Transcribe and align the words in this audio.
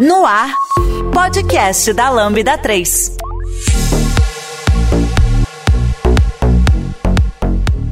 No 0.00 0.24
ar, 0.24 0.54
podcast 1.12 1.92
da 1.92 2.08
Lambda 2.08 2.56
3. 2.56 3.18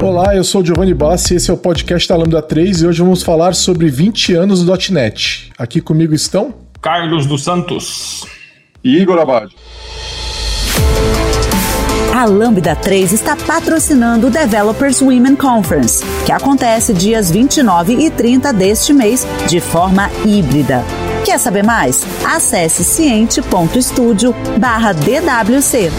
Olá, 0.02 0.34
eu 0.34 0.42
sou 0.42 0.62
o 0.62 0.64
Giovanni 0.64 0.94
Bassi, 0.94 1.34
esse 1.34 1.50
é 1.50 1.52
o 1.52 1.58
podcast 1.58 2.08
da 2.08 2.16
Lambda 2.16 2.40
3 2.40 2.80
e 2.80 2.86
hoje 2.86 3.02
vamos 3.02 3.22
falar 3.22 3.54
sobre 3.54 3.90
20 3.90 4.32
anos 4.32 4.64
do 4.64 4.72
.NET. 4.90 5.52
Aqui 5.58 5.82
comigo 5.82 6.14
estão... 6.14 6.54
Carlos 6.80 7.26
dos 7.26 7.44
Santos. 7.44 8.25
E 8.82 8.96
Igor 8.96 9.18
Abad. 9.18 9.52
A 12.16 12.25
Lambda 12.25 12.75
3 12.75 13.12
está 13.12 13.36
patrocinando 13.36 14.29
o 14.29 14.30
Developers 14.30 15.02
Women 15.02 15.36
Conference, 15.36 16.02
que 16.25 16.32
acontece 16.32 16.95
dias 16.95 17.30
29 17.30 17.93
e 18.06 18.11
30 18.11 18.50
deste 18.54 18.95
mês, 18.95 19.27
de 19.46 19.61
forma 19.61 20.11
híbrida. 20.25 20.82
Quer 21.29 21.38
saber 21.38 21.62
mais? 21.62 22.06
Acesse 22.24 22.82
ciente.studio 22.82 24.34
DWC. 24.94 25.90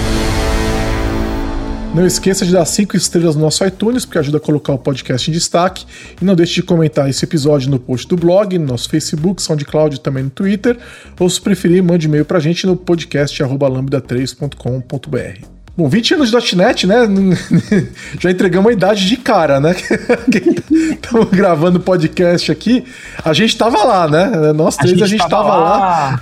Não 1.94 2.04
esqueça 2.04 2.44
de 2.44 2.52
dar 2.52 2.66
5 2.66 2.98
estrelas 2.98 3.36
no 3.36 3.44
nosso 3.44 3.64
iTunes, 3.64 4.06
porque 4.06 4.18
ajuda 4.18 4.38
a 4.38 4.42
colocar 4.42 4.74
o 4.74 4.80
podcast 4.80 5.30
em 5.30 5.34
destaque. 5.34 5.86
E 6.20 6.26
não 6.26 6.34
deixe 6.34 6.56
de 6.56 6.64
comentar 6.64 7.08
esse 7.08 7.24
episódio 7.24 7.70
no 7.70 7.78
post 7.78 8.08
do 8.08 8.16
blog, 8.16 8.58
no 8.58 8.66
nosso 8.66 8.90
Facebook, 8.90 9.40
SoundCloud 9.40 9.98
e 9.98 10.00
também 10.00 10.24
no 10.24 10.32
Twitter. 10.32 10.80
Ou 11.20 11.30
se 11.30 11.40
preferir, 11.40 11.84
mande 11.84 12.08
e-mail 12.08 12.26
pra 12.26 12.40
gente 12.40 12.66
no 12.66 12.76
podcast 12.76 13.40
lambda3.com.br. 13.44 15.59
Bom, 15.80 15.88
20 15.88 16.16
anos 16.16 16.30
de 16.30 16.58
.NET, 16.58 16.86
né? 16.86 17.08
Já 18.20 18.30
entregamos 18.30 18.70
a 18.70 18.74
idade 18.74 19.08
de 19.08 19.16
cara, 19.16 19.62
né? 19.62 19.74
Estamos 20.92 21.30
gravando 21.30 21.80
podcast 21.80 22.52
aqui. 22.52 22.84
A 23.24 23.32
gente 23.32 23.58
tava 23.58 23.82
lá, 23.86 24.06
né? 24.06 24.52
Nós 24.52 24.76
três 24.76 24.92
a 24.92 24.94
gente, 24.96 25.04
a 25.06 25.08
gente 25.08 25.30
tava, 25.30 25.50
tava 25.50 25.56
lá. 25.56 26.20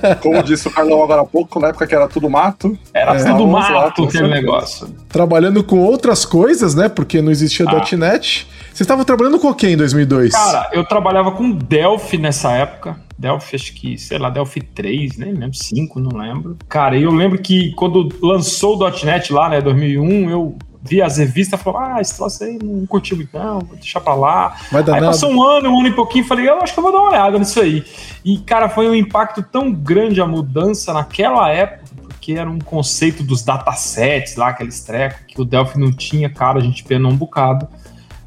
lá. 0.00 0.14
Como 0.24 0.42
disse 0.42 0.68
o 0.68 0.70
Carlão 0.70 1.02
agora 1.02 1.20
há 1.20 1.24
pouco, 1.26 1.60
na 1.60 1.68
época 1.68 1.86
que 1.86 1.94
era 1.94 2.08
tudo 2.08 2.30
mato. 2.30 2.78
Era 2.94 3.14
é, 3.14 3.22
tudo 3.22 3.46
mato 3.46 4.04
aquele 4.04 4.28
negócio. 4.28 4.88
Trabalhando 5.06 5.62
com 5.62 5.78
outras 5.80 6.24
coisas, 6.24 6.74
né? 6.74 6.88
Porque 6.88 7.20
não 7.20 7.30
existia 7.30 7.66
ah. 7.68 7.96
.NET. 7.98 8.48
Vocês 8.68 8.80
estavam 8.80 9.04
trabalhando 9.04 9.38
com 9.38 9.48
o 9.48 9.54
que 9.54 9.68
em 9.68 9.76
2002? 9.76 10.32
Cara, 10.32 10.70
eu 10.72 10.82
trabalhava 10.82 11.32
com 11.32 11.50
Delphi 11.50 12.16
nessa 12.16 12.50
época. 12.52 12.96
Delphi, 13.22 13.54
acho 13.54 13.72
que, 13.72 13.96
sei 13.96 14.18
lá, 14.18 14.28
Delphi 14.28 14.60
3, 14.60 15.16
nem 15.16 15.32
lembro, 15.32 15.54
5, 15.54 16.00
não 16.00 16.18
lembro. 16.18 16.56
Cara, 16.68 16.98
eu 16.98 17.12
lembro 17.12 17.38
que 17.38 17.72
quando 17.74 18.08
lançou 18.20 18.76
o 18.76 18.90
.NET 19.04 19.32
lá, 19.32 19.48
né, 19.48 19.60
2001, 19.60 20.28
eu 20.28 20.58
vi 20.82 21.00
as 21.00 21.18
revistas 21.18 21.60
e 21.60 21.62
falei, 21.62 21.80
ah, 21.80 22.00
esse 22.00 22.16
troço 22.16 22.42
aí 22.42 22.58
não 22.60 22.84
curtiu 22.84 23.16
muito 23.16 23.38
não, 23.38 23.60
vou 23.60 23.76
deixar 23.76 24.00
pra 24.00 24.14
lá. 24.14 24.56
Aí 24.72 24.82
nada. 24.84 25.06
passou 25.06 25.30
um 25.30 25.40
ano, 25.40 25.70
um 25.70 25.78
ano 25.78 25.88
e 25.88 25.92
pouquinho, 25.92 26.24
falei, 26.24 26.48
eu 26.48 26.60
acho 26.60 26.74
que 26.74 26.80
eu 26.80 26.82
vou 26.82 26.90
dar 26.90 26.98
uma 26.98 27.10
olhada 27.10 27.38
nisso 27.38 27.60
aí. 27.60 27.84
E, 28.24 28.38
cara, 28.38 28.68
foi 28.68 28.88
um 28.88 28.94
impacto 28.94 29.40
tão 29.40 29.72
grande 29.72 30.20
a 30.20 30.26
mudança 30.26 30.92
naquela 30.92 31.48
época, 31.48 31.84
porque 32.08 32.32
era 32.32 32.50
um 32.50 32.58
conceito 32.58 33.22
dos 33.22 33.44
datasets 33.44 34.34
lá, 34.34 34.48
aqueles 34.48 34.80
trecos, 34.80 35.20
que 35.28 35.40
o 35.40 35.44
Delphi 35.44 35.78
não 35.78 35.92
tinha, 35.92 36.28
cara, 36.28 36.58
a 36.58 36.62
gente 36.62 36.82
penou 36.82 37.12
um 37.12 37.16
bocado 37.16 37.68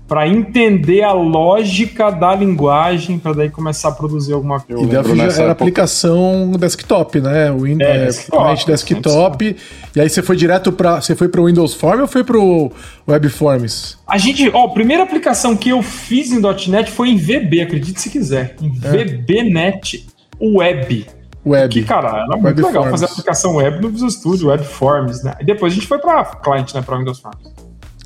para 0.08 0.28
entender 0.28 1.02
a 1.02 1.14
lógica 1.14 2.11
da 2.11 2.36
linguagem 2.36 3.17
para 3.17 3.34
daí 3.34 3.50
começar 3.50 3.89
a 3.89 3.92
produzir 3.92 4.34
alguma 4.34 4.59
coisa. 4.59 4.84
E 4.84 4.86
Delphi 4.86 5.16
já 5.16 5.23
era 5.23 5.31
época. 5.31 5.52
aplicação 5.52 6.52
desktop, 6.59 7.22
né? 7.22 7.52
O 7.52 7.62
Windows 7.62 7.89
é, 7.89 8.06
desktop, 8.06 8.66
desktop. 8.66 9.56
E 9.95 10.00
aí 10.00 10.08
você 10.08 10.22
foi 10.22 10.36
direto 10.36 10.72
para 10.72 11.02
você 11.02 11.16
foi 11.16 11.28
para 11.28 11.42
o 11.42 11.47
Windows 11.47 11.73
Form 11.73 12.02
ou 12.02 12.08
foi 12.08 12.23
para 12.23 12.38
o 12.38 12.72
Web 13.08 13.30
Forms? 13.30 13.97
A 14.08 14.17
gente, 14.17 14.47
ó, 14.53 14.66
a 14.66 14.70
primeira 14.70 15.02
aplicação 15.02 15.56
que 15.56 15.70
eu 15.70 15.81
fiz 15.81 16.31
em 16.31 16.40
.NET 16.69 16.92
foi 16.92 17.09
em 17.09 17.17
VB, 17.17 17.62
acredite 17.62 18.00
se 18.00 18.09
quiser, 18.09 18.56
em 18.62 18.72
é. 18.84 19.06
VBNet 19.06 20.06
Web. 20.40 21.08
Web. 21.45 21.69
Que, 21.69 21.84
cara, 21.84 22.09
era 22.09 22.25
muito 22.28 22.45
web 22.45 22.62
legal 22.62 22.84
Forms. 22.84 22.92
fazer 22.92 23.06
aplicação 23.06 23.56
web 23.56 23.81
no 23.81 23.90
Visual 23.90 24.09
Studio, 24.09 24.47
Web 24.50 24.64
Forms, 24.64 25.23
né? 25.23 25.36
E 25.40 25.45
depois 25.45 25.73
a 25.73 25.75
gente 25.75 25.88
foi 25.88 26.00
para 26.00 26.25
cliente, 26.25 26.75
né, 26.75 26.81
para 26.81 26.97
Windows 26.97 27.19
Forms. 27.19 27.40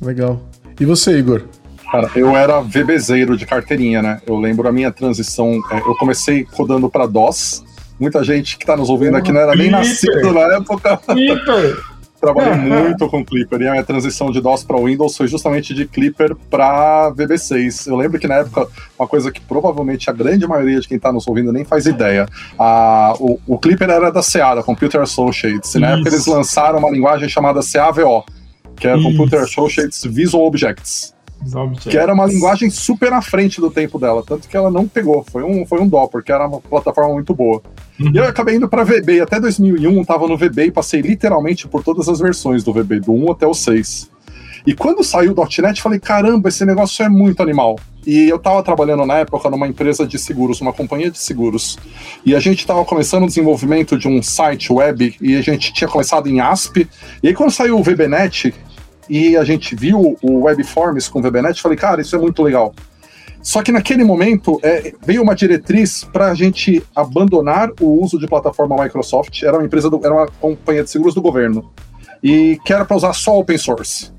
Legal. 0.02 0.40
E 0.78 0.84
você, 0.84 1.18
Igor? 1.18 1.42
Cara, 1.90 2.08
eu 2.14 2.36
era 2.36 2.60
VBZero 2.60 3.36
de 3.36 3.44
carteirinha, 3.44 4.00
né? 4.00 4.20
Eu 4.24 4.38
lembro 4.38 4.68
a 4.68 4.72
minha 4.72 4.92
transição. 4.92 5.60
É, 5.72 5.78
eu 5.78 5.96
comecei 5.96 6.46
rodando 6.52 6.88
para 6.88 7.04
DOS. 7.04 7.64
Muita 7.98 8.22
gente 8.22 8.56
que 8.56 8.64
tá 8.64 8.76
nos 8.76 8.88
ouvindo 8.88 9.16
aqui 9.16 9.32
não 9.32 9.40
era 9.40 9.56
nem 9.56 9.70
nascido 9.70 10.32
na 10.32 10.40
época. 10.54 11.00
Trabalhei 12.20 12.54
muito 12.54 13.08
com 13.08 13.24
Clipper 13.24 13.62
e 13.62 13.66
a 13.68 13.72
minha 13.72 13.82
transição 13.82 14.30
de 14.30 14.42
DOS 14.42 14.62
para 14.62 14.78
Windows 14.78 15.16
foi 15.16 15.26
justamente 15.26 15.72
de 15.72 15.86
Clipper 15.86 16.36
para 16.50 17.10
VB6. 17.12 17.88
Eu 17.88 17.96
lembro 17.96 18.20
que 18.20 18.28
na 18.28 18.36
época, 18.36 18.68
uma 18.98 19.08
coisa 19.08 19.32
que 19.32 19.40
provavelmente 19.40 20.10
a 20.10 20.12
grande 20.12 20.46
maioria 20.46 20.78
de 20.80 20.86
quem 20.86 20.98
está 20.98 21.10
nos 21.10 21.26
ouvindo 21.26 21.50
nem 21.50 21.64
faz 21.64 21.86
ideia, 21.86 22.28
a, 22.58 23.14
o, 23.18 23.40
o 23.46 23.58
Clipper 23.58 23.88
era 23.88 24.12
da 24.12 24.22
Seara, 24.22 24.62
Computer 24.62 25.00
Associates. 25.00 25.74
E 25.74 25.78
na 25.78 25.92
época 25.92 26.10
eles 26.10 26.26
lançaram 26.26 26.78
uma 26.78 26.90
linguagem 26.90 27.26
chamada 27.26 27.60
CAVO, 27.62 28.24
que 28.76 28.86
é 28.86 28.92
Computer 29.02 29.40
Associates 29.40 30.04
Visual 30.04 30.46
Objects. 30.46 31.14
Que 31.90 31.96
era 31.96 32.12
uma 32.12 32.26
linguagem 32.26 32.70
super 32.70 33.12
à 33.12 33.22
frente 33.22 33.60
do 33.60 33.70
tempo 33.70 33.98
dela, 33.98 34.22
tanto 34.26 34.48
que 34.48 34.56
ela 34.56 34.70
não 34.70 34.86
pegou. 34.86 35.24
Foi 35.30 35.42
um, 35.42 35.64
foi 35.64 35.80
um 35.80 35.88
dó, 35.88 36.06
porque 36.06 36.30
era 36.30 36.46
uma 36.46 36.60
plataforma 36.60 37.14
muito 37.14 37.34
boa. 37.34 37.62
Uhum. 37.98 38.12
E 38.14 38.16
eu 38.16 38.24
acabei 38.24 38.56
indo 38.56 38.68
para 38.68 38.84
VB. 38.84 39.20
Até 39.20 39.40
2001 39.40 40.04
tava 40.04 40.26
no 40.26 40.36
VB 40.36 40.66
e 40.66 40.70
passei 40.70 41.00
literalmente 41.00 41.66
por 41.66 41.82
todas 41.82 42.08
as 42.08 42.18
versões 42.18 42.62
do 42.62 42.72
VB, 42.72 43.00
do 43.00 43.12
1 43.12 43.32
até 43.32 43.46
o 43.46 43.54
6. 43.54 44.10
E 44.66 44.74
quando 44.74 45.02
saiu 45.02 45.32
o 45.32 45.62
.NET, 45.62 45.80
falei, 45.80 45.98
caramba, 45.98 46.48
esse 46.48 46.64
negócio 46.64 47.04
é 47.04 47.08
muito 47.08 47.42
animal. 47.42 47.78
E 48.06 48.28
eu 48.28 48.36
estava 48.36 48.62
trabalhando 48.62 49.04
na 49.06 49.18
época 49.18 49.50
numa 49.50 49.66
empresa 49.66 50.06
de 50.06 50.18
seguros, 50.18 50.60
uma 50.60 50.72
companhia 50.72 51.10
de 51.10 51.18
seguros. 51.18 51.78
E 52.24 52.34
a 52.34 52.40
gente 52.40 52.60
estava 52.60 52.84
começando 52.84 53.24
o 53.24 53.26
desenvolvimento 53.26 53.98
de 53.98 54.08
um 54.08 54.22
site 54.22 54.72
web 54.72 55.14
e 55.20 55.36
a 55.36 55.42
gente 55.42 55.72
tinha 55.72 55.88
começado 55.88 56.28
em 56.28 56.40
ASP. 56.40 56.88
E 57.22 57.28
aí 57.28 57.34
quando 57.34 57.50
saiu 57.50 57.78
o 57.78 57.82
VBNet, 57.82 58.54
e 59.08 59.36
a 59.36 59.44
gente 59.44 59.74
viu 59.74 60.16
o 60.22 60.42
Webforms 60.44 61.08
com 61.08 61.18
o 61.18 61.22
VBNet, 61.22 61.60
falei, 61.60 61.76
cara, 61.76 62.00
isso 62.00 62.14
é 62.14 62.18
muito 62.18 62.42
legal. 62.42 62.74
Só 63.42 63.62
que 63.62 63.72
naquele 63.72 64.04
momento 64.04 64.60
é, 64.62 64.92
veio 65.04 65.22
uma 65.22 65.34
diretriz 65.34 66.04
para 66.04 66.30
a 66.30 66.34
gente 66.34 66.82
abandonar 66.94 67.70
o 67.80 68.02
uso 68.02 68.18
de 68.18 68.26
plataforma 68.26 68.82
Microsoft. 68.82 69.42
Era 69.42 69.56
uma 69.56 69.64
empresa, 69.64 69.88
do, 69.88 69.98
era 70.04 70.12
uma 70.12 70.26
companhia 70.26 70.84
de 70.84 70.90
seguros 70.90 71.14
do 71.14 71.22
governo 71.22 71.70
e 72.22 72.58
que 72.64 72.72
era 72.72 72.84
para 72.84 72.96
usar 72.96 73.14
só 73.14 73.38
open 73.38 73.56
source. 73.56 74.12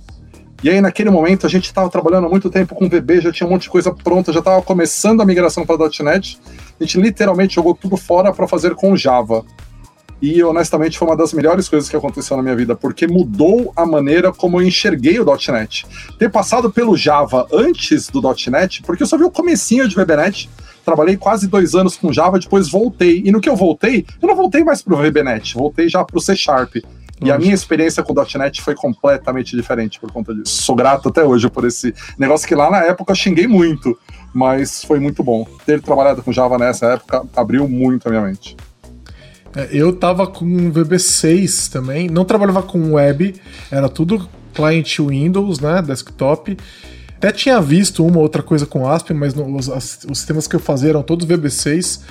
E 0.63 0.69
aí 0.69 0.81
naquele 0.81 1.09
momento 1.09 1.45
a 1.45 1.49
gente 1.49 1.65
estava 1.65 1.89
trabalhando 1.89 2.27
há 2.27 2.29
muito 2.29 2.49
tempo 2.49 2.75
com 2.75 2.89
VB, 2.89 3.21
já 3.21 3.31
tinha 3.31 3.47
um 3.47 3.51
monte 3.51 3.63
de 3.63 3.69
coisa 3.69 3.91
pronta, 3.91 4.31
já 4.33 4.39
estava 4.39 4.61
começando 4.61 5.21
a 5.21 5.25
migração 5.25 5.65
para 5.65 5.77
.NET. 6.03 6.39
A 6.79 6.83
gente 6.83 6.99
literalmente 6.99 7.55
jogou 7.55 7.75
tudo 7.75 7.97
fora 7.97 8.31
para 8.33 8.47
fazer 8.47 8.75
com 8.75 8.95
Java. 8.95 9.43
E 10.21 10.43
honestamente 10.43 10.99
foi 10.99 11.07
uma 11.07 11.17
das 11.17 11.33
melhores 11.33 11.67
coisas 11.67 11.89
que 11.89 11.95
aconteceu 11.95 12.37
na 12.37 12.43
minha 12.43 12.55
vida, 12.55 12.75
porque 12.75 13.07
mudou 13.07 13.73
a 13.75 13.85
maneira 13.85 14.31
como 14.31 14.61
eu 14.61 14.67
enxerguei 14.67 15.19
o 15.19 15.25
.NET. 15.25 15.85
Ter 16.19 16.29
passado 16.29 16.71
pelo 16.71 16.95
Java 16.95 17.47
antes 17.51 18.07
do 18.07 18.21
.NET, 18.21 18.83
porque 18.83 19.01
eu 19.01 19.07
só 19.07 19.17
vi 19.17 19.23
o 19.23 19.31
comecinho 19.31 19.87
de 19.87 19.95
VBNet, 19.95 20.47
trabalhei 20.85 21.17
quase 21.17 21.47
dois 21.47 21.73
anos 21.73 21.97
com 21.97 22.13
Java, 22.13 22.37
depois 22.37 22.69
voltei. 22.69 23.23
E 23.25 23.31
no 23.31 23.41
que 23.41 23.49
eu 23.49 23.55
voltei, 23.55 24.05
eu 24.21 24.27
não 24.27 24.35
voltei 24.35 24.63
mais 24.63 24.83
pro 24.83 24.97
VBNet, 24.97 25.55
voltei 25.55 25.89
já 25.89 26.03
pro 26.03 26.21
C 26.21 26.35
Sharp. 26.35 26.75
E 27.23 27.31
a 27.31 27.37
minha 27.37 27.53
experiência 27.53 28.01
com 28.01 28.13
o 28.13 28.25
.NET 28.37 28.61
foi 28.61 28.75
completamente 28.75 29.55
diferente 29.55 29.99
por 29.99 30.11
conta 30.11 30.33
disso. 30.33 30.63
Sou 30.63 30.75
grato 30.75 31.09
até 31.09 31.23
hoje 31.23 31.49
por 31.49 31.65
esse 31.65 31.93
negócio 32.17 32.47
que 32.47 32.55
lá 32.55 32.69
na 32.69 32.83
época 32.83 33.11
eu 33.11 33.15
xinguei 33.15 33.47
muito, 33.47 33.97
mas 34.33 34.83
foi 34.83 34.99
muito 34.99 35.23
bom. 35.23 35.47
Ter 35.65 35.81
trabalhado 35.81 36.23
com 36.23 36.31
Java 36.31 36.57
nessa 36.57 36.93
época 36.93 37.23
abriu 37.35 37.67
muito 37.67 38.07
a 38.07 38.09
minha 38.09 38.23
mente. 38.23 38.57
É, 39.55 39.69
eu 39.71 39.93
tava 39.93 40.25
com 40.27 40.71
VB6 40.71 41.71
também, 41.71 42.09
não 42.09 42.23
trabalhava 42.23 42.63
com 42.63 42.93
web, 42.93 43.35
era 43.69 43.89
tudo 43.89 44.27
client 44.53 44.99
Windows, 44.99 45.59
né, 45.59 45.81
desktop. 45.81 46.57
Até 47.17 47.31
tinha 47.31 47.61
visto 47.61 48.05
uma 48.05 48.19
outra 48.19 48.41
coisa 48.41 48.65
com 48.65 48.87
ASP, 48.87 49.13
mas 49.13 49.33
no, 49.33 49.55
os, 49.55 49.69
as, 49.69 49.99
os 50.09 50.17
sistemas 50.17 50.47
que 50.47 50.55
eu 50.55 50.59
fazia 50.59 50.89
eram 50.89 51.03
todos 51.03 51.27
VB6. 51.27 52.01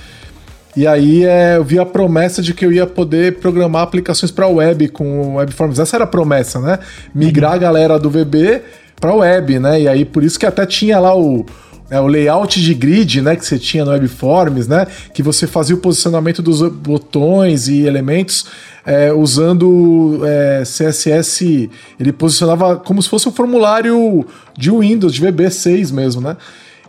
E 0.77 0.87
aí 0.87 1.25
é, 1.25 1.57
eu 1.57 1.65
vi 1.65 1.79
a 1.81 1.85
promessa 1.85 2.41
de 2.41 2.55
que 2.55 2.65
eu 2.65 2.71
ia 2.71 2.87
poder 2.87 3.39
programar 3.39 3.83
aplicações 3.83 4.31
para 4.31 4.47
web 4.47 4.89
com 4.89 5.35
WebForms. 5.35 5.81
Essa 5.81 5.97
era 5.97 6.05
a 6.05 6.07
promessa, 6.07 6.61
né? 6.61 6.79
Migrar 7.13 7.55
a 7.55 7.59
galera 7.59 7.99
do 7.99 8.09
VB 8.09 8.63
para 9.01 9.13
web, 9.13 9.59
né? 9.59 9.81
E 9.81 9.89
aí 9.89 10.05
por 10.05 10.23
isso 10.23 10.39
que 10.39 10.47
até 10.47 10.65
tinha 10.65 11.01
lá 11.01 11.17
o 11.17 11.45
é, 11.91 12.01
o 12.01 12.07
layout 12.07 12.63
de 12.63 12.73
grid, 12.73 13.21
né, 13.21 13.35
que 13.35 13.45
você 13.45 13.59
tinha 13.59 13.85
no 13.85 13.91
Webforms, 13.91 14.69
né, 14.69 14.87
que 15.13 15.23
você 15.23 15.47
fazia 15.47 15.75
o 15.75 15.79
posicionamento 15.79 16.41
dos 16.41 16.63
botões 16.71 17.69
e 17.69 17.85
elementos 17.85 18.47
é, 18.87 19.13
usando 19.13 20.21
é, 20.25 20.63
CSS, 20.63 21.69
ele 21.99 22.13
posicionava 22.13 22.77
como 22.77 23.03
se 23.03 23.09
fosse 23.09 23.29
um 23.29 23.33
formulário 23.33 24.25
de 24.57 24.71
Windows, 24.71 25.13
de 25.13 25.21
VB6 25.21 25.93
mesmo, 25.93 26.21
né? 26.21 26.37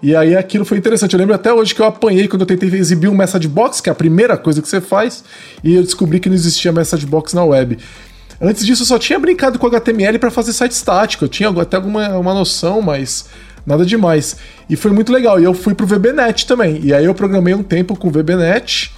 E 0.03 0.15
aí 0.15 0.35
aquilo 0.35 0.65
foi 0.65 0.79
interessante. 0.79 1.13
Eu 1.13 1.19
lembro 1.19 1.35
até 1.35 1.53
hoje 1.53 1.75
que 1.75 1.81
eu 1.81 1.85
apanhei 1.85 2.27
quando 2.27 2.41
eu 2.41 2.47
tentei 2.47 2.67
exibir 2.69 3.07
um 3.07 3.13
message 3.13 3.47
box, 3.47 3.79
que 3.81 3.87
é 3.89 3.91
a 3.91 3.95
primeira 3.95 4.35
coisa 4.35 4.59
que 4.59 4.67
você 4.67 4.81
faz, 4.81 5.23
e 5.63 5.75
eu 5.75 5.83
descobri 5.83 6.19
que 6.19 6.27
não 6.27 6.35
existia 6.35 6.71
message 6.71 7.05
box 7.05 7.35
na 7.35 7.43
web. 7.43 7.77
Antes 8.41 8.65
disso, 8.65 8.81
eu 8.81 8.87
só 8.87 8.97
tinha 8.97 9.19
brincado 9.19 9.59
com 9.59 9.67
HTML 9.67 10.17
para 10.17 10.31
fazer 10.31 10.53
site 10.53 10.71
estático. 10.71 11.25
Eu 11.25 11.29
tinha 11.29 11.49
até 11.49 11.75
alguma 11.77 12.17
uma 12.17 12.33
noção, 12.33 12.81
mas 12.81 13.27
Nada 13.65 13.85
demais. 13.85 14.37
E 14.69 14.75
foi 14.75 14.91
muito 14.91 15.11
legal. 15.11 15.39
E 15.39 15.43
eu 15.43 15.53
fui 15.53 15.73
pro 15.73 15.85
VBNet 15.85 16.45
também. 16.45 16.79
E 16.83 16.93
aí 16.93 17.05
eu 17.05 17.13
programei 17.13 17.53
um 17.53 17.63
tempo 17.63 17.95
com 17.95 18.07
o 18.07 18.11
VBNet. 18.11 18.91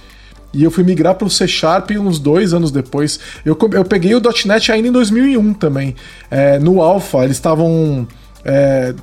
E 0.52 0.62
eu 0.62 0.70
fui 0.70 0.84
migrar 0.84 1.16
para 1.16 1.26
o 1.26 1.30
C 1.30 1.48
Sharp 1.48 1.90
uns 1.92 2.18
dois 2.18 2.54
anos 2.54 2.70
depois. 2.70 3.18
Eu, 3.44 3.58
eu 3.72 3.84
peguei 3.84 4.14
o 4.14 4.22
.NET 4.46 4.70
ainda 4.70 4.88
em 4.88 4.92
2001 4.92 5.54
também. 5.54 5.96
É, 6.30 6.58
no 6.58 6.80
Alpha, 6.80 7.24
eles 7.24 7.36
estavam... 7.36 8.06
É, 8.46 8.94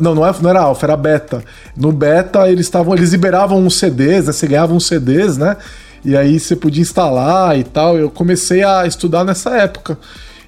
não, 0.00 0.16
não, 0.16 0.26
é, 0.26 0.34
não 0.42 0.50
era 0.50 0.60
alfa, 0.60 0.84
era 0.84 0.96
beta. 0.96 1.44
No 1.76 1.92
beta 1.92 2.50
eles 2.50 2.66
estavam, 2.66 2.92
eles 2.92 3.12
liberavam 3.12 3.64
uns 3.64 3.78
CDs, 3.78 4.26
né? 4.26 4.32
Você 4.32 4.48
ganhava 4.48 4.74
uns 4.74 4.88
CDs, 4.88 5.38
né? 5.38 5.56
E 6.04 6.16
aí 6.16 6.40
você 6.40 6.56
podia 6.56 6.82
instalar 6.82 7.56
e 7.56 7.62
tal. 7.62 7.96
Eu 7.96 8.10
comecei 8.10 8.64
a 8.64 8.84
estudar 8.84 9.24
nessa 9.24 9.56
época. 9.56 9.96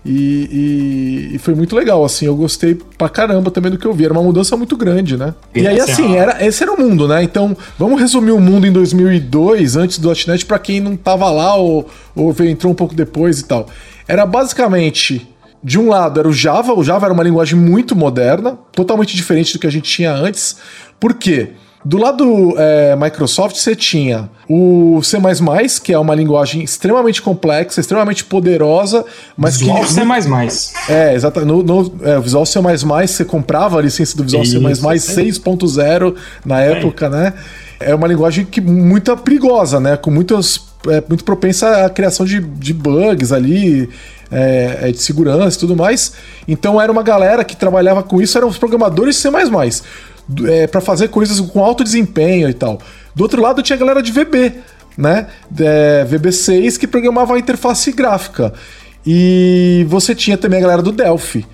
E, 0.08 1.28
e, 1.32 1.34
e, 1.34 1.38
foi 1.38 1.52
muito 1.52 1.74
legal, 1.74 2.04
assim, 2.04 2.26
eu 2.26 2.36
gostei 2.36 2.78
pra 2.96 3.08
caramba 3.08 3.50
também 3.50 3.72
do 3.72 3.76
que 3.76 3.84
eu 3.84 3.92
vi. 3.92 4.04
Era 4.04 4.12
uma 4.12 4.22
mudança 4.22 4.56
muito 4.56 4.76
grande, 4.76 5.16
né? 5.16 5.34
E 5.52 5.66
aí, 5.66 5.80
assim, 5.80 6.14
era, 6.14 6.44
esse 6.46 6.62
era 6.62 6.72
o 6.72 6.80
mundo, 6.80 7.08
né? 7.08 7.24
Então, 7.24 7.56
vamos 7.76 8.00
resumir 8.00 8.30
o 8.30 8.38
mundo 8.40 8.68
em 8.68 8.72
2002, 8.72 9.74
antes 9.74 9.98
do 9.98 10.08
.NET, 10.08 10.46
pra 10.46 10.60
quem 10.60 10.80
não 10.80 10.96
tava 10.96 11.28
lá 11.30 11.56
ou, 11.56 11.88
ou 12.14 12.32
entrou 12.44 12.72
um 12.72 12.74
pouco 12.74 12.94
depois 12.94 13.40
e 13.40 13.44
tal. 13.44 13.66
Era 14.06 14.24
basicamente, 14.24 15.28
de 15.62 15.76
um 15.76 15.88
lado, 15.88 16.20
era 16.20 16.28
o 16.28 16.32
Java. 16.32 16.72
O 16.72 16.84
Java 16.84 17.06
era 17.06 17.12
uma 17.12 17.24
linguagem 17.24 17.58
muito 17.58 17.96
moderna, 17.96 18.56
totalmente 18.72 19.16
diferente 19.16 19.54
do 19.54 19.58
que 19.58 19.66
a 19.66 19.72
gente 19.72 19.90
tinha 19.90 20.12
antes. 20.12 20.58
Por 21.00 21.14
quê? 21.14 21.50
Do 21.86 21.98
lado 21.98 22.54
é, 22.58 22.96
Microsoft, 22.96 23.54
você 23.54 23.76
tinha 23.76 24.28
o 24.48 25.00
C++, 25.04 25.18
que 25.84 25.92
é 25.92 25.98
uma 25.98 26.16
linguagem 26.16 26.60
extremamente 26.60 27.22
complexa, 27.22 27.80
extremamente 27.80 28.24
poderosa, 28.24 29.04
mas 29.36 29.56
Visual 29.56 29.82
que... 29.82 29.92
C++. 29.92 30.00
É, 30.88 31.14
exatamente. 31.14 31.48
No, 31.48 31.62
no 31.62 31.92
é, 32.02 32.18
Visual 32.18 32.44
C++, 32.44 32.58
você 32.60 33.24
comprava 33.24 33.78
a 33.78 33.82
licença 33.82 34.16
do 34.16 34.24
Visual 34.24 34.42
Isso, 34.42 34.60
C++ 34.60 35.30
6.0 35.30 36.16
na 36.44 36.60
época, 36.60 37.06
é. 37.06 37.08
né? 37.08 37.34
É 37.78 37.94
uma 37.94 38.08
linguagem 38.08 38.44
que 38.44 38.60
muito 38.60 39.16
perigosa, 39.18 39.78
né? 39.78 39.96
Com 39.96 40.10
muitas... 40.10 40.66
É, 40.88 41.02
muito 41.08 41.22
propensa 41.22 41.86
à 41.86 41.90
criação 41.90 42.26
de, 42.26 42.40
de 42.40 42.74
bugs 42.74 43.32
ali, 43.32 43.88
é, 44.30 44.78
é, 44.82 44.90
de 44.90 44.98
segurança 44.98 45.56
e 45.56 45.60
tudo 45.60 45.76
mais. 45.76 46.14
Então 46.48 46.80
era 46.80 46.90
uma 46.90 47.04
galera 47.04 47.44
que 47.44 47.54
trabalhava 47.54 48.02
com 48.02 48.20
isso, 48.20 48.36
eram 48.36 48.48
os 48.48 48.58
programadores 48.58 49.16
C++ 49.16 49.30
é, 50.46 50.66
para 50.66 50.80
fazer 50.80 51.08
coisas 51.08 51.40
com 51.40 51.64
alto 51.64 51.84
desempenho 51.84 52.48
e 52.48 52.54
tal. 52.54 52.78
Do 53.14 53.22
outro 53.22 53.40
lado 53.40 53.62
tinha 53.62 53.76
a 53.76 53.78
galera 53.78 54.02
de 54.02 54.12
VB, 54.12 54.54
né? 54.96 55.26
É, 55.58 56.06
VB6 56.08 56.78
que 56.78 56.86
programava 56.86 57.34
a 57.34 57.38
interface 57.38 57.92
gráfica. 57.92 58.52
E 59.06 59.86
você 59.88 60.14
tinha 60.14 60.36
também 60.36 60.58
a 60.58 60.62
galera 60.62 60.82
do 60.82 60.90
Delphi, 60.90 61.46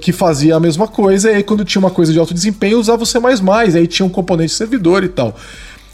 que 0.00 0.12
fazia 0.12 0.56
a 0.56 0.60
mesma 0.60 0.86
coisa, 0.86 1.30
e 1.30 1.36
aí 1.36 1.42
quando 1.42 1.64
tinha 1.64 1.80
uma 1.80 1.90
coisa 1.90 2.12
de 2.12 2.18
alto 2.18 2.34
desempenho, 2.34 2.78
usava 2.78 3.02
o 3.02 3.06
C++, 3.06 3.18
aí 3.74 3.86
tinha 3.86 4.04
um 4.04 4.10
componente 4.10 4.52
servidor 4.52 5.02
e 5.02 5.08
tal. 5.08 5.34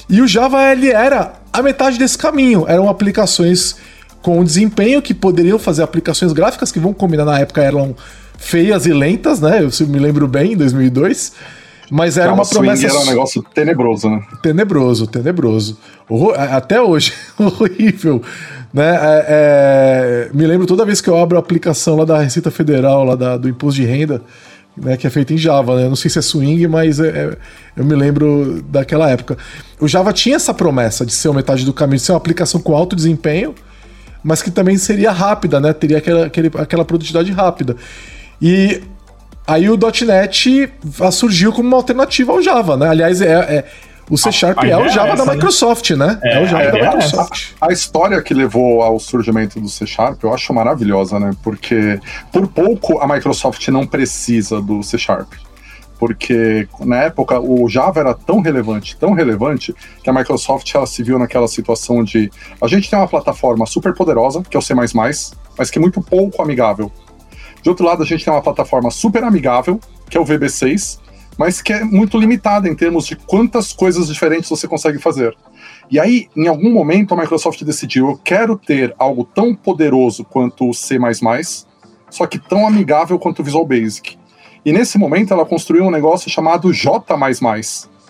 E 0.09 0.21
o 0.21 0.27
Java 0.27 0.73
ele 0.73 0.91
era 0.91 1.35
a 1.53 1.63
metade 1.63 1.99
desse 1.99 2.19
caminho, 2.19 2.65
eram 2.67 2.89
aplicações 2.89 3.77
com 4.21 4.43
desempenho 4.43 5.01
que 5.01 5.15
poderiam 5.15 5.59
fazer 5.59 5.83
aplicações 5.83 6.33
gráficas 6.33 6.73
que 6.73 6.81
vão 6.81 6.93
combinar 6.93 7.25
na 7.25 7.39
época 7.39 7.63
eram 7.63 7.95
feias 8.37 8.87
e 8.87 8.93
lentas, 8.93 9.41
né? 9.41 9.61
Eu 9.63 9.87
me 9.87 9.99
lembro 9.99 10.27
bem, 10.27 10.53
em 10.53 10.57
2002. 10.57 11.33
Mas 11.91 12.19
era 12.19 12.33
uma 12.33 12.45
promessa. 12.45 12.87
Era 12.87 12.99
um 12.99 13.07
negócio 13.07 13.43
tenebroso, 13.55 14.11
né? 14.11 14.23
Tenebroso, 14.43 15.07
tenebroso. 15.07 15.79
Até 16.37 16.81
hoje, 16.81 17.13
horrível. 17.39 18.23
Né? 18.73 18.95
É, 18.95 19.27
é... 19.29 20.31
Me 20.35 20.47
lembro 20.47 20.67
toda 20.67 20.85
vez 20.85 21.01
que 21.01 21.09
eu 21.09 21.17
abro 21.17 21.37
a 21.37 21.41
aplicação 21.41 21.97
lá 21.97 22.05
da 22.05 22.19
Receita 22.21 22.51
Federal, 22.51 23.05
lá 23.05 23.15
da, 23.15 23.37
do 23.37 23.49
Imposto 23.49 23.81
de 23.81 23.87
Renda, 23.87 24.23
né, 24.77 24.97
que 24.97 25.07
é 25.07 25.11
feita 25.11 25.33
em 25.33 25.39
Java, 25.39 25.77
né? 25.77 25.85
Eu 25.85 25.89
não 25.89 25.97
sei 25.97 26.11
se 26.11 26.19
é 26.19 26.23
swing, 26.23 26.67
mas 26.69 27.01
é, 27.01 27.09
é, 27.09 27.37
eu 27.77 27.85
me 27.85 27.95
lembro 27.95 28.63
daquela 28.69 29.11
época. 29.11 29.37
O 29.81 29.89
Java 29.89 30.13
tinha 30.13 30.37
essa 30.37 30.55
promessa 30.55 31.05
de 31.05 31.13
ser 31.13 31.29
uma 31.29 31.37
metade 31.37 31.65
do 31.65 31.73
caminho, 31.73 31.97
de 31.97 32.03
ser 32.03 32.13
uma 32.13 32.19
aplicação 32.19 32.61
com 32.61 32.77
alto 32.77 32.95
desempenho, 32.95 33.55
mas 34.23 34.43
que 34.43 34.51
também 34.51 34.77
seria 34.77 35.11
rápida, 35.11 35.59
né? 35.61 35.73
Teria 35.73 35.99
aquela, 35.99 36.27
aquele, 36.27 36.51
aquela 36.59 36.85
produtividade 36.85 37.33
rápida. 37.33 37.77
E 38.41 38.83
Aí 39.49 39.71
o 39.71 39.79
.NET 39.79 40.71
surgiu 41.11 41.51
como 41.55 41.69
uma 41.69 41.79
alternativa 41.79 42.33
ao 42.33 42.43
Java, 42.43 42.77
né? 42.77 42.87
Aliás, 42.91 43.23
é, 43.23 43.33
é 43.33 43.65
o 44.11 44.19
C 44.19 44.31
Sharp 44.31 44.63
é 44.63 44.77
o 44.77 44.89
Java 44.91 45.09
essa, 45.09 45.17
da 45.17 45.25
né? 45.25 45.33
Microsoft, 45.33 45.91
né? 45.93 46.19
É, 46.23 46.35
é 46.37 46.43
o 46.43 46.47
Java 46.47 46.71
da 46.71 46.79
é 46.79 46.83
Microsoft. 46.83 47.53
A, 47.59 47.69
a, 47.69 47.73
história 47.73 48.21
que 48.21 48.35
levou 48.35 48.83
ao 48.83 49.01
surgimento 49.01 49.59
do 49.59 49.67
C 49.67 49.87
Sharp 49.87 50.23
eu 50.23 50.35
acho 50.35 50.53
maravilhosa, 50.53 51.19
né? 51.19 51.31
Porque 51.43 51.99
por 52.31 52.47
pouco 52.47 52.99
a 52.99 53.09
Microsoft 53.09 53.67
não 53.69 53.87
precisa 53.87 54.61
do 54.61 54.83
C 54.83 54.99
Sharp. 54.99 55.33
Porque 55.99 56.69
na 56.81 57.05
época 57.05 57.41
o 57.41 57.67
Java 57.71 58.01
era 58.01 58.13
tão 58.15 58.41
relevante, 58.41 58.99
tão 58.99 59.15
relevante, 59.15 59.75
que 60.03 60.11
a 60.11 60.13
Microsoft 60.13 60.75
ela 60.75 60.87
se 60.87 61.03
viu 61.03 61.19
naquela 61.19 61.49
situação 61.49 62.05
de 62.05 62.31
a 62.63 62.69
gente 62.69 62.91
tem 62.91 62.99
uma 62.99 63.09
plataforma 63.09 63.65
super 63.65 63.95
poderosa, 63.95 64.43
que 64.43 64.57
é 64.57 64.61
o 64.61 64.63
C, 64.63 64.75
mas 64.75 65.33
que 65.71 65.79
é 65.79 65.81
muito 65.81 66.03
pouco 66.03 66.43
amigável 66.43 66.93
de 67.63 67.69
outro 67.69 67.85
lado, 67.85 68.03
a 68.03 68.07
gente 68.07 68.25
tem 68.25 68.33
uma 68.33 68.43
plataforma 68.43 68.91
super 68.91 69.25
amigável, 69.25 69.81
que 70.09 70.17
é 70.17 70.21
o 70.21 70.25
VB6, 70.25 70.99
mas 71.37 71.63
que 71.63 71.73
é 71.73 71.85
muito 71.85 72.19
limitada 72.19 72.69
em 72.69 72.75
termos 72.75 73.07
de 73.07 73.15
quantas 73.15 73.73
coisas 73.73 74.09
diferentes 74.09 74.51
você 74.51 74.67
consegue 74.67 74.99
fazer. 74.99 75.37
E 75.91 75.99
aí, 75.99 76.29
em 76.37 76.49
algum 76.49 76.73
momento, 76.73 77.15
a 77.15 77.17
Microsoft 77.17 77.63
decidiu: 77.63 78.09
eu 78.09 78.21
quero 78.23 78.57
ter 78.59 78.95
algo 78.99 79.25
tão 79.25 79.55
poderoso 79.55 80.25
quanto 80.25 80.69
o 80.69 80.75
C, 80.75 80.99
só 82.11 82.27
que 82.27 82.39
tão 82.39 82.67
amigável 82.67 83.19
quanto 83.19 83.41
o 83.41 83.45
Visual 83.45 83.67
Basic. 83.67 84.19
E 84.65 84.73
nesse 84.73 84.99
momento, 84.99 85.33
ela 85.33 85.47
construiu 85.47 85.85
um 85.85 85.91
negócio 85.91 86.29
chamado 86.29 86.73
J. 86.73 87.17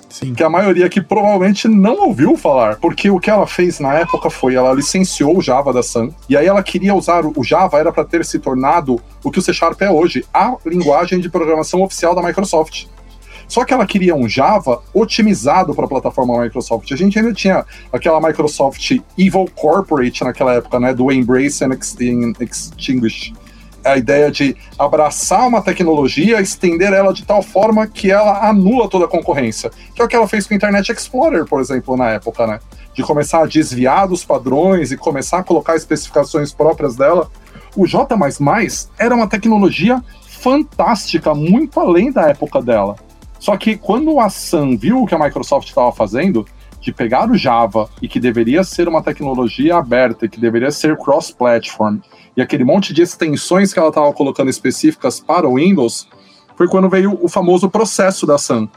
Sim. 0.08 0.34
que 0.34 0.42
a 0.42 0.48
maioria 0.48 0.86
aqui 0.86 1.00
provavelmente 1.00 1.68
não 1.68 2.06
ouviu 2.06 2.36
falar, 2.36 2.76
porque 2.76 3.10
o 3.10 3.20
que 3.20 3.30
ela 3.30 3.46
fez 3.46 3.78
na 3.78 3.94
época 3.94 4.30
foi 4.30 4.54
ela 4.54 4.72
licenciou 4.72 5.36
o 5.36 5.42
Java 5.42 5.72
da 5.72 5.82
Sun 5.82 6.10
e 6.28 6.36
aí 6.36 6.46
ela 6.46 6.62
queria 6.62 6.94
usar 6.94 7.24
o 7.26 7.44
Java 7.44 7.78
era 7.78 7.92
para 7.92 8.04
ter 8.04 8.24
se 8.24 8.38
tornado 8.38 9.00
o 9.22 9.30
que 9.30 9.38
o 9.38 9.42
C 9.42 9.52
Sharp 9.52 9.80
é 9.82 9.90
hoje, 9.90 10.24
a 10.32 10.56
linguagem 10.64 11.20
de 11.20 11.28
programação 11.28 11.82
oficial 11.82 12.14
da 12.14 12.22
Microsoft. 12.22 12.86
Só 13.48 13.64
que 13.64 13.72
ela 13.72 13.86
queria 13.86 14.14
um 14.14 14.28
Java 14.28 14.82
otimizado 14.92 15.74
para 15.74 15.86
a 15.86 15.88
plataforma 15.88 16.42
Microsoft. 16.42 16.92
A 16.92 16.96
gente 16.96 17.18
ainda 17.18 17.32
tinha 17.32 17.64
aquela 17.90 18.20
Microsoft 18.20 18.98
Evil 19.16 19.48
Corporate 19.56 20.22
naquela 20.22 20.54
época, 20.54 20.78
né, 20.78 20.92
do 20.92 21.10
Embrace 21.10 21.64
and 21.64 21.70
Extinguish 22.38 23.32
a 23.92 23.96
ideia 23.96 24.30
de 24.30 24.56
abraçar 24.78 25.46
uma 25.46 25.62
tecnologia, 25.62 26.40
estender 26.40 26.92
ela 26.92 27.12
de 27.12 27.24
tal 27.24 27.42
forma 27.42 27.86
que 27.86 28.10
ela 28.10 28.48
anula 28.48 28.88
toda 28.88 29.06
a 29.06 29.08
concorrência. 29.08 29.70
Que 29.94 30.02
é 30.02 30.04
o 30.04 30.08
que 30.08 30.16
ela 30.16 30.28
fez 30.28 30.46
com 30.46 30.54
o 30.54 30.56
Internet 30.56 30.92
Explorer, 30.92 31.44
por 31.44 31.60
exemplo, 31.60 31.96
na 31.96 32.10
época, 32.10 32.46
né? 32.46 32.60
De 32.94 33.02
começar 33.02 33.42
a 33.42 33.46
desviar 33.46 34.08
dos 34.08 34.24
padrões 34.24 34.92
e 34.92 34.96
começar 34.96 35.38
a 35.38 35.44
colocar 35.44 35.76
especificações 35.76 36.52
próprias 36.52 36.96
dela. 36.96 37.30
O 37.76 37.86
J 37.86 38.08
era 38.98 39.14
uma 39.14 39.28
tecnologia 39.28 40.02
fantástica, 40.40 41.34
muito 41.34 41.78
além 41.80 42.10
da 42.10 42.28
época 42.28 42.62
dela. 42.62 42.96
Só 43.38 43.56
que 43.56 43.76
quando 43.76 44.18
a 44.18 44.28
Sun 44.28 44.76
viu 44.76 45.02
o 45.02 45.06
que 45.06 45.14
a 45.14 45.18
Microsoft 45.18 45.68
estava 45.68 45.92
fazendo, 45.92 46.44
de 46.80 46.92
pegar 46.92 47.30
o 47.30 47.36
Java 47.36 47.88
e 48.00 48.08
que 48.08 48.20
deveria 48.20 48.62
ser 48.64 48.88
uma 48.88 49.02
tecnologia 49.02 49.76
aberta, 49.76 50.28
que 50.28 50.40
deveria 50.40 50.70
ser 50.70 50.96
cross-platform, 50.96 51.98
e 52.38 52.40
aquele 52.40 52.62
monte 52.62 52.94
de 52.94 53.02
extensões 53.02 53.72
que 53.72 53.80
ela 53.80 53.88
estava 53.88 54.12
colocando 54.12 54.48
específicas 54.48 55.18
para 55.18 55.48
o 55.48 55.56
Windows, 55.56 56.06
foi 56.56 56.68
quando 56.68 56.88
veio 56.88 57.18
o 57.20 57.28
famoso 57.28 57.68
processo 57.68 58.24
da 58.24 58.38
Sun, 58.38 58.68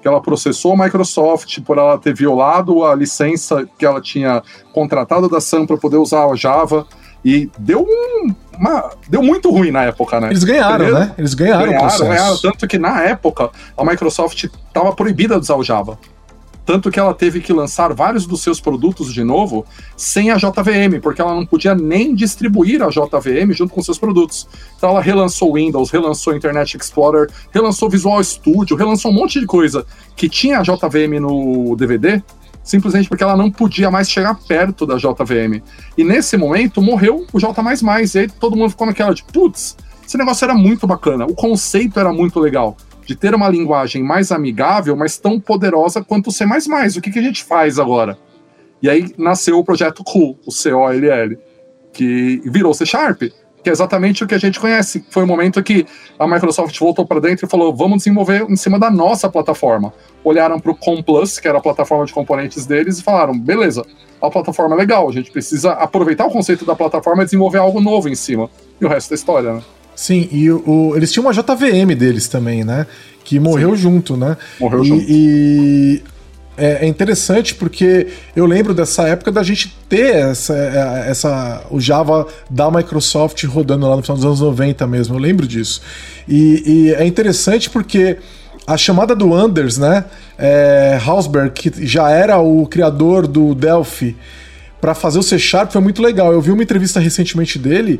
que 0.00 0.06
ela 0.06 0.22
processou 0.22 0.72
a 0.74 0.84
Microsoft 0.84 1.60
por 1.62 1.78
ela 1.78 1.98
ter 1.98 2.14
violado 2.14 2.84
a 2.84 2.94
licença 2.94 3.68
que 3.76 3.84
ela 3.84 4.00
tinha 4.00 4.40
contratado 4.72 5.28
da 5.28 5.40
Sun 5.40 5.66
para 5.66 5.76
poder 5.76 5.96
usar 5.96 6.26
a 6.26 6.36
Java, 6.36 6.86
e 7.24 7.50
deu 7.58 7.80
um, 7.80 8.32
uma, 8.56 8.90
deu 9.08 9.20
muito 9.20 9.50
ruim 9.50 9.72
na 9.72 9.82
época, 9.82 10.20
né? 10.20 10.28
Eles 10.28 10.44
ganharam, 10.44 10.76
Primeiro, 10.76 10.98
né? 11.00 11.14
Eles 11.18 11.34
ganharam, 11.34 11.66
ganharam 11.66 11.86
o 11.86 11.88
processo. 11.88 12.08
Ganharam, 12.08 12.38
tanto 12.38 12.68
que 12.68 12.78
na 12.78 13.02
época 13.02 13.50
a 13.76 13.84
Microsoft 13.84 14.44
estava 14.44 14.92
proibida 14.92 15.34
de 15.34 15.40
usar 15.40 15.56
o 15.56 15.64
Java. 15.64 15.98
Tanto 16.68 16.90
que 16.90 17.00
ela 17.00 17.14
teve 17.14 17.40
que 17.40 17.50
lançar 17.50 17.94
vários 17.94 18.26
dos 18.26 18.42
seus 18.42 18.60
produtos 18.60 19.14
de 19.14 19.24
novo 19.24 19.64
sem 19.96 20.30
a 20.30 20.36
JVM, 20.36 21.00
porque 21.02 21.18
ela 21.18 21.34
não 21.34 21.46
podia 21.46 21.74
nem 21.74 22.14
distribuir 22.14 22.82
a 22.82 22.90
JVM 22.90 23.54
junto 23.54 23.72
com 23.72 23.82
seus 23.82 23.96
produtos. 23.96 24.46
Então 24.76 24.90
ela 24.90 25.00
relançou 25.00 25.54
Windows, 25.54 25.88
relançou 25.90 26.36
Internet 26.36 26.76
Explorer, 26.76 27.30
relançou 27.50 27.88
Visual 27.88 28.22
Studio, 28.22 28.76
relançou 28.76 29.10
um 29.10 29.14
monte 29.14 29.40
de 29.40 29.46
coisa 29.46 29.86
que 30.14 30.28
tinha 30.28 30.58
a 30.58 30.62
JVM 30.62 31.18
no 31.18 31.74
DVD, 31.74 32.22
simplesmente 32.62 33.08
porque 33.08 33.24
ela 33.24 33.34
não 33.34 33.50
podia 33.50 33.90
mais 33.90 34.10
chegar 34.10 34.34
perto 34.34 34.84
da 34.84 34.96
JVM. 34.96 35.62
E 35.96 36.04
nesse 36.04 36.36
momento 36.36 36.82
morreu 36.82 37.24
o 37.32 37.40
J++, 37.40 37.50
e 38.14 38.18
aí 38.18 38.28
todo 38.28 38.54
mundo 38.54 38.68
ficou 38.68 38.86
naquela 38.86 39.14
de, 39.14 39.24
putz, 39.24 39.74
esse 40.06 40.18
negócio 40.18 40.44
era 40.44 40.52
muito 40.52 40.86
bacana, 40.86 41.24
o 41.24 41.34
conceito 41.34 41.98
era 41.98 42.12
muito 42.12 42.38
legal 42.38 42.76
de 43.08 43.16
ter 43.16 43.34
uma 43.34 43.48
linguagem 43.48 44.02
mais 44.02 44.30
amigável, 44.30 44.94
mas 44.94 45.16
tão 45.16 45.40
poderosa 45.40 46.04
quanto 46.04 46.26
o 46.26 46.30
C++. 46.30 46.44
O 46.44 47.00
que, 47.00 47.10
que 47.10 47.18
a 47.18 47.22
gente 47.22 47.42
faz 47.42 47.78
agora? 47.78 48.18
E 48.82 48.90
aí 48.90 49.14
nasceu 49.16 49.58
o 49.58 49.64
projeto 49.64 50.04
COOL, 50.04 50.38
o 50.46 50.52
C-O-L-L, 50.52 51.38
que 51.90 52.42
virou 52.44 52.74
C 52.74 52.84
Sharp, 52.84 53.22
que 53.64 53.70
é 53.70 53.72
exatamente 53.72 54.22
o 54.22 54.26
que 54.26 54.34
a 54.34 54.38
gente 54.38 54.60
conhece. 54.60 55.02
Foi 55.10 55.24
o 55.24 55.26
momento 55.26 55.62
que 55.62 55.86
a 56.18 56.28
Microsoft 56.28 56.78
voltou 56.78 57.06
para 57.06 57.18
dentro 57.18 57.46
e 57.46 57.48
falou: 57.48 57.74
vamos 57.74 58.04
desenvolver 58.04 58.42
em 58.42 58.56
cima 58.56 58.78
da 58.78 58.90
nossa 58.90 59.26
plataforma. 59.30 59.90
Olharam 60.22 60.60
para 60.60 60.70
o 60.70 60.76
ComPlus, 60.76 61.38
que 61.38 61.48
era 61.48 61.56
a 61.56 61.62
plataforma 61.62 62.04
de 62.04 62.12
componentes 62.12 62.66
deles, 62.66 62.98
e 62.98 63.02
falaram: 63.02 63.36
beleza, 63.38 63.86
a 64.20 64.28
plataforma 64.28 64.74
é 64.74 64.78
legal, 64.78 65.08
a 65.08 65.12
gente 65.12 65.30
precisa 65.30 65.72
aproveitar 65.72 66.26
o 66.26 66.30
conceito 66.30 66.66
da 66.66 66.76
plataforma 66.76 67.22
e 67.22 67.24
desenvolver 67.24 67.58
algo 67.58 67.80
novo 67.80 68.06
em 68.06 68.14
cima. 68.14 68.50
E 68.78 68.84
o 68.84 68.88
resto 68.88 69.08
da 69.08 69.14
história, 69.14 69.54
né? 69.54 69.62
Sim, 69.98 70.28
e 70.30 70.48
o, 70.48 70.92
eles 70.94 71.10
tinham 71.10 71.26
uma 71.26 71.32
JVM 71.32 71.92
deles 71.98 72.28
também, 72.28 72.62
né? 72.62 72.86
Que 73.24 73.40
morreu 73.40 73.70
Sim. 73.74 73.82
junto, 73.82 74.16
né? 74.16 74.36
Morreu 74.60 74.84
e, 74.84 74.86
junto. 74.86 75.04
E 75.08 76.02
é, 76.56 76.84
é, 76.84 76.86
interessante 76.86 77.52
porque 77.52 78.06
eu 78.36 78.46
lembro 78.46 78.72
dessa 78.72 79.08
época 79.08 79.32
da 79.32 79.42
gente 79.42 79.76
ter 79.88 80.14
essa, 80.14 80.54
é, 80.54 81.10
essa 81.10 81.64
o 81.68 81.80
Java 81.80 82.28
da 82.48 82.70
Microsoft 82.70 83.42
rodando 83.42 83.88
lá 83.88 83.96
no 83.96 84.02
final 84.02 84.14
dos 84.14 84.24
anos 84.24 84.40
90 84.40 84.86
mesmo, 84.86 85.16
eu 85.16 85.18
lembro 85.18 85.48
disso. 85.48 85.82
E, 86.28 86.62
e 86.64 86.94
é 86.94 87.04
interessante 87.04 87.68
porque 87.68 88.18
a 88.68 88.76
chamada 88.76 89.16
do 89.16 89.34
Anders, 89.34 89.78
né? 89.78 90.04
É, 90.38 90.96
Hausberg, 91.04 91.50
que 91.50 91.84
já 91.84 92.08
era 92.08 92.38
o 92.38 92.68
criador 92.68 93.26
do 93.26 93.52
Delphi, 93.52 94.16
para 94.80 94.94
fazer 94.94 95.18
o 95.18 95.24
C 95.24 95.40
Sharp 95.40 95.72
foi 95.72 95.80
muito 95.80 96.00
legal. 96.00 96.32
Eu 96.32 96.40
vi 96.40 96.52
uma 96.52 96.62
entrevista 96.62 97.00
recentemente 97.00 97.58
dele 97.58 97.98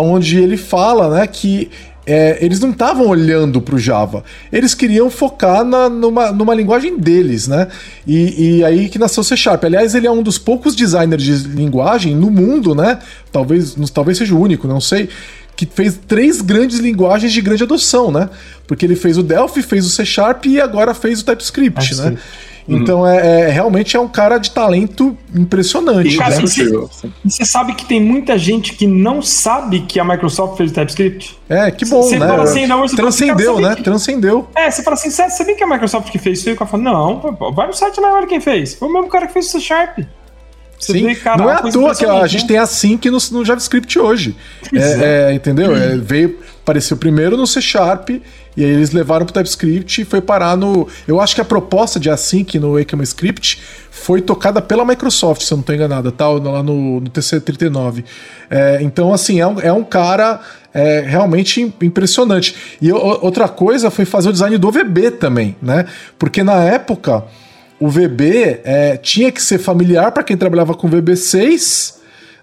onde 0.00 0.38
ele 0.38 0.56
fala 0.56 1.18
né, 1.18 1.26
que 1.26 1.70
é, 2.04 2.44
eles 2.44 2.58
não 2.58 2.70
estavam 2.70 3.06
olhando 3.06 3.60
para 3.60 3.76
o 3.76 3.78
Java, 3.78 4.24
eles 4.52 4.74
queriam 4.74 5.08
focar 5.08 5.64
na, 5.64 5.88
numa, 5.88 6.32
numa 6.32 6.54
linguagem 6.54 6.98
deles, 6.98 7.46
né? 7.46 7.68
E, 8.06 8.58
e, 8.58 8.64
aí 8.64 8.88
que 8.88 8.98
nasceu 8.98 9.20
o 9.20 9.24
C 9.24 9.36
Sharp. 9.36 9.64
Aliás, 9.64 9.94
ele 9.94 10.06
é 10.06 10.10
um 10.10 10.22
dos 10.22 10.36
poucos 10.36 10.74
designers 10.74 11.22
de 11.22 11.48
linguagem 11.48 12.14
no 12.14 12.30
mundo, 12.30 12.74
né? 12.74 12.98
Talvez, 13.30 13.76
talvez 13.94 14.18
seja 14.18 14.34
o 14.34 14.40
único, 14.40 14.66
não 14.66 14.80
sei. 14.80 15.08
Que 15.54 15.66
fez 15.66 16.00
três 16.08 16.40
grandes 16.40 16.78
linguagens 16.78 17.32
de 17.32 17.40
grande 17.40 17.62
adoção, 17.62 18.10
né? 18.10 18.28
Porque 18.66 18.84
ele 18.84 18.96
fez 18.96 19.16
o 19.16 19.22
Delphi, 19.22 19.62
fez 19.62 19.86
o 19.86 19.90
C 19.90 20.04
Sharp 20.04 20.46
e 20.46 20.60
agora 20.60 20.94
fez 20.94 21.20
o 21.20 21.24
TypeScript, 21.24 21.94
né? 21.96 22.16
Uhum. 22.66 22.78
Então 22.78 23.06
é, 23.06 23.42
é, 23.42 23.48
realmente 23.48 23.96
é 23.96 24.00
um 24.00 24.08
cara 24.08 24.38
de 24.38 24.50
talento 24.50 25.16
impressionante. 25.34 26.16
Cara, 26.16 26.36
né? 26.36 26.42
você 27.24 27.44
sabe 27.44 27.74
que 27.74 27.84
tem 27.84 28.00
muita 28.00 28.38
gente 28.38 28.74
que 28.74 28.86
não 28.86 29.20
sabe 29.20 29.80
que 29.80 29.98
a 29.98 30.04
Microsoft 30.04 30.56
fez 30.56 30.70
o 30.70 30.74
TypeScript? 30.74 31.38
É, 31.48 31.70
que 31.70 31.84
bom, 31.84 32.08
né? 32.10 32.42
Assim, 32.42 32.66
não, 32.66 32.86
Transcendeu, 32.86 33.60
né? 33.60 33.74
Que... 33.74 33.82
Transcendeu. 33.82 34.48
É, 34.54 34.70
você 34.70 34.82
fala 34.82 34.94
assim, 34.94 35.10
você 35.10 35.28
sabia 35.30 35.56
que 35.56 35.64
a 35.64 35.66
Microsoft 35.66 36.10
que 36.10 36.18
fez 36.18 36.38
isso? 36.38 36.50
E 36.50 36.52
o 36.52 36.56
cara 36.56 36.70
fala, 36.70 36.82
não, 36.82 37.36
vai 37.52 37.66
no 37.66 37.72
site 37.72 38.00
lá, 38.00 38.14
olha 38.14 38.26
quem 38.26 38.40
fez. 38.40 38.74
Foi 38.74 38.88
o 38.88 38.92
mesmo 38.92 39.08
cara 39.08 39.26
que 39.26 39.32
fez 39.32 39.46
o 39.46 39.50
C 39.50 39.60
Sharp. 39.60 39.98
Você 40.78 40.92
Sim, 40.94 41.06
vê, 41.06 41.14
cara, 41.14 41.38
não 41.38 41.48
é 41.48 41.54
à 41.54 41.62
toa 41.62 41.94
que 41.94 42.04
a 42.04 42.26
gente 42.26 42.42
né? 42.42 42.48
tem 42.48 42.58
a 42.58 42.66
Sync 42.66 43.08
no, 43.08 43.18
no 43.30 43.44
JavaScript 43.44 43.96
hoje. 44.00 44.36
É, 44.74 45.28
é, 45.30 45.32
entendeu? 45.32 45.76
É, 45.76 45.96
veio, 45.96 46.40
apareceu 46.60 46.96
primeiro 46.96 47.36
no 47.36 47.46
C 47.46 47.62
Sharp, 47.62 48.10
e 48.56 48.64
aí 48.64 48.70
eles 48.70 48.90
levaram 48.90 49.24
pro 49.24 49.32
TypeScript 49.32 50.02
e 50.02 50.04
foi 50.04 50.20
parar 50.20 50.56
no. 50.56 50.86
Eu 51.08 51.20
acho 51.20 51.34
que 51.34 51.40
a 51.40 51.44
proposta 51.44 51.98
de 51.98 52.10
Async 52.10 52.58
no 52.58 52.78
ECMAScript 52.78 53.62
foi 53.90 54.20
tocada 54.20 54.60
pela 54.60 54.84
Microsoft, 54.84 55.42
se 55.42 55.52
eu 55.52 55.56
não 55.56 55.62
estou 55.62 55.74
enganado, 55.74 56.12
tá? 56.12 56.28
Lá 56.28 56.62
no, 56.62 57.00
no 57.00 57.10
TC39. 57.10 58.04
É, 58.50 58.78
então, 58.82 59.12
assim, 59.12 59.40
é 59.40 59.46
um, 59.46 59.60
é 59.60 59.72
um 59.72 59.84
cara 59.84 60.40
é, 60.74 61.00
realmente 61.00 61.74
impressionante. 61.80 62.76
E 62.80 62.92
outra 62.92 63.48
coisa 63.48 63.90
foi 63.90 64.04
fazer 64.04 64.28
o 64.28 64.32
design 64.32 64.58
do 64.58 64.70
VB 64.70 65.12
também, 65.12 65.56
né? 65.62 65.86
Porque 66.18 66.42
na 66.42 66.62
época 66.62 67.24
o 67.80 67.88
VB 67.88 68.60
é, 68.64 68.96
tinha 68.98 69.32
que 69.32 69.42
ser 69.42 69.58
familiar 69.58 70.12
para 70.12 70.22
quem 70.22 70.36
trabalhava 70.36 70.74
com 70.74 70.90
VB6, 70.90 71.94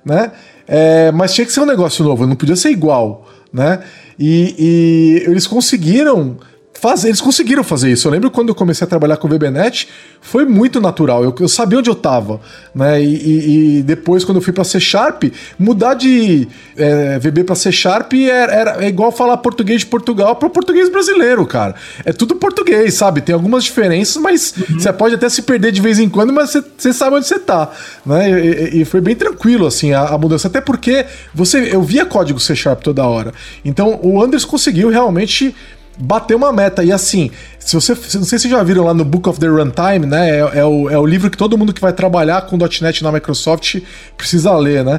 né? 0.04 0.32
É, 0.68 1.12
mas 1.12 1.34
tinha 1.34 1.46
que 1.46 1.54
ser 1.54 1.62
um 1.62 1.66
negócio 1.66 2.04
novo, 2.04 2.28
não 2.28 2.36
podia 2.36 2.56
ser 2.56 2.70
igual, 2.70 3.29
né? 3.52 3.84
E, 4.18 4.56
e 4.58 5.30
eles 5.30 5.48
conseguiram 5.48 6.38
fazer, 6.80 7.10
eles 7.10 7.22
conseguiram 7.22 7.64
fazer 7.64 7.92
isso. 7.92 8.08
Eu 8.08 8.12
lembro 8.12 8.32
quando 8.32 8.50
eu 8.50 8.56
comecei 8.56 8.86
a 8.86 8.88
trabalhar 8.88 9.18
com 9.18 9.28
o 9.28 9.30
VBNet, 9.30 9.88
foi 10.22 10.46
muito 10.46 10.80
natural. 10.80 11.24
Eu, 11.24 11.36
eu 11.40 11.48
sabia 11.48 11.80
onde 11.80 11.90
eu 11.90 11.94
estava, 11.94 12.40
né? 12.74 13.02
E, 13.02 13.16
e, 13.16 13.78
e, 13.80 13.84
depois, 13.84 14.24
quando 14.24 14.38
eu 14.38 14.42
fui 14.42 14.54
para 14.54 14.64
C 14.64 14.80
Sharp, 14.80 15.26
mudar 15.58 15.94
de 15.94 16.48
é, 16.78 17.20
VB 17.20 17.44
para 17.44 17.56
C 17.56 17.72
Sharp 17.72 18.14
era, 18.14 18.54
era, 18.54 18.86
é 18.86 18.88
igual 18.88 19.12
falar 19.12 19.38
português 19.38 19.82
de 19.82 19.88
Portugal 19.88 20.36
para 20.36 20.50
português 20.50 20.90
brasileiro, 20.90 21.46
cara. 21.46 21.76
É 22.06 22.14
tudo 22.14 22.36
português, 22.36 22.94
sabe? 22.94 23.22
Tem 23.22 23.34
algumas 23.34 23.64
diferenças, 23.64 24.22
mas 24.22 24.54
uhum. 24.56 24.80
você 24.80 24.94
pode 24.94 25.16
até 25.16 25.28
se 25.28 25.42
perder 25.42 25.72
de 25.72 25.82
vez 25.82 26.00
em 26.00 26.08
quando, 26.08 26.32
mas 26.32 26.52
você, 26.52 26.64
você 26.78 26.94
sabe 26.94 27.18
onde 27.18 27.28
você 27.28 27.36
está, 27.36 27.72
né? 28.06 28.30
E, 28.30 28.82
e, 28.82 28.86
foi 28.86 29.02
bem 29.02 29.16
tranquilo 29.16 29.68
assim 29.68 29.94
a, 29.94 30.08
a, 30.08 30.18
mudança, 30.18 30.48
até 30.48 30.62
porque 30.62 31.06
você 31.34 31.74
eu 31.74 31.82
via 31.82 32.06
código 32.06 32.40
C 32.40 32.56
Sharp 32.56 32.82
toda 32.82 33.04
hora. 33.04 33.34
Então 33.64 34.00
o 34.02 34.22
Anders 34.24 34.46
conseguiu 34.46 34.90
realmente 34.90 35.56
bater 36.00 36.36
uma 36.36 36.54
meta. 36.54 36.84
E 36.84 36.92
assim, 36.92 37.32
se 37.60 37.76
você. 37.76 37.94
Não 37.94 38.02
sei 38.02 38.22
se 38.22 38.40
vocês 38.40 38.52
já 38.52 38.64
viram 38.64 38.86
lá 38.86 38.94
no 38.94 39.04
Book 39.04 39.28
of 39.28 39.40
the 39.40 39.48
Runtime, 39.48 40.06
né? 40.06 40.40
É, 40.40 40.60
é, 40.60 40.66
o, 40.66 40.90
é 40.90 40.98
o 40.98 41.06
livro 41.06 41.30
que 41.30 41.38
todo 41.38 41.58
mundo 41.58 41.74
que 41.74 41.82
vai 41.82 41.92
trabalhar 41.94 42.44
com 42.44 42.58
.NET 42.58 43.04
na 43.04 43.12
Microsoft 43.12 43.82
precisa 44.18 44.56
ler, 44.56 44.86
né? 44.86 44.98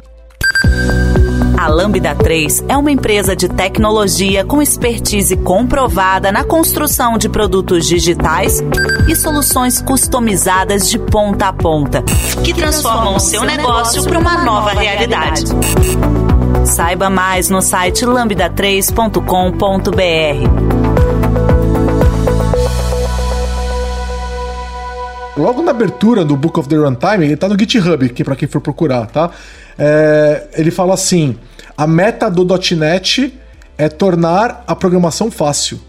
A 1.57 1.67
Lambda 1.67 2.15
3 2.15 2.63
é 2.67 2.75
uma 2.75 2.89
empresa 2.89 3.35
de 3.35 3.47
tecnologia 3.47 4.43
com 4.43 4.63
expertise 4.63 5.37
comprovada 5.37 6.31
na 6.31 6.43
construção 6.43 7.19
de 7.19 7.29
produtos 7.29 7.85
digitais 7.85 8.63
e 9.07 9.15
soluções 9.15 9.79
customizadas 9.79 10.89
de 10.89 10.97
ponta 10.97 11.49
a 11.49 11.53
ponta, 11.53 12.01
que 12.43 12.51
transformam 12.51 13.15
o 13.15 13.19
seu 13.19 13.43
negócio 13.43 14.03
para 14.03 14.17
uma 14.17 14.43
nova 14.43 14.71
realidade. 14.71 15.43
Saiba 16.65 17.11
mais 17.11 17.47
no 17.47 17.61
site 17.61 18.07
lambda3.com.br. 18.07 20.90
Logo 25.37 25.61
na 25.61 25.71
abertura 25.71 26.25
do 26.25 26.35
Book 26.35 26.59
of 26.59 26.67
the 26.67 26.75
Runtime, 26.75 27.25
ele 27.25 27.37
tá 27.37 27.47
no 27.47 27.57
GitHub, 27.57 28.09
que 28.09 28.23
para 28.23 28.35
quem 28.35 28.47
for 28.47 28.59
procurar, 28.59 29.07
tá? 29.07 29.31
É, 29.79 30.47
ele 30.55 30.71
fala 30.71 30.93
assim: 30.93 31.37
a 31.77 31.87
meta 31.87 32.29
do 32.29 32.45
.NET 32.75 33.33
é 33.77 33.87
tornar 33.87 34.63
a 34.67 34.75
programação 34.75 35.31
fácil. 35.31 35.79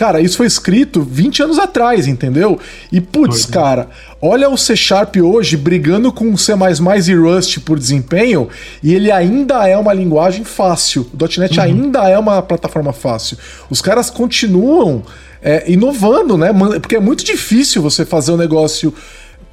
Cara, 0.00 0.18
isso 0.18 0.38
foi 0.38 0.46
escrito 0.46 1.02
20 1.02 1.42
anos 1.42 1.58
atrás, 1.58 2.06
entendeu? 2.06 2.58
E 2.90 3.02
putz, 3.02 3.46
é. 3.46 3.52
cara, 3.52 3.90
olha 4.18 4.48
o 4.48 4.56
C 4.56 4.74
Sharp 4.74 5.16
hoje 5.16 5.58
brigando 5.58 6.10
com 6.10 6.32
o 6.32 6.38
C 6.38 6.54
e 6.54 7.14
Rust 7.14 7.58
por 7.58 7.78
desempenho, 7.78 8.48
e 8.82 8.94
ele 8.94 9.12
ainda 9.12 9.68
é 9.68 9.76
uma 9.76 9.92
linguagem 9.92 10.42
fácil. 10.42 11.06
O 11.12 11.38
.NET 11.38 11.58
uhum. 11.58 11.62
ainda 11.62 12.08
é 12.08 12.18
uma 12.18 12.40
plataforma 12.40 12.94
fácil. 12.94 13.36
Os 13.68 13.82
caras 13.82 14.08
continuam 14.08 15.02
é, 15.42 15.70
inovando, 15.70 16.38
né? 16.38 16.48
Porque 16.80 16.96
é 16.96 17.00
muito 17.00 17.22
difícil 17.22 17.82
você 17.82 18.06
fazer 18.06 18.32
um 18.32 18.38
negócio 18.38 18.94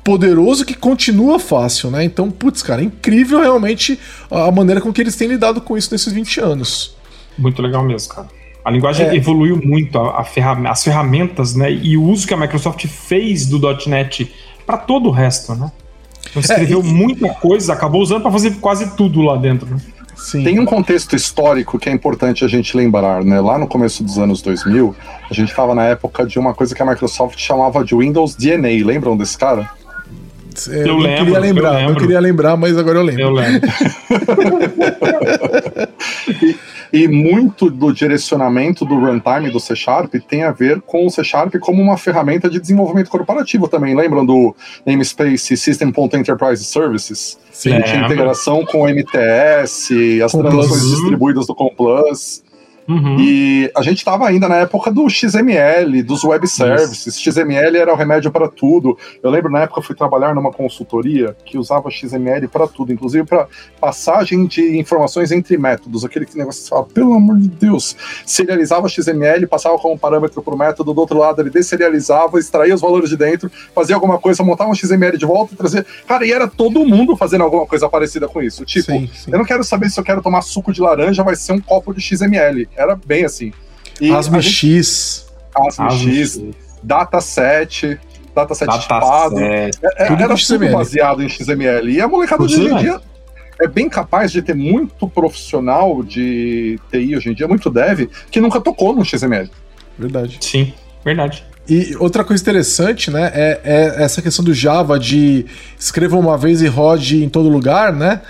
poderoso 0.01 0.63
que 0.63 0.75
continua 0.75 1.39
fácil, 1.39 1.91
né? 1.91 2.05
Então, 2.05 2.31
putz, 2.31 2.63
cara, 2.63 2.81
é 2.81 2.85
incrível 2.85 3.41
realmente 3.41 3.99
a 4.31 4.49
maneira 4.49 4.79
com 4.79 4.93
que 4.93 5.01
eles 5.01 5.17
têm 5.17 5.27
lidado 5.27 5.59
com 5.59 5.77
isso 5.77 5.89
nesses 5.91 6.13
20 6.13 6.39
anos. 6.39 6.95
Muito 7.37 7.61
legal 7.61 7.83
mesmo, 7.83 8.13
cara. 8.13 8.37
A 8.67 8.69
linguagem 8.69 9.07
é. 9.07 9.15
evoluiu 9.15 9.57
muito, 9.63 9.97
a, 9.97 10.19
a 10.19 10.23
ferram 10.25 10.69
as 10.69 10.83
ferramentas, 10.83 11.55
né? 11.55 11.71
E 11.71 11.95
o 11.95 12.03
uso 12.03 12.27
que 12.27 12.33
a 12.33 12.37
Microsoft 12.37 12.85
fez 12.85 13.45
do 13.45 13.61
.NET 13.87 14.29
para 14.65 14.77
todo 14.77 15.07
o 15.07 15.11
resto, 15.11 15.55
né? 15.55 15.71
Então, 16.29 16.41
escreveu 16.41 16.81
é, 16.81 16.85
e... 16.85 16.93
muita 16.93 17.29
coisa, 17.29 17.71
acabou 17.71 18.01
usando 18.01 18.23
para 18.23 18.31
fazer 18.31 18.55
quase 18.55 18.93
tudo 18.97 19.21
lá 19.21 19.37
dentro. 19.37 19.73
Né? 19.73 19.79
Sim. 20.17 20.43
Tem 20.43 20.59
um 20.59 20.65
contexto 20.65 21.15
histórico 21.15 21.79
que 21.79 21.87
é 21.87 21.93
importante 21.93 22.43
a 22.43 22.47
gente 22.49 22.75
lembrar, 22.75 23.23
né? 23.23 23.39
Lá 23.39 23.57
no 23.57 23.67
começo 23.67 24.03
dos 24.03 24.17
anos 24.17 24.41
2000, 24.41 24.93
a 25.31 25.33
gente 25.33 25.47
estava 25.47 25.73
na 25.73 25.85
época 25.85 26.25
de 26.25 26.37
uma 26.37 26.53
coisa 26.53 26.75
que 26.75 26.83
a 26.83 26.85
Microsoft 26.85 27.39
chamava 27.39 27.85
de 27.85 27.95
Windows 27.95 28.35
DNA. 28.35 28.85
Lembram 28.85 29.15
desse 29.15 29.37
cara? 29.37 29.69
É, 30.67 30.81
eu, 30.81 30.87
eu 30.87 30.97
lembro, 30.97 31.23
queria 31.23 31.39
lembrar, 31.39 31.83
eu 31.83 31.87
não 31.87 31.95
queria 31.95 32.19
lembrar, 32.19 32.57
mas 32.57 32.77
agora 32.77 32.99
eu 32.99 33.03
lembro. 33.03 33.21
Eu 33.21 33.31
lembro. 33.31 33.69
e, 36.91 37.07
muito 37.07 37.69
do 37.69 37.91
direcionamento 37.91 38.85
do 38.85 38.95
runtime 38.95 39.49
do 39.49 39.59
C 39.59 39.75
Sharp 39.75 40.13
tem 40.27 40.43
a 40.43 40.51
ver 40.51 40.81
com 40.81 41.05
o 41.05 41.09
C 41.09 41.23
Sharp 41.23 41.55
como 41.59 41.81
uma 41.81 41.97
ferramenta 41.97 42.49
de 42.49 42.59
desenvolvimento 42.59 43.09
corporativo 43.09 43.67
também. 43.67 43.95
Lembram 43.95 44.25
do 44.25 44.55
namespace 44.85 45.55
System.Enterprise 45.57 46.63
Services? 46.63 47.37
Sim, 47.51 47.81
tinha 47.81 48.05
integração 48.05 48.65
com 48.65 48.83
o 48.83 48.87
MTS, 48.87 50.21
as 50.21 50.31
transações 50.31 50.89
distribuídas 50.89 51.47
do 51.47 51.55
Complus. 51.55 52.43
Uhum. 52.87 53.17
E 53.19 53.71
a 53.75 53.81
gente 53.81 53.97
estava 53.97 54.25
ainda 54.25 54.47
na 54.47 54.57
época 54.57 54.89
do 54.89 55.09
XML, 55.09 56.01
dos 56.03 56.23
web 56.23 56.47
services. 56.47 57.17
Isso. 57.17 57.31
XML 57.31 57.77
era 57.77 57.93
o 57.93 57.97
remédio 57.97 58.31
para 58.31 58.47
tudo. 58.47 58.97
Eu 59.21 59.29
lembro 59.29 59.51
na 59.51 59.63
época 59.63 59.79
eu 59.79 59.83
fui 59.83 59.95
trabalhar 59.95 60.33
numa 60.33 60.51
consultoria 60.51 61.35
que 61.45 61.57
usava 61.57 61.91
XML 61.91 62.47
para 62.47 62.65
tudo, 62.65 62.93
inclusive 62.93 63.25
para 63.25 63.47
passagem 63.79 64.45
de 64.45 64.79
informações 64.79 65.31
entre 65.31 65.57
métodos. 65.57 66.05
Aquele 66.05 66.25
negócio 66.35 66.61
que 66.61 66.67
você 66.67 66.69
fala, 66.69 66.85
pelo 66.85 67.13
amor 67.13 67.37
de 67.37 67.49
Deus, 67.49 67.95
serializava 68.25 68.87
XML, 68.87 69.45
passava 69.47 69.77
como 69.77 69.99
parâmetro 69.99 70.41
para 70.41 70.55
o 70.55 70.57
método, 70.57 70.93
do 70.93 71.01
outro 71.01 71.17
lado 71.17 71.41
ele 71.41 71.49
deserializava, 71.49 72.39
extraía 72.39 72.73
os 72.73 72.81
valores 72.81 73.09
de 73.09 73.17
dentro, 73.17 73.51
fazia 73.75 73.95
alguma 73.95 74.17
coisa, 74.17 74.43
montava 74.43 74.69
um 74.69 74.75
XML 74.75 75.17
de 75.17 75.25
volta 75.25 75.53
e 75.53 75.57
trazia. 75.57 75.85
Cara, 76.07 76.25
e 76.25 76.31
era 76.31 76.47
todo 76.47 76.85
mundo 76.85 77.17
fazendo 77.17 77.43
alguma 77.43 77.65
coisa 77.65 77.89
parecida 77.89 78.29
com 78.29 78.41
isso. 78.41 78.63
Tipo, 78.63 78.91
sim, 78.91 79.09
sim. 79.13 79.31
eu 79.31 79.37
não 79.37 79.45
quero 79.45 79.63
saber 79.63 79.89
se 79.89 79.99
eu 79.99 80.03
quero 80.03 80.21
tomar 80.21 80.41
suco 80.41 80.71
de 80.71 80.79
laranja, 80.79 81.21
vai 81.21 81.35
ser 81.35 81.51
um 81.51 81.59
copo 81.59 81.93
de 81.93 81.99
XML 81.99 82.67
era 82.77 82.95
bem 82.95 83.25
assim. 83.25 83.51
E 83.99 84.11
Asmo 84.11 84.41
X. 84.41 85.27
Asmo 85.55 85.89
X, 85.89 86.39
Dataset, 86.83 87.99
Dataset 88.35 88.67
Data 88.67 88.79
tipado. 88.79 89.39
É, 89.39 89.71
é, 89.97 90.05
tudo 90.05 90.23
era 90.23 90.35
tudo 90.35 90.71
baseado 90.71 91.23
em 91.23 91.29
XML. 91.29 91.91
E 91.91 91.99
a 91.99 92.07
molecada 92.07 92.45
de 92.45 92.55
hoje 92.55 92.73
em 92.73 92.77
dia 92.77 93.01
é 93.59 93.67
bem 93.67 93.89
capaz 93.89 94.31
de 94.31 94.41
ter 94.41 94.53
muito 94.53 95.07
profissional 95.07 96.03
de 96.03 96.79
TI 96.91 97.15
hoje 97.15 97.31
em 97.31 97.33
dia, 97.33 97.47
muito 97.47 97.69
dev, 97.69 98.07
que 98.29 98.39
nunca 98.39 98.61
tocou 98.61 98.95
no 98.95 99.03
XML. 99.03 99.49
Verdade. 99.97 100.37
Sim, 100.41 100.73
verdade. 101.03 101.43
E 101.67 101.95
outra 101.99 102.23
coisa 102.23 102.41
interessante, 102.41 103.11
né, 103.11 103.31
é, 103.33 103.61
é, 103.63 104.03
essa 104.03 104.21
questão 104.21 104.45
do 104.45 104.53
Java 104.53 104.97
de 104.97 105.45
escreva 105.77 106.15
uma 106.15 106.37
vez 106.37 106.61
e 106.61 106.67
rode 106.67 107.23
em 107.23 107.27
todo 107.27 107.49
lugar, 107.49 107.91
né? 107.91 108.21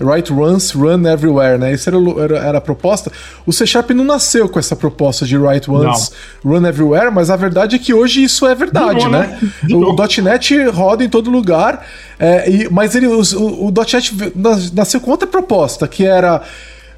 Write 0.00 0.32
once, 0.32 0.76
run 0.76 1.06
everywhere, 1.06 1.56
né? 1.56 1.72
Essa 1.72 1.90
era, 1.90 1.98
era, 2.20 2.38
era, 2.38 2.58
a 2.58 2.60
proposta. 2.60 3.12
O 3.46 3.52
C 3.52 3.66
Sharp 3.66 3.90
não 3.90 4.04
nasceu 4.04 4.48
com 4.48 4.58
essa 4.58 4.74
proposta 4.74 5.24
de 5.24 5.36
write 5.36 5.70
once, 5.70 6.10
não. 6.42 6.52
run 6.52 6.66
everywhere, 6.66 7.12
mas 7.12 7.30
a 7.30 7.36
verdade 7.36 7.76
é 7.76 7.78
que 7.78 7.94
hoje 7.94 8.22
isso 8.22 8.46
é 8.46 8.54
verdade, 8.54 9.08
né? 9.08 9.38
né? 9.40 9.52
O, 9.74 9.92
o 9.92 10.22
.NET 10.22 10.68
roda 10.68 11.04
em 11.04 11.08
todo 11.08 11.30
lugar, 11.30 11.86
é, 12.18 12.50
e, 12.50 12.68
mas 12.70 12.94
ele, 12.94 13.06
o, 13.06 13.20
o, 13.20 13.68
o 13.68 13.70
.NET 13.70 14.12
nasceu 14.74 15.00
com 15.00 15.10
outra 15.10 15.28
proposta, 15.28 15.86
que 15.86 16.04
era 16.04 16.42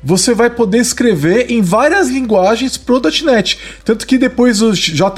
você 0.02 0.34
vai 0.34 0.48
poder 0.48 0.78
escrever 0.78 1.50
em 1.50 1.60
várias 1.60 2.08
linguagens 2.08 2.76
pro 2.76 3.02
.NET. 3.24 3.58
Tanto 3.84 4.06
que 4.06 4.16
depois 4.16 4.62
os 4.62 4.78
J++ 4.78 5.10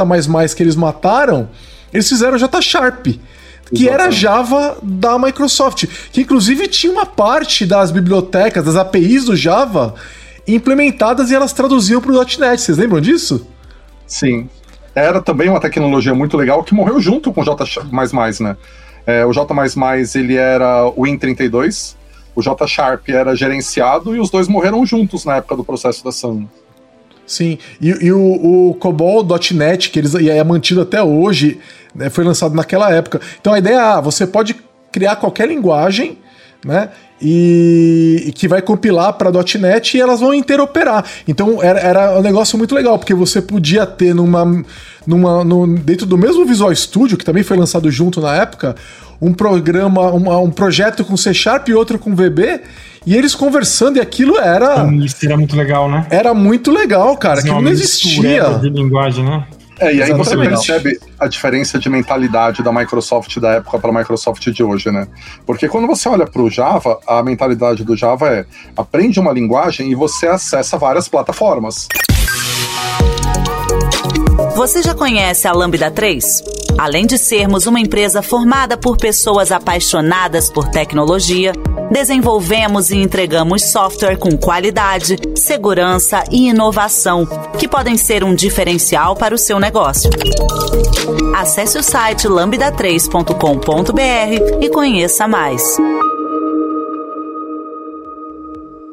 que 0.57 0.63
eles 0.63 0.77
mataram, 0.77 1.51
eles 1.93 2.09
fizeram 2.09 2.39
J 2.39 2.61
Sharp 2.63 3.07
que 3.75 3.85
Exatamente. 3.85 4.03
era 4.03 4.11
Java 4.11 4.79
da 4.83 5.19
Microsoft, 5.19 5.87
que 6.11 6.23
inclusive 6.23 6.69
tinha 6.69 6.93
uma 6.93 7.07
parte 7.07 7.67
das 7.67 7.91
bibliotecas, 7.91 8.65
das 8.65 8.77
APIs 8.77 9.27
do 9.27 9.37
Java 9.37 9.95
implementadas 10.47 11.31
e 11.31 11.35
elas 11.35 11.53
traduziam 11.53 12.01
para 12.01 12.11
o 12.11 12.15
.NET. 12.15 12.61
Vocês 12.61 12.79
lembram 12.79 13.01
disso? 13.01 13.47
Sim. 14.07 14.49
Era 14.95 15.21
também 15.21 15.49
uma 15.49 15.61
tecnologia 15.61 16.15
muito 16.15 16.37
legal 16.37 16.65
que 16.65 16.75
morreu 16.75 17.01
junto 17.01 17.33
com 17.33 17.43
o 17.43 17.45
J++, 17.45 17.55
né? 18.41 18.57
É, 19.07 19.25
o 19.25 19.33
J++ 19.33 19.47
ele 20.17 20.35
era 20.35 20.87
o 20.87 21.03
Win32, 21.03 21.95
o 22.35 22.43
J 22.43 22.67
Sharp 22.67 23.09
era 23.09 23.35
gerenciado 23.37 24.15
e 24.15 24.21
os 24.21 24.31
dois 24.31 24.49
morreram 24.49 24.85
juntos 24.85 25.25
na 25.25 25.37
época 25.37 25.57
do 25.57 25.65
processo 25.65 26.03
da 26.03 26.11
Sun. 26.11 26.47
Sim, 27.29 27.59
e, 27.79 28.07
e 28.07 28.11
o, 28.11 28.71
o 28.71 28.75
COBOL.NET, 28.81 29.91
que 29.91 29.99
eles, 29.99 30.15
e 30.15 30.31
é 30.31 30.43
mantido 30.43 30.81
até 30.81 31.03
hoje, 31.03 31.61
né, 31.95 32.09
foi 32.09 32.25
lançado 32.25 32.55
naquela 32.55 32.91
época. 32.91 33.21
Então 33.39 33.53
a 33.53 33.59
ideia 33.59 33.75
é, 33.75 33.79
ah, 33.79 34.01
você 34.01 34.27
pode 34.27 34.57
criar 34.91 35.17
qualquer 35.17 35.47
linguagem, 35.47 36.19
né? 36.65 36.89
E, 37.21 38.25
e, 38.29 38.33
que 38.33 38.49
vai 38.49 38.63
compilar 38.63 39.13
para 39.13 39.31
.NET 39.59 39.97
e 39.97 40.01
elas 40.01 40.21
vão 40.21 40.33
interoperar. 40.33 41.05
Então 41.27 41.63
era, 41.63 41.81
era 41.81 42.19
um 42.19 42.23
negócio 42.23 42.57
muito 42.57 42.75
legal, 42.75 42.99
porque 42.99 43.13
você 43.13 43.43
podia 43.43 43.85
ter 43.85 44.15
numa, 44.15 44.65
numa, 45.07 45.45
no, 45.45 45.67
dentro 45.67 46.07
do 46.07 46.17
mesmo 46.17 46.47
Visual 46.47 46.75
Studio, 46.75 47.19
que 47.19 47.25
também 47.25 47.43
foi 47.43 47.57
lançado 47.57 47.91
junto 47.91 48.21
na 48.21 48.37
época, 48.37 48.75
um 49.21 49.35
programa, 49.35 50.11
uma, 50.13 50.39
um 50.39 50.51
projeto 50.51 51.05
com 51.05 51.17
C 51.17 51.35
Sharp 51.35 51.69
e 51.69 51.75
outro 51.75 51.99
com 51.99 52.15
VB, 52.15 52.61
e 53.07 53.17
eles 53.17 53.35
conversando, 53.35 53.99
e 53.99 54.01
aquilo 54.01 54.39
era. 54.39 54.87
Isso 54.95 55.25
era 55.25 55.37
muito 55.37 55.57
legal, 55.57 55.91
né? 55.91 56.07
Era 56.11 56.35
muito 56.35 56.71
legal, 56.71 57.17
cara. 57.17 57.41
Aquilo 57.41 57.61
não 57.61 57.71
existia. 57.71 58.59
De 58.59 58.69
linguagem, 58.69 59.25
né? 59.25 59.47
É, 59.81 59.95
e 59.95 60.03
aí 60.03 60.11
Exatamente. 60.11 60.51
você 60.51 60.81
percebe 60.81 61.01
a 61.21 61.29
diferença 61.29 61.79
de 61.79 61.89
mentalidade 61.89 62.63
da 62.63 62.73
Microsoft 62.73 63.39
da 63.39 63.53
época 63.53 63.79
para 63.79 63.91
a 63.91 63.93
Microsoft 63.93 64.49
de 64.51 64.63
hoje, 64.63 64.91
né? 64.91 65.07
Porque 65.47 65.69
quando 65.69 65.87
você 65.87 66.09
olha 66.09 66.27
para 66.27 66.43
o 66.43 66.51
Java, 66.51 66.99
a 67.07 67.23
mentalidade 67.23 67.85
do 67.85 67.97
Java 67.97 68.29
é 68.29 68.47
aprende 68.77 69.21
uma 69.21 69.33
linguagem 69.33 69.91
e 69.91 69.95
você 69.95 70.27
acessa 70.27 70.77
várias 70.77 71.09
plataformas. 71.09 71.87
Você 74.55 74.83
já 74.83 74.95
conhece 74.95 75.49
a 75.49 75.53
Lambda 75.53 75.91
3? 75.91 76.43
Além 76.79 77.07
de 77.07 77.19
sermos 77.19 77.67
uma 77.67 77.81
empresa 77.81 78.23
formada 78.23 78.77
por 78.77 78.97
pessoas 78.97 79.51
apaixonadas 79.51 80.49
por 80.49 80.69
tecnologia, 80.69 81.53
desenvolvemos 81.91 82.91
e 82.91 82.97
entregamos 82.97 83.65
software 83.65 84.17
com 84.17 84.37
qualidade, 84.37 85.17
segurança 85.35 86.23
e 86.31 86.49
inovação, 86.49 87.27
que 87.59 87.67
podem 87.67 87.97
ser 87.97 88.23
um 88.23 88.35
diferencial 88.35 89.17
para 89.17 89.35
o 89.35 89.39
seu 89.39 89.59
negócio. 89.59 90.11
Acesse 91.35 91.79
o 91.79 91.83
site 91.83 92.29
lambda3.com.br 92.29 94.59
e 94.61 94.69
conheça 94.69 95.27
mais 95.27 95.79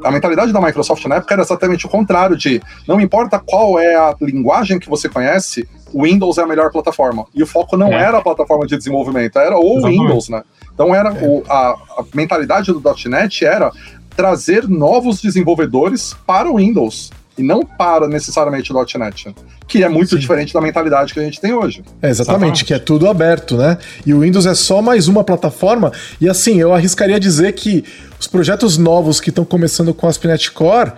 a 0.06 0.12
mentalidade 0.12 0.54
da 0.54 0.62
Microsoft 0.62 1.04
na 1.06 1.16
época 1.16 1.34
era 1.34 1.42
exatamente 1.42 1.86
o 1.86 1.90
contrário 1.90 2.38
de 2.38 2.62
não 2.88 3.02
importa 3.02 3.40
qual 3.40 3.80
é 3.80 3.96
a 3.96 4.16
linguagem 4.22 4.80
que 4.80 4.88
você 4.88 5.10
conhece, 5.10 5.68
o 5.92 6.04
Windows 6.04 6.38
é 6.38 6.44
a 6.44 6.48
melhor 6.48 6.72
plataforma. 6.72 7.26
E 7.34 7.42
o 7.42 7.48
foco 7.48 7.76
não 7.76 7.92
é. 7.92 8.02
era 8.02 8.20
a 8.20 8.22
plataforma 8.22 8.68
de 8.68 8.78
desenvolvimento, 8.78 9.40
era 9.40 9.58
o 9.58 9.78
Exatamente. 9.78 10.00
Windows, 10.00 10.30
né? 10.30 10.44
Então 10.74 10.94
era 10.94 11.10
é. 11.10 11.28
o, 11.28 11.44
a, 11.50 11.70
a 11.98 12.06
mentalidade 12.14 12.72
do 12.72 12.82
.NET 13.10 13.44
era 13.44 13.72
trazer 14.16 14.68
novos 14.68 15.22
desenvolvedores 15.22 16.16
para 16.26 16.50
o 16.50 16.58
Windows 16.58 17.12
e 17.38 17.44
não 17.44 17.66
para 17.66 18.08
necessariamente 18.08 18.72
o 18.72 18.86
.NET, 18.98 19.36
que 19.68 19.84
é 19.84 19.90
muito 19.90 20.12
Sim. 20.12 20.18
diferente 20.18 20.54
da 20.54 20.62
mentalidade 20.62 21.14
que 21.14 21.20
a 21.20 21.24
gente 21.24 21.40
tem 21.40 21.54
hoje. 21.54 21.84
É, 22.02 22.10
exatamente, 22.10 22.64
que 22.64 22.74
é 22.74 22.80
tudo 22.80 23.10
aberto, 23.10 23.58
né? 23.58 23.78
E 24.06 24.14
o 24.14 24.22
Windows 24.22 24.46
é 24.46 24.54
só 24.54 24.82
mais 24.82 25.08
uma 25.08 25.24
plataforma, 25.24 25.92
e 26.20 26.30
assim, 26.30 26.60
eu 26.60 26.74
arriscaria 26.74 27.20
dizer 27.20 27.54
que 27.54 27.84
os 28.20 28.28
projetos 28.28 28.78
novos 28.78 29.20
que 29.20 29.30
estão 29.30 29.44
começando 29.44 29.94
com 29.94 30.08
a 30.08 30.10
ASP.NET 30.10 30.52
Core 30.52 30.94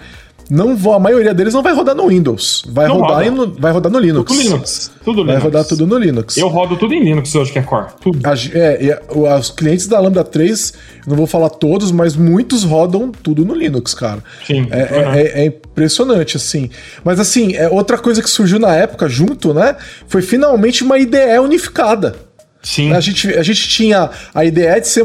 não 0.50 0.76
vou, 0.76 0.94
a 0.94 1.00
maioria 1.00 1.34
deles 1.34 1.54
não 1.54 1.62
vai 1.62 1.74
rodar 1.74 1.96
no 1.96 2.08
Windows. 2.08 2.64
Vai, 2.70 2.88
rodar, 2.88 3.32
no, 3.32 3.48
vai 3.54 3.72
rodar 3.72 3.92
no 3.92 4.00
Linux. 4.00 4.32
Tudo 4.32 4.42
Linux. 4.42 4.92
Tudo 5.04 5.26
vai 5.26 5.38
rodar 5.38 5.66
tudo 5.66 5.86
no 5.86 5.98
Linux. 5.98 6.38
Eu 6.38 6.48
rodo 6.48 6.78
tudo 6.78 6.94
em 6.94 7.04
Linux 7.04 7.34
hoje, 7.36 7.52
que 7.52 7.60
é 7.60 7.62
Core. 7.62 7.88
Tudo. 8.00 8.20
A, 8.24 8.34
é, 8.34 9.02
os 9.40 9.50
clientes 9.50 9.88
da 9.88 10.00
Lambda 10.00 10.24
3, 10.24 10.74
não 11.06 11.16
vou 11.16 11.28
falar 11.28 11.50
todos, 11.50 11.92
mas 11.92 12.16
muitos 12.16 12.64
rodam 12.64 13.12
tudo 13.12 13.44
no 13.44 13.54
Linux, 13.54 13.94
cara. 13.94 14.24
Sim. 14.46 14.68
É, 14.70 14.78
uhum. 14.78 15.14
é, 15.14 15.22
é 15.22 15.46
impressionante, 15.46 16.38
assim. 16.38 16.70
Mas, 17.04 17.20
assim, 17.20 17.56
é, 17.56 17.68
outra 17.70 17.98
coisa 17.98 18.22
que 18.22 18.30
surgiu 18.30 18.60
na 18.60 18.74
época, 18.74 19.10
junto, 19.10 19.54
né? 19.54 19.76
Foi 20.08 20.22
finalmente 20.22 20.84
uma 20.84 20.98
IDE 20.98 21.40
unificada. 21.42 22.27
Sim. 22.68 22.92
A 22.92 23.00
gente, 23.00 23.30
a 23.30 23.42
gente 23.42 23.66
tinha 23.70 24.10
a 24.36 24.44
IDE 24.44 24.82
de 24.82 24.88
C, 24.90 25.02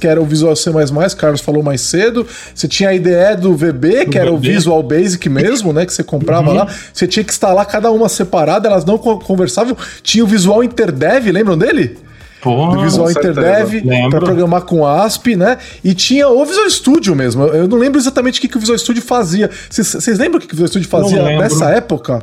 que 0.00 0.08
era 0.08 0.20
o 0.20 0.26
Visual 0.26 0.56
C, 0.56 0.70
o 0.70 1.16
Carlos 1.16 1.40
falou 1.40 1.62
mais 1.62 1.80
cedo. 1.80 2.26
Você 2.52 2.66
tinha 2.66 2.88
a 2.88 2.94
IDE 2.94 3.36
do 3.40 3.54
VB, 3.54 4.06
que 4.06 4.18
era 4.18 4.32
VB. 4.32 4.36
o 4.36 4.40
Visual 4.40 4.82
Basic 4.82 5.28
mesmo, 5.28 5.72
né? 5.72 5.86
Que 5.86 5.94
você 5.94 6.02
comprava 6.02 6.50
uhum. 6.50 6.56
lá. 6.56 6.68
Você 6.92 7.06
tinha 7.06 7.22
que 7.22 7.30
instalar 7.30 7.64
cada 7.66 7.92
uma 7.92 8.08
separada, 8.08 8.68
elas 8.68 8.84
não 8.84 8.98
conversavam. 8.98 9.76
Tinha 10.02 10.24
o 10.24 10.26
Visual 10.26 10.64
Interdev, 10.64 11.30
lembram 11.30 11.56
dele? 11.56 11.96
Pô, 12.42 12.82
Visual 12.82 13.08
Interdev 13.08 13.84
para 14.10 14.20
programar 14.20 14.62
com 14.62 14.84
ASP, 14.84 15.36
né? 15.36 15.58
E 15.82 15.94
tinha 15.94 16.28
o 16.28 16.44
Visual 16.44 16.68
Studio 16.68 17.14
mesmo. 17.14 17.44
Eu 17.44 17.68
não 17.68 17.78
lembro 17.78 18.00
exatamente 18.00 18.40
o 18.40 18.42
que, 18.42 18.48
que 18.48 18.56
o 18.56 18.60
Visual 18.60 18.76
Studio 18.76 19.00
fazia. 19.00 19.48
Vocês 19.70 20.18
lembram 20.18 20.38
o 20.38 20.40
que, 20.40 20.48
que 20.48 20.54
o 20.54 20.56
Visual 20.56 20.68
Studio 20.68 20.88
fazia 20.88 21.22
nessa 21.38 21.70
época? 21.70 22.20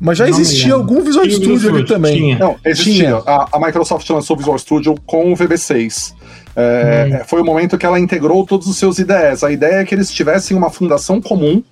Mas 0.00 0.16
já 0.16 0.24
não 0.26 0.30
existia 0.30 0.72
algum 0.72 1.02
Visual 1.02 1.26
Studio, 1.26 1.58
Studio 1.58 1.76
ali 1.76 1.84
também. 1.84 2.16
Tinha. 2.16 2.38
Não, 2.38 2.56
existia. 2.64 3.16
A, 3.18 3.48
a, 3.52 3.60
Microsoft 3.60 4.08
lançou 4.08 4.34
o 4.34 4.38
Visual 4.38 4.58
Studio 4.58 4.94
com 5.06 5.30
o 5.30 5.36
VB6. 5.36 6.14
É, 6.56 7.20
hum. 7.20 7.24
Foi 7.26 7.42
o 7.42 7.44
momento 7.44 7.76
que 7.76 7.84
ela 7.84 8.00
integrou 8.00 8.46
todos 8.46 8.66
os 8.66 8.78
seus 8.78 8.98
ideias. 8.98 9.44
A 9.44 9.52
ideia 9.52 9.80
é 9.80 9.84
que 9.84 9.94
eles 9.94 10.10
tivessem 10.10 10.56
uma 10.56 10.70
fundação 10.70 11.20
comum. 11.20 11.62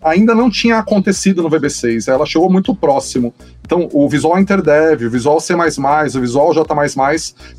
Ainda 0.00 0.34
não 0.34 0.48
tinha 0.48 0.78
acontecido 0.78 1.42
no 1.42 1.50
VB6, 1.50 2.10
ela 2.10 2.24
chegou 2.24 2.48
muito 2.48 2.72
próximo. 2.72 3.34
Então, 3.62 3.88
o 3.92 4.08
Visual 4.08 4.38
Interdev, 4.38 5.04
o 5.04 5.10
Visual 5.10 5.40
C++, 5.40 5.54
o 5.54 6.20
Visual 6.20 6.54
J++, 6.54 6.64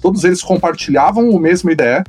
todos 0.02 0.24
eles 0.24 0.42
compartilhavam 0.42 1.30
o 1.30 1.38
mesmo 1.38 1.70
IDE, 1.70 2.02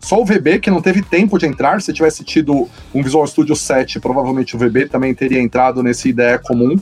só 0.00 0.20
o 0.20 0.24
VB 0.24 0.58
que 0.58 0.70
não 0.70 0.82
teve 0.82 1.02
tempo 1.02 1.38
de 1.38 1.46
entrar. 1.46 1.80
Se 1.80 1.92
tivesse 1.92 2.24
tido 2.24 2.68
um 2.92 3.02
Visual 3.02 3.26
Studio 3.26 3.54
7, 3.54 4.00
provavelmente 4.00 4.56
o 4.56 4.58
VB 4.58 4.88
também 4.88 5.14
teria 5.14 5.40
entrado 5.40 5.82
nesse 5.82 6.08
IDE 6.08 6.38
comum. 6.44 6.76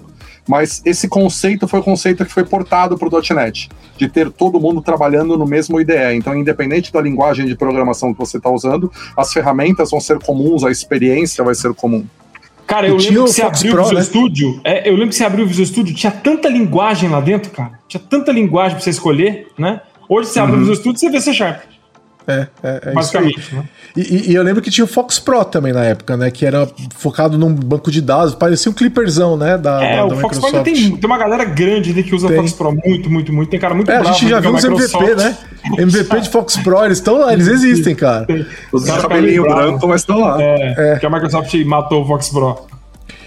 Mas 0.46 0.82
esse 0.84 1.08
conceito 1.08 1.66
foi 1.66 1.80
o 1.80 1.82
conceito 1.82 2.24
que 2.24 2.32
foi 2.32 2.44
portado 2.44 2.98
para 2.98 3.08
o 3.08 3.34
.NET, 3.34 3.68
de 3.96 4.08
ter 4.08 4.30
todo 4.30 4.60
mundo 4.60 4.82
trabalhando 4.82 5.38
no 5.38 5.46
mesmo 5.46 5.80
IDE. 5.80 6.14
Então, 6.14 6.36
independente 6.36 6.92
da 6.92 7.00
linguagem 7.00 7.46
de 7.46 7.56
programação 7.56 8.12
que 8.12 8.18
você 8.18 8.36
está 8.36 8.50
usando, 8.50 8.92
as 9.16 9.32
ferramentas 9.32 9.90
vão 9.90 10.00
ser 10.00 10.18
comuns, 10.18 10.64
a 10.64 10.70
experiência 10.70 11.42
vai 11.42 11.54
ser 11.54 11.72
comum. 11.74 12.04
Cara, 12.66 12.86
eu 12.88 12.96
lembro 12.96 13.24
que 13.24 13.32
você 13.32 13.42
abriu 13.42 13.72
Pro, 13.72 13.80
o 13.80 13.84
Visual 13.84 14.00
né? 14.00 14.02
Studio. 14.02 14.60
É, 14.64 14.88
eu 14.88 14.94
lembro 14.94 15.10
que 15.10 15.16
você 15.16 15.24
abriu 15.24 15.44
o 15.44 15.48
Visual 15.48 15.66
Studio, 15.66 15.94
tinha 15.94 16.12
tanta 16.12 16.48
linguagem 16.48 17.08
lá 17.08 17.20
dentro, 17.20 17.50
cara. 17.50 17.78
Tinha 17.86 18.02
tanta 18.02 18.32
linguagem 18.32 18.76
pra 18.76 18.84
você 18.84 18.90
escolher, 18.90 19.48
né? 19.58 19.80
Hoje 20.08 20.28
você 20.28 20.38
uhum. 20.38 20.44
abre 20.44 20.56
o 20.56 20.58
Visual 20.60 20.76
Studio 20.76 20.96
e 20.96 21.00
você 21.00 21.10
vê 21.10 21.20
C 21.20 21.34
Sharp. 21.34 21.73
É, 22.26 22.46
é, 22.62 22.80
é 22.86 22.92
Basicamente, 22.92 23.54
né? 23.54 23.64
E, 23.94 24.30
e, 24.30 24.34
eu 24.34 24.42
lembro 24.42 24.62
que 24.62 24.70
tinha 24.70 24.84
o 24.84 24.88
Fox 24.88 25.18
Pro 25.18 25.44
também 25.44 25.72
na 25.72 25.84
época, 25.84 26.16
né? 26.16 26.30
Que 26.30 26.46
era 26.46 26.66
focado 26.96 27.36
num 27.38 27.52
banco 27.52 27.90
de 27.90 28.00
dados, 28.00 28.34
parecia 28.34 28.70
um 28.70 28.74
clipperzão, 28.74 29.36
né? 29.36 29.58
Da, 29.58 29.84
é, 29.84 29.96
da, 29.96 30.06
o 30.06 30.16
Fox 30.16 30.38
Pro 30.38 30.62
tem, 30.62 30.74
tem 30.74 31.04
uma 31.04 31.18
galera 31.18 31.44
grande 31.44 31.90
ali 31.90 32.02
que 32.02 32.14
usa 32.14 32.26
o 32.26 32.34
Fox 32.34 32.52
Pro 32.52 32.72
muito, 32.72 33.10
muito, 33.10 33.32
muito. 33.32 33.50
Tem 33.50 33.60
cara 33.60 33.74
muito 33.74 33.90
é, 33.90 33.96
A 33.96 34.04
gente 34.04 34.28
já 34.28 34.40
viu 34.40 34.54
os 34.54 34.64
MVP, 34.64 35.14
né? 35.14 35.36
MVP 35.78 36.20
de 36.20 36.30
Fox 36.30 36.56
Pro, 36.56 36.84
eles 36.84 36.98
estão 36.98 37.18
lá, 37.18 37.32
eles 37.32 37.46
existem, 37.46 37.94
cara. 37.94 38.26
Os 38.72 38.84
cabelinhos 38.84 39.46
brancos, 39.46 39.88
mas 39.88 40.00
estão 40.00 40.20
lá. 40.20 40.42
É, 40.42 40.94
é. 40.94 40.98
Que 40.98 41.06
a 41.06 41.10
Microsoft 41.10 41.54
matou 41.64 42.02
o 42.02 42.06
Fox 42.06 42.30
Pro. 42.30 42.73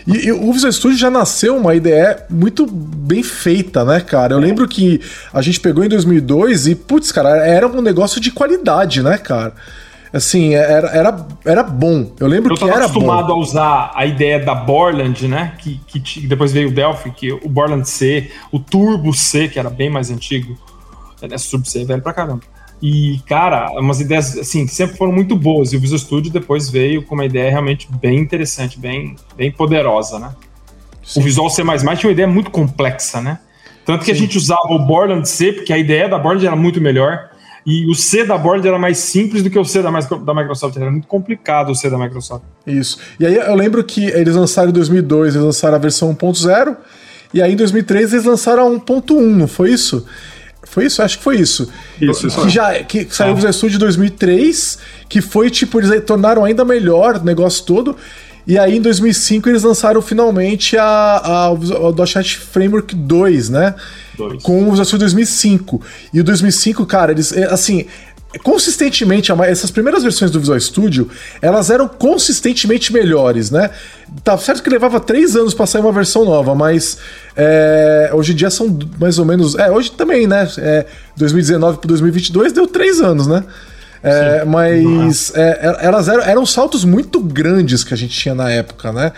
E, 0.08 0.28
e, 0.28 0.32
o 0.32 0.54
Visual 0.54 0.72
Studio 0.72 0.98
já 0.98 1.12
nasceu 1.12 1.58
uma 1.58 1.76
ideia 1.76 2.26
muito 2.30 2.66
bem 2.66 3.22
feita, 3.22 3.84
né, 3.84 4.00
cara? 4.00 4.34
Eu 4.34 4.40
lembro 4.40 4.66
que 4.66 5.02
a 5.34 5.42
gente 5.42 5.60
pegou 5.60 5.84
em 5.84 5.90
2002 5.90 6.68
e, 6.68 6.76
putz, 6.76 7.12
cara, 7.12 7.46
era 7.46 7.68
um 7.68 7.82
negócio 7.82 8.22
de 8.22 8.32
qualidade, 8.32 9.04
né, 9.04 9.18
cara? 9.18 9.54
Assim, 10.14 10.56
era, 10.56 10.88
era, 10.88 11.28
era 11.44 11.64
bom. 11.64 12.14
Eu 12.20 12.28
lembro 12.28 12.54
eu 12.54 12.58
que 12.58 12.64
era 12.64 12.74
bom. 12.74 12.80
Eu 12.80 12.86
acostumado 12.86 13.34
a 13.34 13.36
usar 13.36 13.92
a 13.94 14.06
ideia 14.06 14.40
da 14.40 14.56
Borland, 14.56 15.28
né? 15.28 15.54
Que, 15.58 15.80
que 15.86 16.26
depois 16.26 16.54
veio 16.54 16.70
o 16.70 16.72
Delphi, 16.72 17.12
que 17.12 17.34
o 17.34 17.50
Borland 17.50 17.88
C, 17.88 18.32
o 18.50 18.60
Turbo 18.60 19.14
C, 19.14 19.50
que 19.50 19.60
era 19.60 19.70
bem 19.70 19.90
mais 19.90 20.10
antigo. 20.10 20.58
Esse 21.22 21.52
Turbo 21.52 21.68
C 21.68 21.82
é 21.82 21.86
velho 21.86 22.02
pra 22.02 22.14
caramba. 22.14 22.42
E, 22.82 23.20
cara, 23.28 23.72
umas 23.80 24.00
ideias, 24.00 24.38
assim, 24.38 24.66
que 24.66 24.74
sempre 24.74 24.98
foram 24.98 25.12
muito 25.12 25.36
boas. 25.36 25.74
E 25.74 25.78
o 25.78 25.80
Visual 25.80 26.00
Studio 26.00 26.32
depois 26.32 26.70
veio 26.70 27.02
com 27.02 27.16
uma 27.16 27.26
ideia 27.26 27.50
realmente 27.50 27.88
bem 27.92 28.20
interessante, 28.20 28.80
bem, 28.80 29.16
bem 29.36 29.52
poderosa, 29.52 30.20
né? 30.20 30.36
Sim. 31.04 31.22
O 31.22 31.24
Visual 31.24 31.50
C++ 31.50 31.64
tinha 31.64 32.10
uma 32.10 32.12
ideia 32.12 32.28
muito 32.28 32.52
complexa, 32.52 33.20
né? 33.22 33.40
Tanto 33.86 34.02
que 34.02 34.08
Sim. 34.08 34.12
a 34.12 34.16
gente 34.16 34.38
usava 34.38 34.68
o 34.70 34.80
Borland 34.80 35.28
C, 35.28 35.54
porque 35.54 35.74
a 35.74 35.78
ideia 35.78 36.08
da 36.08 36.20
Borland 36.20 36.46
era 36.46 36.56
muito 36.56 36.80
melhor. 36.80 37.30
E 37.66 37.90
o 37.90 37.96
C 37.96 38.24
da 38.24 38.38
Borland 38.38 38.68
era 38.68 38.78
mais 38.78 38.98
simples 38.98 39.44
do 39.44 39.50
que 39.50 39.58
o 39.58 39.66
C 39.66 39.82
da, 39.82 39.90
da 39.92 40.34
Microsoft. 40.34 40.78
Era 40.78 40.92
muito 40.92 41.08
complicado 41.08 41.72
o 41.72 41.76
C 41.76 41.90
da 41.90 41.98
Microsoft. 41.98 42.44
Isso. 42.66 43.00
E 43.20 43.26
aí 43.26 43.36
eu 43.36 43.56
lembro 43.56 43.84
que 43.84 44.06
eles 44.06 44.36
lançaram 44.36 44.70
em 44.70 44.74
2002, 44.74 45.36
eles 45.36 45.46
lançaram 45.46 45.76
a 45.76 45.80
versão 45.80 46.16
1.0. 46.16 46.78
E 47.34 47.42
aí 47.42 47.52
em 47.52 47.56
2003 47.58 48.14
eles 48.14 48.26
lançaram 48.26 48.68
a 48.68 48.80
1.1, 48.80 49.20
não 49.20 49.48
foi 49.48 49.72
isso? 49.72 50.06
Foi 50.70 50.86
isso? 50.86 51.02
Acho 51.02 51.18
que 51.18 51.24
foi 51.24 51.38
isso. 51.38 51.70
Isso, 52.00 52.28
isso. 52.28 52.42
Que, 52.42 52.50
já, 52.50 52.84
que 52.84 53.08
saiu 53.10 53.34
ah. 53.34 53.40
do 53.40 53.54
Studio 53.54 53.78
em 53.78 53.80
2003, 53.80 54.78
que 55.10 55.22
foi 55.22 55.50
tipo, 55.50 55.80
eles 55.80 56.04
tornaram 56.06 56.44
ainda 56.44 56.64
melhor 56.64 57.18
o 57.18 57.24
negócio 57.24 57.66
todo. 57.66 57.96
E 58.48 58.58
aí 58.58 58.78
em 58.78 58.82
2005 58.82 59.50
eles 59.50 59.64
lançaram 59.64 60.02
finalmente 60.02 60.78
a, 60.78 60.86
a, 60.86 61.52
o 61.52 61.92
.NET 61.92 62.38
Framework 62.38 62.96
2, 62.96 63.50
né? 63.50 63.76
Dois. 64.18 64.42
Com 64.42 64.62
o 64.64 64.70
Visual 64.70 64.86
Studio 64.86 65.00
2005. 65.00 65.82
E 66.14 66.22
o 66.22 66.24
2005, 66.24 66.86
cara, 66.86 67.12
eles, 67.12 67.34
é, 67.34 67.44
assim, 67.46 67.86
consistentemente, 68.44 69.32
essas 69.44 69.72
primeiras 69.72 70.04
versões 70.04 70.30
do 70.30 70.40
Visual 70.40 70.60
Studio, 70.60 71.10
elas 71.42 71.70
eram 71.70 71.88
consistentemente 71.88 72.92
melhores, 72.92 73.50
né? 73.50 73.70
Tá 74.24 74.38
certo 74.38 74.62
que 74.62 74.70
levava 74.70 75.00
três 75.00 75.36
anos 75.36 75.54
para 75.54 75.66
sair 75.66 75.82
uma 75.82 75.92
versão 75.92 76.26
nova, 76.26 76.54
mas 76.54 76.98
é, 77.36 78.12
hoje 78.14 78.34
em 78.34 78.36
dia 78.36 78.50
são 78.50 78.78
mais 79.00 79.18
ou 79.18 79.26
menos. 79.26 79.56
É, 79.56 79.72
hoje 79.72 79.92
também, 79.92 80.28
né? 80.28 80.48
É, 80.58 80.86
2019 81.16 81.78
para 81.78 81.88
2022 81.88 82.52
deu 82.52 82.68
três 82.68 83.00
anos, 83.00 83.28
né? 83.28 83.44
É, 84.04 84.46
mas 84.46 85.34
é, 85.36 85.78
elas 85.82 86.08
eram, 86.08 86.24
eram 86.24 86.46
saltos 86.46 86.86
muito 86.86 87.20
grandes 87.20 87.84
que 87.84 87.94
a 87.94 87.98
gente 87.98 88.18
tinha 88.18 88.36
na 88.36 88.50
época, 88.50 88.92
né? 88.92 89.12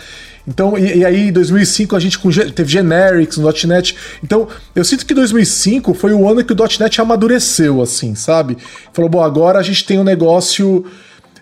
Então, 0.50 0.76
e, 0.76 0.98
e, 0.98 1.04
aí 1.04 1.28
em 1.28 1.32
2005 1.32 1.94
a 1.94 2.00
gente 2.00 2.18
teve 2.52 2.68
generics 2.68 3.38
no 3.38 3.48
.NET. 3.68 3.96
Então, 4.22 4.48
eu 4.74 4.84
sinto 4.84 5.06
que 5.06 5.14
2005 5.14 5.94
foi 5.94 6.12
o 6.12 6.28
ano 6.28 6.44
que 6.44 6.52
o 6.52 6.56
.NET 6.56 7.00
amadureceu, 7.00 7.80
assim, 7.80 8.16
sabe? 8.16 8.58
Falou, 8.92 9.08
bom, 9.08 9.22
agora 9.22 9.60
a 9.60 9.62
gente 9.62 9.86
tem 9.86 9.98
um 9.98 10.04
negócio 10.04 10.84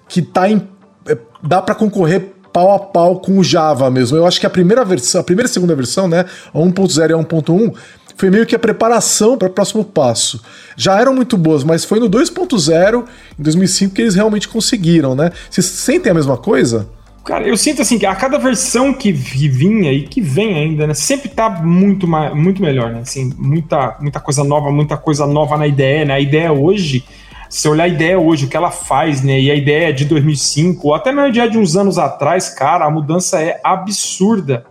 que 0.07 0.21
tá 0.21 0.51
em... 0.51 0.63
É, 1.07 1.17
dá 1.43 1.63
para 1.63 1.75
concorrer 1.75 2.35
pau 2.53 2.75
a 2.75 2.79
pau 2.79 3.19
com 3.19 3.39
o 3.39 3.45
Java 3.45 3.91
mesmo. 3.91 4.15
Eu 4.15 4.27
acho 4.27 4.39
que 4.39 4.47
a 4.47 4.51
primeira 4.51 4.85
versão, 4.85 5.23
a 5.23 5.25
primeira 5.25 5.49
e 5.49 5.53
segunda 5.53 5.75
versão, 5.75 6.07
né, 6.07 6.27
a 6.53 6.59
1.0 6.59 7.11
e 7.11 7.13
a 7.15 7.17
1.1, 7.17 7.75
foi 8.15 8.29
meio 8.29 8.45
que 8.45 8.55
a 8.55 8.59
preparação 8.59 9.39
para 9.39 9.49
o 9.49 9.51
próximo 9.51 9.85
passo. 9.85 10.43
Já 10.77 11.01
eram 11.01 11.15
muito 11.15 11.39
boas, 11.39 11.65
mas 11.65 11.85
foi 11.85 11.99
no 11.99 12.11
2.0 12.11 13.05
em 13.39 13.43
2005 13.43 13.95
que 13.95 14.03
eles 14.03 14.15
realmente 14.15 14.49
conseguiram, 14.49 15.15
né? 15.15 15.31
Vocês 15.49 15.65
sentem 15.65 16.11
a 16.11 16.15
mesma 16.15 16.37
coisa? 16.37 16.89
Cara, 17.29 17.47
eu 17.47 17.59
sinto 17.59 17.83
assim 17.83 17.99
que 17.99 18.07
a 18.07 18.15
cada 18.15 18.39
versão 18.39 18.91
que 18.91 19.13
vinha 19.13 19.93
e 19.93 20.05
que 20.05 20.19
vem 20.19 20.55
ainda, 20.55 20.87
né, 20.87 20.95
sempre 20.95 21.29
tá 21.29 21.51
muito, 21.51 22.09
muito 22.35 22.63
melhor, 22.63 22.91
né? 22.91 23.01
Assim, 23.01 23.31
muita, 23.37 23.99
muita 24.01 24.19
coisa 24.19 24.43
nova, 24.43 24.71
muita 24.71 24.97
coisa 24.97 25.27
nova 25.27 25.59
na 25.59 25.67
ideia, 25.67 26.07
né? 26.07 26.15
A 26.15 26.21
ideia 26.21 26.51
hoje, 26.51 27.05
se 27.51 27.69
olhar 27.69 27.85
a 27.85 27.89
ideia 27.89 28.19
hoje, 28.19 28.47
o 28.47 28.49
que 28.49 28.57
ela 28.57 28.71
faz, 28.71 29.23
né? 29.23 29.39
E 29.39 29.51
a 29.51 29.55
ideia 29.55 29.93
de 29.93 30.07
2005, 30.07 30.89
ou 30.89 30.95
até 30.95 31.13
mesmo 31.13 31.27
a 31.27 31.29
ideia 31.29 31.51
de 31.51 31.59
uns 31.59 31.77
anos 31.77 31.99
atrás, 31.99 32.49
cara, 32.49 32.87
a 32.87 32.91
mudança 32.91 33.39
é 33.43 33.61
absurda 33.63 34.65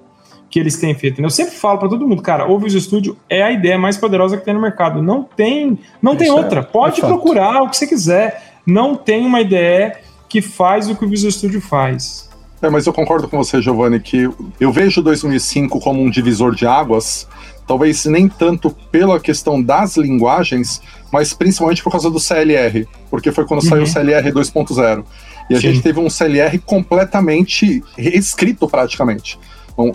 que 0.49 0.59
eles 0.59 0.79
têm 0.79 0.95
feito. 0.95 1.21
Né? 1.21 1.27
Eu 1.27 1.29
sempre 1.29 1.53
falo 1.53 1.77
para 1.77 1.89
todo 1.89 2.07
mundo, 2.07 2.23
cara, 2.23 2.51
o 2.51 2.57
Visual 2.57 2.81
Studio 2.81 3.17
é 3.29 3.43
a 3.43 3.51
ideia 3.51 3.77
mais 3.77 3.97
poderosa 3.97 4.35
que 4.35 4.43
tem 4.43 4.55
no 4.55 4.59
mercado. 4.59 5.03
Não 5.03 5.21
tem, 5.21 5.77
não 6.01 6.15
tem 6.15 6.31
outra. 6.31 6.61
É, 6.61 6.63
Pode 6.63 7.01
é 7.01 7.05
procurar 7.05 7.61
o 7.61 7.69
que 7.69 7.77
você 7.77 7.85
quiser. 7.85 8.55
Não 8.65 8.95
tem 8.95 9.27
uma 9.27 9.41
ideia 9.41 9.99
que 10.27 10.41
faz 10.41 10.89
o 10.89 10.95
que 10.95 11.05
o 11.05 11.07
Visual 11.07 11.31
Studio 11.31 11.61
faz. 11.61 12.26
É, 12.61 12.69
mas 12.69 12.87
eu 12.87 12.93
concordo 12.93 13.27
com 13.27 13.37
você, 13.37 13.61
Giovanni, 13.61 13.99
que 13.99 14.27
eu 14.59 14.71
vejo 14.71 15.01
2005 15.01 15.79
como 15.79 16.01
um 16.01 16.09
divisor 16.09 16.55
de 16.55 16.65
águas, 16.65 17.27
talvez 17.67 18.05
nem 18.05 18.27
tanto 18.27 18.71
pela 18.91 19.19
questão 19.19 19.61
das 19.61 19.95
linguagens, 19.95 20.81
mas 21.11 21.33
principalmente 21.33 21.83
por 21.83 21.91
causa 21.91 22.09
do 22.09 22.19
CLR, 22.19 22.87
porque 23.11 23.31
foi 23.31 23.45
quando 23.45 23.61
uhum. 23.61 23.69
saiu 23.69 23.83
o 23.83 23.87
CLR 23.87 24.31
2.0. 24.31 25.05
E 25.49 25.55
a 25.55 25.61
Sim. 25.61 25.67
gente 25.67 25.81
teve 25.81 25.99
um 25.99 26.09
CLR 26.09 26.57
completamente 26.59 27.83
reescrito 27.95 28.67
praticamente. 28.67 29.39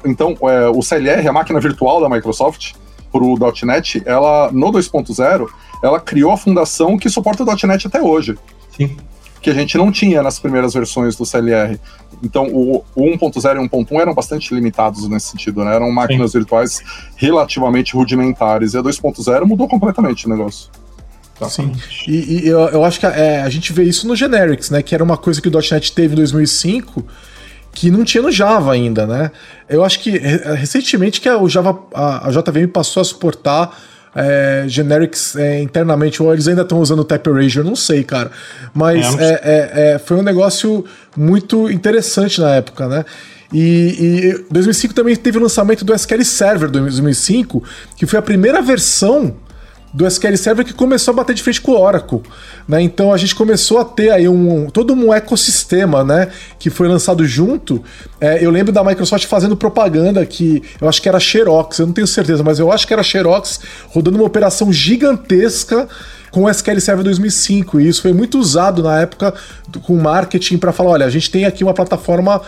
Então, 0.04 0.36
é, 0.42 0.68
o 0.68 0.80
CLR, 0.80 1.26
a 1.26 1.32
máquina 1.32 1.58
virtual 1.58 2.00
da 2.00 2.08
Microsoft, 2.08 2.74
para 3.10 3.22
o 3.22 3.36
.NET, 3.64 4.02
ela 4.06 4.50
no 4.52 4.70
2.0, 4.70 5.48
ela 5.82 6.00
criou 6.00 6.30
a 6.32 6.36
fundação 6.36 6.96
que 6.96 7.10
suporta 7.10 7.42
o 7.42 7.66
.NET 7.66 7.88
até 7.88 8.00
hoje. 8.00 8.38
Sim 8.74 8.96
que 9.42 9.50
a 9.50 9.54
gente 9.54 9.76
não 9.76 9.90
tinha 9.90 10.22
nas 10.22 10.38
primeiras 10.38 10.72
versões 10.72 11.16
do 11.16 11.26
CLR. 11.26 11.78
Então, 12.22 12.46
o, 12.46 12.84
o 12.94 13.02
1.0 13.02 13.64
e 13.64 13.68
1.1 13.68 14.00
eram 14.00 14.14
bastante 14.14 14.54
limitados 14.54 15.08
nesse 15.08 15.28
sentido, 15.28 15.64
né? 15.64 15.74
Eram 15.74 15.90
máquinas 15.90 16.32
Sim. 16.32 16.38
virtuais 16.38 16.82
relativamente 17.16 17.94
rudimentares. 17.94 18.74
E 18.74 18.78
a 18.78 18.82
2.0 18.82 19.44
mudou 19.44 19.66
completamente 19.66 20.26
o 20.26 20.30
negócio. 20.30 20.70
Tá. 21.38 21.48
Sim. 21.48 21.72
E, 22.06 22.44
e 22.44 22.48
eu, 22.48 22.60
eu, 22.68 22.84
acho 22.84 23.00
que 23.00 23.06
é, 23.06 23.42
a 23.42 23.48
gente 23.48 23.72
vê 23.72 23.82
isso 23.84 24.06
no 24.06 24.14
Generics, 24.14 24.70
né? 24.70 24.82
Que 24.82 24.94
era 24.94 25.02
uma 25.02 25.16
coisa 25.16 25.40
que 25.40 25.48
o 25.48 25.52
.NET 25.52 25.92
teve 25.92 26.14
em 26.14 26.16
2005 26.16 27.04
que 27.74 27.90
não 27.90 28.04
tinha 28.04 28.22
no 28.22 28.30
Java 28.30 28.72
ainda, 28.72 29.06
né? 29.06 29.30
Eu 29.68 29.82
acho 29.82 30.00
que 30.00 30.10
recentemente 30.10 31.20
que 31.20 31.30
o 31.30 31.48
Java, 31.48 31.78
a, 31.94 32.28
a 32.28 32.30
JVM 32.30 32.68
passou 32.70 33.00
a 33.00 33.04
suportar 33.04 33.74
é, 34.14 34.64
generics 34.66 35.36
é, 35.36 35.60
internamente, 35.60 36.22
ou 36.22 36.32
eles 36.32 36.46
ainda 36.48 36.62
estão 36.62 36.80
usando 36.80 37.00
o 37.00 37.04
Type 37.04 37.28
Erasure, 37.28 37.66
não 37.66 37.76
sei, 37.76 38.04
cara. 38.04 38.30
Mas 38.74 39.18
é, 39.18 39.40
é, 39.42 39.92
é, 39.94 39.98
foi 39.98 40.16
um 40.16 40.22
negócio 40.22 40.84
muito 41.16 41.70
interessante 41.70 42.40
na 42.40 42.54
época, 42.56 42.86
né? 42.88 43.04
E, 43.52 44.38
e 44.40 44.44
2005 44.50 44.94
também 44.94 45.14
teve 45.14 45.36
o 45.36 45.42
lançamento 45.42 45.84
do 45.84 45.92
SQL 45.92 46.24
Server 46.24 46.70
2005, 46.70 47.62
que 47.96 48.06
foi 48.06 48.18
a 48.18 48.22
primeira 48.22 48.62
versão 48.62 49.36
do 49.92 50.06
SQL 50.06 50.36
Server 50.36 50.64
que 50.64 50.72
começou 50.72 51.12
a 51.12 51.16
bater 51.16 51.34
de 51.34 51.42
frente 51.42 51.60
com 51.60 51.72
o 51.72 51.80
Oracle, 51.80 52.22
né? 52.66 52.80
Então 52.80 53.12
a 53.12 53.16
gente 53.16 53.34
começou 53.34 53.78
a 53.78 53.84
ter 53.84 54.10
aí 54.10 54.28
um 54.28 54.70
todo 54.70 54.94
um 54.94 55.12
ecossistema, 55.12 56.02
né, 56.02 56.28
que 56.58 56.70
foi 56.70 56.88
lançado 56.88 57.26
junto. 57.26 57.82
É, 58.20 58.44
eu 58.44 58.50
lembro 58.50 58.72
da 58.72 58.82
Microsoft 58.82 59.26
fazendo 59.26 59.56
propaganda 59.56 60.24
que 60.24 60.62
eu 60.80 60.88
acho 60.88 61.02
que 61.02 61.08
era 61.08 61.20
Xerox, 61.20 61.78
eu 61.78 61.86
não 61.86 61.92
tenho 61.92 62.06
certeza, 62.06 62.42
mas 62.42 62.58
eu 62.58 62.72
acho 62.72 62.86
que 62.86 62.92
era 62.92 63.02
Xerox 63.02 63.60
rodando 63.88 64.16
uma 64.16 64.26
operação 64.26 64.72
gigantesca 64.72 65.88
com 66.30 66.44
o 66.44 66.48
SQL 66.48 66.80
Server 66.80 67.04
2005 67.04 67.78
e 67.78 67.88
isso 67.88 68.00
foi 68.00 68.14
muito 68.14 68.38
usado 68.38 68.82
na 68.82 69.00
época 69.00 69.34
com 69.82 69.94
marketing 69.96 70.56
para 70.56 70.72
falar, 70.72 70.90
olha, 70.92 71.06
a 71.06 71.10
gente 71.10 71.30
tem 71.30 71.44
aqui 71.44 71.62
uma 71.62 71.74
plataforma 71.74 72.40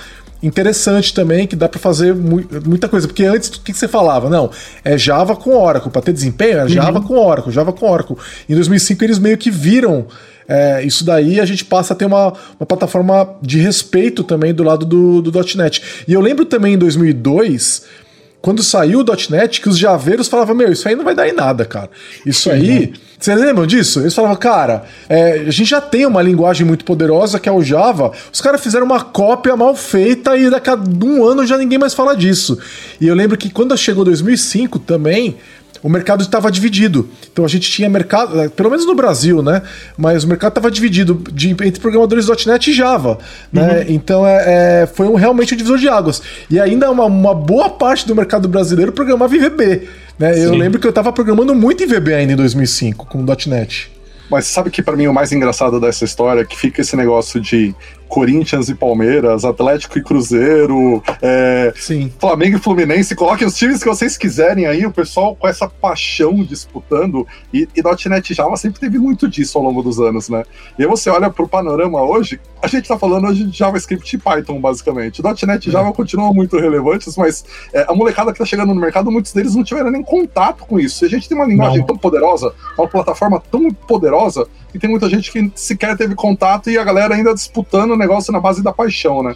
interessante 0.47 1.15
também, 1.15 1.47
que 1.47 1.57
dá 1.57 1.69
para 1.69 1.81
fazer 1.81 2.15
mu 2.15 2.45
muita 2.67 2.89
coisa. 2.89 3.07
Porque 3.07 3.25
antes, 3.25 3.49
o 3.49 3.53
que, 3.53 3.73
que, 3.73 3.79
você 3.79 3.89
falava? 3.89 4.29
Não, 4.29 4.51
é 4.85 4.97
Java 4.99 5.35
com 5.35 5.57
Oracle. 5.57 5.91
Para 5.91 6.03
ter 6.03 6.13
desempenho, 6.13 6.59
é 6.59 6.69
Java 6.69 6.99
uhum. 6.99 7.05
com 7.05 7.19
Oracle, 7.19 7.53
Java 7.53 7.73
com 7.73 7.91
Oracle. 7.91 8.17
Em 8.49 8.55
2005, 8.55 9.05
eles 9.05 9.19
meio 9.19 9.39
que 9.39 9.51
viram 9.51 10.07
é, 10.47 10.83
isso 10.85 11.05
daí 11.05 11.41
a 11.41 11.45
gente 11.45 11.65
passa 11.65 11.95
a 11.95 11.97
ter 11.97 12.05
uma, 12.05 12.33
uma 12.59 12.67
plataforma 12.67 13.37
de 13.41 13.59
respeito 13.59 14.23
também 14.23 14.53
do 14.53 14.63
lado 14.63 14.85
do, 14.85 15.23
do 15.23 15.33
.NET. 15.57 15.83
E 16.07 16.13
eu 16.13 16.21
lembro 16.21 16.45
também 16.45 16.75
em 16.75 16.79
2002 16.79 18.04
quando 18.45 18.63
saiu 18.63 19.01
o 19.01 19.05
.NET, 19.31 19.59
que 19.63 19.71
os 19.71 19.79
javeiros 19.79 20.29
falavam, 20.29 20.55
meu, 20.55 20.71
isso 20.71 20.87
aí 20.87 20.95
não 20.95 21.03
vai 21.03 21.15
dar 21.15 21.27
em 21.27 21.33
nada, 21.33 21.65
cara. 21.65 21.89
Isso 22.27 22.51
aí... 22.51 22.93
Vocês 23.19 23.41
lembram 23.41 23.67
disso? 23.67 24.01
Eles 24.01 24.15
falavam, 24.15 24.37
cara, 24.37 24.85
é, 25.09 25.45
a 25.47 25.51
gente 25.51 25.65
já 25.65 25.81
tem 25.81 26.05
uma 26.05 26.21
linguagem 26.21 26.67
muito 26.67 26.85
poderosa 26.85 27.41
que 27.41 27.49
é 27.49 27.53
o 27.53 27.63
Java. 27.63 28.13
Os 28.31 28.43
caras 28.43 28.63
fizeram 28.63 28.85
uma 28.85 29.01
cópia 29.01 29.57
mal 29.57 29.75
feita 29.75 30.37
e 30.37 30.51
daqui 30.51 30.69
a 30.69 30.75
um 30.75 31.25
ano 31.25 31.47
já 31.47 31.57
ninguém 31.57 31.79
mais 31.79 31.95
fala 31.95 32.15
disso. 32.15 32.59
E 33.01 33.07
eu 33.07 33.15
lembro 33.15 33.39
que 33.39 33.49
quando 33.49 33.75
chegou 33.79 34.05
2005 34.05 34.79
também, 34.79 35.39
o 35.85 35.89
mercado 35.91 36.23
estava 36.23 36.51
dividido. 36.51 37.11
Então 37.31 37.45
a 37.45 37.49
gente 37.49 37.71
tinha 37.71 37.91
mercado, 37.91 38.41
é, 38.41 38.49
pelo 38.49 38.71
menos 38.71 38.87
no 38.87 38.95
Brasil, 38.95 39.43
né? 39.43 39.61
Mas 39.99 40.25
o 40.25 40.29
mercado 40.29 40.53
estava 40.53 40.71
dividido 40.71 41.23
de, 41.31 41.51
entre 41.51 41.79
programadores 41.79 42.27
.NET 42.47 42.71
e 42.71 42.73
Java, 42.73 43.19
né? 43.53 43.81
Uhum. 43.81 43.85
Então 43.89 44.27
é, 44.27 44.45
é, 44.83 44.87
foi 44.87 45.07
um, 45.07 45.15
realmente 45.15 45.53
um 45.53 45.57
divisor 45.59 45.77
de 45.77 45.87
águas. 45.87 46.23
E 46.51 46.59
ainda 46.59 46.91
uma, 46.91 47.05
uma 47.05 47.35
boa 47.35 47.69
parte 47.69 48.09
do 48.09 48.17
mercado 48.17 48.49
brasileiro 48.49 48.93
programava 48.93 49.37
em 49.37 49.41
VB. 49.41 49.83
Né? 50.19 50.43
Eu 50.43 50.55
lembro 50.55 50.81
que 50.81 50.87
eu 50.87 50.91
estava 50.91 51.13
programando 51.13 51.55
muito 51.55 51.85
em 51.85 51.87
VB 51.87 52.15
ainda 52.15 52.33
em 52.33 52.37
2005 52.37 53.05
com 53.07 53.23
.NET. 53.47 53.93
Mas 54.31 54.47
sabe 54.47 54.71
que 54.71 54.83
para 54.83 54.97
mim 54.97 55.07
o 55.07 55.13
mais 55.13 55.33
engraçado 55.33 55.79
dessa 55.79 56.07
história 56.07 56.41
é 56.41 56.45
que 56.47 56.57
fica 56.57 56.81
esse 56.81 56.97
negócio 56.97 57.39
de 57.39 57.75
Corinthians 58.09 58.69
e 58.69 58.75
Palmeiras, 58.75 59.45
Atlético 59.45 59.99
e 59.99 60.03
Cruzeiro, 60.03 61.03
é, 61.21 61.73
Flamengo 62.19 62.57
e 62.57 62.61
Fluminense. 62.61 63.15
Coloquem 63.15 63.47
os 63.47 63.57
times 63.57 63.83
que 63.83 63.89
vocês 63.89 64.17
quiserem 64.17 64.67
aí, 64.67 64.87
o 64.87 64.93
pessoal 64.93 65.35
com 65.35 65.49
essa 65.49 65.69
paixão 65.69 66.43
disputando. 66.45 67.27
E, 67.53 67.69
e 67.75 68.09
.NET 68.09 68.35
Java 68.35 68.57
sempre 68.57 68.81
teve 68.81 68.99
muito 68.99 69.29
disso 69.29 69.59
ao 69.59 69.65
longo 69.65 69.83
dos 69.83 69.99
anos, 69.99 70.29
né? 70.29 70.45
E 70.79 70.83
aí 70.83 70.89
você 70.89 71.11
olha 71.11 71.31
pro 71.31 71.49
panorama 71.49 72.03
hoje, 72.03 72.41
a 72.63 72.67
gente 72.67 72.89
tá 72.89 72.99
falando 72.99 73.27
hoje 73.27 73.45
de 73.45 73.57
JavaScript 73.57 74.15
e 74.15 74.19
Python, 74.19 74.61
basicamente. 74.61 75.23
.NET 75.23 75.69
e 75.69 75.73
Java 75.73 75.89
é. 75.89 75.93
continuam 75.93 76.33
muito 76.33 76.59
relevantes, 76.59 77.17
mas 77.17 77.45
é, 77.73 77.85
a 77.89 77.95
molecada 77.95 78.33
que 78.33 78.39
tá 78.39 78.45
chegando 78.45 78.75
no 78.75 78.81
mercado, 78.81 79.11
muitos 79.11 79.33
deles 79.33 79.55
não 79.55 79.65
tiveram 79.65 79.91
nem 79.91 80.03
contato 80.03 80.65
com 80.67 80.79
isso. 80.79 81.05
E 81.05 81.07
a 81.07 81.11
gente 81.11 81.29
tem 81.29 81.37
uma 81.37 81.47
linguagem 81.47 81.79
não. 81.79 81.87
tão 81.87 81.97
poderosa, 81.97 82.53
uma 82.79 82.89
plataforma 82.89 83.43
tão 83.51 83.71
poderosa, 83.71 84.47
e 84.75 84.79
tem 84.79 84.91
muita 84.91 85.09
gente 85.09 85.31
que 85.31 85.53
sequer 85.55 85.97
teve 85.97 86.15
contato 86.15 86.69
e 86.69 86.77
a 86.77 86.85
galera 86.85 87.15
ainda 87.15 87.33
disputando 87.33 87.93
o 87.93 87.97
negócio 87.97 88.33
na 88.33 88.41
base 88.41 88.63
da 88.63 88.73
paixão, 88.73 89.23
né? 89.23 89.35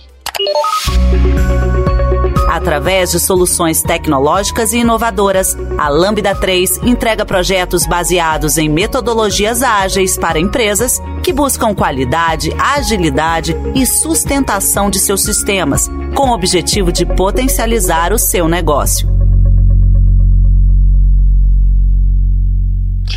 Através 2.48 3.12
de 3.12 3.20
soluções 3.20 3.83
tecnológicas 3.83 4.72
e 4.72 4.79
inovadoras, 4.79 5.57
a 5.77 5.88
Lambda 5.88 6.35
3 6.35 6.79
entrega 6.79 7.24
projetos 7.24 7.87
baseados 7.87 8.59
em 8.59 8.68
metodologias 8.68 9.62
ágeis 9.62 10.18
para 10.18 10.40
empresas 10.40 11.01
que 11.22 11.33
buscam 11.33 11.74
qualidade, 11.74 12.53
agilidade 12.59 13.55
e 13.74 13.87
sustentação 13.87 14.90
de 14.90 14.98
seus 14.98 15.22
sistemas, 15.22 15.88
com 16.14 16.31
o 16.31 16.35
objetivo 16.35 16.90
de 16.90 17.07
potencializar 17.07 18.12
o 18.12 18.18
seu 18.18 18.48
negócio. 18.48 19.17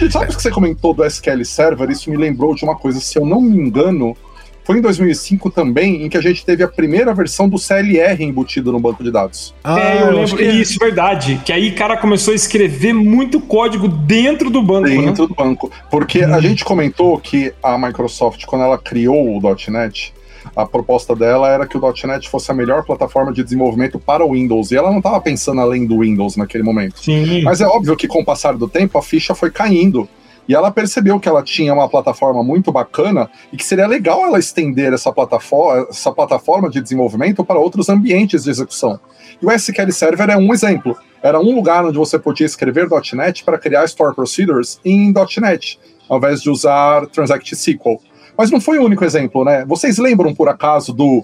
Sabe 0.09 0.25
o 0.25 0.35
que 0.35 0.41
você 0.41 0.49
comentou 0.49 0.93
do 0.93 1.05
SQL 1.05 1.43
Server? 1.43 1.89
Isso 1.89 2.09
me 2.09 2.17
lembrou 2.17 2.55
de 2.55 2.63
uma 2.63 2.75
coisa, 2.75 2.99
se 2.99 3.17
eu 3.17 3.25
não 3.25 3.41
me 3.41 3.57
engano, 3.57 4.15
foi 4.63 4.77
em 4.77 4.81
2005 4.81 5.49
também 5.49 6.05
em 6.05 6.09
que 6.09 6.17
a 6.17 6.21
gente 6.21 6.45
teve 6.45 6.63
a 6.63 6.67
primeira 6.67 7.13
versão 7.13 7.49
do 7.49 7.57
CLR 7.57 8.23
embutido 8.23 8.71
no 8.71 8.79
banco 8.79 9.03
de 9.03 9.11
dados. 9.11 9.53
Ah, 9.63 9.79
é, 9.79 10.01
eu 10.01 10.11
lembro. 10.11 10.37
Que... 10.37 10.43
É. 10.43 10.51
Isso, 10.51 10.77
verdade. 10.79 11.41
Que 11.43 11.51
aí 11.51 11.69
o 11.69 11.75
cara 11.75 11.97
começou 11.97 12.31
a 12.31 12.35
escrever 12.35 12.93
muito 12.93 13.41
código 13.41 13.87
dentro 13.87 14.49
do 14.49 14.61
banco. 14.61 14.87
Né? 14.87 14.95
Dentro 14.97 15.23
né? 15.23 15.27
do 15.27 15.35
banco. 15.35 15.71
Porque 15.89 16.23
hum. 16.23 16.33
a 16.33 16.39
gente 16.39 16.63
comentou 16.63 17.17
que 17.19 17.53
a 17.61 17.77
Microsoft, 17.77 18.45
quando 18.45 18.63
ela 18.63 18.77
criou 18.77 19.35
o 19.35 19.41
.NET, 19.69 20.13
a 20.55 20.65
proposta 20.65 21.15
dela 21.15 21.49
era 21.49 21.67
que 21.67 21.77
o 21.77 21.93
.NET 22.05 22.29
fosse 22.29 22.51
a 22.51 22.53
melhor 22.53 22.83
plataforma 22.83 23.31
de 23.31 23.43
desenvolvimento 23.43 23.99
para 23.99 24.25
o 24.25 24.33
Windows, 24.33 24.71
e 24.71 24.75
ela 24.75 24.89
não 24.89 24.97
estava 24.97 25.19
pensando 25.21 25.61
além 25.61 25.85
do 25.85 25.99
Windows 25.99 26.35
naquele 26.35 26.63
momento. 26.63 26.99
Sim. 26.99 27.41
Mas 27.43 27.61
é 27.61 27.67
óbvio 27.67 27.95
que 27.95 28.07
com 28.07 28.21
o 28.21 28.25
passar 28.25 28.55
do 28.55 28.67
tempo 28.67 28.97
a 28.97 29.01
ficha 29.01 29.33
foi 29.35 29.51
caindo, 29.51 30.07
e 30.47 30.55
ela 30.55 30.71
percebeu 30.71 31.19
que 31.19 31.29
ela 31.29 31.43
tinha 31.43 31.73
uma 31.73 31.87
plataforma 31.87 32.43
muito 32.43 32.71
bacana 32.71 33.29
e 33.53 33.57
que 33.57 33.63
seria 33.63 33.87
legal 33.87 34.25
ela 34.25 34.39
estender 34.39 34.91
essa 34.91 35.11
plataforma, 35.11 35.87
essa 35.89 36.11
plataforma 36.11 36.69
de 36.69 36.81
desenvolvimento 36.81 37.43
para 37.43 37.59
outros 37.59 37.89
ambientes 37.89 38.43
de 38.43 38.49
execução. 38.49 38.99
E 39.41 39.45
o 39.45 39.51
SQL 39.51 39.91
Server 39.91 40.29
é 40.29 40.37
um 40.37 40.53
exemplo. 40.53 40.97
Era 41.23 41.39
um 41.39 41.55
lugar 41.55 41.85
onde 41.85 41.97
você 41.97 42.17
podia 42.17 42.45
escrever 42.45 42.87
.NET 43.13 43.43
para 43.43 43.57
criar 43.57 43.85
store 43.85 44.15
procedures 44.15 44.79
em 44.83 45.13
.NET, 45.39 45.79
ao 46.09 46.17
invés 46.17 46.41
de 46.41 46.49
usar 46.49 47.05
Transact 47.07 47.53
SQL. 47.53 48.01
Mas 48.41 48.49
não 48.49 48.59
foi 48.59 48.79
o 48.79 48.85
único 48.85 49.05
exemplo, 49.05 49.45
né? 49.45 49.63
Vocês 49.67 49.99
lembram, 49.99 50.33
por 50.33 50.49
acaso, 50.49 50.91
do 50.91 51.23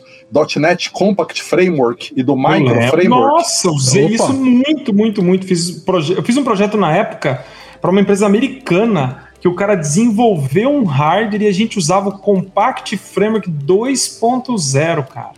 .NET 0.58 0.92
Compact 0.92 1.42
Framework 1.42 2.14
e 2.16 2.22
do 2.22 2.36
Micro 2.36 2.80
Framework? 2.92 3.38
Nossa, 3.38 3.72
usei 3.72 4.06
Opa. 4.06 4.14
isso 4.14 4.34
muito, 4.34 4.94
muito, 4.94 5.24
muito. 5.24 5.48
Fiz 5.48 5.84
eu 6.16 6.22
fiz 6.22 6.38
um 6.38 6.44
projeto 6.44 6.78
na 6.78 6.96
época 6.96 7.44
para 7.82 7.90
uma 7.90 8.00
empresa 8.00 8.28
americana 8.28 9.24
que 9.42 9.48
o 9.48 9.56
cara 9.56 9.74
desenvolveu 9.74 10.70
um 10.70 10.84
hardware 10.84 11.42
e 11.42 11.48
a 11.48 11.52
gente 11.52 11.80
usava 11.80 12.10
o 12.10 12.20
Compact 12.20 12.96
Framework 12.98 13.50
2.0, 13.50 15.08
cara. 15.08 15.32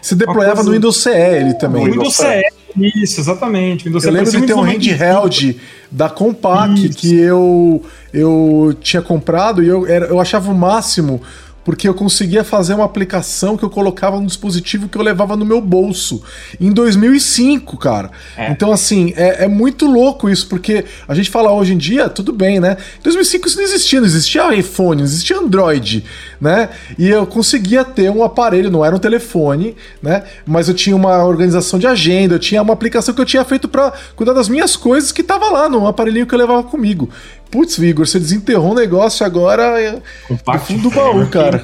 Se 0.00 0.16
deployava 0.16 0.54
coisa... 0.54 0.70
no 0.70 0.74
Windows 0.76 1.02
CE 1.02 1.10
ele 1.10 1.52
também. 1.58 1.84
No 1.84 1.92
Windows 1.92 2.16
CE, 2.16 2.42
isso, 2.84 3.20
exatamente. 3.20 3.84
Windows 3.84 4.04
eu 4.04 4.12
lembro 4.12 4.30
de 4.30 4.46
ter 4.46 4.54
um 4.54 4.62
handheld 4.62 5.56
da 5.90 6.08
Compaq 6.08 6.74
isso. 6.74 6.98
que 6.98 7.14
eu, 7.14 7.82
eu 8.12 8.76
tinha 8.80 9.02
comprado 9.02 9.62
e 9.62 9.68
eu, 9.68 9.86
era, 9.86 10.06
eu 10.06 10.20
achava 10.20 10.50
o 10.50 10.54
máximo 10.54 11.20
porque 11.68 11.86
eu 11.86 11.92
conseguia 11.92 12.42
fazer 12.42 12.72
uma 12.72 12.86
aplicação 12.86 13.54
que 13.54 13.62
eu 13.62 13.68
colocava 13.68 14.18
no 14.18 14.26
dispositivo 14.26 14.88
que 14.88 14.96
eu 14.96 15.02
levava 15.02 15.36
no 15.36 15.44
meu 15.44 15.60
bolso. 15.60 16.22
Em 16.58 16.72
2005, 16.72 17.76
cara. 17.76 18.10
É. 18.38 18.50
Então, 18.50 18.72
assim, 18.72 19.12
é, 19.18 19.44
é, 19.44 19.48
muito 19.48 19.84
louco 19.84 20.30
isso, 20.30 20.48
porque 20.48 20.86
a 21.06 21.14
gente 21.14 21.28
fala 21.28 21.52
hoje 21.52 21.74
em 21.74 21.76
dia, 21.76 22.08
tudo 22.08 22.32
bem, 22.32 22.58
né? 22.58 22.78
Em 22.98 23.02
2005 23.02 23.48
isso 23.48 23.56
não 23.58 23.64
existia, 23.64 24.00
não 24.00 24.06
existia 24.06 24.54
iPhone, 24.54 24.96
não 24.96 25.04
existia 25.04 25.36
Android, 25.36 26.06
né? 26.40 26.70
E 26.98 27.06
eu 27.06 27.26
conseguia 27.26 27.84
ter 27.84 28.10
um 28.10 28.24
aparelho, 28.24 28.70
não 28.70 28.82
era 28.82 28.96
um 28.96 28.98
telefone, 28.98 29.76
né? 30.00 30.22
Mas 30.46 30.68
eu 30.68 30.74
tinha 30.74 30.96
uma 30.96 31.22
organização 31.22 31.78
de 31.78 31.86
agenda, 31.86 32.36
eu 32.36 32.38
tinha 32.38 32.62
uma 32.62 32.72
aplicação 32.72 33.14
que 33.14 33.20
eu 33.20 33.26
tinha 33.26 33.44
feito 33.44 33.68
para 33.68 33.92
cuidar 34.16 34.32
das 34.32 34.48
minhas 34.48 34.74
coisas 34.74 35.12
que 35.12 35.22
tava 35.22 35.50
lá 35.50 35.68
no 35.68 35.86
aparelhinho 35.86 36.26
que 36.26 36.34
eu 36.34 36.38
levava 36.38 36.62
comigo. 36.62 37.10
Putz, 37.50 37.78
Vigor, 37.78 38.06
você 38.06 38.18
desenterrou 38.18 38.72
um 38.72 38.74
negócio 38.74 39.24
agora 39.24 39.80
é, 39.80 40.02
no 40.28 40.58
fundo 40.58 40.82
do 40.82 40.90
baú, 40.90 41.26
cara. 41.30 41.62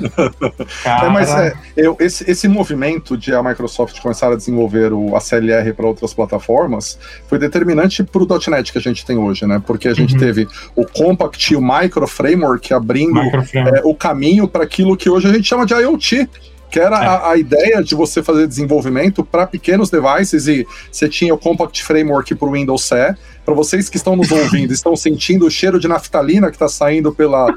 é, 0.84 1.08
mas 1.10 1.30
é, 1.30 1.54
eu, 1.76 1.96
esse, 2.00 2.28
esse 2.30 2.48
movimento 2.48 3.16
de 3.16 3.34
a 3.34 3.42
Microsoft 3.42 4.00
começar 4.00 4.32
a 4.32 4.36
desenvolver 4.36 4.92
o, 4.92 5.14
a 5.14 5.20
CLR 5.20 5.72
para 5.74 5.86
outras 5.86 6.14
plataformas 6.14 6.98
foi 7.26 7.38
determinante 7.38 8.02
para 8.02 8.22
o 8.22 8.26
.NET 8.50 8.72
que 8.72 8.78
a 8.78 8.80
gente 8.80 9.04
tem 9.04 9.18
hoje, 9.18 9.46
né? 9.46 9.62
Porque 9.64 9.88
a 9.88 9.94
gente 9.94 10.14
uhum. 10.14 10.20
teve 10.20 10.48
o 10.74 10.86
Compact 10.86 11.52
e 11.52 11.56
o 11.56 11.60
Micro 11.60 12.06
Framework 12.06 12.72
abrindo 12.72 13.20
é, 13.20 13.82
o 13.84 13.94
caminho 13.94 14.48
para 14.48 14.64
aquilo 14.64 14.96
que 14.96 15.10
hoje 15.10 15.28
a 15.28 15.32
gente 15.32 15.46
chama 15.46 15.66
de 15.66 15.74
IoT, 15.74 16.28
que 16.74 16.80
era 16.80 16.96
é. 16.96 17.06
a, 17.06 17.30
a, 17.30 17.36
ideia 17.36 17.80
de 17.84 17.94
você 17.94 18.20
fazer 18.20 18.48
desenvolvimento 18.48 19.24
para 19.24 19.46
pequenos 19.46 19.90
devices 19.90 20.48
e 20.48 20.66
você 20.90 21.08
tinha 21.08 21.32
o 21.32 21.38
Compact 21.38 21.84
Framework 21.84 22.34
para 22.34 22.48
o 22.48 22.50
Windows 22.50 22.82
CE, 22.82 23.14
para 23.44 23.54
vocês 23.54 23.88
que 23.88 23.96
estão 23.96 24.16
nos 24.16 24.28
ouvindo, 24.34 24.72
estão 24.72 24.96
sentindo 24.96 25.46
o 25.46 25.50
cheiro 25.50 25.78
de 25.78 25.86
naftalina 25.86 26.48
que 26.48 26.56
está 26.56 26.66
saindo 26.66 27.14
pela, 27.14 27.54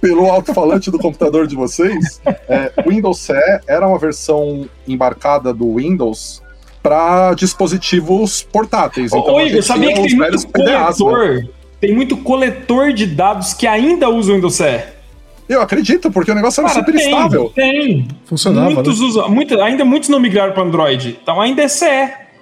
pelo 0.00 0.30
alto-falante 0.30 0.88
do 0.88 1.00
computador 1.00 1.48
de 1.48 1.56
vocês, 1.56 2.20
é, 2.48 2.72
o 2.86 2.90
Windows 2.90 3.18
CE 3.18 3.32
era 3.66 3.88
uma 3.88 3.98
versão 3.98 4.70
embarcada 4.86 5.52
do 5.52 5.74
Windows 5.74 6.40
para 6.80 7.34
dispositivos 7.34 8.44
portáteis. 8.44 9.12
Então, 9.12 9.34
Ô, 9.34 9.40
Igor, 9.40 9.64
sabia 9.64 9.94
que 9.94 10.00
tem 10.00 10.16
muito 10.16 10.46
coletor, 10.52 11.34
né? 11.34 11.48
tem 11.80 11.92
muito 11.92 12.16
coletor 12.18 12.92
de 12.92 13.04
dados 13.04 13.52
que 13.52 13.66
ainda 13.66 14.08
usa 14.08 14.30
o 14.30 14.36
Windows 14.36 14.54
CE? 14.54 14.93
Eu 15.48 15.60
acredito, 15.60 16.10
porque 16.10 16.30
o 16.30 16.34
negócio 16.34 16.60
era 16.60 16.68
Cara, 16.68 16.80
super 16.80 16.96
tem, 16.96 17.10
estável. 17.10 17.52
Tem. 17.54 18.08
Funcionava. 18.24 18.70
Muitos 18.70 19.00
né? 19.00 19.06
usam, 19.06 19.28
muito, 19.28 19.60
ainda 19.60 19.84
muitos 19.84 20.08
não 20.08 20.18
migraram 20.18 20.52
para 20.52 20.62
Android. 20.62 21.18
Então 21.22 21.40
ainda 21.40 21.62
é 21.62 21.68
CE. 21.68 21.84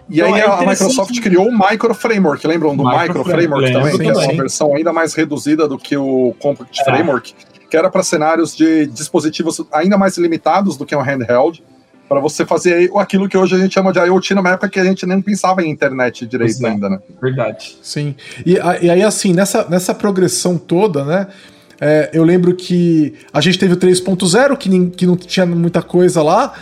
E 0.08 0.20
então, 0.20 0.34
aí 0.34 0.40
é 0.40 0.46
a 0.46 0.58
Microsoft 0.58 1.20
criou 1.20 1.48
o 1.48 1.52
Micro 1.52 1.94
Framework, 1.94 2.46
lembram 2.46 2.76
do 2.76 2.84
Micro, 2.84 3.00
Micro 3.00 3.24
Framework, 3.24 3.66
Framework 3.66 3.96
também, 3.96 4.14
que 4.14 4.20
é 4.20 4.28
uma 4.28 4.42
versão 4.42 4.74
ainda 4.74 4.92
mais 4.92 5.14
reduzida 5.14 5.66
do 5.66 5.78
que 5.78 5.96
o 5.96 6.34
Compact 6.38 6.80
é. 6.80 6.84
Framework, 6.84 7.34
que 7.70 7.76
era 7.76 7.88
para 7.88 8.02
cenários 8.02 8.54
de 8.54 8.86
dispositivos 8.86 9.62
ainda 9.72 9.96
mais 9.96 10.18
limitados 10.18 10.76
do 10.76 10.84
que 10.84 10.94
um 10.94 11.00
handheld, 11.00 11.62
para 12.08 12.20
você 12.20 12.44
fazer 12.44 12.90
aquilo 12.96 13.26
que 13.26 13.38
hoje 13.38 13.54
a 13.54 13.58
gente 13.58 13.72
chama 13.72 13.90
de 13.90 13.98
IoT, 13.98 14.34
numa 14.34 14.50
época 14.50 14.68
que 14.68 14.78
a 14.78 14.84
gente 14.84 15.06
nem 15.06 15.22
pensava 15.22 15.62
em 15.62 15.70
internet 15.70 16.26
direito 16.26 16.64
ainda, 16.66 16.90
né? 16.90 16.98
Verdade. 17.22 17.78
Sim. 17.80 18.14
E, 18.44 18.58
e 18.82 18.90
aí, 18.90 19.02
assim, 19.02 19.32
nessa, 19.32 19.66
nessa 19.70 19.94
progressão 19.94 20.58
toda, 20.58 21.04
né? 21.04 21.28
É, 21.84 22.10
eu 22.12 22.22
lembro 22.22 22.54
que 22.54 23.12
a 23.32 23.40
gente 23.40 23.58
teve 23.58 23.74
o 23.74 23.76
3.0, 23.76 24.56
que, 24.56 24.90
que 24.90 25.04
não 25.04 25.16
tinha 25.16 25.44
muita 25.44 25.82
coisa 25.82 26.22
lá, 26.22 26.52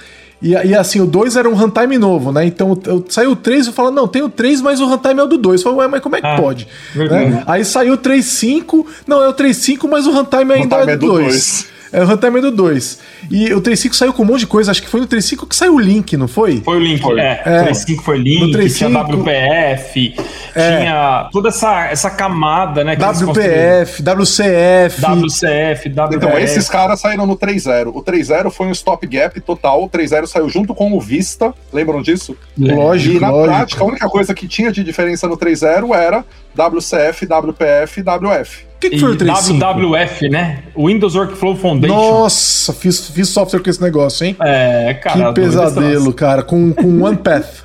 e, 0.41 0.53
e 0.53 0.75
assim, 0.75 0.99
o 0.99 1.07
2 1.07 1.37
era 1.37 1.47
um 1.47 1.53
runtime 1.53 1.99
novo, 1.99 2.33
né? 2.33 2.47
Então 2.47 2.81
eu, 2.87 3.05
saiu 3.07 3.33
o 3.33 3.37
3 3.37 3.67
e 3.67 3.73
falo, 3.73 3.91
não, 3.91 4.09
tem 4.09 4.23
o 4.23 4.31
3, 4.31 4.63
mas 4.63 4.81
o 4.81 4.87
runtime 4.87 5.21
é 5.21 5.23
o 5.23 5.27
do 5.27 5.37
2. 5.37 5.61
Eu 5.61 5.65
falo, 5.65 5.77
ué, 5.77 5.89
mas 5.89 6.01
como 6.01 6.17
é 6.17 6.23
que 6.23 6.27
ah, 6.27 6.37
pode? 6.37 6.67
Né? 6.95 7.43
Aí 7.47 7.63
saiu 7.67 7.93
o 7.93 7.99
3.5, 7.99 8.87
não, 9.07 9.23
é 9.23 9.29
o 9.29 9.35
3.5, 9.35 9.87
mas 9.91 10.07
o 10.07 10.11
runtime 10.11 10.55
ainda 10.55 10.77
runtime 10.77 10.93
é 10.93 10.97
do 10.97 11.07
2. 11.07 11.67
É 11.93 12.03
o 12.03 12.07
Runtime 12.07 12.41
do 12.41 12.51
2. 12.51 12.99
E 13.31 13.53
o 13.53 13.61
3.5 13.61 13.95
saiu 13.95 14.13
com 14.13 14.23
um 14.23 14.27
monte 14.27 14.41
de 14.41 14.47
coisa. 14.47 14.71
Acho 14.71 14.83
que 14.83 14.89
foi 14.89 15.01
no 15.01 15.07
3.5 15.09 15.49
que 15.49 15.57
saiu 15.57 15.75
o 15.75 15.81
Link, 15.81 16.17
não 16.17 16.29
foi? 16.29 16.61
Foi 16.61 16.77
o 16.77 16.81
Link, 16.81 17.01
foi. 17.03 17.21
é. 17.21 17.43
é. 17.45 17.63
O 17.63 17.67
3.5 17.67 18.03
foi 18.03 18.19
Link, 18.19 18.53
3, 18.53 18.77
tinha 18.79 18.89
WPF, 18.89 20.15
é. 20.55 20.79
tinha 20.79 21.29
toda 21.33 21.49
essa, 21.49 21.87
essa 21.87 22.11
camada, 22.11 22.85
né? 22.85 22.97
WPF, 22.97 24.03
WCF. 24.03 25.01
WCF, 25.01 25.89
WPF. 25.89 26.17
Então, 26.17 26.39
esses 26.39 26.69
caras 26.69 27.01
saíram 27.01 27.27
no 27.27 27.37
3.0. 27.37 27.89
O 27.95 28.03
3.0 28.03 28.51
foi 28.51 28.67
um 28.67 28.73
stopgap 28.73 29.41
total. 29.41 29.83
O 29.85 29.89
3.0 29.89 30.27
saiu 30.27 30.49
junto 30.49 30.75
com 30.75 30.93
o 30.93 31.01
Vista. 31.01 31.53
Lembram 31.73 32.03
disso? 32.03 32.37
Lógico, 32.57 33.17
E 33.17 33.21
na 33.21 33.31
lógico. 33.31 33.55
prática, 33.55 33.83
a 33.83 33.87
única 33.87 34.09
coisa 34.09 34.35
que 34.35 34.47
tinha 34.47 34.71
de 34.71 34.85
diferença 34.85 35.27
no 35.27 35.37
3.0 35.37 35.95
era 35.95 36.25
WCF, 36.57 37.27
WPF 37.27 38.01
e 38.01 38.03
WF. 38.03 38.70
O 38.81 38.89
que, 38.89 38.89
que 38.89 38.99
foi 38.99 39.13
o 39.13 39.15
3.5? 39.17 39.59
WWF, 39.59 40.29
né? 40.31 40.63
Windows 40.75 41.15
Workflow 41.15 41.55
Foundation. 41.55 41.95
Nossa, 41.95 42.73
fiz, 42.73 43.11
fiz 43.11 43.29
software 43.29 43.61
com 43.61 43.69
esse 43.69 43.83
negócio, 43.83 44.25
hein? 44.25 44.35
É, 44.41 44.95
cara. 44.95 45.27
Que 45.27 45.35
pesadelo, 45.35 46.15
cara. 46.15 46.43
Com, 46.43 46.73
com 46.73 46.89
OnePath. 47.05 47.65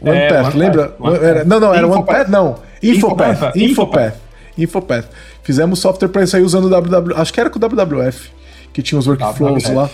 OnePath, 0.00 0.54
é, 0.54 0.56
lembra? 0.56 0.94
One 1.00 1.16
era, 1.16 1.44
não, 1.44 1.58
não, 1.58 1.74
era 1.74 1.84
OnePath, 1.84 2.28
não. 2.28 2.60
Infopath. 2.80 3.56
Infopath. 3.56 4.14
Infopath. 4.56 5.06
Fizemos 5.42 5.80
software 5.80 6.08
para 6.08 6.22
isso 6.22 6.36
aí 6.36 6.42
usando 6.42 6.66
o 6.66 6.80
WW. 6.80 7.16
Acho 7.16 7.32
que 7.32 7.40
era 7.40 7.50
com 7.50 7.58
o 7.58 7.60
WWF, 7.60 8.30
que 8.72 8.82
tinha 8.82 9.00
os 9.00 9.08
workflows 9.08 9.64
WWF. 9.64 9.74
lá. 9.74 9.90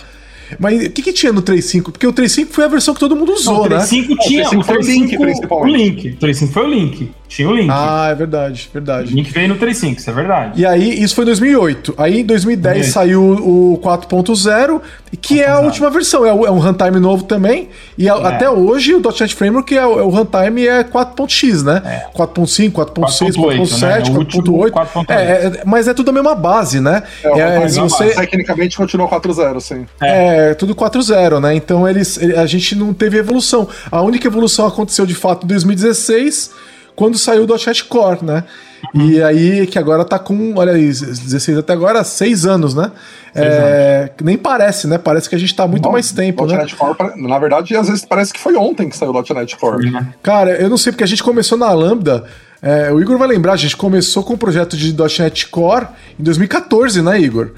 Mas 0.59 0.87
o 0.87 0.91
que, 0.91 1.03
que 1.03 1.13
tinha 1.13 1.33
no 1.33 1.43
3.5? 1.43 1.83
Porque 1.85 2.07
o 2.07 2.13
3.5 2.13 2.47
foi 2.51 2.65
a 2.65 2.69
versão 2.69 2.95
que 2.95 3.01
todo 3.01 3.17
mundo 3.17 3.33
usou, 3.33 3.69
não, 3.69 3.77
né? 3.77 3.77
O 3.77 3.81
3.5 3.81 4.19
tinha. 4.21 4.49
O 4.49 4.51
3.5 4.51 4.65
foi 4.65 4.77
o 4.77 4.81
link, 4.81 5.19
principalmente. 5.19 5.75
O 5.75 5.77
link. 5.77 6.09
O 6.11 6.27
3.5 6.27 6.49
foi 6.53 6.65
o 6.65 6.69
link. 6.69 7.11
Tinha 7.29 7.49
o 7.49 7.55
link. 7.55 7.69
Ah, 7.71 8.09
é 8.11 8.15
verdade, 8.15 8.71
verdade. 8.73 9.13
O 9.13 9.17
link 9.17 9.31
veio 9.31 9.49
no 9.49 9.57
3.5, 9.57 9.99
isso 9.99 10.11
é 10.11 10.13
verdade. 10.13 10.61
E 10.61 10.67
aí, 10.67 11.03
isso 11.03 11.15
foi 11.15 11.25
em 11.25 11.27
2008. 11.27 11.95
Aí, 11.99 12.21
em 12.21 12.25
2010, 12.25 12.87
saiu 12.87 13.23
o 13.23 13.81
4.0, 13.83 14.81
que 15.21 15.43
é 15.43 15.49
a 15.49 15.59
última 15.61 15.91
versão. 15.91 16.25
É, 16.25 16.33
um 16.33 16.59
runtime 16.59 17.01
novo 17.01 17.25
também. 17.25 17.69
E 17.99 18.09
é. 18.09 18.11
até 18.11 18.49
hoje, 18.49 18.95
o 18.95 19.01
.NET 19.01 19.35
Framework, 19.35 19.77
é, 19.77 19.85
o 19.85 20.09
runtime 20.09 20.67
é 20.67 20.85
4.x, 20.85 21.65
né? 21.65 21.83
É. 21.85 22.17
4.5, 22.17 22.73
4.6, 22.73 23.35
4.7, 23.35 24.15
4.8. 24.15 25.05
É, 25.09 25.63
mas 25.65 25.89
é 25.89 25.95
tudo 25.95 26.11
a 26.11 26.13
mesma 26.13 26.35
base, 26.35 26.81
né? 26.81 27.03
É, 27.25 27.69
se 27.69 27.81
você... 27.81 28.15
Tecnicamente, 28.15 28.77
continua 28.77 29.09
4.0, 29.09 29.61
sim. 29.61 29.87
É, 30.01 30.36
tudo 30.55 30.75
4.0, 30.75 31.41
né? 31.41 31.55
Então, 31.55 31.89
eles, 31.89 32.19
a 32.19 32.47
gente 32.47 32.75
não 32.75 32.93
teve 32.93 33.19
evolução. 33.19 33.69
A 33.91 34.03
única 34.03 34.27
evolução 34.27 34.67
aconteceu, 34.67 35.07
de 35.07 35.15
fato, 35.15 35.45
em 35.45 35.49
2016 35.49 36.51
quando 36.97 37.19
saiu 37.19 37.45
o 37.45 37.47
.NET 37.47 37.85
Core, 37.85 38.25
né? 38.25 38.45
E 38.95 39.23
aí, 39.23 39.67
que 39.67 39.79
agora 39.79 40.05
tá 40.05 40.19
com, 40.19 40.55
olha 40.57 40.73
aí, 40.73 40.87
16 40.87 41.59
até 41.59 41.73
agora, 41.73 42.03
6 42.03 42.47
anos, 42.47 42.75
né? 42.75 42.91
É, 43.35 44.11
nem 44.23 44.39
parece, 44.39 44.87
né? 44.87 44.97
Parece 44.97 45.29
que 45.29 45.35
a 45.35 45.39
gente 45.39 45.55
tá 45.55 45.67
muito 45.67 45.83
Bom, 45.83 45.93
mais 45.93 46.11
tempo, 46.11 46.47
né? 46.47 46.67
Core, 46.77 46.97
na 47.17 47.39
verdade, 47.39 47.77
às 47.77 47.89
vezes 47.89 48.05
parece 48.05 48.33
que 48.33 48.41
foi 48.41 48.57
ontem 48.57 48.89
que 48.89 48.97
saiu 48.97 49.13
o 49.13 49.35
.NET 49.35 49.57
Core. 49.57 49.91
Né? 49.91 50.15
Cara, 50.23 50.53
eu 50.53 50.71
não 50.71 50.79
sei, 50.79 50.91
porque 50.91 51.05
a 51.05 51.07
gente 51.07 51.23
começou 51.23 51.59
na 51.59 51.71
Lambda, 51.73 52.25
é, 52.63 52.91
o 52.91 53.01
Igor 53.01 53.19
vai 53.19 53.29
lembrar, 53.29 53.53
a 53.53 53.57
gente 53.57 53.77
começou 53.77 54.25
com 54.25 54.33
o 54.33 54.39
projeto 54.39 54.77
de 54.77 54.95
.NET 54.95 55.49
Core 55.49 55.89
em 56.19 56.23
2014, 56.23 57.03
né, 57.03 57.21
Igor? 57.21 57.51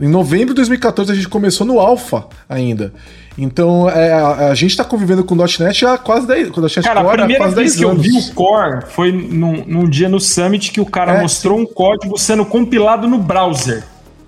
Em 0.00 0.08
novembro 0.08 0.48
de 0.48 0.54
2014 0.56 1.12
a 1.12 1.14
gente 1.14 1.28
começou 1.28 1.66
no 1.66 1.80
Alpha 1.80 2.26
ainda. 2.48 2.92
Então, 3.38 3.88
é, 3.88 4.12
a, 4.12 4.48
a, 4.48 4.54
gente 4.54 4.70
está 4.70 4.84
convivendo 4.84 5.22
com 5.24 5.34
o 5.34 5.38
.NET 5.38 5.84
há 5.84 5.98
quase 5.98 6.26
10 6.26 6.50
com 6.50 6.60
o 6.60 6.62
.NET 6.62 6.82
cara, 6.82 7.02
Core, 7.02 7.22
a 7.22 7.26
primeira 7.26 7.48
vez 7.48 7.76
que 7.76 7.84
anos. 7.84 8.04
eu 8.04 8.12
vi 8.12 8.18
o 8.18 8.34
Core 8.34 8.86
foi 8.88 9.12
num, 9.12 9.64
num, 9.66 9.88
dia 9.88 10.08
no 10.08 10.18
Summit 10.20 10.70
que 10.70 10.80
o 10.80 10.86
cara 10.86 11.18
é, 11.18 11.20
mostrou 11.22 11.58
um 11.58 11.66
código 11.66 12.16
sendo 12.18 12.44
compilado 12.44 13.06
no 13.06 13.18
browser. 13.18 13.80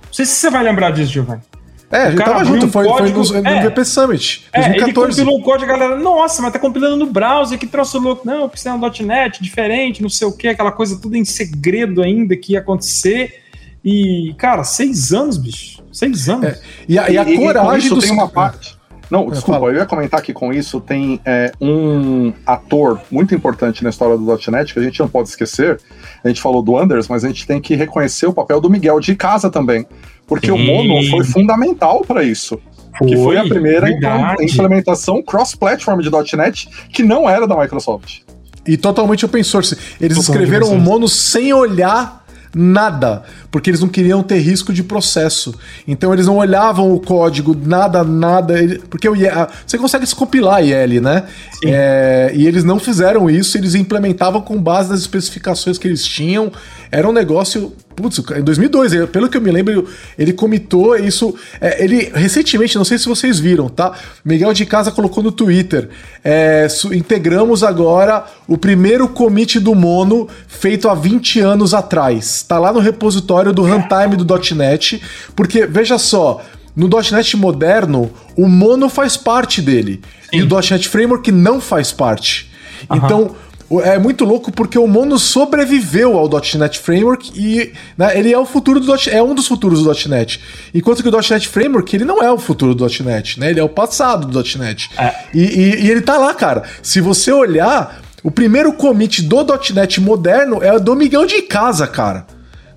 Não 0.06 0.12
sei 0.12 0.26
se 0.26 0.32
você 0.32 0.50
vai 0.50 0.62
lembrar 0.62 0.90
disso, 0.90 1.12
Giovanni. 1.12 1.42
É, 1.90 2.02
a 2.02 2.10
gente 2.10 2.22
tava 2.22 2.44
junto, 2.44 2.66
um 2.66 2.70
foi, 2.70 2.86
código, 2.86 3.24
foi 3.24 3.36
no, 3.38 3.42
no 3.42 3.48
é, 3.48 3.68
VP 3.68 3.84
Summit, 3.84 4.46
2014. 4.52 4.52
É, 4.52 4.76
ele 4.76 4.92
compilou 4.92 5.40
o 5.40 5.42
código, 5.42 5.72
a 5.72 5.74
galera, 5.74 5.96
nossa, 5.96 6.42
mas 6.42 6.52
tá 6.52 6.58
compilando 6.58 6.96
no 6.96 7.06
browser, 7.06 7.58
que 7.58 7.66
troço 7.66 7.98
louco. 7.98 8.26
Não, 8.26 8.46
precisa 8.46 8.74
um 8.74 9.06
.NET, 9.06 9.42
diferente, 9.42 10.02
não 10.02 10.10
sei 10.10 10.28
o 10.28 10.32
que, 10.32 10.48
aquela 10.48 10.70
coisa 10.70 11.00
tudo 11.00 11.16
em 11.16 11.24
segredo 11.24 12.02
ainda 12.02 12.36
que 12.36 12.52
ia 12.52 12.58
acontecer. 12.58 13.42
E, 13.84 14.34
cara, 14.36 14.64
seis 14.64 15.12
anos, 15.12 15.36
bicho. 15.36 15.82
Seis 15.92 16.28
anos. 16.28 16.46
É, 16.46 16.60
e, 16.88 16.98
a, 16.98 17.10
e, 17.10 17.18
a 17.18 17.30
e, 17.30 17.36
coragem 17.36 17.90
dos... 17.90 18.04
tem 18.04 18.12
uma 18.12 18.28
parte... 18.28 18.78
Não, 19.10 19.30
desculpa, 19.30 19.66
eu 19.66 19.76
ia 19.76 19.86
comentar 19.86 20.20
que 20.20 20.34
com 20.34 20.52
isso 20.52 20.80
tem 20.80 21.18
é, 21.24 21.50
um 21.60 22.32
ator 22.44 23.00
muito 23.10 23.34
importante 23.34 23.82
na 23.82 23.88
história 23.88 24.18
do 24.18 24.50
.NET 24.50 24.74
que 24.74 24.78
a 24.78 24.82
gente 24.82 25.00
não 25.00 25.08
pode 25.08 25.30
esquecer. 25.30 25.80
A 26.22 26.28
gente 26.28 26.42
falou 26.42 26.62
do 26.62 26.76
Anders, 26.76 27.08
mas 27.08 27.24
a 27.24 27.28
gente 27.28 27.46
tem 27.46 27.60
que 27.60 27.74
reconhecer 27.74 28.26
o 28.26 28.34
papel 28.34 28.60
do 28.60 28.68
Miguel 28.68 29.00
de 29.00 29.16
casa 29.16 29.48
também. 29.48 29.86
Porque 30.26 30.48
Sim. 30.48 30.52
o 30.52 30.58
Mono 30.58 31.02
foi 31.10 31.24
fundamental 31.24 32.02
para 32.02 32.22
isso. 32.22 32.60
Foi, 32.98 33.08
que 33.08 33.16
foi 33.16 33.36
a 33.38 33.44
primeira 33.44 33.86
verdade. 33.86 34.44
implementação 34.44 35.22
cross-platform 35.22 36.00
de 36.00 36.36
.NET 36.36 36.68
que 36.92 37.02
não 37.02 37.28
era 37.28 37.46
da 37.46 37.56
Microsoft. 37.56 38.20
E 38.66 38.76
totalmente 38.76 39.24
open 39.24 39.42
source. 39.42 39.74
Eles 39.98 40.18
totalmente 40.18 40.44
escreveram 40.44 40.70
o 40.70 40.78
Mono 40.78 41.08
sem 41.08 41.54
olhar 41.54 42.17
nada, 42.54 43.22
porque 43.50 43.70
eles 43.70 43.80
não 43.80 43.88
queriam 43.88 44.22
ter 44.22 44.38
risco 44.38 44.72
de 44.72 44.82
processo. 44.82 45.54
Então 45.86 46.12
eles 46.12 46.26
não 46.26 46.36
olhavam 46.36 46.92
o 46.92 47.00
código, 47.00 47.56
nada, 47.64 48.02
nada, 48.04 48.54
porque 48.88 49.08
o 49.08 49.14
IL, 49.14 49.30
você 49.66 49.78
consegue 49.78 50.06
se 50.06 50.14
compilar 50.14 50.64
IL, 50.64 51.00
né? 51.00 51.24
É, 51.64 52.32
e 52.34 52.46
eles 52.46 52.64
não 52.64 52.78
fizeram 52.78 53.28
isso, 53.28 53.56
eles 53.56 53.74
implementavam 53.74 54.40
com 54.40 54.60
base 54.60 54.90
nas 54.90 55.00
especificações 55.00 55.78
que 55.78 55.88
eles 55.88 56.04
tinham. 56.04 56.50
Era 56.90 57.08
um 57.08 57.12
negócio 57.12 57.72
Putz, 57.98 58.22
em 58.36 58.42
2002, 58.42 59.06
pelo 59.10 59.28
que 59.28 59.36
eu 59.36 59.40
me 59.40 59.50
lembro, 59.50 59.88
ele 60.16 60.32
comitou 60.32 60.96
isso. 60.96 61.34
É, 61.60 61.82
ele 61.82 62.12
recentemente, 62.14 62.76
não 62.76 62.84
sei 62.84 62.96
se 62.96 63.06
vocês 63.06 63.40
viram, 63.40 63.68
tá? 63.68 63.92
Miguel 64.24 64.52
de 64.52 64.64
Casa 64.64 64.92
colocou 64.92 65.20
no 65.20 65.32
Twitter. 65.32 65.88
É, 66.24 66.68
integramos 66.92 67.64
agora 67.64 68.24
o 68.46 68.56
primeiro 68.56 69.08
commit 69.08 69.58
do 69.58 69.74
Mono 69.74 70.28
feito 70.46 70.88
há 70.88 70.94
20 70.94 71.40
anos 71.40 71.74
atrás. 71.74 72.44
Tá 72.44 72.58
lá 72.58 72.72
no 72.72 72.78
repositório 72.78 73.52
do 73.52 73.62
runtime 73.62 74.16
do 74.16 74.54
.NET, 74.54 75.02
porque 75.34 75.66
veja 75.66 75.98
só. 75.98 76.40
No 76.76 76.88
.NET 76.88 77.36
moderno, 77.36 78.08
o 78.36 78.46
Mono 78.46 78.88
faz 78.88 79.16
parte 79.16 79.60
dele. 79.60 80.00
Sim. 80.30 80.38
E 80.38 80.42
o 80.42 80.46
.NET 80.46 80.88
Framework 80.88 81.32
não 81.32 81.60
faz 81.60 81.90
parte. 81.90 82.48
Uhum. 82.88 82.96
Então, 82.96 83.36
é 83.82 83.98
muito 83.98 84.24
louco 84.24 84.50
porque 84.50 84.78
o 84.78 84.86
Mono 84.86 85.18
sobreviveu 85.18 86.16
ao 86.16 86.28
.NET 86.28 86.78
Framework 86.78 87.32
e 87.34 87.72
né, 87.96 88.18
ele 88.18 88.32
é 88.32 88.38
o 88.38 88.46
futuro 88.46 88.80
do 88.80 88.94
é 89.10 89.22
um 89.22 89.34
dos 89.34 89.46
futuros 89.46 89.82
do 89.82 90.08
.NET. 90.08 90.40
Enquanto 90.74 91.02
que 91.02 91.08
o 91.08 91.12
.NET 91.12 91.46
Framework 91.48 91.94
ele 91.94 92.04
não 92.04 92.22
é 92.22 92.32
o 92.32 92.38
futuro 92.38 92.74
do 92.74 92.86
.NET, 93.04 93.38
né? 93.38 93.50
Ele 93.50 93.60
é 93.60 93.62
o 93.62 93.68
passado 93.68 94.26
do 94.26 94.42
.NET. 94.58 94.90
É. 94.96 95.14
E, 95.34 95.40
e, 95.40 95.84
e 95.84 95.90
ele 95.90 96.00
tá 96.00 96.16
lá, 96.16 96.32
cara. 96.32 96.62
Se 96.82 97.00
você 97.00 97.30
olhar, 97.30 98.00
o 98.22 98.30
primeiro 98.30 98.72
commit 98.72 99.22
do 99.22 99.44
.NET 99.74 100.00
moderno 100.00 100.62
é 100.62 100.78
do 100.78 100.96
Miguel 100.96 101.26
de 101.26 101.42
Casa, 101.42 101.86
cara. 101.86 102.26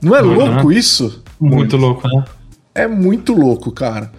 Não 0.02 0.16
é 0.16 0.22
uhum. 0.22 0.34
louco 0.34 0.72
isso? 0.72 1.24
Muito, 1.40 1.56
muito 1.56 1.78
louco, 1.78 2.08
né? 2.08 2.26
É 2.76 2.88
muito 2.88 3.34
louco, 3.34 3.72
cara. 3.72 4.12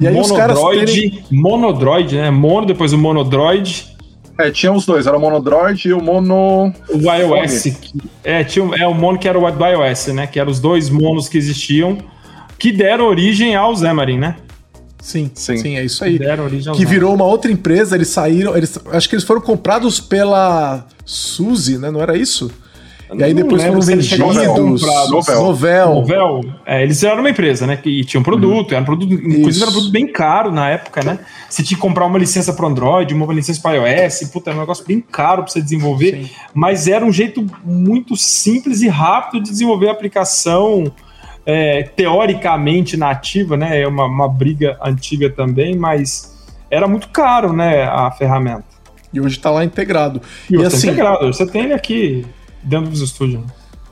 E 0.00 0.06
aí 0.06 0.14
Monodroid, 0.14 0.32
os 0.32 0.38
caras 0.38 0.86
terem... 0.86 1.24
Monodroid, 1.30 2.16
né? 2.16 2.30
Mono, 2.30 2.66
depois 2.66 2.92
o 2.92 2.98
Monodroid. 2.98 3.93
É, 4.36 4.50
tinha 4.50 4.72
os 4.72 4.84
dois, 4.84 5.06
era 5.06 5.16
o 5.16 5.20
Monodroid 5.20 5.88
e 5.88 5.92
o 5.92 6.02
Mono. 6.02 6.72
O 6.88 7.12
iOS. 7.12 7.66
É, 8.22 8.42
tinha, 8.42 8.68
é 8.76 8.86
o 8.86 8.94
Mono 8.94 9.18
que 9.18 9.28
era 9.28 9.38
o 9.38 9.50
do 9.50 9.64
iOS, 9.64 10.08
né? 10.08 10.26
Que 10.26 10.40
eram 10.40 10.50
os 10.50 10.58
dois 10.58 10.90
monos 10.90 11.28
que 11.28 11.38
existiam, 11.38 11.98
que 12.58 12.72
deram 12.72 13.06
origem 13.06 13.54
ao 13.54 13.76
Xamarin, 13.76 14.18
né? 14.18 14.36
Sim, 15.00 15.30
sim, 15.34 15.58
sim, 15.58 15.76
é 15.76 15.84
isso 15.84 16.02
aí. 16.02 16.18
Deram 16.18 16.44
origem 16.44 16.70
ao 16.70 16.76
que 16.76 16.86
virou 16.86 17.14
uma 17.14 17.26
outra 17.26 17.52
empresa, 17.52 17.94
eles 17.94 18.08
saíram. 18.08 18.56
Eles, 18.56 18.78
acho 18.90 19.08
que 19.08 19.14
eles 19.14 19.24
foram 19.24 19.40
comprados 19.40 20.00
pela 20.00 20.86
Suzy, 21.04 21.76
né? 21.78 21.90
Não 21.90 22.00
era 22.00 22.16
isso? 22.16 22.50
E 23.16 23.24
aí 23.24 23.34
depois 23.34 23.62
foram 23.62 23.80
vendidos. 23.80 24.18
Novel. 24.18 24.76
Novel. 25.10 25.94
Novel. 25.94 26.40
É, 26.66 26.82
eles 26.82 27.02
eram 27.02 27.20
uma 27.20 27.30
empresa, 27.30 27.66
né? 27.66 27.76
Que 27.76 28.04
tinha 28.04 28.20
um 28.20 28.24
produto, 28.24 28.70
uhum. 28.70 28.76
era 28.76 28.82
um 28.82 28.84
produto, 28.84 29.12
inclusive 29.12 29.62
era 29.62 29.70
um 29.70 29.74
produto 29.74 29.92
bem 29.92 30.06
caro 30.06 30.50
na 30.52 30.70
época, 30.70 31.02
né? 31.02 31.18
Você 31.48 31.62
tinha 31.62 31.76
que 31.76 31.82
comprar 31.82 32.06
uma 32.06 32.18
licença 32.18 32.52
para 32.52 32.66
Android, 32.66 33.14
uma 33.14 33.32
licença 33.32 33.60
para 33.60 33.76
iOS, 33.76 34.30
puta, 34.32 34.50
era 34.50 34.56
um 34.56 34.60
negócio 34.60 34.84
bem 34.86 35.00
caro 35.00 35.42
para 35.42 35.52
você 35.52 35.60
desenvolver, 35.60 36.24
Sim. 36.24 36.30
mas 36.52 36.88
era 36.88 37.04
um 37.04 37.12
jeito 37.12 37.46
muito 37.64 38.16
simples 38.16 38.82
e 38.82 38.88
rápido 38.88 39.42
de 39.42 39.50
desenvolver 39.50 39.88
a 39.88 39.92
aplicação 39.92 40.92
é, 41.46 41.82
teoricamente 41.82 42.96
nativa, 42.96 43.56
né? 43.56 43.80
É 43.80 43.86
uma, 43.86 44.06
uma 44.06 44.28
briga 44.28 44.78
antiga 44.82 45.30
também, 45.30 45.76
mas 45.76 46.34
era 46.70 46.88
muito 46.88 47.08
caro, 47.08 47.52
né? 47.52 47.84
A 47.84 48.10
ferramenta. 48.10 48.64
E 49.12 49.20
hoje 49.20 49.36
está 49.36 49.50
lá 49.50 49.64
integrado. 49.64 50.20
E, 50.50 50.54
e 50.54 50.58
hoje 50.58 50.70
tá 50.70 50.76
assim, 50.76 50.88
integrado, 50.88 51.26
você 51.26 51.46
tem 51.46 51.64
ele 51.64 51.72
aqui 51.72 52.26
dentro 52.64 52.90
dos 52.90 53.00
estúdios. 53.00 53.40
Né? 53.40 53.46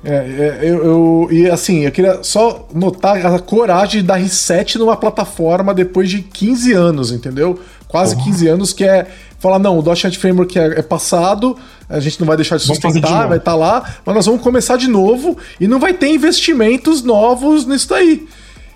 É, 0.05 0.15
é, 0.15 0.59
eu, 0.63 0.85
eu, 0.85 1.29
e 1.31 1.49
assim, 1.49 1.85
eu 1.85 1.93
queria 1.93 2.25
só 2.25 2.67
notar 2.75 3.25
a 3.25 3.39
coragem 3.39 4.03
dar 4.03 4.17
reset 4.17 4.77
numa 4.77 4.97
plataforma 4.97 5.73
depois 5.73 6.11
de 6.11 6.23
15 6.23 6.73
anos, 6.73 7.13
entendeu? 7.13 7.61
Quase 7.87 8.17
Porra. 8.17 8.27
15 8.27 8.49
anos, 8.49 8.73
que 8.73 8.85
é 8.85 9.07
falar, 9.39 9.61
não, 9.61 9.79
o 9.79 9.83
.NET 9.83 10.19
Framework 10.19 10.59
é, 10.59 10.79
é 10.79 10.83
passado, 10.83 11.57
a 11.89 12.01
gente 12.01 12.19
não 12.19 12.27
vai 12.27 12.37
deixar 12.37 12.57
de 12.57 12.65
sustentar, 12.65 13.23
de 13.23 13.29
vai 13.29 13.39
estar 13.39 13.53
tá 13.53 13.55
lá, 13.55 13.95
mas 14.05 14.15
nós 14.15 14.27
vamos 14.27 14.41
começar 14.43 14.77
de 14.77 14.89
novo 14.89 15.37
e 15.61 15.69
não 15.69 15.79
vai 15.79 15.95
ter 15.95 16.09
investimentos 16.09 17.03
novos 17.03 17.65
nisso 17.65 17.89
daí. 17.89 18.27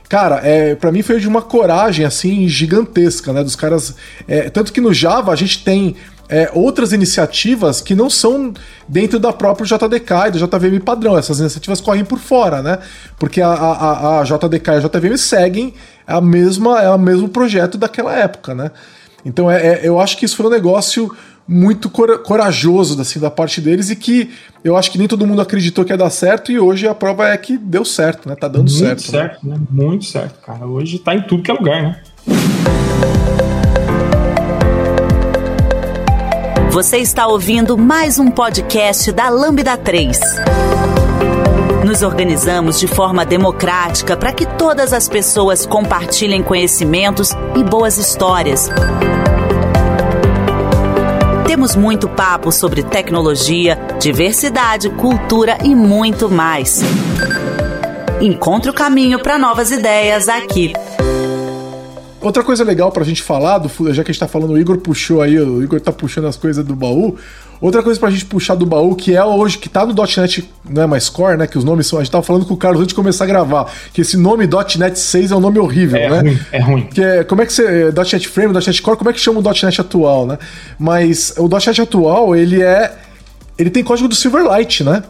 cara, 0.09 0.41
é, 0.45 0.77
para 0.77 0.93
mim 0.93 1.03
foi 1.03 1.19
de 1.19 1.27
uma 1.27 1.43
coragem 1.43 2.05
assim 2.05 2.49
gigantesca, 2.49 3.33
né? 3.33 3.43
Dos 3.43 3.57
caras. 3.57 3.97
É, 4.29 4.49
tanto 4.51 4.73
que 4.73 4.81
no 4.81 4.95
Java 4.95 5.33
a 5.33 5.37
gente 5.37 5.65
tem 5.65 5.97
é, 6.29 6.51
outras 6.53 6.93
iniciativas 6.93 7.81
que 7.81 7.95
não 7.95 8.11
são 8.11 8.53
dentro 8.89 9.19
da 9.19 9.33
própria 9.33 9.67
JDK 9.67 10.13
e 10.29 10.31
do 10.33 10.39
JVM 10.39 10.81
padrão. 10.85 11.17
Essas 11.17 11.39
iniciativas 11.39 11.81
correm 11.81 12.05
por 12.05 12.19
fora, 12.19 12.63
né? 12.63 12.79
Porque 13.19 13.41
a, 13.41 13.49
a, 13.49 14.21
a 14.21 14.25
JDK 14.25 14.69
e 14.69 14.75
a 14.75 14.81
JVM 14.81 15.17
seguem 15.17 15.75
a 16.07 16.21
mesma, 16.21 16.81
é 16.83 16.91
o 16.91 16.99
mesmo 16.99 17.29
projeto 17.29 17.79
daquela 17.79 18.15
época, 18.15 18.55
né? 18.55 18.71
Então 19.25 19.51
é, 19.51 19.67
é, 19.67 19.81
eu 19.83 20.01
acho 20.01 20.17
que 20.17 20.25
isso 20.25 20.37
foi 20.37 20.47
um 20.47 20.51
negócio 20.51 21.15
muito 21.49 21.89
corajoso 21.89 23.01
assim, 23.01 23.21
da 23.21 23.31
parte 23.31 23.61
deles 23.61 23.89
e 23.89 23.95
que 23.95 24.31
eu 24.65 24.77
acho 24.77 24.91
que 24.91 24.99
nem 24.99 25.07
todo 25.07 25.27
mundo 25.27 25.41
acreditou 25.41 25.85
que 25.85 25.93
ia 25.93 25.97
dar 25.97 26.11
certo 26.11 26.51
e 26.51 26.59
hoje 26.59 26.89
a 26.89 26.95
prova 26.95 27.29
é 27.29 27.37
que 27.37 27.57
deu 27.57 27.85
certo, 27.85 28.29
né? 28.29 28.35
Tá 28.35 28.49
dando 28.49 28.71
Muito 28.71 28.79
certo. 28.79 29.03
certo, 29.03 29.47
né? 29.47 29.55
né? 29.57 29.61
Muito 29.71 30.05
certo, 30.07 30.41
cara. 30.45 30.67
Hoje 30.67 30.99
tá 30.99 31.15
em 31.15 31.23
tudo 31.23 31.43
que 31.43 31.51
é 31.51 31.55
lugar, 31.55 31.83
né? 31.83 32.03
Você 36.77 36.99
está 36.99 37.27
ouvindo 37.27 37.79
mais 37.79 38.19
um 38.19 38.31
podcast 38.31 39.11
da 39.11 39.31
Lambda 39.31 39.79
3. 39.79 40.21
Nos 41.87 42.03
organizamos 42.03 42.79
de 42.79 42.87
forma 42.87 43.25
democrática 43.25 44.15
para 44.15 44.31
que 44.31 44.45
todas 44.45 44.93
as 44.93 45.09
pessoas 45.09 45.65
compartilhem 45.65 46.43
conhecimentos 46.43 47.31
e 47.59 47.65
boas 47.65 47.97
histórias. 47.97 48.69
Temos 51.47 51.75
muito 51.75 52.11
papo 52.11 52.53
sobre 52.53 52.83
tecnologia, 52.83 53.79
diversidade, 53.99 54.91
cultura 54.91 55.57
e 55.65 55.75
muito 55.75 56.29
mais. 56.29 56.83
Encontre 58.21 58.71
o 58.71 58.75
caminho 58.75 59.19
para 59.19 59.39
novas 59.39 59.71
ideias 59.71 60.29
aqui. 60.29 60.75
Outra 62.27 62.43
coisa 62.43 62.65
legal 62.65 62.91
pra 62.91 63.05
gente 63.05 63.23
falar, 63.23 63.59
do, 63.59 63.69
já 63.95 64.03
que 64.03 64.11
a 64.11 64.13
gente 64.13 64.19
tá 64.19 64.27
falando, 64.27 64.55
o 64.55 64.59
Igor 64.59 64.79
puxou 64.79 65.23
aí, 65.23 65.39
o 65.39 65.63
Igor 65.63 65.81
tá 65.81 65.93
puxando 65.93 66.25
as 66.25 66.37
coisas 66.37 66.65
do 66.65 66.75
baú. 66.75 67.17
Outra 67.61 67.85
coisa 67.85 68.01
pra 68.01 68.11
gente 68.11 68.25
puxar 68.25 68.57
do 68.57 68.67
baú, 68.67 68.97
que 68.97 69.15
é 69.15 69.25
hoje, 69.25 69.59
que 69.59 69.69
tá 69.69 69.87
no 69.87 69.95
.NET, 69.95 70.51
não 70.69 70.83
é 70.83 70.87
mais 70.89 71.09
Core, 71.09 71.37
né? 71.37 71.47
Que 71.47 71.57
os 71.57 71.63
nomes 71.63 71.87
são. 71.87 72.01
A 72.01 72.03
gente 72.03 72.11
tava 72.11 72.25
falando 72.25 72.45
com 72.45 72.55
o 72.55 72.57
Carlos 72.57 72.81
antes 72.81 72.89
de 72.89 72.97
começar 72.97 73.23
a 73.23 73.27
gravar. 73.29 73.73
Que 73.93 74.01
esse 74.01 74.17
nome 74.17 74.45
.NET 74.77 74.99
6 74.99 75.31
é 75.31 75.37
um 75.37 75.41
nome 75.41 75.61
horrível, 75.61 76.01
é 76.01 76.11
né? 76.11 76.19
Ruim, 76.19 76.39
é 76.51 76.61
ruim. 76.61 76.87
Que 76.89 77.01
é, 77.01 77.23
como 77.23 77.43
é 77.43 77.47
que 77.47 77.53
você. 77.53 77.65
É, 77.65 77.93
.NET 77.93 78.29
Frame, 78.29 78.53
.NET 78.53 78.83
Core, 78.83 78.97
como 78.97 79.11
é 79.11 79.13
que 79.13 79.21
chama 79.21 79.39
o 79.39 79.43
.NET 79.43 79.81
atual, 79.81 80.27
né? 80.27 80.37
Mas 80.81 81.33
o 81.39 81.47
.NET 81.47 81.81
atual, 81.81 82.35
ele 82.35 82.61
é. 82.61 82.93
Ele 83.57 83.71
tem 83.71 83.85
código 83.85 84.09
do 84.09 84.17
Silverlight, 84.17 84.83
né? 84.83 85.05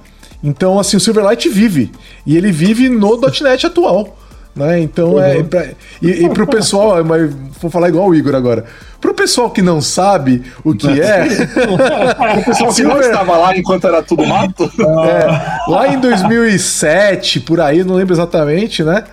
Então, 0.44 0.78
assim, 0.78 0.98
o 0.98 1.00
Silverlight 1.00 1.48
vive. 1.48 1.90
E 2.26 2.36
ele 2.36 2.52
vive 2.52 2.90
no 2.90 3.18
.NET 3.40 3.66
atual. 3.66 4.18
Né? 4.56 4.80
Então 4.80 5.12
uhum. 5.12 5.22
é. 5.22 5.42
Pra, 5.42 5.66
e, 6.00 6.24
e 6.24 6.28
pro 6.30 6.46
pessoal, 6.46 7.02
mas 7.04 7.30
vou 7.60 7.70
falar 7.70 7.90
igual 7.90 8.08
o 8.08 8.14
Igor 8.14 8.34
agora. 8.34 8.64
Pro 8.98 9.12
pessoal 9.12 9.50
que 9.50 9.60
não 9.60 9.80
sabe 9.82 10.42
o 10.64 10.74
que 10.74 11.00
é. 11.00 11.26
o 12.40 12.44
pessoal 12.44 12.72
que 12.72 12.82
não 12.82 12.98
estava 12.98 13.36
lá 13.36 13.56
enquanto 13.56 13.86
era 13.86 14.02
tudo 14.02 14.26
mato. 14.26 14.64
É, 14.80 15.70
lá 15.70 15.88
em 15.88 16.00
2007, 16.00 17.40
por 17.40 17.60
aí, 17.60 17.84
não 17.84 17.94
lembro 17.94 18.14
exatamente, 18.14 18.82
né? 18.82 19.04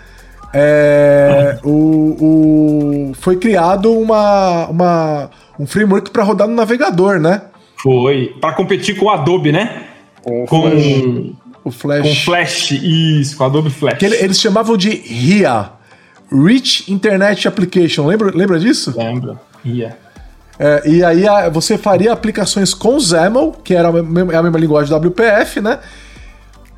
É, 0.56 1.58
o, 1.64 3.10
o, 3.10 3.12
foi 3.16 3.36
criado 3.38 3.92
uma, 3.92 4.68
uma, 4.68 5.30
um 5.60 5.66
framework 5.66 6.12
para 6.12 6.24
rodar 6.24 6.48
no 6.48 6.56
navegador, 6.56 7.20
né? 7.20 7.42
Foi. 7.82 8.36
Para 8.40 8.54
competir 8.54 8.98
com 8.98 9.08
o 9.08 9.10
Adobe, 9.10 9.52
né? 9.52 9.84
Com, 10.22 10.46
com 10.46 11.34
o 11.64 11.72
Flash. 11.72 12.02
Com 12.02 12.16
Flash, 12.16 12.72
isso, 12.72 13.38
com 13.38 13.44
Adobe 13.46 13.70
Flash. 13.70 13.98
Que 13.98 14.06
eles 14.06 14.40
chamavam 14.40 14.76
de 14.76 14.90
RIA. 14.90 15.72
Rich 16.32 16.92
Internet 16.92 17.48
Application. 17.48 18.08
Lembra, 18.08 18.32
lembra 18.36 18.60
disso? 18.60 18.94
Lembro. 18.98 19.40
RIA. 19.64 19.98
É, 20.60 20.84
e 20.88 21.04
aí 21.04 21.24
você 21.52 21.78
faria 21.78 22.12
aplicações 22.12 22.74
com 22.74 23.00
XAML, 23.00 23.54
que 23.64 23.74
era 23.74 23.90
a 23.90 23.92
mesma, 23.92 24.34
é 24.34 24.36
a 24.36 24.44
mesma 24.44 24.60
linguagem 24.60 24.96
WPF, 24.96 25.62
né? 25.62 25.80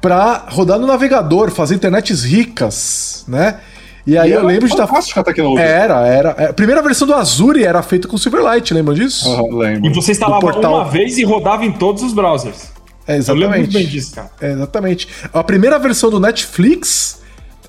Para 0.01 0.45
rodar 0.49 0.79
no 0.79 0.87
navegador, 0.87 1.49
fazer 1.51 1.75
internets 1.75 2.23
ricas, 2.23 3.25
né? 3.27 3.59
E 4.07 4.17
aí 4.17 4.29
e 4.29 4.33
eu 4.33 4.45
lembro 4.45 4.67
de 4.67 4.73
estar. 4.73 4.85
Fantástica 4.85 5.21
a 5.21 5.23
tecnologia. 5.23 5.65
Era, 5.65 6.07
era. 6.07 6.29
A 6.49 6.53
primeira 6.53 6.81
versão 6.81 7.07
do 7.07 7.13
Azure 7.13 7.63
era 7.63 7.81
feita 7.81 8.07
com 8.07 8.17
Silverlight, 8.17 8.71
lembra 8.71 8.93
disso? 8.93 9.27
Uhum, 9.27 9.57
lembro. 9.57 9.89
E 9.89 9.93
você 9.93 10.11
instalava 10.11 10.45
uma 10.45 10.85
vez 10.85 11.17
e 11.17 11.23
rodava 11.23 11.65
em 11.65 11.71
todos 11.71 12.03
os 12.03 12.13
browsers. 12.13 12.74
É, 13.07 13.17
exatamente. 13.17 13.45
Eu 13.45 13.51
lembro 13.51 13.71
bem 13.71 13.87
disso, 13.87 14.15
cara. 14.15 14.31
É, 14.41 14.51
exatamente. 14.51 15.07
A 15.33 15.43
primeira 15.43 15.77
versão 15.77 16.09
do 16.09 16.19
Netflix 16.19 17.21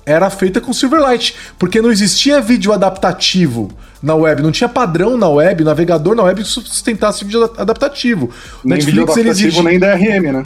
era 0.05 0.29
feita 0.29 0.61
com 0.61 0.71
Silverlight, 0.71 1.35
porque 1.59 1.81
não 1.81 1.91
existia 1.91 2.39
vídeo 2.39 2.71
adaptativo 2.71 3.69
na 4.01 4.15
web, 4.15 4.41
não 4.41 4.51
tinha 4.51 4.69
padrão 4.69 5.17
na 5.17 5.27
web, 5.27 5.63
navegador 5.63 6.15
na 6.15 6.23
web 6.23 6.41
que 6.41 6.47
sustentasse 6.47 7.25
vídeo 7.25 7.43
adaptativo. 7.57 8.29
O 8.63 8.67
nem 8.67 8.77
Netflix 8.77 8.85
vídeo 8.85 9.03
adaptativo, 9.03 9.67
ele 9.67 9.77
nem 9.77 9.79
DRM, 9.79 10.31
né? 10.31 10.43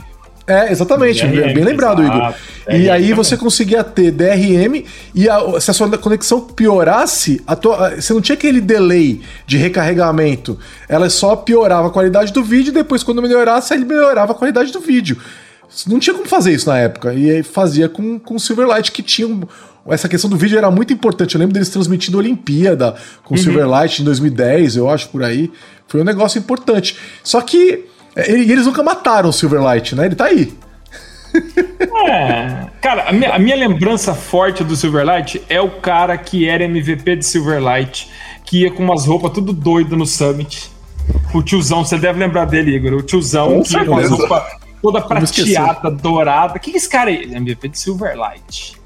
É, 0.47 0.71
exatamente, 0.71 1.25
DRM, 1.25 1.53
bem 1.53 1.63
lembrado, 1.63 2.01
exato. 2.01 2.17
Igor. 2.17 2.33
DRM, 2.65 2.81
e 2.81 2.89
aí 2.89 3.13
você 3.13 3.37
conseguia 3.37 3.83
ter 3.83 4.11
DRM 4.11 4.83
e 5.13 5.29
a, 5.29 5.59
se 5.59 5.71
a 5.71 5.73
sua 5.73 5.97
conexão 5.97 6.41
piorasse, 6.41 7.41
tua, 7.61 7.95
você 7.95 8.13
não 8.13 8.21
tinha 8.21 8.35
aquele 8.35 8.59
delay 8.59 9.21
de 9.45 9.57
recarregamento. 9.57 10.57
Ela 10.89 11.09
só 11.09 11.35
piorava 11.35 11.87
a 11.87 11.91
qualidade 11.91 12.33
do 12.33 12.43
vídeo 12.43 12.71
e 12.71 12.73
depois, 12.73 13.03
quando 13.03 13.21
melhorasse, 13.21 13.73
ele 13.73 13.85
melhorava 13.85 14.31
a 14.31 14.35
qualidade 14.35 14.71
do 14.71 14.79
vídeo. 14.79 15.17
Não 15.87 15.99
tinha 15.99 16.13
como 16.13 16.27
fazer 16.27 16.51
isso 16.51 16.67
na 16.67 16.77
época. 16.77 17.13
E 17.13 17.29
aí 17.29 17.43
fazia 17.43 17.87
com, 17.87 18.19
com 18.19 18.37
Silverlight, 18.37 18.91
que 18.91 19.01
tinha. 19.01 19.27
Um, 19.27 19.41
essa 19.87 20.07
questão 20.07 20.29
do 20.29 20.35
vídeo 20.35 20.57
era 20.57 20.69
muito 20.69 20.91
importante. 20.91 21.35
Eu 21.35 21.39
lembro 21.39 21.53
deles 21.53 21.69
transmitindo 21.69 22.17
a 22.17 22.19
Olimpíada 22.19 22.95
com 23.23 23.35
uhum. 23.35 23.41
Silverlight 23.41 24.01
em 24.01 24.05
2010, 24.05 24.75
eu 24.75 24.89
acho, 24.89 25.09
por 25.09 25.23
aí. 25.23 25.51
Foi 25.87 26.01
um 26.01 26.03
negócio 26.03 26.37
importante. 26.37 26.97
Só 27.23 27.41
que 27.41 27.85
é, 27.85 28.00
e 28.15 28.51
eles 28.51 28.65
nunca 28.65 28.83
mataram 28.83 29.29
o 29.29 29.33
Silverlight, 29.33 29.95
né? 29.95 30.05
Ele 30.05 30.15
tá 30.15 30.25
aí. 30.25 30.53
É, 32.07 32.67
cara, 32.81 33.09
a 33.09 33.13
minha, 33.13 33.33
a 33.33 33.39
minha, 33.39 33.55
lembrança 33.55 34.13
forte 34.13 34.63
do 34.63 34.75
Silverlight 34.75 35.41
é 35.47 35.61
o 35.61 35.69
cara 35.69 36.17
que 36.17 36.47
era 36.47 36.63
MVP 36.65 37.17
de 37.17 37.25
Silverlight, 37.25 38.09
que 38.43 38.63
ia 38.63 38.71
com 38.71 38.83
umas 38.83 39.05
roupas 39.05 39.31
tudo 39.31 39.53
doido 39.53 39.95
no 39.95 40.05
Summit. 40.05 40.69
O 41.33 41.41
tiozão, 41.41 41.85
você 41.85 41.97
deve 41.97 42.19
lembrar 42.19 42.45
dele, 42.45 42.75
Igor. 42.75 42.93
O 42.93 43.01
tiozão 43.01 43.55
com 43.55 43.63
que 43.63 43.73
ia 43.73 43.85
com 43.85 43.97
as 43.97 44.09
roupas 44.09 44.43
toda 44.81 45.01
prateada, 45.01 45.89
dourada. 45.89 46.57
O 46.57 46.59
que, 46.59 46.71
que 46.71 46.77
esse 46.77 46.89
cara 46.89 47.11
é? 47.11 47.23
MVP 47.23 47.69
de 47.69 47.79
Silverlight. 47.79 48.80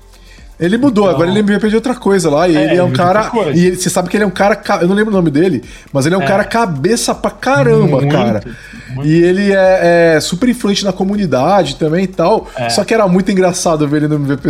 Ele 0.59 0.77
mudou, 0.77 1.05
então... 1.05 1.15
agora 1.15 1.29
ele 1.29 1.39
é 1.39 1.41
MVP 1.41 1.69
de 1.69 1.75
outra 1.75 1.95
coisa 1.95 2.29
lá. 2.29 2.47
E 2.47 2.55
é, 2.55 2.63
ele 2.63 2.77
é 2.77 2.83
um 2.83 2.91
cara. 2.91 3.31
E 3.53 3.65
ele, 3.65 3.75
você 3.75 3.89
sabe 3.89 4.09
que 4.09 4.17
ele 4.17 4.23
é 4.23 4.27
um 4.27 4.31
cara. 4.31 4.61
Eu 4.81 4.87
não 4.87 4.95
lembro 4.95 5.11
o 5.11 5.15
nome 5.15 5.29
dele, 5.29 5.63
mas 5.91 6.05
ele 6.05 6.15
é 6.15 6.17
um 6.17 6.21
é. 6.21 6.27
cara 6.27 6.43
cabeça 6.43 7.13
pra 7.13 7.31
caramba, 7.31 7.97
muito, 7.97 8.11
cara. 8.11 8.41
Muito. 8.89 9.09
E 9.09 9.23
ele 9.23 9.51
é, 9.51 10.15
é, 10.15 10.19
super 10.21 10.47
influente 10.47 10.85
na 10.85 10.93
comunidade 10.93 11.75
também 11.75 12.05
e 12.05 12.07
tal. 12.07 12.47
É. 12.55 12.69
Só 12.69 12.83
que 12.83 12.93
era 12.93 13.07
muito 13.07 13.31
engraçado 13.31 13.87
ver 13.87 14.03
ele 14.03 14.07
no 14.07 14.15
MVP 14.15 14.49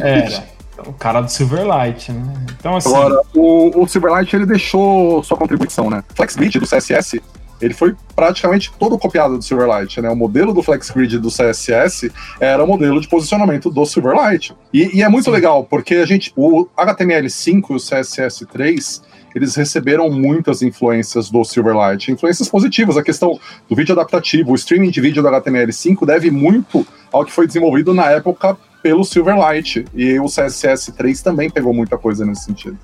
Era. 0.00 0.52
O 0.86 0.92
cara 0.92 1.20
do 1.20 1.30
Silverlight, 1.30 2.10
né? 2.10 2.32
Então, 2.58 2.76
assim. 2.76 2.88
Agora, 2.88 3.20
o, 3.34 3.82
o 3.82 3.86
Silverlight 3.86 4.34
ele 4.34 4.46
deixou 4.46 5.22
sua 5.22 5.36
contribuição, 5.36 5.88
né? 5.88 6.02
FlexGrid 6.14 6.58
do 6.58 6.66
CSS 6.66 7.20
ele 7.62 7.72
foi 7.72 7.94
praticamente 8.14 8.72
todo 8.78 8.98
copiado 8.98 9.38
do 9.38 9.44
Silverlight, 9.44 10.00
né? 10.00 10.10
O 10.10 10.16
modelo 10.16 10.52
do 10.52 10.62
FlexGrid 10.62 11.18
do 11.18 11.28
CSS 11.28 12.10
era 12.40 12.62
o 12.62 12.66
modelo 12.66 13.00
de 13.00 13.08
posicionamento 13.08 13.70
do 13.70 13.86
Silverlight. 13.86 14.54
E, 14.72 14.98
e 14.98 15.02
é 15.02 15.08
muito 15.08 15.26
Sim. 15.26 15.30
legal, 15.30 15.64
porque 15.64 15.94
a 15.94 16.06
gente, 16.06 16.32
o 16.36 16.66
HTML5 16.76 17.70
e 17.70 17.72
o 17.72 17.76
CSS3, 17.76 19.02
eles 19.34 19.54
receberam 19.54 20.10
muitas 20.10 20.60
influências 20.60 21.30
do 21.30 21.44
Silverlight, 21.44 22.10
influências 22.10 22.48
positivas. 22.48 22.96
A 22.96 23.02
questão 23.02 23.38
do 23.68 23.76
vídeo 23.76 23.92
adaptativo, 23.92 24.52
o 24.52 24.54
streaming 24.56 24.90
de 24.90 25.00
vídeo 25.00 25.22
do 25.22 25.28
HTML5 25.28 26.04
deve 26.04 26.30
muito 26.30 26.86
ao 27.12 27.24
que 27.24 27.32
foi 27.32 27.46
desenvolvido 27.46 27.94
na 27.94 28.10
época 28.10 28.56
pelo 28.82 29.04
Silverlight. 29.04 29.84
E 29.94 30.18
o 30.18 30.24
CSS3 30.24 31.22
também 31.22 31.48
pegou 31.48 31.72
muita 31.72 31.96
coisa 31.96 32.26
nesse 32.26 32.44
sentido. 32.44 32.76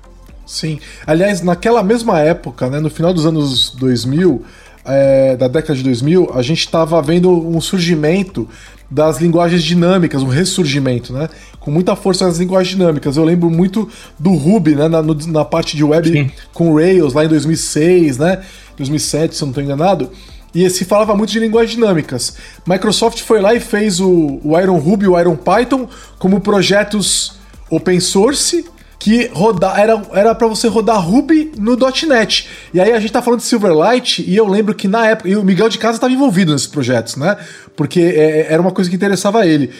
Sim. 0.49 0.79
Aliás, 1.05 1.43
naquela 1.43 1.83
mesma 1.83 2.19
época, 2.19 2.67
né, 2.69 2.79
no 2.79 2.89
final 2.89 3.13
dos 3.13 3.23
anos 3.23 3.69
2000, 3.75 4.43
é, 4.89 5.37
da 5.37 5.47
década 5.47 5.75
de 5.75 5.83
2000, 5.83 6.31
a 6.33 6.41
gente 6.41 6.59
estava 6.59 7.01
vendo 7.01 7.29
um 7.29 7.61
surgimento 7.61 8.47
das 8.89 9.21
linguagens 9.21 9.63
dinâmicas, 9.63 10.23
um 10.23 10.27
ressurgimento, 10.27 11.13
né? 11.13 11.29
Com 11.59 11.69
muita 11.69 11.95
força 11.95 12.25
nas 12.25 12.39
linguagens 12.39 12.75
dinâmicas. 12.75 13.17
Eu 13.17 13.23
lembro 13.23 13.49
muito 13.49 13.87
do 14.17 14.31
Ruby, 14.31 14.75
né? 14.75 14.87
Na, 14.87 15.01
no, 15.01 15.13
na 15.27 15.45
parte 15.45 15.77
de 15.77 15.83
web 15.83 16.11
Sim. 16.11 16.31
com 16.53 16.73
Rails, 16.73 17.13
lá 17.13 17.23
em 17.23 17.27
2006, 17.27 18.17
né? 18.17 18.41
2007, 18.77 19.35
se 19.35 19.43
eu 19.43 19.45
não 19.45 19.51
estou 19.51 19.63
enganado. 19.63 20.09
E 20.55 20.67
se 20.71 20.83
falava 20.85 21.15
muito 21.15 21.31
de 21.31 21.39
linguagens 21.39 21.75
dinâmicas. 21.75 22.35
Microsoft 22.65 23.21
foi 23.21 23.39
lá 23.39 23.53
e 23.53 23.59
fez 23.59 23.99
o, 23.99 24.39
o 24.43 24.59
Iron 24.59 24.79
Ruby 24.79 25.05
e 25.05 25.07
o 25.07 25.19
Iron 25.19 25.35
Python 25.35 25.87
como 26.17 26.39
projetos 26.39 27.33
open 27.69 27.99
source 27.99 28.65
que 28.99 29.31
rodar 29.33 29.79
era 29.79 30.01
era 30.11 30.35
para 30.35 30.45
você 30.45 30.67
rodar 30.67 30.99
Ruby 31.01 31.53
no 31.57 31.77
.NET. 32.07 32.49
E 32.73 32.81
aí 32.81 32.91
a 32.91 32.99
gente 32.99 33.13
tá 33.13 33.21
falando 33.21 33.39
de 33.39 33.45
Silverlight 33.45 34.21
e 34.27 34.35
eu 34.35 34.45
lembro 34.45 34.75
que 34.75 34.87
na 34.87 35.07
época 35.07 35.29
e 35.29 35.37
o 35.37 35.43
Miguel 35.43 35.69
de 35.69 35.77
Casa 35.77 35.95
estava 35.95 36.11
envolvido 36.11 36.51
nesses 36.51 36.67
projetos, 36.67 37.15
né? 37.15 37.37
Porque 37.77 38.01
é, 38.01 38.51
era 38.51 38.61
uma 38.61 38.71
coisa 38.71 38.89
que 38.89 38.95
interessava 38.95 39.39
a 39.39 39.47
ele. 39.47 39.71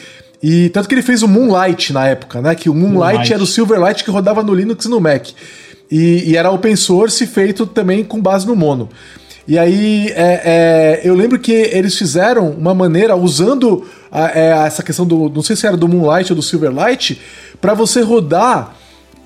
E 0.42 0.70
tanto 0.70 0.88
que 0.88 0.94
ele 0.94 1.02
fez 1.02 1.22
o 1.22 1.28
Moonlight 1.28 1.92
na 1.92 2.06
época, 2.06 2.40
né? 2.40 2.54
Que 2.54 2.70
o 2.70 2.74
Moonlight, 2.74 2.94
Moonlight. 2.94 3.32
era 3.34 3.42
o 3.42 3.46
Silverlight 3.46 4.02
que 4.02 4.10
rodava 4.10 4.42
no 4.42 4.54
Linux 4.54 4.86
e 4.86 4.88
no 4.88 4.98
Mac. 4.98 5.28
E, 5.90 6.30
e, 6.30 6.36
era 6.36 6.50
open 6.50 6.74
source 6.76 7.26
feito 7.26 7.66
também 7.66 8.02
com 8.04 8.20
base 8.20 8.46
no 8.46 8.56
Mono. 8.56 8.88
E 9.46 9.58
aí 9.58 10.08
é, 10.14 10.40
é, 10.44 11.00
eu 11.04 11.14
lembro 11.14 11.38
que 11.38 11.52
eles 11.52 11.98
fizeram 11.98 12.50
uma 12.50 12.72
maneira, 12.72 13.16
usando 13.16 13.84
a, 14.10 14.30
é, 14.38 14.66
essa 14.66 14.82
questão 14.82 15.04
do. 15.04 15.28
Não 15.28 15.42
sei 15.42 15.56
se 15.56 15.66
era 15.66 15.76
do 15.76 15.88
Moonlight 15.88 16.32
ou 16.32 16.36
do 16.36 16.42
Silverlight, 16.42 17.20
para 17.60 17.74
você 17.74 18.00
rodar 18.00 18.76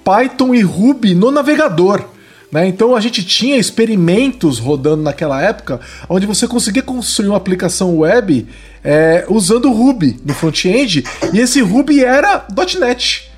Python 0.05 0.55
e 0.55 0.63
Ruby 0.63 1.15
no 1.15 1.31
navegador. 1.31 2.05
Né? 2.53 2.69
Então 2.69 2.95
a 2.95 3.01
gente 3.01 3.25
tinha 3.25 3.57
experimentos 3.57 4.61
rodando 4.61 5.03
naquela 5.03 5.43
época, 5.43 5.81
onde 6.09 6.27
você 6.27 6.47
conseguia 6.47 6.83
construir 6.83 7.29
uma 7.29 7.37
aplicação 7.37 7.99
web 7.99 8.47
é, 8.85 9.25
usando 9.29 9.73
Ruby 9.73 10.21
no 10.25 10.35
front-end, 10.35 11.05
e 11.33 11.41
esse 11.41 11.61
Ruby 11.61 12.05
era 12.05 12.47
.NET. 12.79 13.29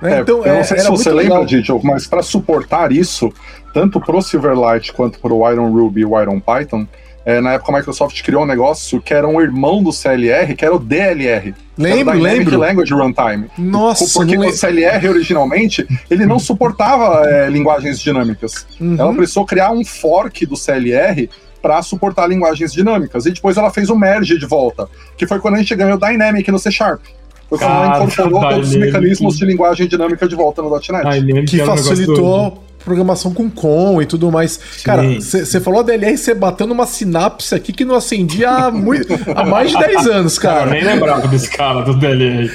Né? 0.00 0.18
É, 0.18 0.20
então, 0.20 0.44
eu 0.44 0.54
não 0.54 0.64
sei 0.64 0.78
se 0.78 0.88
você 0.88 1.10
lembra, 1.10 1.44
Didio, 1.44 1.80
mas 1.82 2.06
para 2.06 2.22
suportar 2.22 2.92
isso, 2.92 3.32
tanto 3.74 4.00
para 4.00 4.16
o 4.16 4.22
Silverlight 4.22 4.92
quanto 4.92 5.18
para 5.18 5.34
o 5.34 5.50
Iron 5.50 5.72
Ruby 5.72 6.02
e 6.02 6.04
o 6.04 6.20
Iron 6.20 6.38
Python, 6.38 6.86
é, 7.24 7.40
na 7.40 7.52
época 7.52 7.72
a 7.72 7.76
Microsoft 7.76 8.22
criou 8.22 8.42
um 8.42 8.46
negócio 8.46 9.00
que 9.00 9.12
era 9.12 9.28
um 9.28 9.40
irmão 9.40 9.82
do 9.82 9.92
CLR, 9.92 10.54
que 10.54 10.64
era 10.64 10.74
o 10.74 10.78
DLR. 10.78 11.54
Lembro, 11.76 12.18
lembro. 12.18 12.58
Language 12.58 12.92
Runtime. 12.92 13.50
Nossa, 13.58 14.06
Porque 14.18 14.36
o 14.36 14.52
CLR 14.52 15.08
originalmente, 15.08 15.86
ele 16.10 16.26
não 16.26 16.38
suportava 16.38 17.28
é, 17.28 17.48
linguagens 17.48 17.98
dinâmicas. 17.98 18.66
Uhum. 18.80 18.96
Ela 18.98 19.12
precisou 19.14 19.44
criar 19.44 19.70
um 19.70 19.84
fork 19.84 20.46
do 20.46 20.56
CLR 20.56 21.28
para 21.60 21.82
suportar 21.82 22.26
linguagens 22.26 22.72
dinâmicas. 22.72 23.26
E 23.26 23.32
depois 23.32 23.56
ela 23.56 23.70
fez 23.70 23.90
o 23.90 23.96
merge 23.96 24.38
de 24.38 24.46
volta, 24.46 24.88
que 25.16 25.26
foi 25.26 25.38
quando 25.38 25.54
a 25.54 25.58
gente 25.58 25.74
ganhou 25.74 25.98
Dynamic 25.98 26.50
no 26.50 26.58
C 26.58 26.70
Sharp. 26.70 27.02
Foi 27.48 27.58
quando 27.58 27.70
ela 27.70 27.96
incorporou 27.96 28.40
todos 28.48 28.70
os 28.70 28.76
mecanismos 28.76 29.36
de 29.36 29.44
linguagem 29.44 29.86
dinâmica 29.86 30.26
de 30.26 30.34
volta 30.34 30.62
no 30.62 30.70
.NET. 30.70 31.46
Que 31.46 31.58
facilitou 31.64 32.62
programação 32.84 33.32
com 33.32 33.50
com 33.50 34.00
e 34.02 34.06
tudo 34.06 34.30
mais. 34.30 34.52
Sim. 34.52 34.84
Cara, 34.84 35.02
você 35.02 35.60
falou 35.60 35.80
a 35.80 35.82
DLR, 35.82 36.16
você 36.16 36.34
batendo 36.34 36.72
uma 36.72 36.86
sinapse 36.86 37.54
aqui 37.54 37.72
que 37.72 37.84
não 37.84 37.94
acendia 37.94 38.50
há, 38.50 38.70
muito, 38.70 39.12
há 39.34 39.44
mais 39.44 39.70
de 39.70 39.78
10 39.78 40.06
anos, 40.06 40.38
cara. 40.38 40.66
Eu 40.66 40.72
nem 40.72 40.84
lembrava 40.84 41.28
desse 41.28 41.50
cara 41.50 41.82
do 41.82 41.94
DLR. 41.94 42.50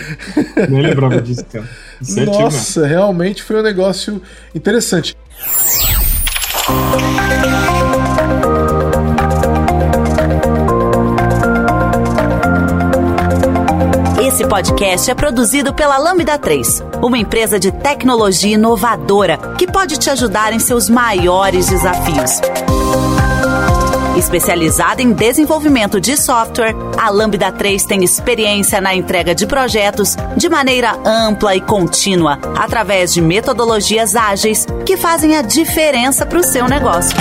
nem 0.70 0.82
lembrava 0.82 1.22
disso, 1.22 1.46
cara. 1.46 1.68
É 2.18 2.26
Nossa, 2.26 2.86
realmente 2.86 3.42
foi 3.42 3.58
um 3.58 3.64
negócio 3.64 4.22
interessante. 4.54 5.16
Esse 14.46 14.50
podcast 14.52 15.10
é 15.10 15.16
produzido 15.16 15.74
pela 15.74 15.98
Lambda 15.98 16.38
3, 16.38 16.84
uma 17.02 17.18
empresa 17.18 17.60
de 17.60 17.72
tecnologia 17.72 18.54
inovadora 18.54 19.40
que 19.58 19.66
pode 19.66 19.98
te 19.98 20.08
ajudar 20.08 20.54
em 20.54 20.60
seus 20.60 20.88
maiores 20.88 21.66
desafios. 21.68 22.42
Especializada 24.16 25.02
em 25.02 25.14
desenvolvimento 25.14 26.00
de 26.00 26.16
software, 26.16 26.76
a 26.96 27.10
Lambda 27.10 27.52
3 27.52 27.86
tem 27.86 28.04
experiência 28.04 28.80
na 28.80 28.94
entrega 28.94 29.34
de 29.34 29.48
projetos 29.48 30.16
de 30.38 30.48
maneira 30.48 30.96
ampla 31.04 31.56
e 31.56 31.62
contínua, 31.62 32.38
através 32.56 33.12
de 33.16 33.22
metodologias 33.22 34.16
ágeis 34.16 34.68
que 34.86 34.96
fazem 34.96 35.36
a 35.36 35.42
diferença 35.42 36.24
para 36.24 36.38
o 36.38 36.44
seu 36.44 36.68
negócio. 36.68 37.18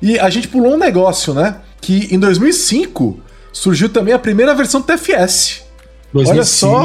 E 0.01 0.19
a 0.19 0.29
gente 0.29 0.49
pulou 0.49 0.73
um 0.73 0.77
negócio, 0.77 1.33
né? 1.33 1.61
Que 1.79 2.13
em 2.13 2.19
2005 2.19 3.21
surgiu 3.53 3.87
também 3.87 4.13
a 4.13 4.19
primeira 4.19 4.53
versão 4.53 4.81
do 4.81 4.85
TFS. 4.85 5.63
2005. 6.11 6.29
Olha 6.29 6.43
só. 6.43 6.81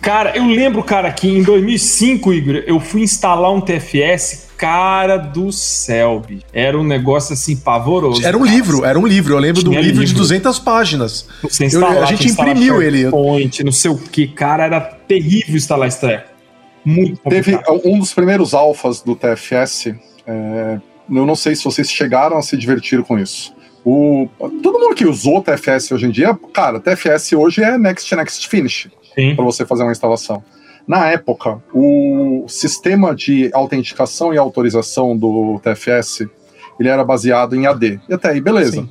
Cara, 0.00 0.36
eu 0.36 0.46
lembro, 0.46 0.82
cara, 0.82 1.12
que 1.12 1.28
em 1.28 1.42
2005, 1.42 2.32
Igor, 2.32 2.62
eu 2.66 2.80
fui 2.80 3.02
instalar 3.02 3.52
um 3.52 3.60
TFS 3.60 4.48
cara 4.56 5.16
do 5.16 5.50
céu, 5.50 6.22
bicho. 6.26 6.44
Era 6.52 6.78
um 6.78 6.84
negócio 6.84 7.32
assim 7.32 7.56
pavoroso. 7.56 8.24
Era 8.24 8.36
um 8.36 8.40
cara. 8.40 8.52
livro, 8.52 8.84
era 8.84 8.98
um 8.98 9.06
livro. 9.06 9.34
Eu 9.34 9.38
lembro 9.38 9.62
Tinha 9.62 9.72
de 9.72 9.78
um 9.78 9.80
livro, 9.80 10.00
livro, 10.00 10.14
de 10.14 10.20
200 10.20 10.58
páginas. 10.58 11.26
Você 11.42 11.64
instalar, 11.64 11.96
eu, 11.96 12.02
a 12.02 12.06
gente 12.06 12.28
imprimiu 12.28 12.82
ele. 12.82 13.10
Point, 13.10 13.64
não 13.64 13.72
sei 13.72 13.90
o 13.90 13.96
que, 13.96 14.28
cara, 14.28 14.64
era 14.64 14.80
terrível 14.80 15.56
instalar 15.56 15.88
esse 15.88 16.00
treco. 16.00 16.28
Muito 16.84 17.20
complicado. 17.20 17.64
Teve 17.64 17.88
um 17.88 17.98
dos 17.98 18.12
primeiros 18.12 18.52
alfas 18.52 19.00
do 19.00 19.16
TFS. 19.16 19.94
É, 20.26 20.78
eu 21.10 21.26
não 21.26 21.36
sei 21.36 21.54
se 21.54 21.64
vocês 21.64 21.90
chegaram 21.90 22.36
a 22.36 22.42
se 22.42 22.56
divertir 22.56 23.02
com 23.02 23.18
isso. 23.18 23.54
O, 23.82 24.28
todo 24.62 24.78
mundo 24.78 24.94
que 24.94 25.06
usou 25.06 25.42
TFS 25.42 25.92
hoje 25.92 26.06
em 26.06 26.10
dia, 26.10 26.38
cara, 26.52 26.78
TFS 26.78 27.32
hoje 27.32 27.62
é 27.62 27.78
Next 27.78 28.14
Next 28.14 28.46
Finish 28.46 28.90
para 29.34 29.44
você 29.44 29.64
fazer 29.64 29.82
uma 29.82 29.92
instalação. 29.92 30.42
Na 30.86 31.06
época, 31.08 31.62
o 31.72 32.44
sistema 32.48 33.14
de 33.14 33.50
autenticação 33.52 34.34
e 34.34 34.38
autorização 34.38 35.16
do 35.16 35.60
TFS 35.62 36.26
ele 36.80 36.88
era 36.88 37.04
baseado 37.04 37.54
em 37.54 37.66
AD. 37.66 38.00
E 38.08 38.14
até 38.14 38.30
aí, 38.30 38.40
beleza. 38.40 38.72
Sim. 38.72 38.88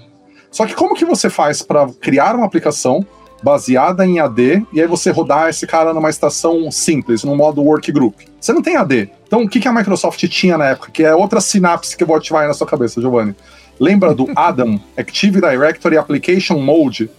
Só 0.52 0.66
que 0.66 0.76
como 0.76 0.96
que 0.96 1.04
você 1.04 1.30
faz 1.30 1.62
para 1.62 1.88
criar 2.00 2.36
uma 2.36 2.46
aplicação 2.46 3.06
baseada 3.42 4.06
em 4.06 4.20
AD 4.20 4.66
e 4.72 4.82
aí 4.82 4.88
você 4.88 5.12
rodar 5.12 5.50
esse 5.50 5.66
cara 5.66 5.94
numa 5.94 6.10
estação 6.10 6.70
simples, 6.72 7.24
no 7.24 7.36
modo 7.36 7.64
workgroup? 7.64 8.16
Você 8.40 8.54
não 8.54 8.62
tem 8.62 8.76
AD. 8.76 9.10
Então, 9.28 9.44
o 9.44 9.50
que, 9.50 9.60
que 9.60 9.68
a 9.68 9.74
Microsoft 9.74 10.24
tinha 10.28 10.58
na 10.58 10.68
época? 10.68 10.92
Que 10.92 11.04
é 11.04 11.16
outra 11.16 11.42
sinapse 11.42 11.98
que 11.98 12.04
eu 12.04 12.08
vou 12.08 12.16
ativar 12.16 12.44
aí 12.44 12.48
na 12.48 12.54
sua 12.54 12.68
cabeça, 12.68 13.02
Giovanni. 13.02 13.36
Lembra 13.80 14.14
do 14.14 14.28
Adam, 14.36 14.80
Active 14.96 15.42
Directory 15.42 15.98
Application 15.98 16.60
Mode? 16.60 17.10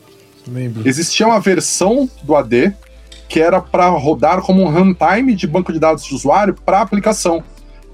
Lembro. 0.47 0.87
Existia 0.87 1.27
uma 1.27 1.41
versão 1.41 2.09
do 2.23 2.37
AD 2.37 2.75
que 3.31 3.41
era 3.41 3.61
para 3.61 3.89
rodar 3.91 4.43
como 4.43 4.61
um 4.61 4.69
runtime 4.69 5.37
de 5.37 5.47
banco 5.47 5.73
de 5.73 5.79
dados 5.79 6.05
de 6.05 6.13
usuário 6.13 6.53
para 6.53 6.81
aplicação. 6.81 7.45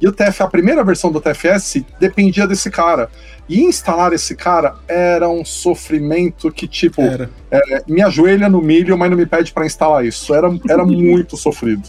E 0.01 0.09
o 0.09 0.13
TF, 0.13 0.43
a 0.43 0.47
primeira 0.47 0.83
versão 0.83 1.13
do 1.13 1.21
TFS 1.21 1.83
dependia 2.01 2.47
desse 2.47 2.71
cara. 2.71 3.11
E 3.47 3.63
instalar 3.63 4.15
esse 4.15 4.35
cara 4.35 4.75
era 4.89 5.29
um 5.29 5.45
sofrimento 5.45 6.51
que, 6.51 6.67
tipo, 6.67 7.03
é, 7.03 7.83
me 7.87 8.03
ajoelha 8.03 8.49
no 8.49 8.63
milho, 8.63 8.97
mas 8.97 9.11
não 9.11 9.17
me 9.17 9.27
pede 9.27 9.53
para 9.53 9.67
instalar 9.67 10.07
isso. 10.07 10.35
Era, 10.35 10.49
era 10.69 10.85
muito 10.87 11.37
sofrido. 11.37 11.83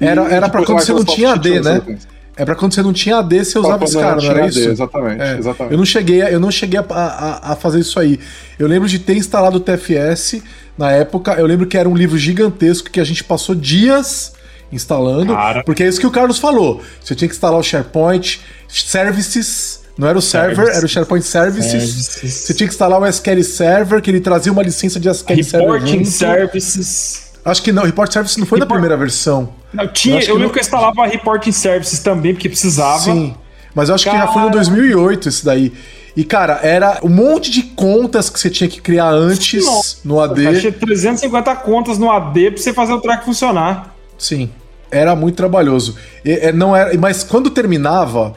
Era, 0.00 0.22
era 0.22 0.48
para 0.48 0.64
quando 0.64 0.80
você 0.80 0.92
não 0.92 1.04
tinha 1.04 1.32
AD, 1.34 1.60
né? 1.60 1.98
É 2.36 2.44
pra 2.44 2.54
quando 2.56 2.74
você 2.74 2.82
não 2.82 2.92
tinha 2.92 3.18
AD, 3.18 3.44
você 3.44 3.58
usava 3.58 3.84
esse 3.84 3.96
cara, 3.96 4.16
não 4.16 4.30
era 4.30 4.44
AD, 4.44 4.48
isso? 4.48 4.70
Exatamente, 4.70 5.22
é. 5.22 5.38
exatamente. 5.38 5.72
Eu 5.72 5.78
não 5.78 5.84
cheguei, 5.84 6.22
eu 6.22 6.40
não 6.40 6.50
cheguei 6.50 6.80
a, 6.80 6.84
a, 6.88 7.52
a, 7.52 7.56
fazer 7.56 7.78
isso 7.78 8.00
aí. 8.00 8.18
Eu 8.58 8.66
lembro 8.66 8.88
de 8.88 8.98
ter 8.98 9.16
instalado 9.16 9.58
o 9.58 9.60
TFS 9.60 10.42
na 10.76 10.90
época. 10.90 11.34
Eu 11.34 11.46
lembro 11.46 11.66
que 11.66 11.76
era 11.76 11.88
um 11.88 11.94
livro 11.94 12.18
gigantesco 12.18 12.90
que 12.90 13.00
a 13.00 13.04
gente 13.04 13.24
passou 13.24 13.54
dias 13.54 14.32
instalando. 14.72 15.34
Cara. 15.34 15.62
Porque 15.64 15.82
é 15.82 15.88
isso 15.88 16.00
que 16.00 16.06
o 16.06 16.10
Carlos 16.10 16.38
falou. 16.38 16.82
Você 17.00 17.14
tinha 17.14 17.28
que 17.28 17.34
instalar 17.34 17.60
o 17.60 17.62
SharePoint, 17.62 18.40
Services. 18.68 19.82
Não 19.96 20.08
era 20.08 20.16
o 20.16 20.22
server, 20.22 20.68
era 20.68 20.84
o 20.84 20.88
SharePoint 20.88 21.24
Services. 21.24 21.70
Services. 21.70 22.32
Você 22.32 22.54
tinha 22.54 22.66
que 22.66 22.72
instalar 22.72 22.98
o 23.00 23.06
SQL 23.06 23.42
Server, 23.42 24.00
que 24.00 24.10
ele 24.10 24.20
trazia 24.20 24.50
uma 24.50 24.62
licença 24.62 24.98
de 24.98 25.08
SQL 25.08 25.36
Reporting 25.36 25.44
Server. 25.44 25.72
Reporting 25.72 26.04
Services. 26.04 27.32
Acho 27.44 27.62
que 27.62 27.72
não, 27.72 27.82
Report 27.82 28.10
Services 28.10 28.38
não 28.38 28.46
foi 28.46 28.58
Report... 28.58 28.68
da 28.68 28.74
primeira 28.74 28.96
versão. 28.96 29.52
Não, 29.72 29.86
tinha, 29.88 30.20
eu, 30.20 30.20
eu 30.20 30.34
lembro 30.34 30.44
não... 30.44 30.50
que 30.50 30.58
eu 30.58 30.62
instalava 30.62 31.06
Reporting 31.06 31.52
Services 31.52 31.98
também, 31.98 32.32
porque 32.32 32.48
precisava. 32.48 33.00
Sim, 33.00 33.34
mas 33.74 33.88
eu 33.90 33.94
acho 33.94 34.04
Cara... 34.04 34.18
que 34.18 34.26
já 34.26 34.32
foi 34.32 34.42
no 34.42 34.50
2008 34.50 35.28
esse 35.28 35.44
daí. 35.44 35.72
E, 36.16 36.24
cara, 36.24 36.60
era 36.62 37.00
um 37.02 37.08
monte 37.08 37.50
de 37.50 37.62
contas 37.62 38.28
que 38.28 38.38
você 38.38 38.50
tinha 38.50 38.68
que 38.68 38.80
criar 38.80 39.10
antes 39.10 39.64
Nossa, 39.64 39.96
no 40.04 40.20
AD. 40.20 40.44
Cara, 40.44 40.60
tinha 40.60 40.72
350 40.72 41.56
contas 41.56 41.98
no 41.98 42.10
AD 42.10 42.50
pra 42.50 42.62
você 42.62 42.72
fazer 42.72 42.92
o 42.92 43.00
track 43.00 43.24
funcionar. 43.24 43.94
Sim, 44.18 44.50
era 44.90 45.16
muito 45.16 45.36
trabalhoso. 45.36 45.96
E, 46.24 46.30
é, 46.32 46.52
não 46.52 46.76
era, 46.76 46.96
mas 46.98 47.24
quando 47.24 47.48
terminava, 47.48 48.34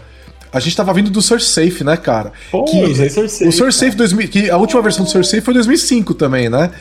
a 0.53 0.59
gente 0.61 0.75
tava 0.75 0.93
vindo 0.93 1.09
do 1.09 1.21
SourceSafe, 1.21 1.83
né, 1.83 1.97
cara? 1.97 2.31
Pô, 2.49 2.63
que, 2.63 2.81
usei 2.81 3.09
SourceSafe. 3.09 3.49
O 3.49 3.51
SourceSafe 3.51 3.97
2000, 3.97 4.27
que 4.29 4.49
a 4.49 4.57
última 4.57 4.81
versão 4.81 5.03
do 5.03 5.11
SourceSafe 5.11 5.41
foi 5.41 5.53
2005 5.53 6.13
também, 6.13 6.49
né? 6.49 6.71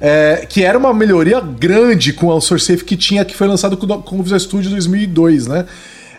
É, 0.00 0.46
que 0.48 0.62
era 0.62 0.78
uma 0.78 0.94
melhoria 0.94 1.40
grande 1.40 2.12
com 2.12 2.28
o 2.28 2.40
SourceSafe 2.40 2.84
que 2.84 2.96
tinha, 2.96 3.24
que 3.24 3.34
foi 3.34 3.48
lançado 3.48 3.76
com, 3.76 3.86
com 4.02 4.20
o 4.20 4.22
Visual 4.22 4.38
Studio 4.38 4.70
2002, 4.70 5.48
né? 5.48 5.66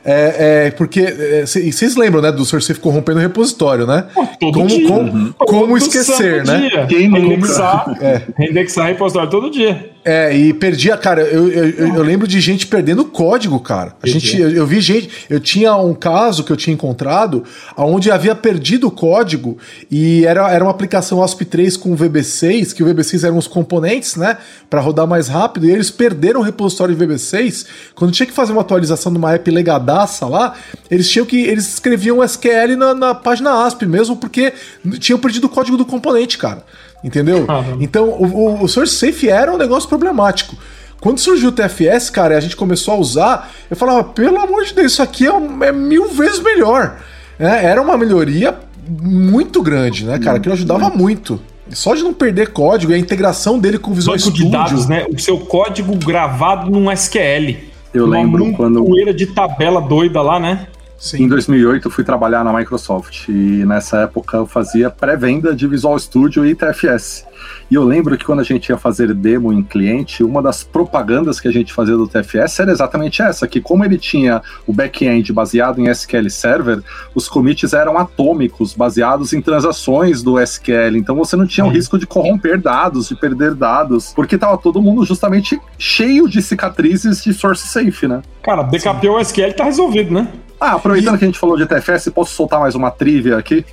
É, 0.09 0.67
é, 0.67 0.71
porque 0.71 1.05
vocês 1.45 1.97
é, 1.97 1.99
lembram, 1.99 2.21
né, 2.21 2.31
do 2.31 2.45
SourceSafe 2.45 2.79
corrompendo 2.79 3.19
o 3.19 3.21
repositório, 3.21 3.85
né? 3.85 4.05
Pô, 4.13 4.25
todo 4.39 4.53
como, 4.53 4.67
dia. 4.67 4.87
Como, 4.87 5.01
uhum. 5.01 5.33
como 5.37 5.77
esquecer, 5.77 6.45
né? 6.45 6.69
Dia. 6.69 6.85
Quem 6.87 7.05
indexar, 7.07 7.93
é. 8.01 8.21
indexar 8.49 8.87
repositório 8.87 9.29
todo 9.29 9.51
dia. 9.51 9.91
É, 10.03 10.33
e 10.33 10.53
perdia, 10.53 10.95
cara, 10.95 11.21
eu, 11.21 11.49
eu, 11.49 11.95
eu, 11.95 12.01
lembro 12.01 12.25
de 12.25 12.39
gente 12.39 12.65
perdendo 12.65 13.03
código, 13.03 13.59
cara. 13.59 13.93
A 14.01 14.07
gente, 14.07 14.39
eu, 14.39 14.49
eu, 14.51 14.65
vi 14.65 14.79
gente, 14.79 15.09
eu 15.29 15.37
tinha 15.37 15.75
um 15.75 15.93
caso 15.93 16.45
que 16.45 16.51
eu 16.51 16.55
tinha 16.55 16.73
encontrado 16.73 17.43
onde 17.75 18.09
havia 18.09 18.33
perdido 18.33 18.87
o 18.87 18.91
código 18.91 19.57
e 19.91 20.25
era, 20.25 20.49
era 20.49 20.63
uma 20.63 20.71
aplicação 20.71 21.19
ASP3 21.19 21.77
com 21.77 21.93
VB6, 21.93 22.73
que 22.73 22.83
o 22.83 22.85
VB6 22.87 23.25
eram 23.25 23.37
os 23.37 23.47
componentes, 23.47 24.15
né, 24.15 24.37
para 24.69 24.79
rodar 24.79 25.05
mais 25.05 25.27
rápido, 25.27 25.65
e 25.65 25.71
eles 25.71 25.91
perderam 25.91 26.39
o 26.39 26.43
repositório 26.43 26.95
de 26.95 27.05
VB6. 27.05 27.65
Quando 27.93 28.13
tinha 28.13 28.25
que 28.25 28.33
fazer 28.33 28.53
uma 28.53 28.61
atualização 28.61 29.11
de 29.11 29.17
uma 29.17 29.33
app 29.33 29.51
legadaça 29.51 30.25
lá, 30.25 30.53
eles 30.89 31.09
tinham 31.09 31.25
que 31.25 31.37
eles 31.37 31.67
escreviam 31.73 32.23
SQL 32.23 32.77
na, 32.77 32.93
na 32.93 33.13
página 33.13 33.65
ASP 33.65 33.85
mesmo 33.85 34.15
porque 34.15 34.53
tinham 34.99 35.19
perdido 35.19 35.47
o 35.47 35.49
código 35.49 35.75
do 35.75 35.85
componente, 35.85 36.37
cara. 36.37 36.63
Entendeu? 37.03 37.39
Uhum. 37.39 37.77
Então, 37.79 38.09
o, 38.09 38.63
o 38.63 38.67
Source 38.67 38.95
Safe 38.95 39.29
era 39.29 39.53
um 39.53 39.57
negócio 39.57 39.87
problemático. 39.87 40.55
Quando 40.99 41.19
surgiu 41.19 41.49
o 41.49 41.51
TFS, 41.51 42.09
cara, 42.09 42.33
e 42.33 42.37
a 42.37 42.39
gente 42.39 42.55
começou 42.55 42.95
a 42.95 42.97
usar, 42.97 43.51
eu 43.69 43.77
falava, 43.77 44.03
pelo 44.03 44.39
amor 44.39 44.65
de 44.65 44.73
Deus, 44.73 44.93
isso 44.93 45.01
aqui 45.01 45.27
é, 45.27 45.67
é 45.67 45.71
mil 45.71 46.09
vezes 46.09 46.39
melhor. 46.41 46.97
É, 47.39 47.65
era 47.65 47.81
uma 47.81 47.97
melhoria 47.97 48.57
muito 48.89 49.61
grande, 49.61 50.05
né, 50.05 50.17
cara? 50.17 50.39
Que 50.39 50.49
ajudava 50.49 50.89
muito. 50.89 51.39
Só 51.69 51.93
de 51.93 52.01
não 52.01 52.13
perder 52.13 52.51
código 52.51 52.91
e 52.91 52.95
a 52.95 52.97
integração 52.97 53.59
dele 53.59 53.77
com 53.77 53.91
o 53.91 53.93
Visual 53.93 54.15
Banco 54.15 54.29
Studio. 54.29 54.45
de 54.45 54.51
dados, 54.51 54.87
né? 54.87 55.05
O 55.13 55.19
seu 55.19 55.37
código 55.37 55.95
gravado 55.95 56.71
num 56.71 56.91
SQL. 56.91 57.57
Eu 57.93 58.05
lembro 58.05 58.53
quando. 58.53 58.83
poeira 58.83 59.13
de 59.13 59.27
tabela 59.27 59.81
doida 59.81 60.21
lá, 60.21 60.39
né? 60.39 60.67
Sim. 60.97 61.23
Em 61.23 61.27
2008 61.27 61.87
eu 61.87 61.91
fui 61.91 62.03
trabalhar 62.03 62.43
na 62.43 62.51
Microsoft 62.51 63.29
e 63.29 63.63
nessa 63.65 64.01
época 64.01 64.37
eu 64.37 64.47
fazia 64.47 64.89
pré-venda 64.89 65.55
de 65.55 65.67
Visual 65.67 65.97
Studio 65.99 66.45
e 66.45 66.55
TFS. 66.55 67.25
E 67.69 67.75
eu 67.75 67.83
lembro 67.83 68.17
que 68.17 68.25
quando 68.25 68.39
a 68.39 68.43
gente 68.43 68.69
ia 68.69 68.77
fazer 68.77 69.13
demo 69.13 69.53
em 69.53 69.61
cliente, 69.61 70.23
uma 70.23 70.41
das 70.41 70.63
propagandas 70.63 71.39
que 71.39 71.47
a 71.47 71.51
gente 71.51 71.71
fazia 71.71 71.95
do 71.95 72.07
TFS 72.07 72.61
era 72.61 72.71
exatamente 72.71 73.21
essa, 73.21 73.47
que 73.47 73.61
como 73.61 73.85
ele 73.85 73.97
tinha 73.97 74.41
o 74.65 74.73
back-end 74.73 75.31
baseado 75.31 75.79
em 75.79 75.87
SQL 75.87 76.29
Server, 76.29 76.81
os 77.13 77.27
commits 77.29 77.73
eram 77.73 77.97
atômicos, 77.97 78.73
baseados 78.73 79.33
em 79.33 79.41
transações 79.41 80.23
do 80.23 80.39
SQL. 80.39 80.97
Então 80.97 81.15
você 81.15 81.35
não 81.35 81.45
tinha 81.45 81.65
o 81.65 81.69
risco 81.69 81.99
de 81.99 82.07
corromper 82.07 82.59
dados, 82.59 83.09
de 83.09 83.15
perder 83.15 83.53
dados, 83.53 84.13
porque 84.15 84.35
estava 84.35 84.57
todo 84.57 84.81
mundo 84.81 85.05
justamente 85.05 85.59
cheio 85.77 86.27
de 86.27 86.41
cicatrizes 86.41 87.23
de 87.23 87.33
source 87.33 87.67
safe, 87.67 88.07
né? 88.07 88.21
Cara, 88.41 88.63
backup 88.63 89.07
o 89.07 89.19
SQL 89.19 89.53
tá 89.53 89.65
resolvido, 89.65 90.13
né? 90.13 90.27
Ah, 90.59 90.73
aproveitando 90.73 91.15
e... 91.15 91.17
que 91.19 91.25
a 91.25 91.27
gente 91.27 91.39
falou 91.39 91.57
de 91.57 91.65
TFS, 91.65 92.09
posso 92.09 92.33
soltar 92.33 92.59
mais 92.59 92.75
uma 92.75 92.91
trivia 92.91 93.37
aqui? 93.37 93.65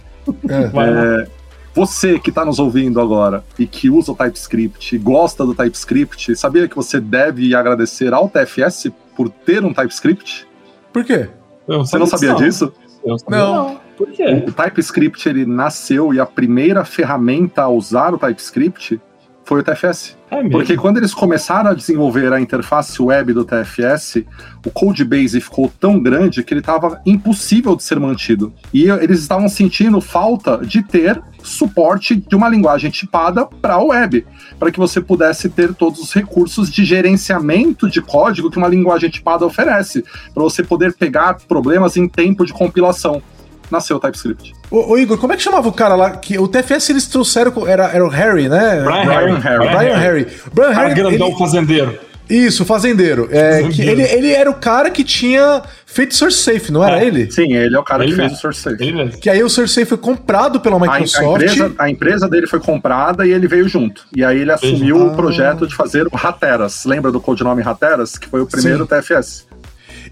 É, 0.48 1.22
é, 1.24 1.28
você 1.74 2.18
que 2.18 2.30
está 2.30 2.44
nos 2.44 2.58
ouvindo 2.58 3.00
agora 3.00 3.44
e 3.58 3.66
que 3.66 3.90
usa 3.90 4.12
o 4.12 4.14
TypeScript, 4.14 4.96
gosta 4.98 5.44
do 5.44 5.54
TypeScript, 5.54 6.36
sabia 6.36 6.68
que 6.68 6.76
você 6.76 7.00
deve 7.00 7.54
agradecer 7.54 8.12
ao 8.12 8.28
TFS 8.28 8.90
por 9.16 9.28
ter 9.28 9.64
um 9.64 9.72
TypeScript? 9.72 10.46
Por 10.92 11.04
quê? 11.04 11.28
Você 11.66 11.98
não 11.98 12.06
sabia 12.06 12.34
disso? 12.34 12.72
Eu 13.04 13.18
sabia 13.18 13.38
não. 13.38 13.54
não. 13.54 13.80
Por 13.96 14.10
quê? 14.10 14.44
O 14.46 14.52
TypeScript 14.52 15.28
ele 15.28 15.46
nasceu 15.46 16.12
e 16.12 16.20
a 16.20 16.26
primeira 16.26 16.84
ferramenta 16.84 17.62
a 17.62 17.68
usar 17.68 18.12
o 18.12 18.18
TypeScript 18.18 19.00
foi 19.44 19.60
o 19.60 19.62
TFS. 19.62 20.16
É 20.30 20.48
Porque 20.48 20.76
quando 20.76 20.96
eles 20.96 21.14
começaram 21.14 21.70
a 21.70 21.74
desenvolver 21.74 22.32
a 22.32 22.40
interface 22.40 23.00
web 23.00 23.32
do 23.32 23.44
TFS, 23.44 24.24
o 24.66 24.70
codebase 24.70 25.40
ficou 25.40 25.72
tão 25.78 26.00
grande 26.00 26.42
que 26.42 26.52
ele 26.52 26.60
estava 26.60 27.00
impossível 27.06 27.76
de 27.76 27.84
ser 27.84 28.00
mantido. 28.00 28.52
E 28.72 28.88
eles 28.88 29.20
estavam 29.20 29.48
sentindo 29.48 30.00
falta 30.00 30.58
de 30.58 30.82
ter 30.82 31.22
suporte 31.42 32.16
de 32.16 32.34
uma 32.34 32.48
linguagem 32.48 32.90
tipada 32.90 33.46
para 33.46 33.74
a 33.74 33.82
web, 33.82 34.26
para 34.58 34.70
que 34.72 34.78
você 34.78 35.00
pudesse 35.00 35.48
ter 35.50 35.74
todos 35.74 36.00
os 36.00 36.12
recursos 36.12 36.70
de 36.70 36.84
gerenciamento 36.84 37.88
de 37.88 38.00
código 38.00 38.50
que 38.50 38.58
uma 38.58 38.68
linguagem 38.68 39.10
tipada 39.10 39.44
oferece, 39.44 40.02
para 40.32 40.42
você 40.42 40.62
poder 40.62 40.94
pegar 40.94 41.34
problemas 41.46 41.96
em 41.96 42.08
tempo 42.08 42.46
de 42.46 42.52
compilação 42.52 43.22
nasceu 43.70 43.96
o 43.96 44.00
TypeScript. 44.00 44.52
Ô, 44.70 44.92
ô, 44.92 44.98
Igor, 44.98 45.18
como 45.18 45.32
é 45.32 45.36
que 45.36 45.42
chamava 45.42 45.68
o 45.68 45.72
cara 45.72 45.94
lá? 45.94 46.10
Que 46.12 46.38
o 46.38 46.48
TFS 46.48 46.90
eles 46.90 47.06
trouxeram. 47.06 47.52
Era, 47.66 47.86
era 47.86 48.04
o 48.04 48.08
Harry, 48.08 48.48
né? 48.48 48.82
Brian, 48.82 49.04
Brian 49.04 49.38
Harry. 49.38 49.68
Brian 49.68 49.96
Harry. 49.96 50.26
Brian 50.52 50.70
Harry. 50.70 50.74
Harry 50.74 50.94
grandão 50.94 51.28
ele... 51.28 51.38
fazendeiro. 51.38 51.98
Isso, 52.28 52.64
fazendeiro. 52.64 53.28
É, 53.30 53.62
Que 53.68 53.82
ele, 53.82 54.02
ele 54.02 54.32
era 54.32 54.50
o 54.50 54.54
cara 54.54 54.90
que 54.90 55.04
tinha 55.04 55.62
feito 55.84 56.14
Source 56.14 56.38
Safe, 56.38 56.72
não 56.72 56.82
era 56.82 57.02
é, 57.02 57.06
ele? 57.06 57.30
Sim, 57.30 57.54
ele 57.54 57.76
é 57.76 57.78
o 57.78 57.84
cara 57.84 58.02
ele 58.02 58.12
que 58.12 58.18
fez 58.18 58.32
o 58.32 58.36
Source 58.36 58.60
Safe. 58.60 59.18
Que 59.20 59.28
aí 59.28 59.42
o 59.42 59.48
Source 59.48 59.74
Safe 59.74 59.86
foi 59.86 59.98
comprado 59.98 60.58
pela 60.60 60.78
Microsoft. 60.78 61.22
A, 61.22 61.28
a, 61.28 61.34
empresa, 61.34 61.74
a, 61.78 61.90
empresa, 61.90 62.28
dele 62.28 62.46
foi 62.46 62.60
comprada 62.60 63.26
e 63.26 63.30
ele 63.30 63.46
veio 63.46 63.68
junto. 63.68 64.06
E 64.16 64.24
aí 64.24 64.40
ele 64.40 64.52
assumiu 64.52 65.02
ah. 65.02 65.04
o 65.04 65.14
projeto 65.14 65.66
de 65.66 65.74
fazer 65.74 66.06
o 66.06 66.16
Rateras. 66.16 66.84
Lembra 66.84 67.12
do 67.12 67.20
codinome 67.20 67.62
Rateras? 67.62 68.16
Que 68.16 68.28
foi 68.28 68.40
o 68.40 68.46
primeiro 68.46 68.88
Sim. 68.88 69.00
TFS. 69.00 69.46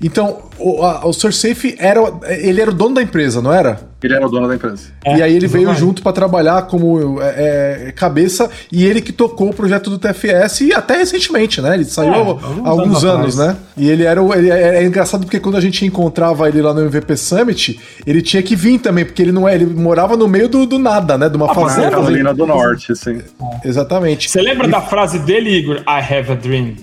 Então, 0.02 0.38
o, 0.58 0.82
a, 0.82 1.06
o 1.06 1.12
SourceSafe 1.12 1.76
era. 1.78 2.00
Ele 2.28 2.60
era 2.60 2.70
o 2.70 2.74
dono 2.74 2.96
da 2.96 3.02
empresa, 3.02 3.40
não 3.40 3.52
era? 3.52 3.80
Ele 4.02 4.14
era 4.14 4.26
o 4.26 4.28
dono 4.28 4.48
da 4.48 4.54
empresa. 4.56 4.88
É, 5.04 5.18
e 5.18 5.22
aí 5.22 5.36
ele 5.36 5.46
veio 5.46 5.72
junto 5.74 6.02
para 6.02 6.12
trabalhar 6.12 6.62
como 6.62 7.22
é, 7.22 7.86
é, 7.88 7.92
cabeça 7.92 8.50
e 8.70 8.84
ele 8.84 9.00
que 9.00 9.12
tocou 9.12 9.50
o 9.50 9.54
projeto 9.54 9.88
do 9.88 9.98
TFS 9.98 10.62
e 10.62 10.74
até 10.74 10.96
recentemente, 10.96 11.60
né? 11.60 11.74
Ele 11.74 11.84
saiu 11.84 12.12
é, 12.12 12.16
há 12.16 12.68
alguns 12.68 13.04
anos, 13.04 13.38
anos 13.38 13.38
né? 13.38 13.56
E 13.76 13.88
ele 13.88 14.02
era 14.02 14.20
o. 14.20 14.34
Ele, 14.34 14.50
é, 14.50 14.82
é, 14.82 14.84
engraçado 14.84 15.24
porque 15.24 15.38
quando 15.38 15.56
a 15.56 15.60
gente 15.60 15.86
encontrava 15.86 16.48
ele 16.48 16.60
lá 16.60 16.74
no 16.74 16.80
MVP 16.80 17.16
Summit, 17.16 17.78
ele 18.04 18.20
tinha 18.20 18.42
que 18.42 18.56
vir 18.56 18.80
também, 18.80 19.04
porque 19.04 19.22
ele 19.22 19.32
não 19.32 19.48
é. 19.48 19.54
Ele 19.54 19.66
morava 19.66 20.16
no 20.16 20.26
meio 20.26 20.48
do, 20.48 20.66
do 20.66 20.78
nada, 20.78 21.16
né? 21.16 21.28
De 21.28 21.36
uma 21.36 21.50
ah, 21.50 21.54
fazenda. 21.54 21.90
Carolina 21.90 22.34
do 22.34 22.46
Norte, 22.46 22.96
sim. 22.96 23.20
Exatamente. 23.64 24.28
Você 24.28 24.42
lembra 24.42 24.66
e... 24.66 24.70
da 24.70 24.80
frase 24.80 25.20
dele, 25.20 25.50
Igor? 25.50 25.76
I 25.76 26.14
have 26.14 26.32
a 26.32 26.34
dream. 26.34 26.74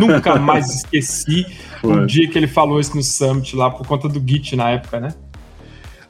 Nunca 0.00 0.36
mais 0.36 0.68
esqueci 0.76 1.46
o 1.82 2.06
dia 2.06 2.28
que 2.28 2.38
ele 2.38 2.46
falou 2.46 2.80
isso 2.80 2.96
no 2.96 3.02
Summit 3.02 3.54
lá, 3.56 3.70
por 3.70 3.86
conta 3.86 4.08
do 4.08 4.22
Git 4.26 4.56
na 4.56 4.70
época, 4.70 5.00
né? 5.00 5.14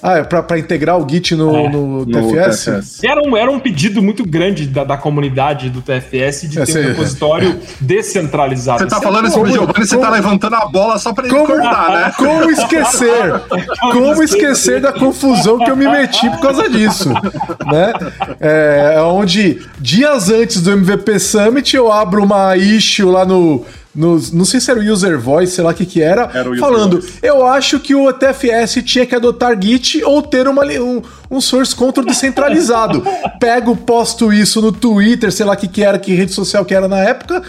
Ah, 0.06 0.18
é 0.18 0.22
pra, 0.22 0.42
pra 0.42 0.58
integrar 0.58 0.98
o 0.98 1.08
Git 1.08 1.34
no, 1.34 1.56
é, 1.56 1.68
no, 1.70 2.04
TFS? 2.04 2.66
no, 2.66 2.74
TFS? 2.74 3.04
Era 3.04 3.22
um, 3.26 3.34
era 3.34 3.50
um 3.50 3.58
pedido 3.58 4.02
muito 4.02 4.22
grande 4.22 4.66
da, 4.66 4.84
da 4.84 4.98
comunidade 4.98 5.70
do 5.70 5.80
TFS 5.80 6.42
de 6.42 6.62
ter 6.62 6.78
um 6.78 6.88
repositório 6.88 7.58
descentralizado. 7.80 8.80
Você 8.80 8.86
tá 8.86 9.00
falando 9.00 9.28
isso 9.28 9.40
pro 9.40 9.50
Giovanni, 9.50 9.86
você 9.86 9.96
tá 9.96 10.10
levantando 10.10 10.56
a 10.56 10.66
bola 10.66 10.98
só 10.98 11.14
pra 11.14 11.24
ele 11.24 11.34
como, 11.34 11.46
cortar, 11.46 11.90
né? 11.90 12.12
Como 12.18 12.50
esquecer? 12.50 13.32
como 13.92 14.22
esquecer 14.22 14.80
da 14.82 14.92
confusão 14.92 15.58
que 15.58 15.70
eu 15.70 15.76
me 15.76 15.88
meti 15.88 16.28
por 16.28 16.40
causa 16.40 16.68
disso? 16.68 17.08
Né? 17.08 17.92
É, 18.40 19.00
onde 19.00 19.66
dias 19.80 20.28
antes 20.28 20.60
do 20.60 20.70
MVP 20.70 21.18
Summit 21.18 21.74
eu 21.74 21.90
abro 21.90 22.22
uma 22.22 22.54
issue 22.58 23.10
lá 23.10 23.24
no 23.24 23.64
no, 23.94 24.20
não 24.32 24.44
sei 24.44 24.60
se 24.60 24.70
era 24.70 24.80
o 24.80 24.82
user 24.82 25.20
voice, 25.20 25.52
sei 25.54 25.62
lá 25.62 25.70
o 25.70 25.74
que 25.74 25.86
que 25.86 26.02
era, 26.02 26.28
era 26.34 26.56
falando, 26.56 27.00
voice. 27.00 27.18
eu 27.22 27.46
acho 27.46 27.78
que 27.78 27.94
o 27.94 28.12
TFS 28.12 28.82
tinha 28.84 29.06
que 29.06 29.14
adotar 29.14 29.56
Git 29.60 30.02
ou 30.02 30.20
ter 30.20 30.48
uma, 30.48 30.64
um, 30.64 31.00
um 31.30 31.40
source 31.40 31.74
control 31.74 32.04
descentralizado. 32.04 33.04
Pego, 33.38 33.76
posto 33.76 34.32
isso 34.32 34.60
no 34.60 34.72
Twitter, 34.72 35.30
sei 35.30 35.46
lá 35.46 35.52
o 35.52 35.56
que 35.56 35.68
que 35.68 35.82
era, 35.82 35.98
que 35.98 36.12
rede 36.12 36.32
social 36.32 36.64
que 36.64 36.74
era 36.74 36.88
na 36.88 36.98
época, 36.98 37.42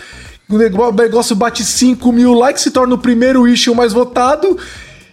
o 0.48 0.58
negócio 0.92 1.36
bate 1.36 1.66
5 1.66 2.12
mil 2.12 2.34
likes, 2.34 2.62
se 2.62 2.70
torna 2.70 2.94
o 2.94 3.00
primeiro 3.00 3.48
issue 3.48 3.74
mais 3.74 3.92
votado 3.92 4.58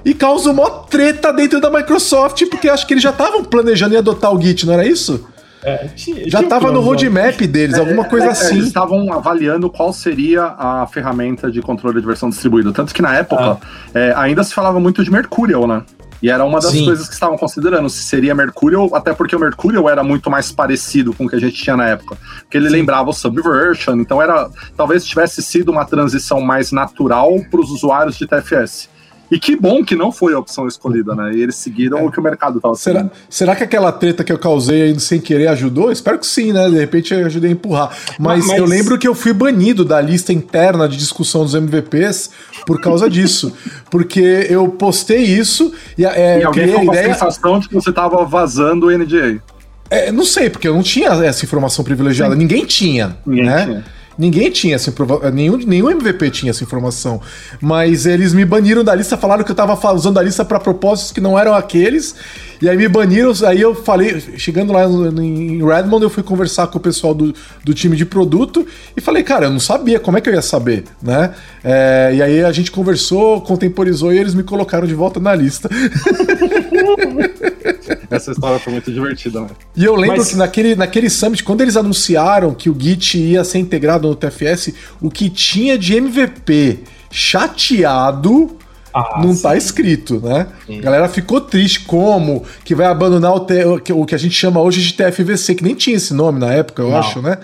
e 0.05 0.13
causa 0.13 0.51
uma 0.51 0.69
treta 0.69 1.33
dentro 1.33 1.61
da 1.61 1.71
Microsoft, 1.71 2.45
porque 2.51 2.69
acho 2.69 2.87
que 2.87 2.93
eles 2.93 3.03
já 3.03 3.11
estavam 3.11 3.43
planejando 3.45 3.95
em 3.95 3.99
adotar 3.99 4.35
o 4.35 4.41
Git, 4.41 4.67
não 4.67 4.75
era 4.75 4.87
isso? 4.87 5.27
É, 5.65 5.89
tinha, 5.95 6.29
Já 6.29 6.41
estava 6.41 6.73
no 6.73 6.81
roadmap 6.81 7.41
deles, 7.47 7.77
é, 7.77 7.81
alguma 7.81 8.05
coisa 8.05 8.27
é, 8.27 8.29
é, 8.29 8.33
assim. 8.33 8.57
Eles 8.57 8.67
estavam 8.67 9.13
avaliando 9.13 9.71
qual 9.71 9.93
seria 9.93 10.55
a 10.59 10.87
ferramenta 10.87 11.51
de 11.51 11.63
controle 11.63 12.01
de 12.01 12.07
versão 12.07 12.29
distribuída. 12.29 12.73
Tanto 12.73 12.93
que 12.93 13.01
na 13.01 13.15
época 13.15 13.59
ah. 13.95 14.21
ainda 14.21 14.43
se 14.43 14.53
falava 14.53 14.81
muito 14.81 15.05
de 15.05 15.11
Mercurial, 15.11 15.67
né? 15.67 15.83
E 16.23 16.31
era 16.31 16.45
uma 16.45 16.61
das 16.61 16.71
Sim. 16.71 16.85
coisas 16.85 17.09
que 17.09 17.15
estavam 17.15 17.37
considerando 17.37 17.91
se 17.91 18.05
seria 18.05 18.33
Mercurial, 18.33 18.95
até 18.95 19.13
porque 19.13 19.35
o 19.35 19.41
Mercurial 19.41 19.91
era 19.91 20.05
muito 20.05 20.31
mais 20.31 20.53
parecido 20.53 21.13
com 21.13 21.25
o 21.25 21.29
que 21.29 21.35
a 21.35 21.41
gente 21.41 21.61
tinha 21.61 21.77
na 21.77 21.89
época. 21.89 22.17
Porque 22.43 22.57
ele 22.57 22.69
Sim. 22.69 22.77
lembrava 22.77 23.11
o 23.11 23.13
Subversion, 23.13 23.97
então 23.97 24.23
era 24.23 24.49
talvez 24.77 25.05
tivesse 25.05 25.43
sido 25.43 25.73
uma 25.73 25.85
transição 25.85 26.41
mais 26.41 26.71
natural 26.71 27.33
para 27.51 27.61
os 27.61 27.71
usuários 27.71 28.17
de 28.17 28.27
TFS. 28.27 28.89
E 29.33 29.39
que 29.39 29.57
bom 29.57 29.83
que 29.83 29.97
não 29.97 30.13
foi 30.13 30.35
a 30.35 30.39
opção 30.39 30.69
escolhida, 30.69 31.15
né? 31.15 31.33
E 31.35 31.41
eles 31.41 31.55
seguiram 31.55 32.01
é. 32.01 32.03
o 32.03 32.11
que 32.11 32.21
o 32.21 32.23
mercado 32.23 32.59
estava 32.59 32.75
será, 32.75 33.11
será 33.31 33.57
que 33.57 33.65
aquela 33.65 33.91
treta 33.91 34.23
que 34.23 34.31
eu 34.31 34.39
causei 34.39 34.83
aí 34.83 35.01
sem 35.01 35.19
querer 35.19 35.47
ajudou? 35.47 35.91
Espero 35.91 36.19
que 36.19 36.27
sim, 36.27 36.53
né? 36.53 36.69
De 36.69 36.77
repente 36.77 37.15
eu 37.15 37.25
ajudei 37.25 37.49
a 37.49 37.53
empurrar. 37.55 37.97
Mas, 38.19 38.47
Mas, 38.47 38.59
eu 38.59 38.67
lembro 38.67 38.99
que 38.99 39.09
eu 39.09 39.15
fui 39.15 39.33
banido 39.33 39.87
da 39.87 39.99
lista 40.03 40.35
interna 40.35 40.87
de 40.87 40.99
discussão 40.99 41.45
dos 41.45 41.55
MVPs 41.55 42.29
por 42.67 42.79
causa 42.79 43.09
disso. 43.09 43.57
Porque 43.91 44.47
eu 44.51 44.69
postei 44.69 45.23
isso 45.23 45.73
e, 45.97 46.05
é, 46.05 46.41
e 46.41 46.45
alguém 46.45 46.67
ficou 46.67 46.85
com 46.85 46.91
a, 46.91 46.95
ideia... 46.95 47.13
a 47.13 47.15
sensação 47.15 47.59
de 47.59 47.71
que 47.71 47.75
você 47.75 47.89
estava 47.89 48.23
vazando 48.27 48.89
o 48.89 48.91
NDA. 48.91 49.41
É, 49.89 50.13
não 50.13 50.27
sei, 50.27 50.49
porque 50.49 50.67
eu 50.67 50.75
não 50.75 50.83
tinha 50.83 51.09
essa 51.09 51.45
informação 51.45 51.85
privilegiada. 51.85 52.33
Sim. 52.33 52.39
Ninguém 52.39 52.65
tinha, 52.65 53.17
Ninguém 53.27 53.45
né? 53.45 53.65
Tinha. 53.65 53.85
Ninguém 54.19 54.51
tinha 54.51 54.75
essa 54.75 54.91
informação, 54.91 55.31
nenhum, 55.31 55.57
nenhum 55.57 55.91
MVP 55.91 56.31
tinha 56.31 56.51
essa 56.51 56.63
informação. 56.63 57.21
Mas 57.61 58.07
eles 58.07 58.33
me 58.33 58.45
baniram 58.45 58.85
da 58.85 58.95
lista, 58.95 59.17
falaram 59.17 59.45
que 59.45 59.51
eu 59.51 59.55
tava 59.55 59.93
usando 59.93 60.19
a 60.19 60.23
lista 60.23 60.45
para 60.45 60.61
propósitos 60.61 61.13
que 61.13 61.21
não 61.21 61.39
eram 61.39 61.55
aqueles. 61.55 62.15
E 62.61 62.69
aí 62.69 62.77
me 62.77 62.87
baniram, 62.87 63.33
aí 63.47 63.61
eu 63.61 63.75
falei, 63.75 64.21
chegando 64.37 64.73
lá 64.73 64.85
em 64.85 65.67
Redmond, 65.67 66.05
eu 66.05 66.11
fui 66.11 66.23
conversar 66.23 66.69
com 66.69 66.79
o 66.79 66.81
pessoal 66.81 67.13
do, 67.13 67.35
do 67.65 67.75
time 67.75 67.97
de 67.97 68.07
produto 68.07 68.65
e 68.97 69.01
falei, 69.01 69.25
cara, 69.25 69.47
eu 69.47 69.51
não 69.51 69.59
sabia, 69.59 69.99
como 69.99 70.17
é 70.17 70.21
que 70.21 70.29
eu 70.29 70.35
ia 70.35 70.43
saber, 70.43 70.85
né? 71.03 71.35
É, 71.65 72.13
e 72.15 72.23
aí 72.23 72.45
a 72.45 72.53
gente 72.53 72.71
conversou, 72.71 73.41
contemporizou 73.41 74.13
e 74.13 74.19
eles 74.19 74.33
me 74.33 74.45
colocaram 74.45 74.87
de 74.87 74.95
volta 74.95 75.19
na 75.19 75.35
lista. 75.35 75.69
Essa 78.15 78.33
história 78.33 78.59
foi 78.59 78.73
muito 78.73 78.93
divertida, 78.93 79.41
né? 79.41 79.49
E 79.75 79.85
eu 79.85 79.95
lembro 79.95 80.19
Mas... 80.19 80.31
que 80.31 80.37
naquele, 80.37 80.75
naquele 80.75 81.11
summit, 81.11 81.43
quando 81.43 81.61
eles 81.61 81.77
anunciaram 81.77 82.55
que 82.55 82.69
o 82.69 82.77
Git 82.79 83.19
ia 83.19 83.45
ser 83.45 83.59
integrado 83.59 84.09
no 84.09 84.15
TFS, 84.15 84.75
o 85.01 85.11
que 85.11 85.29
tinha 85.31 85.79
de 85.79 85.97
MVP 85.97 86.81
chateado 87.11 88.57
ah, 88.95 89.21
não 89.23 89.31
tá 89.31 89.35
sim. 89.35 89.43
tá 89.43 89.57
escrito, 89.57 90.21
né? 90.21 90.47
Sim. 90.67 90.79
A 90.79 90.83
galera 90.83 91.09
ficou 91.09 91.41
triste. 91.41 91.81
Como 91.81 92.45
que 92.65 92.75
vai 92.75 92.87
abandonar 92.87 93.35
o, 93.35 93.41
T, 93.41 93.65
o 93.65 94.05
que 94.05 94.15
a 94.15 94.19
gente 94.19 94.35
chama 94.35 94.61
hoje 94.61 94.83
de 94.83 94.93
TFVC, 94.93 95.55
que 95.55 95.65
nem 95.65 95.75
tinha 95.75 95.97
esse 95.97 96.13
nome 96.13 96.39
na 96.39 96.53
época, 96.53 96.83
eu 96.83 96.91
não. 96.91 96.99
acho, 96.99 97.23
né? 97.23 97.39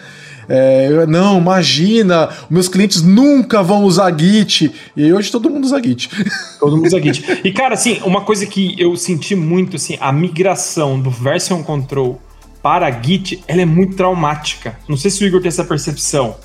É, 0.48 1.06
não, 1.06 1.38
imagina, 1.38 2.30
meus 2.48 2.68
clientes 2.68 3.02
nunca 3.02 3.62
vão 3.62 3.84
usar 3.84 4.16
Git. 4.18 4.72
E 4.96 5.12
hoje 5.12 5.30
todo 5.30 5.50
mundo 5.50 5.64
usa 5.64 5.82
Git. 5.82 6.08
Todo 6.58 6.76
mundo 6.76 6.86
usa 6.86 7.00
Git. 7.00 7.40
E, 7.44 7.52
cara, 7.52 7.74
assim, 7.74 8.00
uma 8.04 8.22
coisa 8.22 8.46
que 8.46 8.74
eu 8.78 8.96
senti 8.96 9.36
muito, 9.36 9.76
assim, 9.76 9.96
a 10.00 10.10
migração 10.12 10.98
do 10.98 11.10
version 11.10 11.62
control 11.62 12.20
para 12.62 12.90
Git, 12.90 13.42
ela 13.46 13.62
é 13.62 13.66
muito 13.66 13.96
traumática. 13.96 14.78
Não 14.88 14.96
sei 14.96 15.10
se 15.10 15.22
o 15.22 15.26
Igor 15.26 15.40
tem 15.40 15.48
essa 15.48 15.64
percepção. 15.64 16.36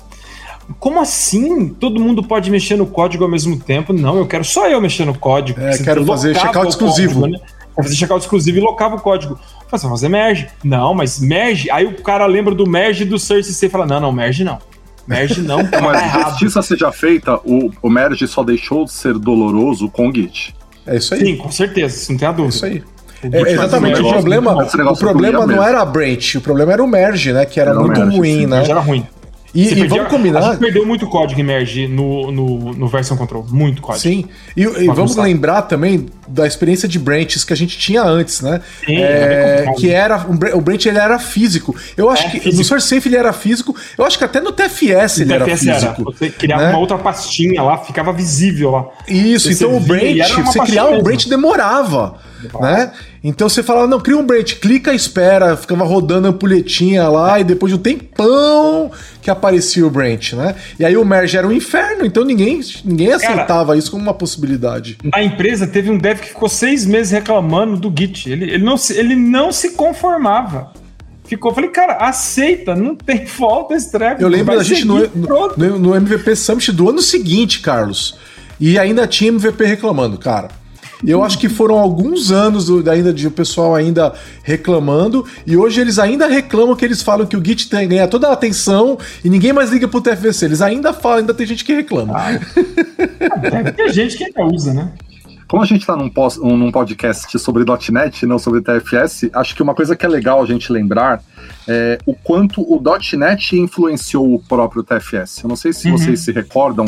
Como 0.78 1.00
assim? 1.00 1.68
Todo 1.68 2.00
mundo 2.00 2.22
pode 2.22 2.50
mexer 2.50 2.76
no 2.76 2.86
código 2.86 3.24
ao 3.24 3.30
mesmo 3.30 3.58
tempo? 3.58 3.92
Não, 3.92 4.16
eu 4.16 4.26
quero 4.26 4.44
só 4.44 4.68
eu 4.68 4.80
mexer 4.80 5.04
no 5.04 5.16
código. 5.16 5.60
É, 5.60 5.76
quero 5.78 6.04
fazer 6.06 6.34
checkout 6.34 6.68
exclusivo. 6.68 7.20
Código, 7.20 7.38
né? 7.38 7.53
Quero 7.74 7.88
fazer 7.88 7.96
checkout 7.96 8.24
exclusivo 8.24 8.58
e 8.58 8.60
locava 8.60 8.96
o 8.96 9.00
código. 9.00 9.38
Você 9.70 9.86
vai 9.86 9.96
fazer 9.96 10.08
merge. 10.08 10.48
Não, 10.62 10.94
mas 10.94 11.18
merge. 11.18 11.70
Aí 11.70 11.84
o 11.84 12.02
cara 12.02 12.26
lembra 12.26 12.54
do 12.54 12.68
merge 12.68 13.04
do 13.04 13.18
Search 13.18 13.50
e 13.50 13.68
fala: 13.68 13.86
não, 13.86 14.00
não, 14.00 14.12
merge 14.12 14.44
não. 14.44 14.58
Merge 15.06 15.42
não, 15.42 15.64
tá 15.68 15.80
Mas 15.80 16.02
errado. 16.02 16.30
justiça 16.30 16.62
seja 16.62 16.90
feita, 16.90 17.38
o, 17.44 17.70
o 17.82 17.90
merge 17.90 18.26
só 18.26 18.42
deixou 18.42 18.84
de 18.84 18.92
ser 18.92 19.18
doloroso 19.18 19.88
com 19.88 20.08
o 20.08 20.14
Git. 20.14 20.54
É 20.86 20.96
isso 20.96 21.14
aí. 21.14 21.20
Sim, 21.20 21.36
com 21.36 21.50
certeza, 21.50 21.96
isso 21.96 22.12
não 22.12 22.18
tem 22.18 22.28
a 22.28 22.32
dúvida. 22.32 22.54
É 22.54 22.56
isso 22.56 22.64
aí. 22.66 22.94
É, 23.32 23.52
exatamente, 23.52 24.02
o 24.02 24.08
problema, 24.08 24.52
o 24.52 24.96
problema 24.96 25.46
não 25.46 25.62
era 25.62 25.80
a 25.80 25.84
branch, 25.84 26.36
o 26.36 26.40
problema 26.42 26.74
era 26.74 26.84
o 26.84 26.86
merge, 26.86 27.32
né? 27.32 27.46
Que 27.46 27.58
era, 27.58 27.70
era 27.70 27.80
muito 27.80 27.98
merge, 27.98 28.16
ruim, 28.18 28.40
sim, 28.40 28.46
né? 28.46 28.64
Era 28.68 28.80
ruim. 28.80 29.06
E, 29.54 29.72
e 29.72 29.86
vamos 29.86 30.08
combinar. 30.08 30.40
A 30.40 30.50
gente 30.50 30.58
perdeu 30.58 30.84
muito 30.84 31.06
código 31.06 31.42
merge 31.44 31.86
no, 31.86 32.32
no, 32.32 32.74
no 32.74 32.88
version 32.88 33.16
control. 33.16 33.46
Muito 33.48 33.80
código. 33.80 34.02
Sim. 34.02 34.24
E, 34.56 34.62
e 34.62 34.86
vamos 34.88 35.14
lembrar 35.14 35.62
também 35.62 36.06
da 36.26 36.46
experiência 36.46 36.88
de 36.88 36.98
branches 36.98 37.44
que 37.44 37.52
a 37.52 37.56
gente 37.56 37.78
tinha 37.78 38.02
antes, 38.02 38.40
né? 38.40 38.60
Sim, 38.84 38.96
é, 38.96 39.72
que 39.76 39.90
era. 39.90 40.26
O 40.54 40.60
branch 40.60 40.86
ele 40.86 40.98
era 40.98 41.18
físico. 41.20 41.74
Eu 41.96 42.10
acho 42.10 42.26
é, 42.26 42.30
que 42.30 42.40
físico. 42.40 42.56
no 42.56 42.64
SourceSafe 42.64 43.08
ele 43.08 43.16
era 43.16 43.32
físico. 43.32 43.76
Eu 43.96 44.04
acho 44.04 44.18
que 44.18 44.24
até 44.24 44.40
no 44.40 44.50
TFS 44.50 45.20
ele 45.20 45.34
TFS 45.34 45.36
era 45.36 45.46
físico. 45.46 45.70
Era. 45.70 46.04
Você 46.04 46.30
criava 46.30 46.62
né? 46.62 46.70
uma 46.70 46.78
outra 46.78 46.98
pastinha 46.98 47.62
lá, 47.62 47.78
ficava 47.78 48.12
visível 48.12 48.70
lá. 48.72 48.86
Isso, 49.06 49.52
você 49.52 49.64
então 49.64 49.76
o 49.76 49.80
branch, 49.80 50.32
você 50.44 50.58
criar 50.60 50.86
um 50.86 51.00
branch 51.00 51.28
demorava. 51.28 52.18
Né? 52.60 52.92
Então 53.26 53.48
você 53.48 53.62
falava, 53.62 53.86
não, 53.86 53.98
cria 53.98 54.18
um 54.18 54.26
branch, 54.26 54.56
clica, 54.56 54.92
espera, 54.92 55.56
ficava 55.56 55.82
rodando 55.82 56.26
a 56.26 56.30
ampulhetinha 56.30 57.08
lá 57.08 57.40
e 57.40 57.44
depois 57.44 57.72
de 57.72 57.78
um 57.78 57.82
tempão 57.82 58.92
que 59.22 59.30
aparecia 59.30 59.86
o 59.86 59.88
branch, 59.88 60.34
né? 60.34 60.54
E 60.78 60.84
aí 60.84 60.94
o 60.94 61.04
merge 61.06 61.38
era 61.38 61.46
um 61.46 61.52
inferno, 61.52 62.04
então 62.04 62.22
ninguém, 62.22 62.60
ninguém 62.84 63.12
aceitava 63.14 63.68
Cara, 63.68 63.78
isso 63.78 63.90
como 63.90 64.02
uma 64.02 64.12
possibilidade. 64.12 64.98
A 65.10 65.24
empresa 65.24 65.66
teve 65.66 65.90
um 65.90 65.96
dev 65.96 66.20
que 66.20 66.28
ficou 66.28 66.50
seis 66.50 66.84
meses 66.84 67.12
reclamando 67.12 67.78
do 67.78 67.92
Git. 67.98 68.30
Ele, 68.30 68.44
ele, 68.44 68.62
não, 68.62 68.76
se, 68.76 68.92
ele 68.92 69.16
não 69.16 69.50
se 69.50 69.70
conformava 69.70 70.70
ficou. 71.24 71.54
Falei, 71.54 71.70
cara, 71.70 71.94
aceita, 71.94 72.74
não 72.74 72.94
tem 72.94 73.24
falta 73.26 73.74
esse 73.74 73.90
treco. 73.90 74.20
Eu 74.20 74.28
lembro 74.28 74.54
da 74.54 74.62
gente 74.62 74.84
no, 74.84 74.98
no, 75.08 75.78
no, 75.78 75.96
MVP 75.96 76.36
Summit 76.36 76.70
do 76.72 76.90
ano 76.90 77.00
seguinte, 77.00 77.60
Carlos. 77.60 78.18
E 78.60 78.78
ainda 78.78 79.06
tinha 79.06 79.30
MVP 79.30 79.64
reclamando, 79.64 80.18
cara. 80.18 80.48
E 81.04 81.10
eu 81.10 81.22
acho 81.22 81.38
que 81.38 81.50
foram 81.50 81.78
alguns 81.78 82.32
anos 82.32 82.66
do, 82.66 82.90
ainda 82.90 83.12
de 83.12 83.26
o 83.26 83.30
pessoal 83.30 83.74
ainda 83.74 84.14
reclamando, 84.42 85.26
e 85.46 85.54
hoje 85.54 85.80
eles 85.80 85.98
ainda 85.98 86.26
reclamam 86.26 86.74
que 86.74 86.84
eles 86.84 87.02
falam 87.02 87.26
que 87.26 87.36
o 87.36 87.44
Git 87.44 87.68
tem, 87.68 87.86
ganha 87.86 88.08
toda 88.08 88.28
a 88.28 88.32
atenção 88.32 88.98
e 89.22 89.28
ninguém 89.28 89.52
mais 89.52 89.70
liga 89.70 89.86
pro 89.86 90.00
TFVC. 90.00 90.46
Eles 90.46 90.62
ainda 90.62 90.94
falam, 90.94 91.18
ainda 91.18 91.34
tem 91.34 91.46
gente 91.46 91.62
que 91.62 91.74
reclama. 91.74 92.14
Ah, 92.16 93.36
deve 93.36 93.72
ter 93.72 93.92
gente 93.92 94.16
que 94.16 94.24
ainda 94.24 94.44
usa, 94.44 94.72
né? 94.72 94.92
Como 95.46 95.62
a 95.62 95.66
gente 95.66 95.82
está 95.82 95.94
num, 95.94 96.10
num, 96.56 96.72
podcast 96.72 97.38
sobre 97.38 97.64
.NET, 97.90 98.26
não 98.26 98.38
sobre 98.38 98.62
TFS, 98.62 99.28
acho 99.32 99.54
que 99.54 99.62
uma 99.62 99.74
coisa 99.74 99.94
que 99.94 100.04
é 100.04 100.08
legal 100.08 100.42
a 100.42 100.46
gente 100.46 100.72
lembrar 100.72 101.22
é 101.68 101.98
o 102.06 102.14
quanto 102.14 102.62
o 102.62 102.82
.NET 103.16 103.56
influenciou 103.56 104.34
o 104.34 104.38
próprio 104.38 104.82
TFS. 104.82 105.42
Eu 105.42 105.48
não 105.48 105.56
sei 105.56 105.72
se 105.72 105.90
uhum. 105.90 105.98
vocês 105.98 106.20
se 106.20 106.32
recordam, 106.32 106.86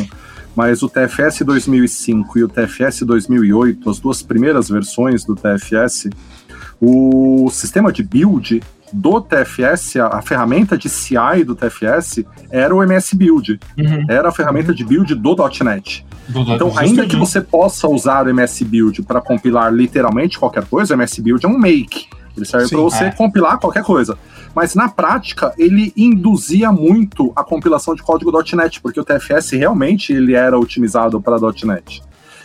mas 0.56 0.82
o 0.82 0.88
TFS 0.88 1.42
2005 1.42 2.38
e 2.38 2.44
o 2.44 2.48
TFS 2.48 3.02
2008, 3.02 3.90
as 3.90 3.98
duas 4.00 4.22
primeiras 4.22 4.68
versões 4.70 5.24
do 5.24 5.34
TFS, 5.34 6.08
o 6.80 7.48
sistema 7.50 7.92
de 7.92 8.02
build 8.02 8.62
do 8.92 9.20
TFS, 9.20 9.96
a, 9.96 10.18
a 10.18 10.22
ferramenta 10.22 10.78
de 10.78 10.88
CI 10.88 11.44
do 11.44 11.54
TFS 11.54 12.24
era 12.50 12.74
o 12.74 12.82
MS 12.82 13.16
Build, 13.16 13.60
uhum. 13.76 14.06
era 14.08 14.28
a 14.28 14.32
ferramenta 14.32 14.72
de 14.72 14.84
build 14.84 15.14
do 15.14 15.36
.NET. 15.62 16.06
Do 16.28 16.40
então, 16.40 16.72
ainda 16.76 17.06
que 17.06 17.16
você 17.16 17.40
possa 17.40 17.86
usar 17.88 18.26
o 18.26 18.30
MS 18.30 18.64
Build 18.64 19.02
para 19.02 19.20
compilar 19.20 19.72
literalmente 19.72 20.38
qualquer 20.38 20.64
coisa, 20.64 20.94
o 20.94 20.96
MS 20.96 21.20
Build 21.20 21.44
é 21.44 21.48
um 21.48 21.58
make. 21.58 22.06
Ele 22.36 22.44
serve 22.44 22.68
para 22.68 22.80
você 22.80 23.04
é. 23.04 23.10
compilar 23.10 23.58
qualquer 23.58 23.82
coisa. 23.82 24.18
Mas 24.54 24.74
na 24.74 24.88
prática, 24.88 25.54
ele 25.58 25.92
induzia 25.96 26.70
muito 26.72 27.32
a 27.34 27.44
compilação 27.44 27.94
de 27.94 28.02
código 28.02 28.32
.NET, 28.54 28.80
porque 28.80 29.00
o 29.00 29.04
TFS 29.04 29.50
realmente 29.50 30.12
ele 30.12 30.34
era 30.34 30.58
otimizado 30.58 31.20
para 31.20 31.36
.NET. 31.64 32.02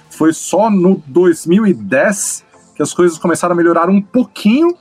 Foi 0.10 0.34
só 0.34 0.70
no 0.70 1.02
2010 1.08 2.44
que 2.76 2.82
as 2.82 2.94
coisas 2.94 3.18
começaram 3.18 3.54
a 3.54 3.56
melhorar 3.56 3.90
um 3.90 4.02
pouquinho, 4.02 4.76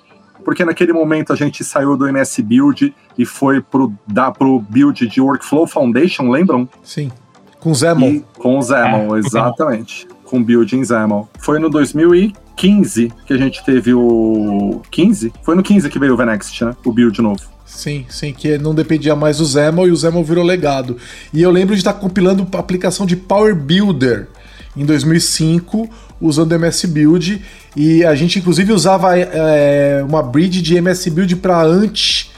porque 0.45 0.65
naquele 0.65 0.93
momento 0.93 1.33
a 1.33 1.37
gente 1.37 1.63
saiu 1.63 1.97
do 1.97 2.07
MS 2.07 2.43
Build 2.43 2.95
e 3.17 3.25
foi 3.25 3.61
pro, 3.61 3.93
da, 4.07 4.31
pro 4.31 4.59
build 4.59 5.07
de 5.07 5.21
Workflow 5.21 5.67
Foundation, 5.67 6.31
lembram? 6.31 6.69
Sim. 6.83 7.13
Com 7.61 7.75
Xaml. 7.75 8.25
com 8.39 8.59
o 8.59 8.63
Xaml, 8.63 9.17
é, 9.17 9.19
exatamente. 9.19 10.09
Com 10.25 10.43
build 10.43 10.75
em 10.75 10.85
Xaml. 10.85 11.29
Foi 11.39 11.59
no 11.59 11.69
2015 11.69 12.50
que 13.27 13.33
a 13.33 13.37
gente 13.37 13.65
teve 13.65 13.95
o... 13.95 14.83
15? 14.91 15.33
Foi 15.43 15.55
no 15.55 15.63
15 15.63 15.89
que 15.89 15.99
veio 15.99 16.15
o 16.15 16.17
Venext, 16.17 16.63
né? 16.63 16.77
O 16.85 16.93
build 16.93 17.21
novo. 17.23 17.41
Sim, 17.65 18.05
sim, 18.09 18.33
que 18.33 18.59
não 18.59 18.75
dependia 18.75 19.15
mais 19.15 19.39
do 19.39 19.47
Xaml 19.47 19.87
e 19.87 19.93
o 19.93 19.97
Xaml 19.97 20.25
virou 20.25 20.45
legado. 20.45 20.97
E 21.33 21.41
eu 21.41 21.51
lembro 21.51 21.75
de 21.75 21.81
estar 21.81 21.95
compilando 21.95 22.47
a 22.53 22.59
aplicação 22.59 23.07
de 23.07 23.17
Power 23.17 23.55
Builder 23.55 24.29
em 24.77 24.85
2005, 24.85 25.89
usando 26.21 26.55
MS 26.55 26.87
Build, 26.89 27.43
e 27.77 28.05
a 28.05 28.15
gente 28.15 28.39
inclusive 28.39 28.73
usava 28.73 29.17
é, 29.17 30.05
uma 30.07 30.23
bridge 30.23 30.61
de 30.61 30.77
MS 30.77 31.11
Build 31.11 31.37
para 31.37 31.63
Ant 31.63 32.29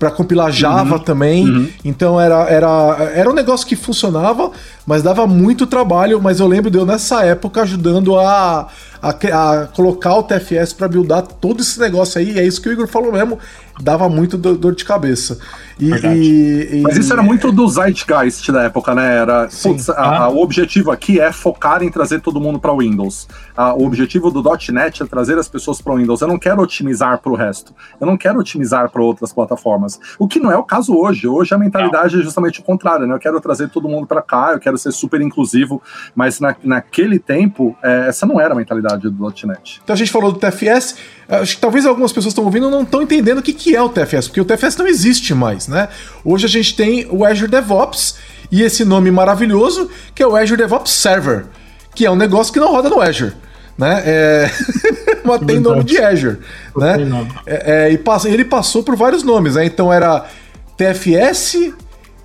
para 0.00 0.10
compilar 0.10 0.50
Java 0.50 0.94
uhum. 0.94 0.98
também. 0.98 1.44
Uhum. 1.46 1.68
Então 1.84 2.18
era, 2.18 2.48
era, 2.48 3.12
era 3.14 3.30
um 3.30 3.34
negócio 3.34 3.66
que 3.66 3.76
funcionava, 3.76 4.50
mas 4.86 5.02
dava 5.02 5.26
muito 5.26 5.66
trabalho. 5.66 6.20
Mas 6.22 6.40
eu 6.40 6.46
lembro 6.46 6.70
de 6.70 6.78
eu 6.78 6.86
nessa 6.86 7.22
época 7.22 7.60
ajudando 7.60 8.18
a, 8.18 8.66
a, 9.02 9.10
a 9.10 9.66
colocar 9.68 10.14
o 10.14 10.22
TFS 10.22 10.72
para 10.72 10.88
buildar 10.88 11.22
todo 11.22 11.60
esse 11.60 11.78
negócio 11.80 12.20
aí. 12.20 12.32
E 12.32 12.38
é 12.38 12.46
isso 12.46 12.60
que 12.60 12.68
o 12.68 12.72
Igor 12.72 12.86
falou 12.86 13.12
mesmo 13.12 13.38
dava 13.82 14.08
muito 14.08 14.36
dor 14.36 14.74
de 14.74 14.84
cabeça. 14.84 15.38
E, 15.78 15.90
e, 15.90 16.78
e, 16.78 16.82
Mas 16.82 16.98
isso 16.98 17.12
era 17.12 17.22
muito 17.22 17.50
do 17.50 17.66
Zeitgeist 17.66 18.52
da 18.52 18.64
época, 18.64 18.94
né? 18.94 19.16
Era, 19.16 19.48
putz, 19.62 19.88
a, 19.88 19.94
a, 19.94 20.24
ah. 20.24 20.28
o 20.28 20.42
objetivo 20.42 20.90
aqui 20.90 21.18
é 21.18 21.32
focar 21.32 21.82
em 21.82 21.90
trazer 21.90 22.20
todo 22.20 22.38
mundo 22.38 22.60
para 22.60 22.74
Windows. 22.74 23.26
A, 23.56 23.74
o 23.74 23.86
objetivo 23.86 24.30
do 24.30 24.42
.NET 24.70 25.02
é 25.02 25.06
trazer 25.06 25.38
as 25.38 25.48
pessoas 25.48 25.80
para 25.80 25.94
Windows. 25.94 26.20
Eu 26.20 26.28
não 26.28 26.38
quero 26.38 26.60
otimizar 26.60 27.18
para 27.18 27.32
o 27.32 27.34
resto. 27.34 27.74
Eu 27.98 28.06
não 28.06 28.16
quero 28.16 28.38
otimizar 28.38 28.90
para 28.90 29.02
outras 29.02 29.32
plataformas. 29.32 29.98
O 30.18 30.28
que 30.28 30.38
não 30.38 30.52
é 30.52 30.56
o 30.56 30.62
caso 30.62 30.94
hoje. 30.94 31.26
Hoje 31.26 31.54
a 31.54 31.58
mentalidade 31.58 32.14
não. 32.14 32.20
é 32.20 32.24
justamente 32.24 32.60
o 32.60 32.62
contrário, 32.62 33.06
né? 33.06 33.14
Eu 33.14 33.18
quero 33.18 33.40
trazer 33.40 33.70
todo 33.70 33.88
mundo 33.88 34.06
para 34.06 34.20
cá, 34.20 34.50
eu 34.52 34.60
quero 34.60 34.76
ser 34.76 34.92
super 34.92 35.20
inclusivo. 35.22 35.82
Mas 36.14 36.40
na, 36.40 36.54
naquele 36.62 37.18
tempo, 37.18 37.74
é, 37.82 38.08
essa 38.08 38.26
não 38.26 38.38
era 38.38 38.52
a 38.52 38.56
mentalidade 38.56 38.89
do 38.96 39.10
.NET. 39.46 39.80
Então 39.82 39.94
a 39.94 39.96
gente 39.96 40.10
falou 40.10 40.32
do 40.32 40.38
TFS. 40.38 40.96
Acho 41.28 41.54
que 41.54 41.60
talvez 41.60 41.86
algumas 41.86 42.12
pessoas 42.12 42.32
estão 42.32 42.44
ouvindo 42.44 42.70
não 42.70 42.82
estão 42.82 43.02
entendendo 43.02 43.38
o 43.38 43.42
que, 43.42 43.52
que 43.52 43.76
é 43.76 43.82
o 43.82 43.88
TFS, 43.88 44.28
porque 44.28 44.40
o 44.40 44.44
TFS 44.44 44.76
não 44.76 44.86
existe 44.86 45.32
mais, 45.34 45.68
né? 45.68 45.88
Hoje 46.24 46.46
a 46.46 46.48
gente 46.48 46.74
tem 46.74 47.06
o 47.10 47.24
Azure 47.24 47.50
DevOps 47.50 48.16
e 48.50 48.62
esse 48.62 48.84
nome 48.84 49.10
maravilhoso 49.10 49.88
que 50.14 50.22
é 50.22 50.26
o 50.26 50.34
Azure 50.34 50.56
DevOps 50.56 50.90
Server, 50.90 51.46
que 51.94 52.04
é 52.04 52.10
um 52.10 52.16
negócio 52.16 52.52
que 52.52 52.58
não 52.58 52.72
roda 52.72 52.88
no 52.88 53.00
Azure. 53.00 53.32
Né? 53.78 54.02
É... 54.04 54.50
Mas 55.24 55.40
tem 55.40 55.58
nome 55.58 55.84
de 55.84 55.98
Azure. 56.02 56.38
Né? 56.76 56.96
É, 57.46 57.86
é, 57.86 57.92
e 57.92 57.98
passa, 57.98 58.28
ele 58.28 58.44
passou 58.44 58.82
por 58.82 58.96
vários 58.96 59.22
nomes, 59.22 59.54
né? 59.54 59.64
Então 59.64 59.92
era 59.92 60.26
TFS, 60.76 61.72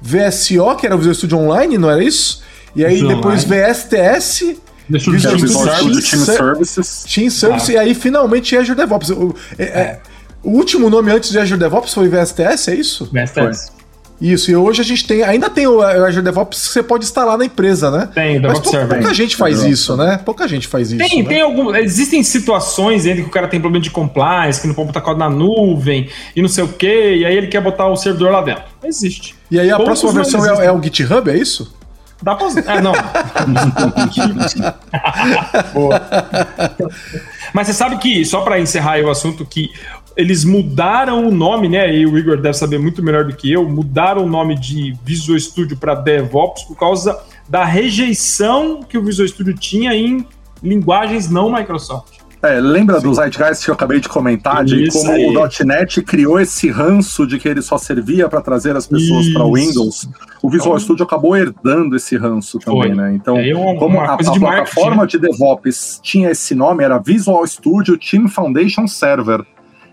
VSO, 0.01 0.75
que 0.77 0.85
era 0.85 0.95
o 0.95 0.97
Visual 0.97 1.15
Studio 1.15 1.37
Online, 1.37 1.77
não 1.77 1.89
era 1.89 2.03
isso? 2.03 2.43
E 2.75 2.83
aí 2.83 2.95
Visual 2.95 3.15
depois 3.15 3.43
VSTS, 3.43 4.57
Deixa 4.89 5.09
eu 5.09 5.13
Visual 5.13 5.65
Team 5.65 5.77
Studio 5.79 5.99
Services. 5.99 6.09
Team 6.09 6.25
Ser- 6.25 6.35
Services. 6.37 7.03
Team 7.13 7.29
Service 7.29 7.71
e 7.71 7.77
aí 7.77 7.93
finalmente 7.95 8.55
Azure 8.57 8.77
DevOps. 8.77 9.09
O, 9.11 9.35
é- 9.57 9.63
é- 9.63 9.99
o 10.43 10.51
último 10.51 10.89
nome 10.89 11.11
antes 11.11 11.31
de 11.31 11.39
Azure 11.39 11.59
DevOps 11.59 11.93
foi 11.93 12.07
VSTS, 12.07 12.69
é 12.71 12.75
isso? 12.75 13.09
VSTS. 13.11 13.73
Isso, 14.21 14.49
e 14.49 14.55
hoje 14.55 14.79
a 14.79 14.85
gente 14.85 15.05
tem, 15.05 15.23
ainda 15.23 15.49
tem 15.49 15.67
o 15.67 15.81
Azure 15.81 16.21
DevOps 16.23 16.67
que 16.67 16.73
você 16.73 16.81
pode 16.81 17.03
instalar 17.03 17.37
na 17.37 17.43
empresa, 17.43 17.91
né? 17.91 18.07
Tem, 18.15 18.37
o 18.37 18.41
Mas 18.43 18.53
DevOps 18.53 18.61
pou- 18.63 18.71
Server. 18.71 18.97
pouca 18.99 19.13
gente 19.13 19.35
faz 19.35 19.61
isso, 19.63 19.97
né? 19.97 20.17
Pouca 20.23 20.47
gente 20.47 20.67
faz 20.69 20.89
isso. 20.93 21.05
Tem, 21.05 21.21
né? 21.21 21.27
tem 21.27 21.41
algum. 21.41 21.75
Existem 21.75 22.23
situações 22.23 23.05
ainda 23.05 23.21
que 23.21 23.27
o 23.27 23.31
cara 23.31 23.47
tem 23.49 23.59
problema 23.59 23.83
de 23.83 23.89
compliance, 23.91 24.61
que 24.61 24.67
não 24.67 24.73
pode 24.73 24.87
botar 24.87 25.01
código 25.01 25.19
na 25.19 25.29
nuvem 25.29 26.07
e 26.33 26.41
não 26.41 26.47
sei 26.47 26.63
o 26.63 26.67
quê, 26.69 27.15
e 27.17 27.25
aí 27.25 27.35
ele 27.35 27.47
quer 27.47 27.59
botar 27.59 27.87
o 27.87 27.95
servidor 27.97 28.31
lá 28.31 28.41
dentro. 28.41 28.63
Existe. 28.85 29.35
E 29.51 29.59
aí 29.59 29.69
a 29.69 29.75
Poucos 29.75 29.99
próxima 29.99 30.23
versão 30.23 30.61
é, 30.61 30.67
é 30.67 30.71
o 30.71 30.81
GitHub, 30.81 31.29
é 31.29 31.35
isso? 31.37 31.74
Dá 32.21 32.35
pra 32.35 32.47
usar. 32.47 32.63
Ah, 32.67 32.81
não. 32.81 32.93
Boa. 35.73 36.01
Mas 37.53 37.67
você 37.67 37.73
sabe 37.73 37.97
que, 37.97 38.25
só 38.25 38.41
pra 38.41 38.59
encerrar 38.59 38.99
o 39.01 39.09
assunto, 39.09 39.45
que 39.45 39.69
eles 40.15 40.45
mudaram 40.45 41.27
o 41.27 41.31
nome, 41.31 41.67
né? 41.67 41.93
E 41.93 42.05
o 42.05 42.17
Igor 42.17 42.37
deve 42.37 42.57
saber 42.57 42.79
muito 42.79 43.03
melhor 43.03 43.25
do 43.25 43.35
que 43.35 43.51
eu, 43.51 43.67
mudaram 43.67 44.23
o 44.23 44.29
nome 44.29 44.57
de 44.57 44.95
Visual 45.03 45.37
Studio 45.37 45.77
para 45.77 45.95
DevOps 45.95 46.63
por 46.63 46.77
causa 46.77 47.19
da 47.49 47.65
rejeição 47.65 48.81
que 48.81 48.97
o 48.97 49.03
Visual 49.03 49.27
Studio 49.27 49.53
tinha 49.53 49.93
em 49.93 50.25
linguagens 50.63 51.29
não 51.29 51.51
Microsoft. 51.51 52.19
É, 52.47 52.59
lembra 52.59 52.99
do 53.01 53.13
Zeitgeist 53.13 53.63
que 53.65 53.71
eu 53.71 53.73
acabei 53.73 53.99
de 53.99 54.07
comentar, 54.07 54.63
de 54.63 54.83
Isso 54.87 54.99
como 54.99 55.11
aí. 55.11 55.35
o 55.35 55.49
.NET 55.65 56.01
criou 56.03 56.39
esse 56.39 56.69
ranço 56.69 57.25
de 57.25 57.39
que 57.39 57.47
ele 57.47 57.61
só 57.61 57.77
servia 57.77 58.29
para 58.29 58.41
trazer 58.41 58.75
as 58.75 58.85
pessoas 58.85 59.27
para. 59.29 59.43
Windows? 59.45 60.07
O 60.41 60.49
Visual 60.49 60.75
Então- 60.75 60.79
Studio 60.79 61.05
acabou 61.05 61.35
herdando 61.35 61.95
esse 61.95 62.15
ranço 62.17 62.59
também, 62.59 62.81
Foi. 62.83 62.95
né? 62.95 63.13
Então, 63.15 63.37
É 63.37 63.53
uma- 63.55 63.75
como 63.79 63.97
uma 63.97 64.05
a, 64.05 64.13
a 64.13 64.17
de 64.17 64.39
plataforma 64.39 64.95
marketing, 64.97 65.21
de 65.23 65.29
DevOps 65.31 65.99
tinha 66.03 66.29
esse 66.29 66.53
nome, 66.53 66.83
era 66.83 66.99
Visual 66.99 67.45
Studio 67.47 67.97
Team 67.97 68.27
Foundation 68.27 68.87
Server. 68.87 69.43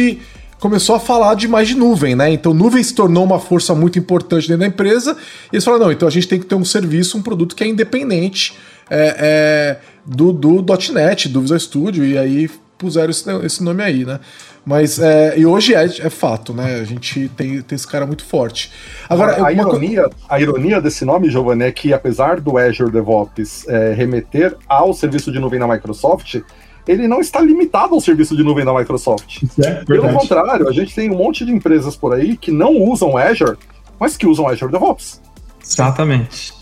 começou 0.60 0.94
a 0.94 1.00
falar 1.00 1.34
de 1.34 1.48
mais 1.48 1.68
de 1.68 1.74
nuvem, 1.74 2.14
né? 2.14 2.30
Então, 2.30 2.52
nuvem 2.52 2.82
se 2.82 2.94
tornou 2.94 3.24
uma 3.24 3.40
força 3.40 3.74
muito 3.74 3.98
importante 3.98 4.46
dentro 4.46 4.60
da 4.60 4.66
empresa 4.66 5.16
e 5.50 5.56
eles 5.56 5.64
falaram, 5.64 5.86
não, 5.86 5.92
então 5.92 6.06
a 6.06 6.10
gente 6.10 6.28
tem 6.28 6.38
que 6.38 6.44
ter 6.44 6.54
um 6.54 6.64
serviço, 6.64 7.16
um 7.16 7.22
produto 7.22 7.56
que 7.56 7.64
é 7.64 7.66
independente 7.66 8.52
é, 8.90 9.16
é, 9.18 9.78
do, 10.04 10.34
do 10.34 10.62
.NET, 10.92 11.30
do 11.30 11.40
Visual 11.40 11.58
Studio, 11.58 12.04
e 12.04 12.18
aí 12.18 12.50
puseram 12.84 13.10
esse, 13.10 13.28
esse 13.46 13.62
nome 13.64 13.82
aí, 13.82 14.04
né? 14.04 14.20
Mas, 14.66 14.98
é, 14.98 15.38
e 15.38 15.44
hoje 15.46 15.74
é, 15.74 15.84
é 15.84 16.10
fato, 16.10 16.52
né? 16.54 16.76
A 16.80 16.84
gente 16.84 17.28
tem, 17.36 17.60
tem 17.62 17.76
esse 17.76 17.86
cara 17.86 18.06
muito 18.06 18.24
forte. 18.24 18.70
Agora, 19.08 19.36
a, 19.36 19.50
uma 19.50 19.64
co- 19.64 19.70
ironia, 19.76 20.08
a 20.28 20.40
ironia 20.40 20.80
desse 20.80 21.04
nome, 21.04 21.30
Giovanni, 21.30 21.64
é 21.64 21.72
que 21.72 21.92
apesar 21.92 22.40
do 22.40 22.56
Azure 22.58 22.90
DevOps 22.90 23.66
é, 23.68 23.92
remeter 23.94 24.56
ao 24.68 24.92
serviço 24.92 25.32
de 25.32 25.38
nuvem 25.38 25.58
da 25.60 25.66
Microsoft, 25.66 26.40
ele 26.86 27.08
não 27.08 27.20
está 27.20 27.40
limitado 27.40 27.94
ao 27.94 28.00
serviço 28.00 28.36
de 28.36 28.42
nuvem 28.42 28.64
da 28.64 28.72
Microsoft. 28.74 29.42
É, 29.58 29.84
Pelo 29.84 30.02
verdade. 30.02 30.14
contrário, 30.14 30.68
a 30.68 30.72
gente 30.72 30.94
tem 30.94 31.10
um 31.10 31.16
monte 31.16 31.44
de 31.44 31.52
empresas 31.52 31.96
por 31.96 32.14
aí 32.14 32.36
que 32.36 32.50
não 32.52 32.72
usam 32.82 33.16
Azure, 33.16 33.56
mas 33.98 34.16
que 34.16 34.26
usam 34.26 34.46
Azure 34.48 34.70
DevOps. 34.72 35.20
Exatamente. 35.62 36.52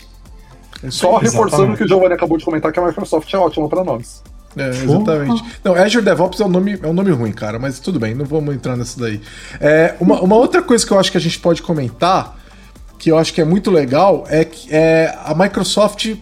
é 0.83 0.89
Só 0.91 1.17
aí. 1.17 1.23
reforçando 1.23 1.47
exatamente. 1.47 1.73
o 1.73 1.77
que 1.77 1.83
o 1.83 1.87
Giovanni 1.87 2.13
acabou 2.13 2.37
de 2.37 2.45
comentar, 2.45 2.71
que 2.71 2.79
a 2.79 2.85
Microsoft 2.85 3.33
é 3.33 3.37
ótima 3.37 3.67
para 3.69 3.83
nomes. 3.83 4.21
É, 4.55 4.69
exatamente. 4.69 5.43
Não, 5.63 5.73
Azure 5.73 6.03
DevOps 6.03 6.39
é 6.39 6.45
um, 6.45 6.49
nome, 6.49 6.79
é 6.81 6.87
um 6.87 6.93
nome 6.93 7.11
ruim, 7.11 7.31
cara, 7.31 7.57
mas 7.57 7.79
tudo 7.79 7.99
bem, 7.99 8.13
não 8.13 8.25
vamos 8.25 8.53
entrar 8.53 8.75
nessa 8.75 8.99
daí. 8.99 9.19
É, 9.59 9.95
uma, 9.99 10.21
uma 10.21 10.35
outra 10.35 10.61
coisa 10.61 10.85
que 10.85 10.91
eu 10.91 10.99
acho 10.99 11.11
que 11.11 11.17
a 11.17 11.21
gente 11.21 11.39
pode 11.39 11.61
comentar, 11.61 12.37
que 12.99 13.11
eu 13.11 13.17
acho 13.17 13.33
que 13.33 13.41
é 13.41 13.45
muito 13.45 13.71
legal, 13.71 14.25
é 14.29 14.45
que 14.45 14.67
é, 14.71 15.13
a 15.25 15.33
Microsoft, 15.33 16.15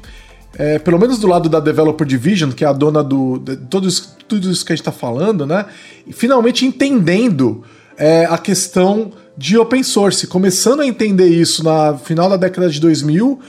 é, 0.57 0.79
pelo 0.79 0.97
menos 0.97 1.19
do 1.19 1.27
lado 1.27 1.49
da 1.49 1.59
Developer 1.59 2.07
Division, 2.07 2.51
que 2.51 2.63
é 2.63 2.67
a 2.67 2.73
dona 2.73 3.03
do, 3.03 3.37
de 3.37 3.57
tudo, 3.57 3.87
isso, 3.87 4.15
tudo 4.27 4.49
isso 4.49 4.65
que 4.65 4.71
a 4.71 4.75
gente 4.75 4.81
está 4.81 4.91
falando, 4.91 5.45
né? 5.45 5.65
Finalmente 6.11 6.65
entendendo 6.65 7.63
é, 7.97 8.25
a 8.25 8.37
questão 8.37 9.11
de 9.37 9.57
open 9.57 9.83
source, 9.83 10.27
começando 10.27 10.81
a 10.81 10.87
entender 10.87 11.27
isso 11.27 11.63
na 11.63 11.97
final 11.97 12.29
da 12.29 12.37
década 12.37 12.69
de 12.69 12.79
2000 12.79 13.39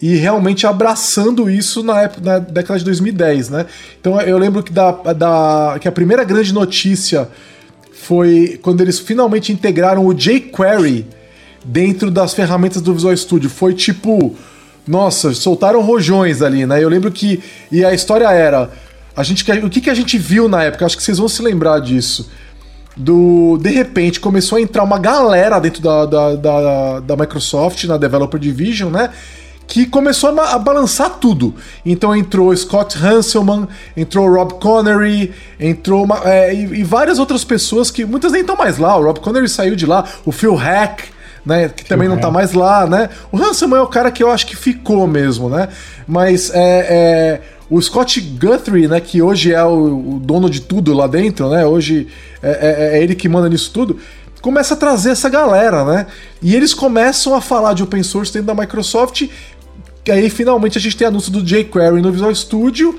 e 0.00 0.14
realmente 0.16 0.66
abraçando 0.66 1.48
isso 1.48 1.82
na, 1.82 2.02
época, 2.02 2.20
na 2.22 2.38
década 2.38 2.78
de 2.78 2.84
2010, 2.84 3.48
né? 3.48 3.66
Então 4.00 4.20
eu 4.20 4.36
lembro 4.36 4.62
que, 4.62 4.72
da, 4.72 4.90
da, 4.90 5.78
que 5.80 5.88
a 5.88 5.92
primeira 5.92 6.22
grande 6.22 6.52
notícia 6.52 7.28
foi 7.92 8.58
quando 8.62 8.82
eles 8.82 8.98
finalmente 8.98 9.52
integraram 9.52 10.06
o 10.06 10.12
jQuery 10.12 11.06
dentro 11.64 12.10
das 12.10 12.34
ferramentas 12.34 12.82
do 12.82 12.94
Visual 12.94 13.16
Studio. 13.16 13.48
Foi 13.48 13.74
tipo, 13.74 14.36
nossa, 14.86 15.32
soltaram 15.32 15.80
rojões 15.80 16.42
ali, 16.42 16.66
né? 16.66 16.82
Eu 16.82 16.88
lembro 16.88 17.10
que 17.10 17.42
e 17.72 17.84
a 17.84 17.94
história 17.94 18.30
era 18.30 18.70
a 19.16 19.22
gente 19.22 19.50
o 19.50 19.70
que, 19.70 19.80
que 19.80 19.90
a 19.90 19.94
gente 19.94 20.18
viu 20.18 20.46
na 20.46 20.62
época? 20.62 20.84
Acho 20.84 20.96
que 20.96 21.02
vocês 21.02 21.18
vão 21.18 21.28
se 21.28 21.40
lembrar 21.42 21.80
disso. 21.80 22.30
Do 22.94 23.58
de 23.58 23.70
repente 23.70 24.20
começou 24.20 24.58
a 24.58 24.60
entrar 24.60 24.82
uma 24.82 24.98
galera 24.98 25.58
dentro 25.58 25.82
da, 25.82 26.04
da, 26.04 26.34
da, 26.36 27.00
da 27.00 27.16
Microsoft 27.16 27.82
na 27.84 27.96
Developer 27.96 28.38
Division, 28.38 28.90
né? 28.90 29.10
Que 29.66 29.86
começou 29.86 30.38
a, 30.40 30.58
balançar 30.58 31.10
tudo. 31.20 31.54
Então 31.84 32.14
entrou 32.14 32.56
Scott 32.56 32.96
Hanselman, 32.98 33.66
entrou 33.96 34.32
Rob 34.32 34.54
Connery, 34.54 35.32
entrou 35.58 36.04
uma- 36.04 36.20
é, 36.24 36.54
e, 36.54 36.80
e 36.80 36.84
várias 36.84 37.18
outras 37.18 37.44
pessoas 37.44 37.90
que 37.90 38.04
muitas 38.04 38.32
nem 38.32 38.42
estão 38.42 38.56
mais 38.56 38.78
lá. 38.78 38.96
O 38.96 39.02
Rob 39.02 39.20
Connery 39.20 39.48
saiu 39.48 39.74
de 39.74 39.84
lá, 39.86 40.04
o 40.24 40.30
Phil 40.32 40.54
Hack, 40.54 41.04
né, 41.44 41.68
que 41.68 41.84
também 41.84 42.08
não 42.08 42.16
tá 42.18 42.30
mais 42.30 42.52
lá, 42.52 42.86
né? 42.86 43.08
O 43.30 43.36
Hanselman 43.38 43.78
é 43.78 43.82
o 43.82 43.86
cara 43.86 44.10
que 44.10 44.22
eu 44.22 44.30
acho 44.30 44.46
que 44.46 44.56
ficou 44.56 45.06
mesmo, 45.06 45.48
né? 45.48 45.68
Mas 46.06 46.50
é, 46.52 46.58
é, 46.58 47.40
o 47.70 47.80
Scott 47.80 48.20
Guthrie, 48.20 48.88
né, 48.88 49.00
que 49.00 49.22
hoje 49.22 49.52
é 49.52 49.64
o, 49.64 50.14
o 50.16 50.20
dono 50.20 50.48
de 50.50 50.60
tudo 50.60 50.92
lá 50.92 51.06
dentro, 51.06 51.48
né? 51.50 51.64
Hoje 51.66 52.08
é, 52.42 52.50
é- 52.50 52.98
é 52.98 53.02
ele 53.02 53.14
que 53.14 53.28
manda 53.28 53.48
nisso 53.48 53.70
tudo 53.72 53.98
começa 54.42 54.74
a 54.74 54.76
trazer 54.76 55.10
essa 55.10 55.28
galera, 55.28 55.84
né? 55.84 56.06
E 56.40 56.54
eles 56.54 56.72
começam 56.72 57.34
a 57.34 57.40
falar 57.40 57.72
de 57.74 57.82
open 57.82 58.02
source 58.04 58.32
dentro 58.32 58.46
da 58.46 58.54
Microsoft. 58.54 59.24
E 60.06 60.10
aí 60.12 60.30
finalmente 60.30 60.78
a 60.78 60.80
gente 60.80 60.96
tem 60.96 61.06
anúncio 61.06 61.32
do 61.32 61.42
jQuery 61.42 62.00
no 62.00 62.12
Visual 62.12 62.34
Studio. 62.34 62.98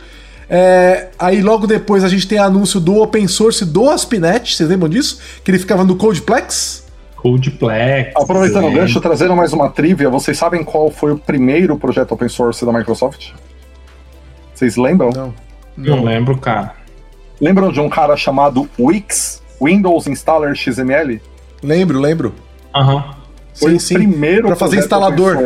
É, 0.50 1.10
aí 1.20 1.42
logo 1.42 1.68
depois 1.68 2.04
a 2.04 2.10
gente 2.10 2.28
tem 2.28 2.38
anúncio 2.38 2.80
do 2.80 3.02
open 3.02 3.28
source 3.28 3.66
do 3.66 3.90
AspNet. 3.90 4.56
Vocês 4.56 4.68
lembram 4.70 4.90
disso? 4.90 5.20
Que 5.44 5.52
ele 5.52 5.60
ficava 5.60 5.84
no 5.84 5.96
Codeplex. 5.96 6.86
Codeplex. 7.16 8.14
Aproveitando 8.16 8.66
o 8.66 8.70
é. 8.70 8.74
gancho, 8.74 9.02
trazendo 9.02 9.36
mais 9.36 9.54
uma 9.54 9.70
trivia, 9.70 10.10
vocês 10.10 10.38
sabem 10.38 10.64
qual 10.64 10.90
foi 10.92 11.12
o 11.12 11.18
primeiro 11.18 11.78
projeto 11.78 12.12
open 12.12 12.30
source 12.30 12.66
da 12.66 12.72
Microsoft? 12.72 13.32
Vocês 14.54 14.76
lembram? 14.76 15.10
Não. 15.10 15.34
Não 15.78 16.04
lembro, 16.04 16.38
cara. 16.38 16.74
Lembram 17.40 17.72
de 17.72 17.80
um 17.80 17.90
cara 17.90 18.18
chamado 18.18 18.68
Wix? 18.80 19.44
Windows 19.62 20.08
Installer 20.08 20.56
XML? 20.56 21.22
Lembro, 21.62 22.00
lembro. 22.00 22.34
Aham. 22.76 23.17
Foi 23.60 23.72
Sim, 23.72 23.78
o 23.78 23.80
sim. 23.80 23.94
primeiro 23.96 24.48
Pra 24.48 24.56
fazer 24.56 24.78
instalador. 24.78 25.38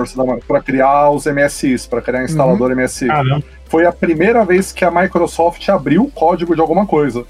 para 0.48 0.62
criar 0.62 1.10
os 1.12 1.26
MSIs, 1.26 1.88
para 1.88 2.02
criar 2.02 2.24
instalador 2.24 2.76
MSI. 2.76 3.08
Caramba. 3.08 3.44
Foi 3.66 3.86
a 3.86 3.92
primeira 3.92 4.44
vez 4.44 4.72
que 4.74 4.84
a 4.84 4.92
Microsoft 4.92 5.68
abriu 5.70 6.04
o 6.04 6.12
código 6.12 6.54
de 6.54 6.60
alguma 6.60 6.86
coisa. 6.86 7.24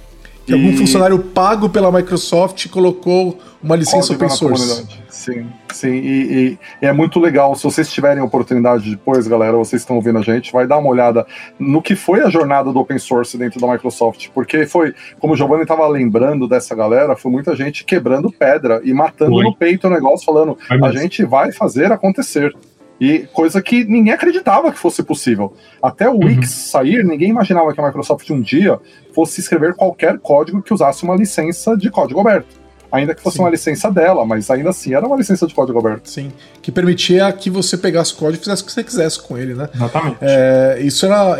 Que 0.45 0.53
algum 0.53 0.75
funcionário 0.75 1.19
pago 1.19 1.69
pela 1.69 1.91
Microsoft 1.91 2.67
colocou 2.69 3.37
uma 3.61 3.75
licença 3.75 4.11
open 4.13 4.27
na 4.27 4.33
source. 4.33 4.87
Sim, 5.07 5.45
sim. 5.71 5.91
E, 5.91 5.99
e- 6.01 6.59
e 6.81 6.85
é 6.87 6.91
muito 6.91 7.19
legal. 7.19 7.53
Se 7.55 7.63
vocês 7.63 7.91
tiverem 7.91 8.23
oportunidade 8.23 8.89
depois, 8.89 9.27
galera, 9.27 9.55
vocês 9.55 9.83
estão 9.83 9.97
ouvindo 9.97 10.17
a 10.17 10.21
gente, 10.23 10.51
vai 10.51 10.65
dar 10.65 10.79
uma 10.79 10.89
olhada 10.89 11.27
no 11.59 11.79
que 11.79 11.95
foi 11.95 12.21
a 12.21 12.29
jornada 12.29 12.73
do 12.73 12.79
open 12.79 12.97
source 12.97 13.37
dentro 13.37 13.59
da 13.61 13.67
Microsoft. 13.67 14.29
Porque 14.33 14.65
foi, 14.65 14.95
como 15.19 15.33
o 15.33 15.37
Giovanni 15.37 15.61
estava 15.61 15.87
lembrando 15.87 16.47
dessa 16.47 16.73
galera, 16.73 17.15
foi 17.15 17.31
muita 17.31 17.55
gente 17.55 17.85
quebrando 17.85 18.31
pedra 18.31 18.81
e 18.83 18.91
matando 18.93 19.31
Foi. 19.35 19.43
no 19.43 19.55
peito 19.55 19.85
o 19.85 19.89
negócio, 19.91 20.25
falando: 20.25 20.57
a 20.69 20.91
gente 20.91 21.23
vai 21.23 21.51
fazer 21.51 21.91
acontecer. 21.91 22.55
E 23.01 23.27
coisa 23.33 23.59
que 23.63 23.83
ninguém 23.83 24.13
acreditava 24.13 24.71
que 24.71 24.77
fosse 24.77 25.01
possível. 25.01 25.55
Até 25.81 26.07
o 26.07 26.19
Wix 26.23 26.51
sair, 26.51 27.03
ninguém 27.03 27.29
imaginava 27.29 27.73
que 27.73 27.81
a 27.81 27.83
Microsoft 27.83 28.29
um 28.29 28.39
dia 28.39 28.79
fosse 29.11 29.41
escrever 29.41 29.73
qualquer 29.73 30.19
código 30.19 30.61
que 30.61 30.71
usasse 30.71 31.03
uma 31.03 31.15
licença 31.15 31.75
de 31.75 31.89
código 31.89 32.19
aberto. 32.19 32.61
Ainda 32.91 33.15
que 33.15 33.21
fosse 33.23 33.37
Sim. 33.37 33.43
uma 33.43 33.49
licença 33.49 33.89
dela, 33.89 34.23
mas 34.23 34.51
ainda 34.51 34.69
assim 34.69 34.93
era 34.93 35.03
uma 35.07 35.15
licença 35.15 35.47
de 35.47 35.55
código 35.55 35.79
aberto. 35.79 36.07
Sim. 36.07 36.31
Que 36.61 36.71
permitia 36.71 37.31
que 37.33 37.49
você 37.49 37.75
pegasse 37.75 38.13
o 38.13 38.17
código 38.17 38.39
e 38.39 38.43
fizesse 38.43 38.61
o 38.61 38.65
que 38.67 38.71
você 38.71 38.83
quisesse 38.83 39.19
com 39.19 39.35
ele, 39.35 39.55
né? 39.55 39.67
Exatamente. 39.73 40.17
É, 40.21 40.79
isso 40.81 41.03
era, 41.07 41.37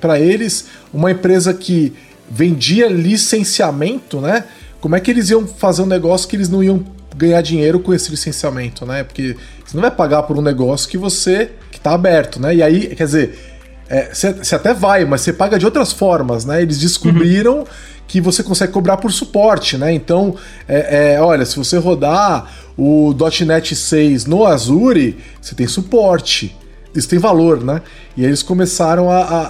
para 0.00 0.18
eles, 0.18 0.68
uma 0.92 1.12
empresa 1.12 1.54
que 1.54 1.92
vendia 2.28 2.88
licenciamento, 2.88 4.20
né? 4.20 4.46
Como 4.80 4.96
é 4.96 5.00
que 5.00 5.12
eles 5.12 5.30
iam 5.30 5.46
fazer 5.46 5.82
um 5.82 5.86
negócio 5.86 6.28
que 6.28 6.34
eles 6.34 6.48
não 6.48 6.60
iam 6.60 6.82
ganhar 7.16 7.40
dinheiro 7.42 7.80
com 7.80 7.92
esse 7.94 8.10
licenciamento, 8.10 8.84
né? 8.86 9.02
Porque 9.04 9.36
você 9.64 9.76
não 9.76 9.82
vai 9.82 9.90
pagar 9.90 10.22
por 10.24 10.36
um 10.38 10.42
negócio 10.42 10.88
que 10.88 10.96
você 10.98 11.50
que 11.70 11.80
tá 11.80 11.92
aberto, 11.92 12.40
né? 12.40 12.54
E 12.54 12.62
aí, 12.62 12.94
quer 12.94 13.04
dizer, 13.04 13.38
é, 13.88 14.10
você 14.14 14.54
até 14.54 14.72
vai, 14.72 15.04
mas 15.04 15.20
você 15.22 15.32
paga 15.32 15.58
de 15.58 15.64
outras 15.64 15.92
formas, 15.92 16.44
né? 16.44 16.62
Eles 16.62 16.78
descobriram 16.78 17.64
que 18.08 18.20
você 18.20 18.42
consegue 18.42 18.72
cobrar 18.72 18.96
por 18.98 19.10
suporte, 19.12 19.76
né? 19.78 19.92
Então, 19.92 20.36
é, 20.68 21.14
é, 21.14 21.20
olha, 21.20 21.44
se 21.46 21.56
você 21.56 21.76
rodar 21.78 22.50
o 22.76 23.14
.NET 23.46 23.74
6 23.74 24.26
no 24.26 24.46
Azure, 24.46 25.16
você 25.40 25.54
tem 25.54 25.66
suporte. 25.66 26.56
Isso 26.94 27.08
tem 27.08 27.18
valor, 27.18 27.62
né? 27.64 27.80
E 28.16 28.20
aí 28.22 28.26
eles 28.28 28.42
começaram 28.42 29.10
a, 29.10 29.18
a- 29.22 29.48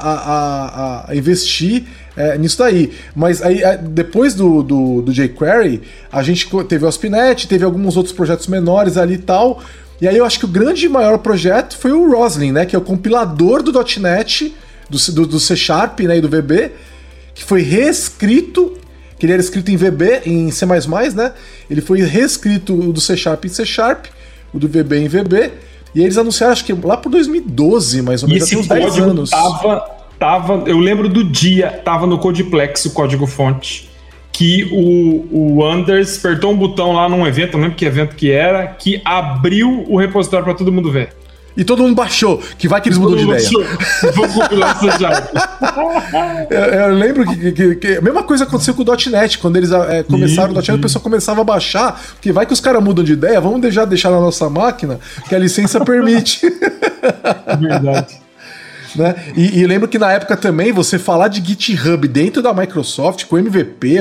a- 1.06 1.10
a 1.10 1.16
investir 1.16 1.84
é, 2.16 2.36
nisso 2.38 2.58
daí. 2.58 2.92
Mas 3.14 3.42
aí, 3.42 3.62
é, 3.62 3.76
depois 3.76 4.34
do, 4.34 4.62
do, 4.62 5.02
do 5.02 5.12
jQuery, 5.12 5.82
a 6.10 6.22
gente 6.22 6.48
teve 6.68 6.84
o 6.84 6.88
AspNet, 6.88 7.46
teve 7.48 7.64
alguns 7.64 7.96
outros 7.96 8.14
projetos 8.14 8.46
menores 8.46 8.96
ali 8.96 9.14
e 9.14 9.18
tal. 9.18 9.62
E 10.00 10.08
aí 10.08 10.16
eu 10.16 10.24
acho 10.24 10.38
que 10.38 10.44
o 10.44 10.48
grande 10.48 10.86
e 10.86 10.88
maior 10.88 11.18
projeto 11.18 11.76
foi 11.78 11.92
o 11.92 12.10
Roslyn, 12.10 12.52
né? 12.52 12.66
Que 12.66 12.74
é 12.74 12.78
o 12.78 12.82
compilador 12.82 13.62
do 13.62 13.72
.NET, 14.00 14.54
do, 14.90 14.98
C- 14.98 15.12
do, 15.12 15.26
do 15.26 15.38
C 15.38 15.54
Sharp 15.56 16.00
né, 16.00 16.18
e 16.18 16.20
do 16.20 16.28
VB, 16.28 16.72
que 17.34 17.44
foi 17.44 17.62
reescrito, 17.62 18.76
que 19.18 19.24
ele 19.26 19.32
era 19.32 19.40
escrito 19.40 19.70
em 19.70 19.76
VB, 19.76 20.22
em 20.26 20.50
C++, 20.50 20.66
né? 20.66 21.32
Ele 21.70 21.80
foi 21.80 22.02
reescrito 22.02 22.74
o 22.74 22.92
do 22.92 23.00
C 23.00 23.16
Sharp 23.16 23.44
em 23.44 23.48
C 23.48 23.64
Sharp, 23.64 24.06
o 24.52 24.58
do 24.58 24.66
VB 24.66 24.98
em 24.98 25.08
VB, 25.08 25.52
e 25.94 26.02
eles 26.02 26.18
anunciaram, 26.18 26.52
acho 26.52 26.64
que 26.64 26.72
lá 26.72 26.96
por 26.96 27.08
2012, 27.10 28.02
mais 28.02 28.22
ou 28.22 28.28
menos, 28.28 28.48
tem 28.48 28.58
uns 28.58 28.66
10 28.66 28.84
código 28.84 29.10
anos. 29.10 29.30
tava, 29.30 29.84
tava. 30.22 30.62
Eu 30.66 30.78
lembro 30.78 31.08
do 31.08 31.24
dia, 31.24 31.80
tava 31.84 32.06
no 32.06 32.16
Codeplex, 32.16 32.84
o 32.84 32.90
código 32.92 33.26
fonte. 33.26 33.90
Que 34.30 34.64
o, 34.72 35.56
o 35.58 35.64
Anders 35.64 36.16
apertou 36.18 36.52
um 36.52 36.56
botão 36.56 36.92
lá 36.92 37.08
num 37.08 37.26
evento, 37.26 37.54
não 37.54 37.62
lembro 37.64 37.76
que 37.76 37.84
evento 37.84 38.14
que 38.14 38.30
era, 38.30 38.66
que 38.68 39.02
abriu 39.04 39.84
o 39.88 39.98
repositório 39.98 40.44
para 40.44 40.54
todo 40.54 40.70
mundo 40.72 40.90
ver. 40.92 41.12
E 41.54 41.64
todo 41.64 41.82
mundo 41.82 41.94
baixou, 41.94 42.40
que 42.56 42.66
vai 42.66 42.80
que 42.80 42.88
eles 42.88 42.96
mudam 42.96 43.16
de 43.18 43.24
ideia. 43.24 43.68
Vamos 44.14 44.32
compilar 44.32 44.70
essa 44.74 44.96
já. 44.98 45.28
Eu, 46.48 46.58
eu 46.60 46.94
lembro 46.94 47.26
que, 47.26 47.52
que- 47.52 47.74
que- 47.76 47.96
a 47.96 48.00
mesma 48.00 48.22
coisa 48.22 48.44
aconteceu 48.44 48.72
com 48.74 48.82
o 48.82 48.86
.NET, 49.10 49.36
quando 49.38 49.56
eles 49.56 49.70
é, 49.70 50.02
começaram 50.04 50.52
o 50.52 50.54
.NET, 50.54 50.70
o 50.72 50.78
pessoal 50.78 51.02
começava 51.02 51.42
a 51.42 51.44
baixar, 51.44 52.00
porque 52.14 52.32
vai 52.32 52.46
que 52.46 52.54
os 52.54 52.60
caras 52.60 52.82
mudam 52.82 53.04
de 53.04 53.12
ideia, 53.12 53.38
vamos 53.38 53.60
deixar, 53.60 53.84
deixar 53.84 54.10
na 54.10 54.18
nossa 54.20 54.48
máquina, 54.48 54.98
que 55.28 55.34
a 55.34 55.38
licença 55.38 55.84
permite. 55.84 56.40
Verdade. 57.60 58.21
Né? 58.94 59.14
E, 59.36 59.60
e 59.60 59.66
lembro 59.66 59.88
que 59.88 59.98
na 59.98 60.12
época 60.12 60.36
também 60.36 60.72
você 60.72 60.98
falar 60.98 61.28
de 61.28 61.44
GitHub 61.44 62.06
dentro 62.08 62.42
da 62.42 62.52
Microsoft 62.52 63.24
com 63.26 63.38
MVP 63.38 63.98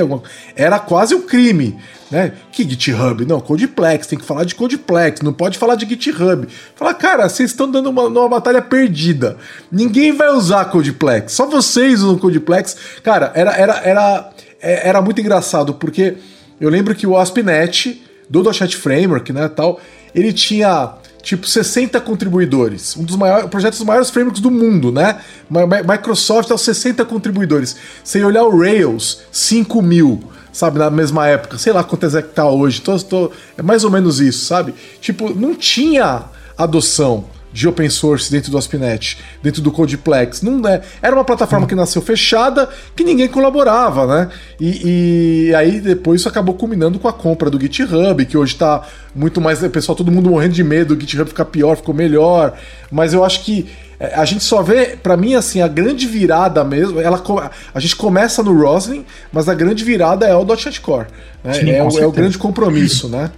era 0.54 0.78
quase 0.78 1.14
um 1.14 1.22
crime, 1.22 1.78
né? 2.10 2.32
Que 2.50 2.68
GitHub? 2.68 3.24
Não, 3.24 3.40
Codeplex, 3.40 4.06
tem 4.06 4.18
que 4.18 4.24
falar 4.24 4.44
de 4.44 4.54
Codeplex, 4.54 5.20
não 5.22 5.32
pode 5.32 5.58
falar 5.58 5.74
de 5.74 5.86
GitHub. 5.88 6.46
Fala, 6.74 6.94
cara, 6.94 7.28
vocês 7.28 7.50
estão 7.50 7.70
dando 7.70 7.90
uma, 7.90 8.04
uma 8.04 8.28
batalha 8.28 8.60
perdida. 8.60 9.36
Ninguém 9.70 10.12
vai 10.12 10.28
usar 10.30 10.64
Codeplex, 10.66 11.32
só 11.32 11.46
vocês 11.46 12.02
usam 12.02 12.18
Codeplex. 12.18 12.76
Cara, 13.02 13.32
era, 13.34 13.52
era, 13.56 13.76
era, 13.84 14.30
é- 14.60 14.88
era 14.88 15.02
muito 15.02 15.20
engraçado, 15.20 15.74
porque 15.74 16.14
eu 16.60 16.68
lembro 16.68 16.94
que 16.94 17.06
o 17.06 17.16
AspNet 17.16 18.02
do 18.28 18.42
.NET 18.42 18.76
Framework, 18.76 19.32
né, 19.32 19.48
tal, 19.48 19.80
ele 20.14 20.32
tinha 20.32 20.94
tipo 21.22 21.46
60 21.46 22.00
contribuidores, 22.00 22.96
um 22.96 23.04
dos 23.04 23.16
maiores 23.16 23.48
projetos 23.48 23.78
dos 23.78 23.86
maiores 23.86 24.10
frameworks 24.10 24.40
do 24.42 24.50
mundo, 24.50 24.90
né? 24.90 25.20
Mi- 25.48 25.64
Mi- 25.66 25.82
Microsoft 25.86 26.50
aos 26.50 26.62
60 26.62 27.04
contribuidores. 27.04 27.76
Sem 28.02 28.24
olhar 28.24 28.42
o 28.44 28.58
Rails, 28.58 29.20
5 29.30 29.80
mil, 29.80 30.22
sabe, 30.52 30.78
na 30.78 30.90
mesma 30.90 31.26
época. 31.28 31.58
Sei 31.58 31.72
lá 31.72 31.84
quantas 31.84 32.14
é 32.14 32.22
que 32.22 32.30
tá 32.34 32.48
hoje. 32.48 32.80
Tô, 32.80 32.98
tô- 32.98 33.30
é 33.56 33.62
mais 33.62 33.84
ou 33.84 33.90
menos 33.90 34.20
isso, 34.20 34.44
sabe? 34.46 34.74
Tipo, 35.00 35.32
não 35.34 35.54
tinha 35.54 36.24
adoção 36.58 37.24
de 37.52 37.68
open 37.68 37.88
source 37.88 38.30
dentro 38.30 38.50
do 38.50 38.58
AspNet, 38.58 39.18
dentro 39.42 39.60
do 39.60 39.70
Codeplex. 39.70 40.42
Não 40.42 40.66
é, 40.68 40.80
era 41.00 41.14
uma 41.14 41.24
plataforma 41.24 41.66
que 41.66 41.74
nasceu 41.74 42.00
fechada, 42.00 42.68
que 42.96 43.04
ninguém 43.04 43.28
colaborava, 43.28 44.06
né? 44.06 44.28
E, 44.60 45.48
e 45.48 45.54
aí 45.54 45.80
depois 45.80 46.20
isso 46.20 46.28
acabou 46.28 46.54
culminando 46.54 46.98
com 46.98 47.08
a 47.08 47.12
compra 47.12 47.50
do 47.50 47.60
GitHub, 47.60 48.24
que 48.24 48.36
hoje 48.36 48.54
tá 48.54 48.82
muito 49.14 49.40
mais. 49.40 49.60
Pessoal, 49.68 49.96
todo 49.96 50.10
mundo 50.10 50.30
morrendo 50.30 50.54
de 50.54 50.64
medo, 50.64 50.94
o 50.94 51.00
GitHub 51.00 51.28
ficar 51.28 51.44
pior, 51.46 51.76
ficou 51.76 51.94
melhor. 51.94 52.54
Mas 52.90 53.12
eu 53.14 53.24
acho 53.24 53.44
que 53.44 53.68
é, 54.02 54.14
a 54.16 54.24
gente 54.24 54.42
só 54.42 54.62
vê, 54.62 54.96
pra 55.00 55.16
mim, 55.16 55.36
assim, 55.36 55.60
a 55.60 55.68
grande 55.68 56.08
virada 56.08 56.64
mesmo. 56.64 57.00
Ela, 57.00 57.22
a 57.72 57.78
gente 57.78 57.94
começa 57.94 58.42
no 58.42 58.52
Roslyn, 58.60 59.04
mas 59.32 59.48
a 59.48 59.54
grande 59.54 59.84
virada 59.84 60.26
é 60.26 60.34
o 60.34 60.44
.NET 60.44 60.80
Core. 60.80 61.06
né? 61.44 61.52
Sim, 61.52 61.70
é, 61.70 61.82
o, 61.84 61.98
é 62.00 62.06
o 62.06 62.10
grande 62.10 62.36
compromisso, 62.36 63.08
né? 63.08 63.30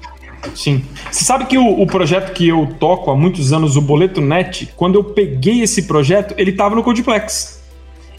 Sim. 0.55 0.85
Você 1.11 1.25
sabe 1.25 1.47
que 1.47 1.57
o, 1.59 1.81
o 1.83 1.87
projeto 1.87 2.33
que 2.33 2.49
eu 2.49 2.69
toco 2.79 3.11
há 3.11 3.17
muitos 3.17 3.53
anos, 3.53 3.77
o 3.77 3.81
Boleto 3.81 4.21
Net, 4.21 4.73
quando 4.77 4.97
eu 4.97 5.05
peguei 5.05 5.63
esse 5.63 5.83
projeto, 5.83 6.35
ele 6.37 6.53
tava 6.53 6.75
no 6.75 6.83
Codeplex. 6.83 7.63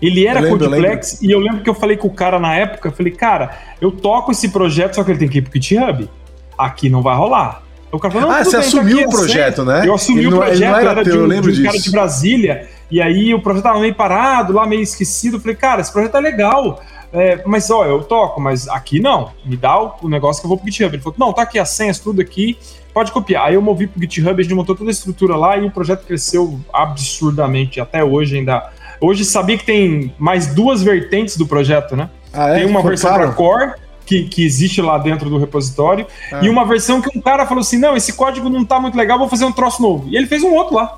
Ele 0.02 0.28
era 0.28 0.40
Eu 0.40 0.44
lembro, 0.44 0.66
eu 0.66 0.70
Codeplex 0.70 1.22
e 1.22 1.32
eu 1.32 1.40
lembro 1.40 1.62
que 1.64 1.70
eu 1.70 1.74
falei 1.74 1.96
com 1.98 2.08
o 2.08 2.14
cara 2.14 2.38
na 2.40 2.54
época, 2.56 2.90
eu 2.90 2.92
falei, 2.92 3.14
cara, 3.14 3.58
eu 3.80 3.92
toco 3.92 4.32
esse 4.32 4.50
projeto, 4.50 4.96
só 4.96 5.04
que 5.04 5.12
ele 5.12 5.20
tem 5.20 5.28
que 5.30 5.38
ir 5.38 5.42
pro 5.42 5.54
GitHub. 5.54 6.10
Aqui 6.58 6.90
não 6.90 7.02
vai 7.02 7.16
rolar. 7.16 7.64
O 7.92 8.00
cara 8.00 8.14
falou, 8.14 8.28
não, 8.30 8.36
Ah, 8.36 8.44
você 8.44 8.52
bem, 8.52 8.60
tá 8.62 8.68
assumiu 8.68 9.08
o 9.08 9.10
projeto, 9.10 9.64
né? 9.64 9.84
Eu 9.88 9.94
assumi 9.94 10.20
Ele 10.20 10.28
o 10.28 10.32
não- 10.32 10.38
projeto, 10.40 10.60
não 10.70 10.76
era 10.80 10.92
era, 10.92 11.04
teu, 11.04 11.14
de, 11.14 11.20
eu 11.20 11.24
um- 11.24 11.28
lembro 11.28 11.52
de 11.52 11.62
um 11.62 11.64
cara 11.64 11.78
disso. 11.78 11.86
de 11.86 11.92
Brasília, 11.92 12.68
e 12.92 13.02
aí 13.02 13.34
o 13.34 13.40
projeto 13.42 13.64
tava 13.64 13.80
meio 13.80 13.96
parado, 13.96 14.52
lá 14.54 14.68
meio 14.68 14.82
esquecido. 14.82 15.38
Eu 15.38 15.40
falei, 15.40 15.56
cara, 15.56 15.80
esse 15.82 15.94
projeto 15.94 16.16
é 16.18 16.20
legal. 16.20 16.82
É, 17.16 17.42
mas 17.46 17.70
ó, 17.72 17.86
eu 17.86 18.04
toco, 18.04 18.42
mas 18.42 18.68
aqui 18.68 19.00
não. 19.00 19.32
Me 19.46 19.56
dá 19.56 19.82
o, 19.82 19.94
o 20.04 20.10
negócio 20.10 20.42
que 20.42 20.46
eu 20.46 20.50
vou 20.50 20.58
pro 20.58 20.70
GitHub. 20.70 20.94
Ele 20.94 21.02
falou, 21.02 21.16
não, 21.18 21.32
tá 21.34 21.44
aqui 21.44 21.58
as 21.58 21.70
senhas, 21.70 21.98
tudo 21.98 22.22
aqui, 22.22 22.58
pode 22.94 23.12
copiar. 23.12 23.48
Aí 23.48 23.54
eu 23.54 23.62
movi 23.62 23.88
pro 23.88 24.02
GitHub, 24.02 24.40
a 24.40 24.44
gente 24.44 24.54
montou 24.54 24.76
toda 24.76 24.90
a 24.90 24.92
estrutura 24.92 25.36
lá 25.36 25.58
e 25.58 25.66
o 25.66 25.72
projeto 25.72 26.06
cresceu 26.06 26.60
absurdamente 26.74 27.80
até 27.80 28.04
hoje 28.04 28.38
ainda. 28.38 28.70
Hoje 29.00 29.24
sabia 29.24 29.58
que 29.58 29.66
tem 29.66 30.14
mais 30.18 30.54
duas 30.54 30.84
vertentes 30.84 31.38
do 31.38 31.48
projeto, 31.48 31.96
né? 31.96 32.10
Ah, 32.34 32.50
é? 32.50 32.60
Tem 32.60 32.66
uma 32.66 32.82
versão 32.82 33.14
para 33.14 33.32
core, 33.32 33.74
que, 34.06 34.24
que 34.24 34.46
existe 34.46 34.82
lá 34.82 34.98
dentro 34.98 35.30
do 35.30 35.38
repositório, 35.38 36.06
Ah. 36.32 36.40
e 36.42 36.50
uma 36.50 36.66
versão 36.66 37.02
que 37.02 37.18
um 37.18 37.22
cara 37.22 37.46
falou 37.46 37.62
assim: 37.62 37.78
não, 37.78 37.96
esse 37.96 38.14
código 38.14 38.50
não 38.50 38.64
tá 38.64 38.80
muito 38.80 38.98
legal, 38.98 39.18
vou 39.18 39.28
fazer 39.30 39.46
um 39.46 39.52
troço 39.52 39.82
novo. 39.82 40.08
E 40.10 40.16
ele 40.16 40.28
fez 40.28 40.44
um 40.44 40.54
outro 40.54 40.76
lá. 40.76 40.98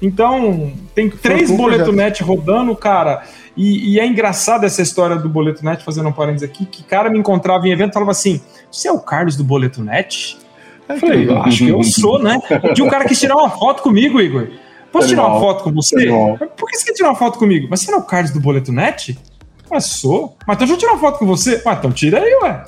Então, 0.00 0.72
tem 0.94 1.08
três 1.08 1.50
um 1.50 1.56
boleto 1.56 1.84
projeto. 1.84 1.96
net 1.96 2.22
rodando, 2.22 2.74
cara. 2.76 3.22
E, 3.56 3.94
e 3.94 4.00
é 4.00 4.06
engraçado 4.06 4.64
essa 4.64 4.82
história 4.82 5.16
do 5.16 5.28
boleto 5.28 5.64
net, 5.64 5.82
fazendo 5.82 6.08
um 6.08 6.12
parênteses 6.12 6.48
aqui, 6.48 6.66
que 6.66 6.84
cara 6.84 7.08
me 7.08 7.18
encontrava 7.18 7.66
em 7.66 7.72
evento 7.72 7.90
e 7.90 7.94
falava 7.94 8.10
assim: 8.10 8.40
Você 8.70 8.88
é 8.88 8.92
o 8.92 9.00
Carlos 9.00 9.36
do 9.36 9.44
boleto 9.44 9.82
net? 9.82 10.38
Eu 10.88 11.00
falei, 11.00 11.28
eu 11.28 11.42
acho 11.42 11.64
que 11.64 11.68
eu 11.68 11.82
sou, 11.82 12.22
né? 12.22 12.38
Dia 12.74 12.84
um 12.84 12.88
cara 12.88 13.04
quis 13.04 13.18
tirar 13.18 13.36
uma 13.36 13.50
foto 13.50 13.82
comigo, 13.82 14.20
Igor. 14.20 14.48
Posso 14.92 15.08
tirar 15.08 15.26
uma 15.26 15.40
foto 15.40 15.64
com 15.64 15.72
você? 15.72 16.08
Por 16.56 16.68
que 16.68 16.78
você 16.78 16.86
quer 16.86 16.92
tirar 16.92 17.08
uma 17.10 17.16
foto 17.16 17.38
comigo? 17.38 17.66
Mas 17.68 17.80
você 17.80 17.90
não 17.90 17.98
é 17.98 18.02
o 18.02 18.04
Carlos 18.04 18.30
do 18.30 18.40
boleto 18.40 18.72
net? 18.72 19.18
Mas 19.70 19.86
sou. 19.86 20.36
Mas 20.46 20.56
então 20.56 20.66
deixa 20.66 20.74
eu 20.74 20.78
tirar 20.78 20.92
uma 20.92 21.00
foto 21.00 21.18
com 21.18 21.26
você. 21.26 21.60
Mas 21.64 21.78
então 21.78 21.90
tira 21.90 22.20
aí, 22.20 22.34
ué. 22.42 22.64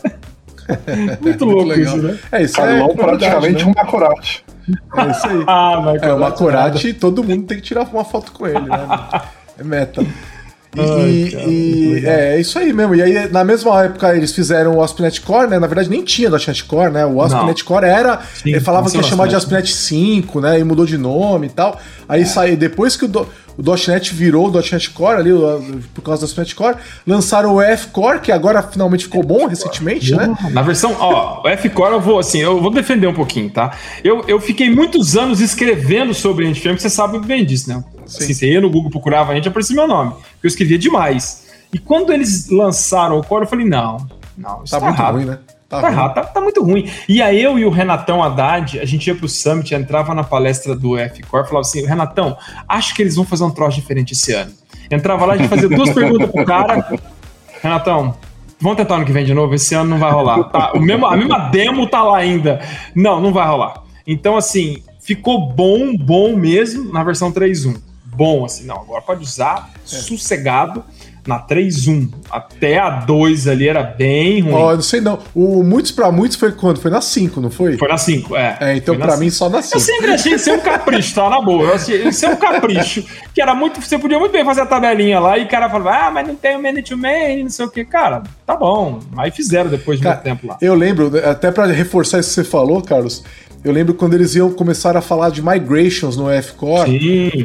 Muito 1.21 1.45
louco 1.45 1.65
legal. 1.65 1.97
isso, 1.97 2.07
né? 2.07 2.19
É 2.33 2.43
isso 2.43 2.55
Carlão 2.55 2.91
é 2.91 2.95
praticamente 2.95 3.65
né? 3.65 3.71
um 3.71 3.75
Macorate. 3.75 4.45
É 4.97 5.11
isso 5.11 5.27
aí. 5.27 5.45
Ah, 5.47 5.81
vai 5.81 5.99
É, 6.03 6.13
o 6.13 6.19
Macorati, 6.19 6.93
todo 6.93 7.25
mundo 7.25 7.47
tem 7.47 7.57
que 7.57 7.63
tirar 7.63 7.85
uma 7.85 8.05
foto 8.05 8.33
com 8.33 8.47
ele, 8.47 8.61
né? 8.61 8.89
É 9.59 9.65
meta. 9.65 10.05
E, 10.77 10.81
Ai, 10.81 11.47
e 11.49 12.03
é, 12.05 12.37
é, 12.37 12.41
isso 12.41 12.59
aí 12.59 12.73
mesmo. 12.73 12.95
E 12.95 13.03
aí, 13.03 13.29
na 13.31 13.43
mesma 13.43 13.85
época, 13.85 14.15
eles 14.15 14.35
fizeram 14.35 14.77
o 14.77 14.83
ASP.NET 14.83 15.23
Core, 15.23 15.49
né? 15.49 15.59
Na 15.59 15.67
verdade, 15.67 15.89
nem 15.89 16.05
tinha 16.05 16.29
.NET 16.29 16.65
Core, 16.65 16.93
né? 16.93 17.07
O 17.07 17.23
ASP.NET 17.23 17.65
Core 17.65 17.87
era... 17.87 18.21
Sim, 18.35 18.51
ele 18.51 18.61
falava 18.61 18.91
que 18.91 18.97
ia 18.97 19.03
chamar 19.03 19.29
de 19.29 19.37
ASP.NET 19.37 19.73
5, 19.73 20.41
né? 20.41 20.61
E 20.61 20.65
mudou 20.65 20.85
de 20.85 20.99
nome 20.99 21.47
e 21.47 21.51
tal. 21.51 21.81
Aí 22.07 22.23
é. 22.23 22.25
saiu... 22.27 22.57
Depois 22.57 22.97
que 22.97 23.07
o, 23.07 23.09
do, 23.09 23.27
o 23.57 23.63
.NET 23.63 24.15
virou 24.15 24.49
o 24.49 24.53
.NET 24.53 24.91
Core 24.91 25.17
ali, 25.17 25.31
por 25.95 26.03
causa 26.03 26.21
do 26.21 26.25
ASP.NET 26.27 26.55
Core, 26.55 26.77
lançaram 27.07 27.55
o 27.55 27.63
F-Core, 27.63 28.21
que 28.21 28.31
agora 28.31 28.63
finalmente 28.63 29.05
ficou 29.05 29.23
bom 29.23 29.47
recentemente, 29.47 30.15
né? 30.15 30.35
Na 30.53 30.61
versão... 30.61 30.95
Ó, 31.01 31.43
o 31.45 31.49
F-Core 31.49 31.95
eu 31.95 32.01
vou, 32.01 32.19
assim, 32.19 32.41
eu 32.41 32.61
vou 32.61 32.71
defender 32.71 33.07
um 33.07 33.15
pouquinho, 33.15 33.49
tá? 33.49 33.73
Eu, 34.05 34.23
eu 34.29 34.39
fiquei 34.39 34.69
muitos 34.71 35.17
anos 35.17 35.41
escrevendo 35.41 36.13
sobre 36.13 36.45
a 36.45 36.49
gente, 36.49 36.79
você 36.79 36.91
sabe 36.91 37.19
bem 37.21 37.45
disso, 37.45 37.71
né? 37.71 37.83
Sim. 38.09 38.25
Assim, 38.25 38.35
você 38.35 38.51
ia 38.51 38.61
no 38.61 38.71
Google, 38.71 38.91
procurava 38.91 39.33
a 39.33 39.35
gente, 39.35 39.49
aparecia 39.49 39.77
meu 39.77 39.87
nome. 39.87 40.15
Eu 40.43 40.49
escrevia 40.49 40.79
demais. 40.79 41.47
E 41.73 41.79
quando 41.79 42.13
eles 42.13 42.49
lançaram 42.49 43.19
o 43.19 43.25
Core, 43.25 43.45
eu 43.45 43.49
falei, 43.49 43.67
não, 43.67 44.07
não, 44.37 44.63
isso 44.65 44.73
tá, 44.73 44.81
tá 44.81 44.87
muito 44.87 44.99
errado. 44.99 45.15
ruim, 45.15 45.25
né? 45.27 45.39
Tá, 45.69 45.83
tá 45.83 45.91
errado, 45.91 46.15
tá, 46.15 46.25
tá, 46.25 46.41
muito 46.41 46.65
ruim. 46.65 46.91
E 47.07 47.21
aí 47.21 47.43
eu 47.43 47.59
e 47.59 47.65
o 47.67 47.71
Renatão 47.71 48.23
Haddad, 48.23 48.81
a 48.81 48.87
gente 48.87 49.07
ia 49.07 49.15
pro 49.15 49.29
Summit, 49.29 49.75
entrava 49.75 50.15
na 50.15 50.25
palestra 50.25 50.75
do 50.75 50.97
F-Core, 50.97 51.47
falava 51.47 51.61
assim, 51.61 51.85
Renatão, 51.85 52.39
acho 52.67 52.95
que 52.95 53.03
eles 53.03 53.17
vão 53.17 53.25
fazer 53.25 53.45
um 53.45 53.51
troço 53.51 53.79
diferente 53.79 54.13
esse 54.13 54.33
ano. 54.33 54.51
Entrava 54.91 55.27
lá, 55.27 55.35
a 55.35 55.37
gente 55.37 55.49
fazia 55.49 55.69
duas 55.69 55.91
perguntas 55.91 56.31
pro 56.31 56.43
cara. 56.47 56.99
Renatão, 57.63 58.17
vamos 58.59 58.79
tentar 58.79 58.95
ano 58.95 59.05
que 59.05 59.13
vem 59.13 59.27
de 59.27 59.35
novo, 59.35 59.55
esse 59.55 59.75
ano 59.75 59.91
não 59.91 59.99
vai 59.99 60.11
rolar. 60.11 60.45
Tá, 60.45 60.73
o 60.75 60.81
mesmo, 60.81 61.05
a 61.05 61.15
mesma 61.15 61.51
demo 61.51 61.87
tá 61.87 62.03
lá 62.03 62.17
ainda. 62.17 62.61
Não, 62.95 63.21
não 63.21 63.31
vai 63.31 63.47
rolar. 63.47 63.83
Então, 64.07 64.39
assim, 64.39 64.83
ficou 65.01 65.53
bom, 65.53 65.95
bom 65.95 66.35
mesmo 66.35 66.91
na 66.91 67.05
versão 67.05 67.31
3.1 67.31 67.88
bom, 68.19 68.45
assim, 68.45 68.65
não, 68.67 68.81
agora 68.81 69.01
pode 69.01 69.23
usar 69.23 69.71
é. 69.85 69.87
sossegado 69.87 70.85
na 71.29 71.39
3.1. 71.39 72.11
Até 72.31 72.79
a 72.79 72.89
2 72.89 73.47
ali 73.49 73.69
era 73.69 73.83
bem 73.83 74.41
ruim. 74.41 74.55
Ó, 74.55 74.73
oh, 74.73 74.75
não 74.75 74.83
sei 74.83 75.01
não. 75.01 75.19
O 75.35 75.63
muitos 75.63 75.93
para 75.93 76.11
muitos 76.11 76.39
foi 76.39 76.53
quando? 76.53 76.81
Foi 76.81 76.91
na 76.91 77.03
5, 77.03 77.41
não 77.41 77.51
foi? 77.51 77.77
Foi 77.77 77.87
na 77.87 77.99
5, 77.99 78.35
é. 78.35 78.57
É, 78.61 78.77
então 78.77 78.97
para 78.97 79.17
mim 79.19 79.29
só 79.29 79.49
na 79.51 79.61
5. 79.61 79.77
Eu 79.77 79.81
sempre 79.81 80.11
achei 80.11 80.33
isso 80.33 80.51
um 80.51 80.59
capricho, 80.59 81.15
tá? 81.15 81.29
Na 81.29 81.41
boa. 81.43 81.65
Eu 81.65 81.75
achei 81.75 82.09
isso 82.09 82.27
um 82.27 82.37
capricho. 82.37 83.05
que 83.35 83.43
era 83.43 83.55
muito. 83.55 83.81
Você 83.81 83.99
podia 83.99 84.19
muito 84.19 84.33
bem 84.33 84.45
fazer 84.45 84.63
a 84.63 84.67
tabelinha 84.67 85.21
lá 85.21 85.37
e 85.37 85.45
o 85.45 85.49
cara 85.49 85.69
falava, 85.69 86.07
ah, 86.07 86.11
mas 86.11 86.27
não 86.27 86.35
tem 86.35 86.57
o 86.57 86.63
man 86.63 86.75
to 86.83 86.97
man, 86.97 87.43
não 87.43 87.51
sei 87.51 87.67
o 87.67 87.71
que. 87.71 87.85
Cara, 87.85 88.23
tá 88.47 88.57
bom. 88.57 88.99
Aí 89.17 89.31
fizeram 89.31 89.69
depois 89.69 89.99
de 89.99 90.05
cara, 90.05 90.17
muito 90.17 90.25
tempo 90.25 90.47
lá. 90.47 90.57
Eu 90.63 90.75
lembro, 90.75 91.13
até 91.29 91.53
para 91.53 91.67
reforçar 91.67 92.21
isso 92.21 92.31
que 92.31 92.35
você 92.37 92.45
falou, 92.45 92.81
Carlos. 92.81 93.23
Eu 93.65 93.73
lembro 93.73 93.95
quando 93.95 94.15
eles 94.15 94.35
iam 94.35 94.53
começar 94.53 94.97
a 94.97 95.01
falar 95.01 95.31
de 95.31 95.43
migrations 95.43 96.17
no 96.17 96.31
F-Core. 96.31 96.91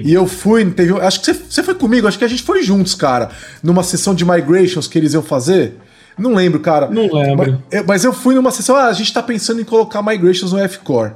E 0.06 0.14
eu 0.14 0.28
fui, 0.28 0.64
teve, 0.72 0.94
acho 1.00 1.22
que 1.22 1.34
você, 1.34 1.64
foi 1.64 1.74
comigo, 1.74 2.08
acho 2.08 2.18
que 2.18 2.26
a 2.26 2.28
gente 2.28 2.44
foi 2.44 2.64
juntos, 2.64 2.94
cara, 2.94 3.30
numa 3.62 3.84
sessão 3.84 4.14
de 4.14 4.24
migrations 4.24 4.88
que 4.88 4.98
eles 4.98 5.14
iam 5.14 5.24
fazer. 5.24 5.74
Não 6.18 6.36
lembro, 6.36 6.60
cara. 6.60 6.88
Não 6.88 7.12
lembro. 7.12 7.64
Mas, 7.72 7.86
mas 7.86 8.04
eu 8.04 8.14
fui 8.14 8.36
numa 8.36 8.52
sessão, 8.52 8.76
ah, 8.76 8.86
a 8.86 8.94
gente 8.94 9.12
tá 9.12 9.24
pensando 9.24 9.60
em 9.60 9.64
colocar 9.64 10.04
migrations 10.04 10.52
no 10.52 10.60
F-Core. 10.60 11.14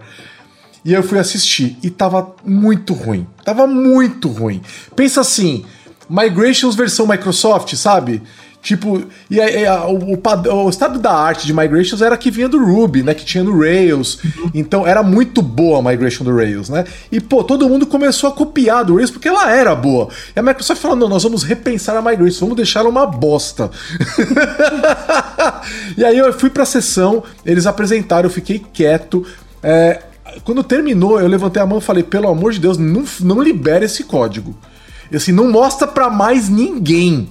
E 0.83 0.93
eu 0.93 1.03
fui 1.03 1.19
assistir 1.19 1.77
e 1.83 1.89
tava 1.89 2.35
muito 2.43 2.93
ruim. 2.93 3.27
Tava 3.43 3.67
muito 3.67 4.29
ruim. 4.29 4.61
Pensa 4.95 5.21
assim, 5.21 5.65
migrations 6.09 6.75
versão 6.75 7.05
Microsoft, 7.05 7.75
sabe? 7.75 8.23
Tipo, 8.67 9.01
e 9.29 9.39
a, 9.39 9.75
a, 9.75 9.87
o, 9.87 10.13
o, 10.13 10.65
o, 10.65 10.69
estado 10.69 10.99
da 10.99 11.13
arte 11.13 11.47
de 11.47 11.53
Migrations 11.53 12.01
era 12.01 12.17
que 12.17 12.29
vinha 12.29 12.49
do 12.49 12.61
Ruby, 12.61 13.01
né? 13.01 13.13
Que 13.13 13.23
tinha 13.23 13.41
no 13.41 13.57
Rails. 13.57 14.19
Uhum. 14.21 14.51
Então 14.53 14.85
era 14.85 15.01
muito 15.01 15.41
boa 15.41 15.79
a 15.79 15.81
Migration 15.81 16.25
do 16.25 16.35
Rails, 16.35 16.67
né? 16.67 16.83
E, 17.09 17.21
pô, 17.21 17.45
todo 17.45 17.69
mundo 17.69 17.87
começou 17.87 18.29
a 18.29 18.33
copiar 18.33 18.83
do 18.83 18.95
Rails 18.95 19.09
porque 19.09 19.29
ela 19.29 19.49
era 19.49 19.73
boa. 19.73 20.09
E 20.35 20.39
a 20.39 20.43
Microsoft 20.43 20.81
falou: 20.81 20.97
não, 20.97 21.07
nós 21.07 21.23
vamos 21.23 21.43
repensar 21.43 21.95
a 21.95 22.01
Migration, 22.01 22.41
vamos 22.41 22.57
deixar 22.57 22.81
ela 22.81 22.89
uma 22.89 23.05
bosta. 23.05 23.71
e 25.97 26.03
aí 26.03 26.17
eu 26.17 26.33
fui 26.33 26.49
pra 26.49 26.65
sessão, 26.65 27.23
eles 27.45 27.65
apresentaram, 27.65 28.27
eu 28.27 28.33
fiquei 28.33 28.61
quieto. 28.73 29.25
É, 29.63 30.01
quando 30.43 30.61
terminou, 30.61 31.21
eu 31.21 31.27
levantei 31.29 31.61
a 31.61 31.65
mão 31.65 31.77
e 31.77 31.81
falei: 31.81 32.03
pelo 32.03 32.27
amor 32.27 32.51
de 32.51 32.59
Deus, 32.59 32.77
não, 32.77 33.05
não 33.21 33.41
libera 33.41 33.85
esse 33.85 34.03
código. 34.03 34.53
E 35.09 35.15
assim, 35.15 35.31
não 35.31 35.49
mostra 35.49 35.87
para 35.87 36.09
mais 36.09 36.49
ninguém 36.49 37.29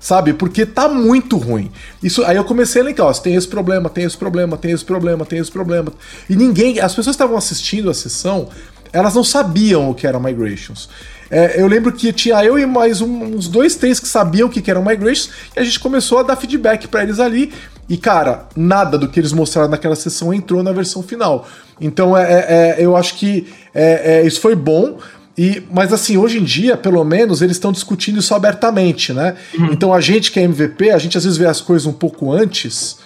sabe? 0.00 0.32
Porque 0.32 0.64
tá 0.64 0.88
muito 0.88 1.36
ruim. 1.36 1.70
Isso 2.02 2.24
aí 2.24 2.36
eu 2.36 2.44
comecei 2.44 2.80
a 2.80 2.84
lembrar, 2.84 3.04
ó, 3.04 3.12
tem 3.12 3.34
esse 3.34 3.46
problema, 3.46 3.90
tem 3.90 4.04
esse 4.04 4.16
problema, 4.16 4.56
tem 4.56 4.72
esse 4.72 4.84
problema, 4.84 5.26
tem 5.26 5.38
esse 5.38 5.52
problema. 5.52 5.92
E 6.28 6.34
ninguém, 6.34 6.80
as 6.80 6.94
pessoas 6.94 7.14
estavam 7.14 7.36
assistindo 7.36 7.90
a 7.90 7.94
sessão, 7.94 8.48
elas 8.92 9.14
não 9.14 9.22
sabiam 9.22 9.90
o 9.90 9.94
que 9.94 10.06
era 10.06 10.18
migrations. 10.18 10.88
É, 11.30 11.62
eu 11.62 11.68
lembro 11.68 11.92
que 11.92 12.12
tinha 12.12 12.44
eu 12.44 12.58
e 12.58 12.66
mais 12.66 13.00
um, 13.00 13.36
uns 13.36 13.46
dois, 13.46 13.76
três 13.76 14.00
que 14.00 14.08
sabiam 14.08 14.48
o 14.48 14.50
que, 14.50 14.60
que 14.60 14.70
eram 14.70 14.84
migrations, 14.84 15.30
e 15.54 15.60
a 15.60 15.62
gente 15.62 15.78
começou 15.78 16.18
a 16.18 16.22
dar 16.24 16.34
feedback 16.34 16.88
para 16.88 17.04
eles 17.04 17.20
ali. 17.20 17.52
E, 17.88 17.96
cara, 17.96 18.46
nada 18.56 18.96
do 18.96 19.08
que 19.08 19.20
eles 19.20 19.32
mostraram 19.32 19.68
naquela 19.68 19.96
sessão 19.96 20.32
entrou 20.32 20.62
na 20.62 20.72
versão 20.72 21.02
final. 21.02 21.46
Então, 21.80 22.16
é, 22.16 22.22
é, 22.22 22.76
é 22.80 22.84
eu 22.84 22.96
acho 22.96 23.16
que 23.16 23.52
é, 23.74 24.18
é, 24.18 24.26
isso 24.26 24.40
foi 24.40 24.54
bom, 24.54 24.98
e, 25.36 25.62
mas 25.72 25.92
assim, 25.92 26.16
hoje 26.16 26.38
em 26.38 26.44
dia, 26.44 26.76
pelo 26.76 27.02
menos, 27.04 27.40
eles 27.40 27.56
estão 27.56 27.72
discutindo 27.72 28.18
isso 28.18 28.34
abertamente, 28.34 29.12
né? 29.12 29.36
Uhum. 29.58 29.72
Então 29.72 29.94
a 29.94 30.00
gente 30.00 30.30
que 30.30 30.40
é 30.40 30.42
MVP, 30.42 30.90
a 30.90 30.98
gente 30.98 31.16
às 31.16 31.24
vezes 31.24 31.38
vê 31.38 31.46
as 31.46 31.60
coisas 31.60 31.86
um 31.86 31.92
pouco 31.92 32.32
antes 32.32 32.98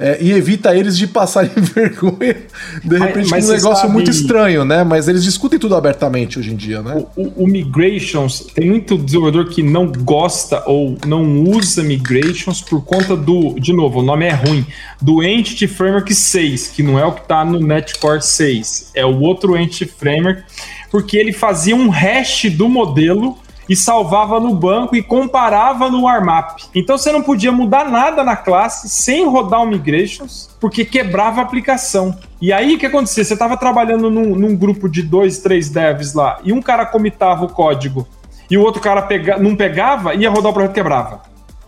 é, 0.00 0.16
e 0.20 0.30
evita 0.32 0.76
eles 0.76 0.96
de 0.96 1.06
passarem 1.08 1.50
vergonha, 1.56 2.36
de 2.84 2.98
repente, 2.98 3.30
mas, 3.30 3.30
mas 3.30 3.48
um 3.48 3.52
negócio 3.52 3.82
sabe... 3.82 3.92
muito 3.92 4.10
estranho, 4.10 4.64
né? 4.64 4.84
Mas 4.84 5.08
eles 5.08 5.24
discutem 5.24 5.58
tudo 5.58 5.74
abertamente 5.74 6.38
hoje 6.38 6.52
em 6.52 6.56
dia, 6.56 6.80
né? 6.82 7.04
O, 7.16 7.22
o, 7.22 7.44
o, 7.44 7.46
Migrations, 7.48 8.46
tem 8.54 8.68
muito 8.68 8.96
desenvolvedor 8.96 9.48
que 9.48 9.62
não 9.62 9.90
gosta 9.90 10.62
ou 10.66 10.96
não 11.06 11.42
usa 11.42 11.82
Migrations 11.82 12.60
por 12.60 12.84
conta 12.84 13.16
do, 13.16 13.58
de 13.58 13.72
novo, 13.72 14.00
o 14.00 14.02
nome 14.02 14.26
é 14.26 14.32
ruim, 14.32 14.64
do 15.02 15.22
Entity 15.22 15.66
Framework 15.66 16.14
6, 16.14 16.68
que 16.68 16.82
não 16.82 16.98
é 16.98 17.04
o 17.04 17.12
que 17.12 17.22
está 17.22 17.44
no 17.44 17.58
Netcore 17.58 18.22
6, 18.22 18.92
é 18.94 19.04
o 19.04 19.20
outro 19.20 19.56
Entity 19.56 19.86
Framework 19.86 20.42
porque 20.90 21.16
ele 21.16 21.32
fazia 21.32 21.74
um 21.76 21.88
hash 21.88 22.46
do 22.50 22.68
modelo 22.68 23.38
e 23.68 23.76
salvava 23.76 24.40
no 24.40 24.54
banco 24.54 24.96
e 24.96 25.02
comparava 25.02 25.90
no 25.90 26.04
warmap. 26.04 26.56
Então 26.74 26.96
você 26.96 27.12
não 27.12 27.22
podia 27.22 27.52
mudar 27.52 27.88
nada 27.90 28.24
na 28.24 28.34
classe 28.34 28.88
sem 28.88 29.26
rodar 29.26 29.62
o 29.62 29.66
migrations, 29.66 30.48
porque 30.58 30.84
quebrava 30.84 31.40
a 31.40 31.44
aplicação. 31.44 32.18
E 32.40 32.52
aí 32.52 32.74
o 32.74 32.78
que 32.78 32.86
acontecia? 32.86 33.22
Você 33.22 33.34
estava 33.34 33.56
trabalhando 33.56 34.10
num, 34.10 34.34
num, 34.34 34.56
grupo 34.56 34.88
de 34.88 35.02
dois, 35.02 35.38
três 35.38 35.68
devs 35.68 36.14
lá, 36.14 36.38
e 36.42 36.52
um 36.52 36.62
cara 36.62 36.86
comitava 36.86 37.44
o 37.44 37.48
código 37.48 38.08
e 38.50 38.56
o 38.56 38.62
outro 38.62 38.80
cara 38.80 39.02
pega, 39.02 39.36
não 39.36 39.54
pegava, 39.54 40.14
ia 40.14 40.30
rodar 40.30 40.50
o 40.50 40.54
projeto 40.54 40.72
quebrava. 40.72 41.22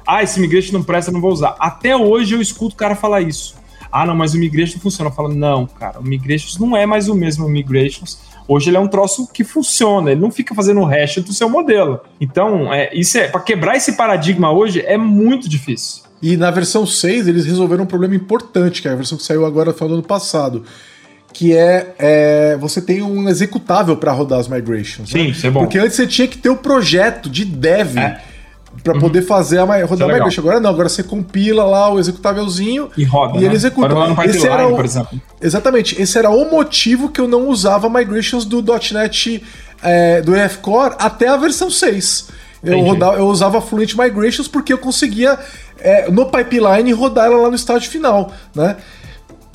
Ah, 0.06 0.22
esse 0.22 0.40
migration 0.40 0.72
não 0.72 0.82
presta, 0.82 1.12
não 1.12 1.20
vou 1.20 1.30
usar. 1.30 1.54
Até 1.58 1.94
hoje 1.94 2.34
eu 2.34 2.40
escuto 2.40 2.74
o 2.74 2.78
cara 2.78 2.96
falar 2.96 3.20
isso. 3.20 3.54
Ah, 3.92 4.06
não, 4.06 4.14
mas 4.14 4.34
o 4.34 4.38
migration 4.38 4.74
não 4.74 4.82
funciona. 4.82 5.10
Eu 5.10 5.14
falo, 5.14 5.28
não, 5.28 5.66
cara, 5.66 6.00
o 6.00 6.02
migrations 6.02 6.58
não 6.58 6.76
é 6.76 6.86
mais 6.86 7.08
o 7.08 7.14
mesmo 7.14 7.48
migrations 7.48 8.18
Hoje 8.52 8.68
ele 8.68 8.76
é 8.76 8.80
um 8.80 8.88
troço 8.88 9.28
que 9.32 9.44
funciona, 9.44 10.10
ele 10.10 10.20
não 10.20 10.32
fica 10.32 10.56
fazendo 10.56 10.80
o 10.80 10.84
hash 10.84 11.18
do 11.18 11.32
seu 11.32 11.48
modelo. 11.48 12.00
Então, 12.20 12.74
é, 12.74 12.90
isso 12.92 13.16
é 13.16 13.28
para 13.28 13.40
quebrar 13.40 13.76
esse 13.76 13.92
paradigma 13.92 14.50
hoje 14.50 14.80
é 14.84 14.96
muito 14.96 15.48
difícil. 15.48 16.02
E 16.20 16.36
na 16.36 16.50
versão 16.50 16.84
6 16.84 17.28
eles 17.28 17.46
resolveram 17.46 17.84
um 17.84 17.86
problema 17.86 18.16
importante, 18.16 18.82
que 18.82 18.88
é 18.88 18.90
a 18.90 18.96
versão 18.96 19.16
que 19.16 19.22
saiu 19.22 19.46
agora 19.46 19.72
no 19.78 19.94
ano 19.94 20.02
passado 20.02 20.64
que 21.32 21.56
é, 21.56 21.94
é, 21.96 22.56
você 22.56 22.82
tem 22.82 23.02
um 23.02 23.28
executável 23.28 23.96
para 23.96 24.10
rodar 24.10 24.40
as 24.40 24.48
migrations. 24.48 25.10
Sim, 25.10 25.18
né? 25.18 25.24
isso 25.26 25.46
é 25.46 25.50
bom. 25.50 25.60
Porque 25.60 25.78
antes 25.78 25.94
você 25.94 26.04
tinha 26.04 26.26
que 26.26 26.36
ter 26.36 26.48
o 26.48 26.54
um 26.54 26.56
projeto 26.56 27.30
de 27.30 27.44
dev 27.44 27.96
é 27.98 28.20
para 28.82 28.94
uhum. 28.94 29.00
poder 29.00 29.22
fazer 29.22 29.58
a 29.58 29.64
rodar 29.84 30.08
é. 30.10 30.20
Agora 30.38 30.60
não, 30.60 30.70
agora 30.70 30.88
você 30.88 31.02
compila 31.02 31.64
lá 31.64 31.92
o 31.92 31.98
executávelzinho 31.98 32.90
e 32.96 33.04
roda. 33.04 33.36
E 33.36 33.40
né? 33.40 33.46
ele 33.46 33.54
executa. 33.54 33.94
Esse 34.24 34.46
era 34.46 34.66
o, 34.66 34.76
por 34.76 34.84
exemplo. 34.84 35.20
Exatamente. 35.40 36.00
Esse 36.00 36.18
era 36.18 36.30
o 36.30 36.50
motivo 36.50 37.10
que 37.10 37.20
eu 37.20 37.28
não 37.28 37.48
usava 37.48 37.88
migrations 37.90 38.44
do 38.44 38.62
.NET 38.92 39.42
é, 39.82 40.22
do 40.22 40.34
EF-Core 40.34 40.94
até 40.98 41.28
a 41.28 41.36
versão 41.36 41.70
6. 41.70 42.28
Eu, 42.62 42.80
rodava, 42.80 43.16
eu 43.16 43.26
usava 43.26 43.60
Fluent 43.60 43.94
Migrations 43.94 44.46
porque 44.46 44.72
eu 44.72 44.78
conseguia, 44.78 45.38
é, 45.78 46.10
no 46.10 46.26
pipeline, 46.26 46.92
rodar 46.92 47.26
ela 47.26 47.38
lá 47.38 47.48
no 47.48 47.56
estágio 47.56 47.90
final, 47.90 48.32
né? 48.54 48.76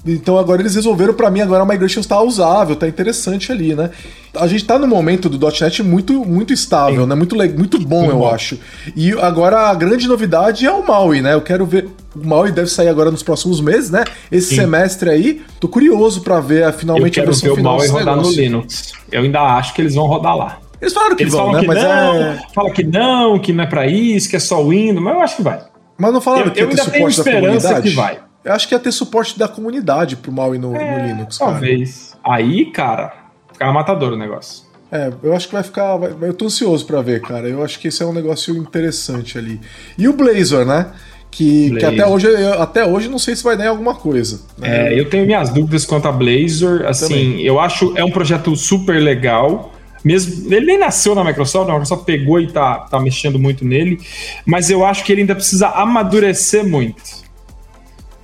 Então 0.06 0.38
agora 0.38 0.62
eles 0.62 0.76
resolveram 0.76 1.14
para 1.14 1.32
mim 1.32 1.42
agora 1.42 1.64
a 1.64 1.66
migration 1.66 2.00
está 2.00 2.22
usável, 2.22 2.76
tá 2.76 2.88
interessante 2.88 3.52
ali, 3.52 3.74
né? 3.74 3.90
A 4.36 4.46
gente 4.48 4.66
tá 4.66 4.78
no 4.78 4.88
momento 4.88 5.28
do 5.28 5.40
.NET 5.48 5.82
muito 5.82 6.24
muito 6.26 6.54
estável, 6.54 7.04
Sim. 7.04 7.10
né? 7.10 7.16
Muito 7.16 7.36
muito 7.36 7.80
bom, 7.80 8.06
eu 8.06 8.28
acho. 8.28 8.60
E 8.96 9.12
agora 9.14 9.70
a 9.70 9.74
grande 9.74 10.08
novidade 10.08 10.66
é 10.66 10.72
o 10.72 10.86
Maui, 10.86 11.22
né? 11.22 11.34
Eu 11.34 11.42
quero 11.42 11.66
ver 11.66 11.90
o 12.16 12.28
Maui 12.28 12.52
deve 12.52 12.70
sair 12.70 12.90
agora 12.90 13.10
nos 13.10 13.24
próximos 13.24 13.60
meses, 13.60 13.90
né? 13.90 14.04
Esse 14.32 14.50
Sim. 14.50 14.56
semestre 14.58 15.10
aí. 15.10 15.42
Tô 15.60 15.68
curioso 15.68 16.22
para 16.22 16.40
ver 16.40 16.72
finalmente 16.74 17.20
eu 17.20 17.26
quero 17.26 17.30
a 17.30 17.32
versão 17.32 17.56
ver 17.56 17.62
o 17.62 17.64
Maui 17.64 17.88
rodar 17.88 18.16
no 18.16 18.30
Linux. 18.30 18.94
Eu 19.12 19.24
ainda 19.24 19.42
acho 19.42 19.74
que 19.74 19.82
eles 19.82 19.96
vão 19.96 20.06
rodar 20.06 20.38
lá. 20.38 20.60
Eles 20.80 20.94
falaram 20.94 21.16
que 21.16 21.24
eles 21.24 21.34
vão, 21.34 21.52
né? 21.52 21.62
Que 21.62 21.68
mas 21.68 21.84
não, 21.84 22.16
é... 22.16 22.42
fala 22.54 22.70
que 22.70 22.84
não, 22.84 23.40
que 23.40 23.54
não 23.54 23.64
é 23.64 23.68
para 23.68 23.88
isso, 23.88 24.30
que 24.30 24.36
é 24.36 24.40
só 24.40 24.62
o 24.62 24.70
Windows, 24.70 25.04
mas 25.04 25.16
eu 25.16 25.22
acho 25.22 25.36
que 25.38 25.42
vai. 25.42 25.62
Mas 25.98 26.14
não 26.14 26.22
falaram 26.22 26.48
eu, 26.48 26.52
que 26.52 26.62
eu 26.62 26.70
ainda 26.70 26.86
tenho 26.86 27.08
esperança 27.08 27.82
que 27.82 27.90
vai. 27.90 28.20
Eu 28.46 28.54
acho 28.54 28.68
que 28.68 28.76
ia 28.76 28.80
ter 28.80 28.92
suporte 28.92 29.40
da 29.40 29.48
comunidade 29.48 30.16
pro 30.16 30.32
mal 30.32 30.54
e 30.54 30.60
no, 30.60 30.76
é, 30.76 31.00
no 31.00 31.08
Linux. 31.08 31.40
Cara. 31.40 31.52
Talvez. 31.52 32.16
Aí, 32.24 32.68
cara, 32.68 33.12
ficava 33.52 33.74
matador 33.74 34.14
o 34.14 34.16
negócio. 34.16 34.64
É, 34.92 35.12
eu 35.24 35.36
acho 35.36 35.48
que 35.48 35.54
vai 35.54 35.64
ficar. 35.64 36.00
eu 36.22 36.34
tô 36.34 36.46
ansioso 36.46 36.86
para 36.86 37.02
ver, 37.02 37.22
cara. 37.22 37.50
Eu 37.50 37.64
acho 37.64 37.80
que 37.80 37.88
esse 37.88 38.04
é 38.04 38.06
um 38.06 38.14
negócio 38.14 38.56
interessante 38.56 39.36
ali. 39.38 39.60
E 39.98 40.08
o 40.08 40.14
Blazor, 40.14 40.64
né? 40.64 40.92
Que, 41.32 41.72
que, 41.72 41.84
até 41.84 42.08
hoje 42.08 42.28
eu, 42.28 42.62
até 42.62 42.86
hoje 42.86 43.10
não 43.10 43.20
sei 43.20 43.36
se 43.36 43.44
vai 43.44 43.58
dar 43.58 43.66
em 43.66 43.68
alguma 43.68 43.96
coisa. 43.96 44.42
Né? 44.58 44.94
É, 44.94 45.00
eu 45.00 45.10
tenho 45.10 45.26
minhas 45.26 45.50
dúvidas 45.50 45.84
quanto 45.84 46.08
a 46.08 46.12
Blazor. 46.12 46.86
Assim, 46.86 47.08
Também. 47.08 47.42
eu 47.42 47.60
acho 47.60 47.94
é 47.98 48.06
um 48.06 48.12
projeto 48.12 48.56
super 48.56 49.02
legal. 49.02 49.74
Mesmo, 50.04 50.54
ele 50.54 50.68
nem 50.68 50.78
nasceu 50.78 51.16
na 51.16 51.24
Microsoft, 51.24 51.68
a 51.68 51.74
Microsoft 51.74 52.06
pegou 52.06 52.40
e 52.40 52.46
tá, 52.46 52.82
tá 52.82 53.00
mexendo 53.00 53.40
muito 53.40 53.66
nele, 53.66 54.00
mas 54.46 54.70
eu 54.70 54.86
acho 54.86 55.04
que 55.04 55.12
ele 55.12 55.22
ainda 55.22 55.34
precisa 55.34 55.68
amadurecer 55.70 56.64
muito. 56.64 57.25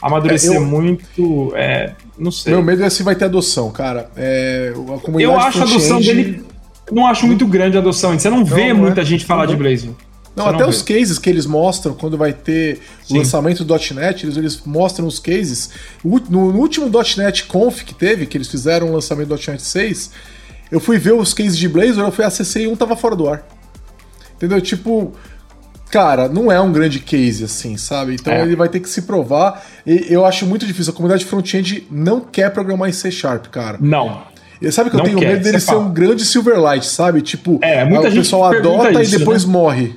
Amadurecer 0.01 0.53
é, 0.53 0.57
eu, 0.57 0.65
muito, 0.65 1.53
é, 1.55 1.93
não 2.17 2.31
sei. 2.31 2.53
Meu 2.53 2.63
medo 2.63 2.83
é 2.83 2.89
se 2.89 3.03
vai 3.03 3.15
ter 3.15 3.25
adoção, 3.25 3.71
cara. 3.71 4.09
É, 4.15 4.73
a 4.73 4.99
comunidade 4.99 5.23
eu 5.23 5.39
acho 5.39 5.59
a 5.59 5.63
adoção 5.63 6.01
dele, 6.01 6.43
não 6.91 7.05
acho 7.05 7.27
muito 7.27 7.45
grande 7.45 7.77
a 7.77 7.79
adoção. 7.79 8.17
Você 8.17 8.29
não, 8.29 8.39
não 8.39 8.45
vê 8.45 8.73
não 8.73 8.81
muita 8.81 9.01
é, 9.01 9.05
gente 9.05 9.25
falar 9.25 9.45
de 9.45 9.55
Blazor. 9.55 9.93
Não, 10.35 10.47
até 10.47 10.65
os 10.65 10.81
cases 10.81 11.19
que 11.19 11.29
eles 11.29 11.45
mostram 11.45 11.93
quando 11.93 12.17
vai 12.17 12.31
ter 12.31 12.79
Sim. 13.03 13.15
o 13.15 13.17
lançamento 13.17 13.65
do 13.65 13.73
.NET, 13.93 14.25
eles, 14.25 14.37
eles 14.37 14.61
mostram 14.65 15.05
os 15.05 15.19
cases. 15.19 15.71
No, 16.03 16.19
no 16.29 16.57
último 16.57 16.89
.NET 17.17 17.45
Conf 17.45 17.83
que 17.83 17.93
teve, 17.93 18.25
que 18.25 18.37
eles 18.37 18.47
fizeram 18.47 18.89
o 18.89 18.93
lançamento 18.93 19.27
do 19.27 19.35
.NET 19.35 19.61
6, 19.61 20.11
eu 20.71 20.79
fui 20.79 20.97
ver 20.97 21.13
os 21.13 21.33
cases 21.33 21.57
de 21.57 21.67
Blazor, 21.67 22.05
eu 22.05 22.11
fui 22.11 22.23
acessei 22.23 22.63
e 22.63 22.67
um 22.67 22.75
tava 22.77 22.95
fora 22.95 23.15
do 23.15 23.27
ar. 23.27 23.45
Entendeu? 24.35 24.61
Tipo, 24.61 25.13
cara, 25.91 26.29
não 26.29 26.51
é 26.51 26.59
um 26.59 26.71
grande 26.71 26.99
case 26.99 27.43
assim, 27.43 27.75
sabe? 27.77 28.15
Então 28.15 28.33
é. 28.33 28.41
ele 28.41 28.55
vai 28.55 28.69
ter 28.69 28.79
que 28.79 28.89
se 28.89 29.01
provar. 29.01 29.63
E 29.85 30.07
eu 30.09 30.25
acho 30.25 30.47
muito 30.47 30.65
difícil. 30.65 30.93
A 30.93 30.95
comunidade 30.95 31.25
front-end 31.25 31.85
não 31.91 32.21
quer 32.21 32.49
programar 32.51 32.89
em 32.89 32.93
C 32.93 33.11
Sharp, 33.11 33.47
cara. 33.47 33.77
Não. 33.79 34.23
E 34.61 34.71
sabe 34.71 34.89
que 34.89 34.95
não 34.95 35.03
eu 35.03 35.09
tenho 35.09 35.19
quer, 35.19 35.33
medo 35.33 35.43
dele 35.43 35.59
ser 35.59 35.67
fala. 35.67 35.79
um 35.79 35.91
grande 35.91 36.23
Silverlight, 36.23 36.85
sabe? 36.85 37.21
Tipo, 37.21 37.59
é, 37.61 37.83
muita 37.83 38.09
o 38.09 38.13
pessoal 38.13 38.45
adota 38.45 39.01
isso, 39.01 39.15
e 39.15 39.19
depois 39.19 39.45
né? 39.45 39.51
morre. 39.51 39.95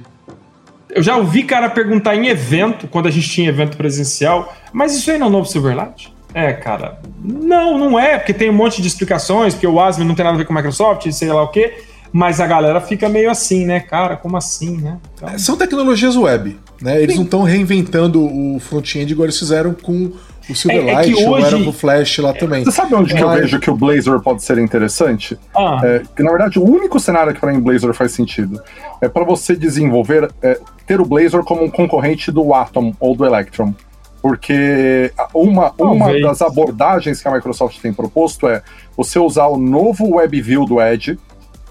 Eu 0.91 1.03
já 1.03 1.17
ouvi 1.17 1.43
cara 1.43 1.69
perguntar 1.69 2.17
em 2.17 2.29
evento, 2.29 2.89
quando 2.89 3.07
a 3.07 3.11
gente 3.11 3.29
tinha 3.29 3.49
evento 3.49 3.77
presencial, 3.77 4.55
mas 4.73 4.97
isso 4.97 5.11
aí 5.11 5.19
não 5.19 5.27
é 5.27 5.31
o 5.31 5.33
novo 5.33 5.47
Silverlight? 5.47 6.13
É, 6.33 6.53
cara, 6.53 6.99
não, 7.23 7.79
não 7.79 7.99
é, 7.99 8.19
porque 8.19 8.33
tem 8.33 8.51
um 8.51 8.55
monte 8.55 8.81
de 8.81 8.89
explicações, 8.89 9.55
porque 9.55 9.67
o 9.67 9.81
Asm 9.81 10.03
não 10.03 10.15
tem 10.15 10.25
nada 10.25 10.35
a 10.35 10.39
ver 10.39 10.45
com 10.45 10.55
Microsoft, 10.55 11.11
sei 11.13 11.29
lá 11.29 11.43
o 11.43 11.49
quê, 11.49 11.75
mas 12.15 12.41
a 12.41 12.47
galera 12.47 12.81
fica 12.81 13.09
meio 13.09 13.29
assim, 13.29 13.67
né, 13.67 13.81
cara, 13.81 14.17
como 14.17 14.37
assim, 14.37 14.77
né? 14.77 14.99
Então... 15.17 15.37
São 15.37 15.57
tecnologias 15.57 16.15
web, 16.17 16.57
né? 16.81 17.03
Eles 17.03 17.15
Sim. 17.15 17.19
não 17.19 17.25
estão 17.25 17.43
reinventando 17.43 18.25
o 18.25 18.61
front-end 18.61 19.11
igual 19.11 19.27
eles 19.27 19.37
fizeram 19.37 19.75
com 19.75 20.13
o 20.49 20.55
Silverlight, 20.55 21.13
é, 21.13 21.25
é 21.25 21.29
ou 21.29 21.37
era 21.37 21.57
o 21.57 21.73
Flash 21.73 22.19
lá 22.19 22.33
também. 22.33 22.63
Você 22.63 22.71
sabe 22.71 22.95
onde 22.95 23.13
é, 23.13 23.17
que 23.17 23.23
eu 23.25 23.31
vejo 23.31 23.59
que 23.59 23.69
o 23.69 23.75
Blazor 23.75 24.23
pode 24.23 24.45
ser 24.45 24.59
interessante? 24.59 25.37
Ah. 25.57 25.81
É, 25.83 26.03
que 26.15 26.23
na 26.23 26.31
verdade 26.31 26.57
o 26.57 26.63
único 26.63 27.01
cenário 27.01 27.35
que 27.35 27.41
para 27.41 27.53
mim 27.53 27.59
Blazor 27.59 27.93
faz 27.93 28.13
sentido 28.13 28.63
é 29.01 29.09
para 29.09 29.25
você 29.25 29.57
desenvolver, 29.57 30.31
é, 30.41 30.61
ter 30.87 31.01
o 31.01 31.05
Blazor 31.05 31.43
como 31.43 31.65
um 31.65 31.71
concorrente 31.71 32.31
do 32.31 32.55
Atom 32.55 32.95
ou 33.01 33.17
do 33.17 33.25
Electron. 33.25 33.75
Porque 34.23 35.13
uma, 35.35 35.75
uma 35.77 36.13
das 36.21 36.41
abordagens 36.41 37.21
que 37.21 37.27
a 37.27 37.33
Microsoft 37.33 37.81
tem 37.81 37.93
proposto 37.93 38.47
é 38.47 38.63
você 38.97 39.19
usar 39.19 39.49
o 39.49 39.59
novo 39.59 40.15
WebView 40.15 40.65
do 40.65 40.81
Edge, 40.81 41.19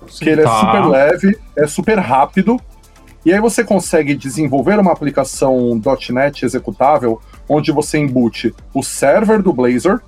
Sim, 0.08 0.26
que 0.26 0.30
ele 0.30 0.42
é 0.42 0.44
tá. 0.44 0.52
é 0.52 0.60
super 0.60 0.86
leve, 0.88 1.40
é 1.56 1.68
super 1.68 2.00
rápido, 2.00 2.60
e 3.26 3.32
aí 3.32 3.40
você 3.40 3.64
consegue 3.64 4.16
desenvolver 4.16 4.78
uma 4.80 4.92
aplicação 4.92 5.80
.NET 6.10 6.44
executável 6.44 7.22
onde 7.48 7.72
você 7.72 7.98
embute 7.98 8.54
o 8.74 8.84
server 8.84 9.42
do 9.42 9.54
Blazor 9.54 10.02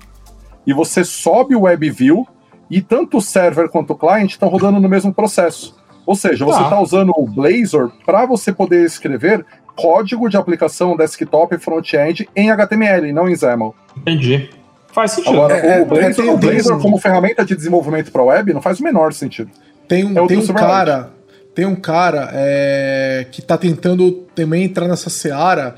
e 0.66 0.74
você 0.74 1.02
sobe 1.02 1.54
o 1.54 1.62
WebView 1.62 2.26
e 2.70 2.82
tanto 2.82 3.18
o 3.18 3.20
server 3.22 3.68
quanto 3.70 3.92
o 3.92 3.96
client 3.96 4.32
estão 4.32 4.48
rodando 4.48 4.80
no 4.80 4.88
mesmo 4.88 5.14
processo. 5.14 5.74
Ou 6.04 6.14
seja, 6.14 6.44
você 6.44 6.62
está 6.62 6.76
ah. 6.76 6.82
usando 6.82 7.12
o 7.16 7.26
Blazor 7.26 7.90
para 8.04 8.26
você 8.26 8.52
poder 8.52 8.84
escrever 8.84 9.44
código 9.74 10.28
de 10.28 10.36
aplicação 10.36 10.96
desktop 10.96 11.56
front-end 11.58 12.28
em 12.34 12.50
HTML, 12.50 13.12
não 13.12 13.28
em 13.28 13.36
XAML. 13.36 13.74
Entendi. 13.96 14.50
Faz 14.92 15.12
sentido. 15.12 15.34
Agora, 15.34 15.56
é, 15.56 15.82
o 15.82 15.86
Blazor, 15.86 16.24
é, 16.24 16.30
o 16.30 16.36
Blazor 16.36 16.80
como 16.80 16.98
ferramenta 16.98 17.44
de 17.44 17.56
desenvolvimento 17.56 18.12
para 18.12 18.22
web 18.22 18.52
não 18.52 18.62
faz 18.62 18.78
o 18.80 18.82
menor 18.82 19.12
sentido. 19.12 19.50
Tem 19.88 20.04
um, 20.04 20.24
é 20.24 20.26
tem 20.26 20.38
um 20.38 20.46
cara, 20.46 21.10
tem 21.54 21.66
um 21.66 21.76
cara 21.76 22.30
é, 22.32 23.26
que 23.30 23.40
está 23.40 23.56
tentando 23.56 24.12
também 24.34 24.64
entrar 24.64 24.88
nessa 24.88 25.10
seara 25.10 25.76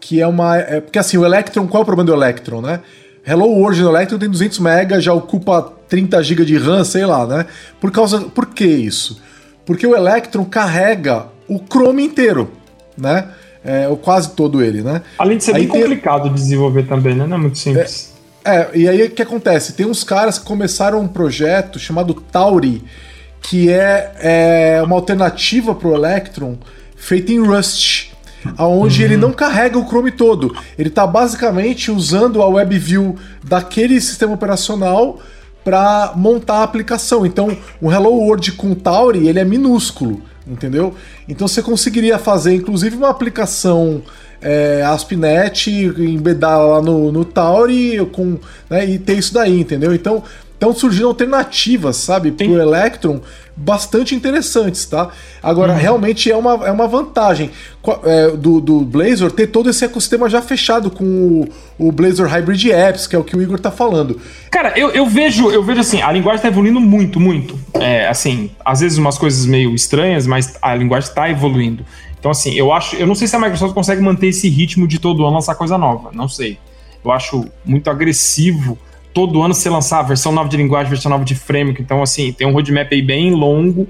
que 0.00 0.20
é 0.20 0.26
uma. 0.26 0.56
É, 0.56 0.80
porque 0.80 0.98
assim, 0.98 1.18
o 1.18 1.24
Electron, 1.24 1.68
qual 1.68 1.80
é 1.80 1.82
o 1.82 1.86
problema 1.86 2.06
do 2.06 2.14
Electron, 2.14 2.62
né? 2.62 2.80
Hello 3.26 3.46
World 3.46 3.82
no 3.82 3.90
Electron 3.90 4.18
tem 4.18 4.30
200 4.30 4.58
MB, 4.58 5.00
já 5.00 5.12
ocupa 5.12 5.72
30 5.88 6.22
GB 6.22 6.44
de 6.44 6.56
RAM, 6.56 6.82
sei 6.84 7.04
lá, 7.04 7.26
né? 7.26 7.46
Por 7.78 7.92
causa. 7.92 8.20
Por 8.20 8.46
que 8.46 8.64
isso? 8.64 9.20
Porque 9.66 9.86
o 9.86 9.94
Electron 9.94 10.44
carrega 10.44 11.26
o 11.46 11.58
Chrome 11.58 12.02
inteiro, 12.02 12.50
né? 12.96 13.28
É, 13.62 13.86
ou 13.88 13.96
quase 13.96 14.30
todo 14.30 14.62
ele, 14.62 14.82
né? 14.82 15.02
Além 15.18 15.36
de 15.36 15.44
ser 15.44 15.54
aí 15.54 15.62
bem 15.62 15.70
tem... 15.70 15.82
complicado 15.82 16.28
de 16.30 16.34
desenvolver 16.34 16.84
também, 16.84 17.14
né? 17.14 17.26
Não 17.26 17.36
é 17.36 17.40
muito 17.40 17.58
simples. 17.58 18.14
É, 18.42 18.56
é, 18.56 18.70
e 18.74 18.88
aí 18.88 19.02
o 19.02 19.10
que 19.10 19.20
acontece? 19.20 19.74
Tem 19.74 19.84
uns 19.84 20.02
caras 20.02 20.38
que 20.38 20.46
começaram 20.46 20.98
um 21.00 21.08
projeto 21.08 21.78
chamado 21.78 22.14
Tauri, 22.14 22.82
que 23.40 23.70
é, 23.70 24.12
é 24.20 24.82
uma 24.82 24.96
alternativa 24.96 25.74
para 25.74 25.88
o 25.88 25.94
Electron 25.94 26.56
feita 26.96 27.32
em 27.32 27.40
Rust 27.40 28.10
aonde 28.56 29.00
uhum. 29.00 29.04
ele 29.04 29.16
não 29.16 29.32
carrega 29.32 29.78
o 29.78 29.86
Chrome 29.86 30.10
todo. 30.10 30.54
Ele 30.78 30.88
está 30.88 31.06
basicamente 31.06 31.90
usando 31.90 32.42
a 32.42 32.48
WebView 32.48 33.16
daquele 33.42 34.00
sistema 34.00 34.32
operacional 34.32 35.18
para 35.64 36.12
montar 36.16 36.58
a 36.58 36.62
aplicação. 36.62 37.26
Então, 37.26 37.56
o 37.80 37.92
Hello 37.92 38.10
World 38.10 38.52
com 38.52 38.74
Tauri, 38.74 39.28
ele 39.28 39.38
é 39.38 39.44
minúsculo, 39.44 40.22
entendeu? 40.46 40.94
Então 41.28 41.46
você 41.46 41.62
conseguiria 41.62 42.18
fazer, 42.18 42.54
inclusive, 42.54 42.96
uma 42.96 43.10
aplicação 43.10 44.02
é, 44.40 44.82
ASP.NET, 44.86 45.70
embedar 45.70 46.58
lá 46.58 46.80
no, 46.80 47.12
no 47.12 47.24
Tauri 47.24 47.98
com, 48.12 48.38
né, 48.70 48.86
e 48.86 48.98
ter 48.98 49.18
isso 49.18 49.34
daí, 49.34 49.60
entendeu? 49.60 49.94
Então, 49.94 50.22
estão 50.60 50.74
surgindo 50.74 51.08
alternativas, 51.08 51.96
sabe, 51.96 52.30
para 52.30 52.46
o 52.46 52.60
Electron 52.60 53.22
bastante 53.56 54.14
interessantes, 54.14 54.84
tá? 54.84 55.08
Agora, 55.42 55.72
uhum. 55.72 55.78
realmente 55.78 56.30
é 56.30 56.36
uma, 56.36 56.66
é 56.66 56.70
uma 56.70 56.86
vantagem 56.86 57.50
é, 58.04 58.30
do, 58.30 58.60
do 58.60 58.80
Blazor 58.80 59.30
ter 59.30 59.48
todo 59.48 59.68
esse 59.68 59.84
ecossistema 59.84 60.28
já 60.28 60.40
fechado 60.40 60.90
com 60.90 61.04
o, 61.78 61.88
o 61.88 61.92
Blazor 61.92 62.28
Hybrid 62.28 62.70
Apps, 62.70 63.06
que 63.06 63.16
é 63.16 63.18
o 63.18 63.24
que 63.24 63.34
o 63.34 63.42
Igor 63.42 63.58
tá 63.58 63.70
falando. 63.70 64.20
Cara, 64.50 64.78
eu, 64.78 64.90
eu 64.90 65.06
vejo, 65.06 65.50
eu 65.50 65.62
vejo 65.62 65.80
assim, 65.80 66.02
a 66.02 66.12
linguagem 66.12 66.42
tá 66.42 66.48
evoluindo 66.48 66.80
muito, 66.80 67.18
muito. 67.18 67.58
É, 67.74 68.06
assim, 68.06 68.50
às 68.64 68.80
vezes 68.80 68.98
umas 68.98 69.16
coisas 69.16 69.46
meio 69.46 69.74
estranhas, 69.74 70.26
mas 70.26 70.56
a 70.60 70.74
linguagem 70.74 71.08
está 71.08 71.30
evoluindo. 71.30 71.84
Então, 72.18 72.30
assim, 72.30 72.52
eu 72.54 72.70
acho. 72.70 72.96
Eu 72.96 73.06
não 73.06 73.14
sei 73.14 73.26
se 73.26 73.34
a 73.34 73.38
Microsoft 73.38 73.72
consegue 73.72 74.02
manter 74.02 74.28
esse 74.28 74.46
ritmo 74.48 74.86
de 74.86 74.98
todo 74.98 75.24
ano 75.24 75.34
lançar 75.34 75.54
coisa 75.54 75.78
nova. 75.78 76.10
Não 76.12 76.28
sei. 76.28 76.58
Eu 77.02 77.10
acho 77.10 77.46
muito 77.64 77.88
agressivo 77.88 78.78
todo 79.12 79.42
ano 79.42 79.54
você 79.54 79.68
lançar 79.68 80.00
a 80.00 80.02
versão 80.02 80.32
nova 80.32 80.48
de 80.48 80.56
linguagem, 80.56 80.90
versão 80.90 81.10
nova 81.10 81.24
de 81.24 81.34
framework. 81.34 81.80
Então, 81.80 82.02
assim, 82.02 82.32
tem 82.32 82.46
um 82.46 82.52
roadmap 82.52 82.92
aí 82.92 83.02
bem 83.02 83.30
longo. 83.32 83.88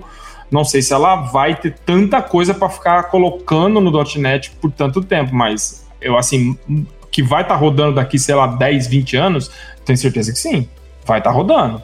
Não 0.51 0.64
sei 0.64 0.82
se 0.82 0.92
ela 0.92 1.16
vai 1.16 1.55
ter 1.55 1.74
tanta 1.86 2.20
coisa 2.20 2.52
para 2.52 2.68
ficar 2.68 3.05
colocando 3.05 3.80
no 3.80 3.92
.NET 4.16 4.51
por 4.60 4.72
tanto 4.72 5.02
tempo, 5.02 5.34
mas 5.34 5.86
eu, 6.01 6.18
assim, 6.18 6.59
que 7.10 7.22
vai 7.22 7.42
estar 7.42 7.55
tá 7.55 7.60
rodando 7.60 7.94
daqui, 7.94 8.18
sei 8.18 8.34
lá, 8.34 8.47
10, 8.47 8.86
20 8.88 9.16
anos, 9.16 9.51
tenho 9.84 9.97
certeza 9.97 10.32
que 10.32 10.38
sim. 10.38 10.68
Vai 11.05 11.18
estar 11.18 11.30
tá 11.30 11.36
rodando. 11.36 11.82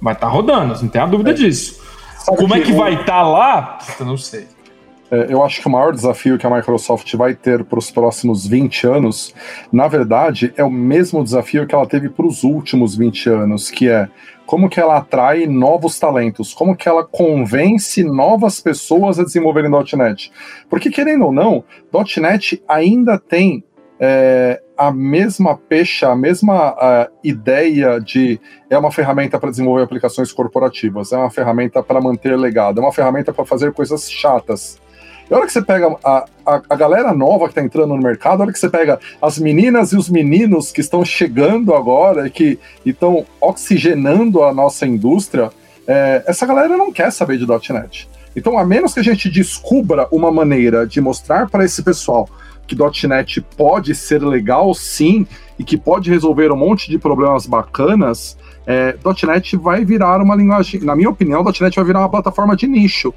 Vai 0.00 0.14
estar 0.14 0.26
tá 0.26 0.32
rodando, 0.32 0.82
não 0.82 0.88
tem 0.88 1.00
a 1.00 1.06
dúvida 1.06 1.30
é. 1.30 1.34
disso. 1.34 1.80
Sabe 2.18 2.38
Como 2.38 2.54
é 2.54 2.60
que, 2.60 2.72
vai 2.72 2.94
estar 2.94 3.04
tá 3.04 3.22
lá? 3.22 3.78
Eu 4.00 4.06
não 4.06 4.16
sei. 4.16 4.48
É, 5.10 5.26
eu 5.28 5.42
acho 5.42 5.60
que 5.60 5.68
o 5.68 5.70
maior 5.70 5.92
desafio 5.92 6.36
que 6.36 6.46
a 6.46 6.50
Microsoft 6.50 7.14
vai 7.14 7.34
ter 7.34 7.64
para 7.64 7.78
os 7.78 7.90
próximos 7.90 8.46
20 8.46 8.86
anos, 8.86 9.34
na 9.72 9.86
verdade, 9.86 10.52
é 10.56 10.64
o 10.64 10.70
mesmo 10.70 11.22
desafio 11.22 11.66
que 11.66 11.74
ela 11.74 11.86
teve 11.86 12.08
para 12.08 12.26
os 12.26 12.42
últimos 12.42 12.96
20 12.96 13.28
anos, 13.30 13.70
que 13.70 13.88
é 13.88 14.08
como 14.44 14.68
que 14.68 14.80
ela 14.80 14.98
atrai 14.98 15.46
novos 15.46 15.98
talentos, 15.98 16.54
como 16.54 16.76
que 16.76 16.88
ela 16.88 17.04
convence 17.04 18.02
novas 18.04 18.60
pessoas 18.60 19.18
a 19.18 19.24
desenvolverem 19.24 19.70
.NET. 19.70 20.32
Porque, 20.70 20.90
querendo 20.90 21.26
ou 21.26 21.32
não, 21.32 21.64
.NET 22.20 22.62
ainda 22.68 23.18
tem 23.18 23.64
é, 23.98 24.60
a 24.76 24.92
mesma 24.92 25.56
pecha, 25.56 26.10
a 26.10 26.16
mesma 26.16 26.72
uh, 26.72 27.12
ideia 27.24 27.98
de 27.98 28.38
é 28.68 28.76
uma 28.76 28.90
ferramenta 28.90 29.38
para 29.38 29.50
desenvolver 29.50 29.82
aplicações 29.82 30.32
corporativas, 30.32 31.12
é 31.12 31.16
uma 31.16 31.30
ferramenta 31.30 31.82
para 31.82 32.00
manter 32.00 32.36
legado, 32.36 32.78
é 32.78 32.82
uma 32.82 32.92
ferramenta 32.92 33.32
para 33.32 33.44
fazer 33.44 33.72
coisas 33.72 34.10
chatas. 34.10 34.78
E 35.28 35.34
a 35.34 35.36
hora 35.36 35.46
que 35.46 35.52
você 35.52 35.62
pega 35.62 35.96
a, 36.04 36.24
a, 36.46 36.62
a 36.70 36.76
galera 36.76 37.12
nova 37.12 37.46
que 37.46 37.50
está 37.50 37.62
entrando 37.62 37.96
no 37.96 38.02
mercado, 38.02 38.40
a 38.40 38.44
hora 38.44 38.52
que 38.52 38.58
você 38.58 38.70
pega 38.70 39.00
as 39.20 39.38
meninas 39.38 39.90
e 39.92 39.96
os 39.96 40.08
meninos 40.08 40.70
que 40.70 40.80
estão 40.80 41.04
chegando 41.04 41.74
agora 41.74 42.28
e 42.28 42.30
que 42.30 42.58
estão 42.84 43.26
oxigenando 43.40 44.44
a 44.44 44.54
nossa 44.54 44.86
indústria, 44.86 45.50
é, 45.86 46.22
essa 46.26 46.46
galera 46.46 46.76
não 46.76 46.92
quer 46.92 47.10
saber 47.10 47.38
de 47.38 47.46
.NET. 47.72 48.08
Então, 48.36 48.56
a 48.56 48.64
menos 48.64 48.94
que 48.94 49.00
a 49.00 49.02
gente 49.02 49.28
descubra 49.28 50.06
uma 50.12 50.30
maneira 50.30 50.86
de 50.86 51.00
mostrar 51.00 51.48
para 51.48 51.64
esse 51.64 51.82
pessoal 51.82 52.28
que 52.66 52.76
.NET 53.06 53.40
pode 53.56 53.94
ser 53.94 54.22
legal 54.22 54.74
sim 54.74 55.26
e 55.58 55.64
que 55.64 55.76
pode 55.76 56.10
resolver 56.10 56.52
um 56.52 56.56
monte 56.56 56.90
de 56.90 56.98
problemas 56.98 57.46
bacanas, 57.46 58.36
é, 58.66 58.96
.NET 59.26 59.56
vai 59.56 59.84
virar 59.84 60.20
uma 60.20 60.36
linguagem, 60.36 60.80
na 60.82 60.94
minha 60.94 61.10
opinião, 61.10 61.42
.NET 61.42 61.74
vai 61.74 61.84
virar 61.84 62.00
uma 62.00 62.10
plataforma 62.10 62.54
de 62.54 62.66
nicho. 62.66 63.12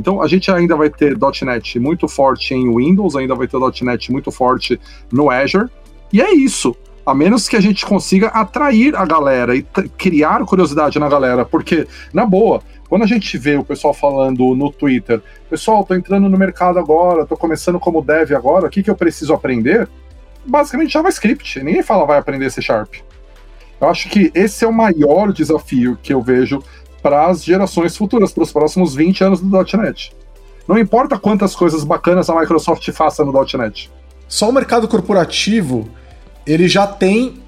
Então 0.00 0.22
a 0.22 0.26
gente 0.26 0.50
ainda 0.50 0.74
vai 0.74 0.88
ter 0.88 1.16
.NET 1.44 1.78
muito 1.78 2.08
forte 2.08 2.54
em 2.54 2.74
Windows, 2.74 3.14
ainda 3.14 3.34
vai 3.34 3.46
ter 3.46 3.58
.NET 3.84 4.10
muito 4.10 4.32
forte 4.32 4.80
no 5.12 5.30
Azure, 5.30 5.68
e 6.10 6.22
é 6.22 6.34
isso. 6.34 6.74
A 7.04 7.14
menos 7.14 7.48
que 7.48 7.56
a 7.56 7.60
gente 7.60 7.84
consiga 7.84 8.28
atrair 8.28 8.96
a 8.96 9.04
galera 9.04 9.54
e 9.54 9.62
criar 9.62 10.44
curiosidade 10.44 10.98
na 10.98 11.08
galera, 11.08 11.44
porque, 11.44 11.86
na 12.12 12.24
boa, 12.24 12.62
quando 12.88 13.02
a 13.02 13.06
gente 13.06 13.36
vê 13.36 13.56
o 13.56 13.64
pessoal 13.64 13.92
falando 13.92 14.54
no 14.54 14.70
Twitter, 14.70 15.20
pessoal, 15.48 15.84
tô 15.84 15.94
entrando 15.94 16.28
no 16.28 16.38
mercado 16.38 16.78
agora, 16.78 17.26
tô 17.26 17.36
começando 17.36 17.78
como 17.78 18.02
dev 18.02 18.32
agora, 18.32 18.66
o 18.66 18.70
que, 18.70 18.82
que 18.82 18.90
eu 18.90 18.96
preciso 18.96 19.34
aprender? 19.34 19.88
Basicamente 20.46 20.92
JavaScript. 20.92 21.62
Ninguém 21.62 21.82
fala 21.82 22.06
vai 22.06 22.18
aprender 22.18 22.50
C 22.50 22.62
Sharp. 22.62 22.94
Eu 23.80 23.88
acho 23.88 24.08
que 24.08 24.30
esse 24.34 24.64
é 24.64 24.68
o 24.68 24.72
maior 24.72 25.32
desafio 25.32 25.98
que 26.02 26.12
eu 26.12 26.20
vejo 26.20 26.62
para 27.02 27.26
as 27.26 27.44
gerações 27.44 27.96
futuras, 27.96 28.32
para 28.32 28.42
os 28.42 28.52
próximos 28.52 28.94
20 28.94 29.24
anos 29.24 29.40
do 29.40 29.48
.NET. 29.76 30.12
Não 30.68 30.78
importa 30.78 31.18
quantas 31.18 31.54
coisas 31.54 31.82
bacanas 31.82 32.30
a 32.30 32.38
Microsoft 32.38 32.88
faça 32.92 33.24
no 33.24 33.32
.NET. 33.32 33.90
Só 34.28 34.48
o 34.48 34.52
mercado 34.52 34.86
corporativo 34.86 35.88
ele 36.46 36.68
já 36.68 36.86
tem 36.86 37.42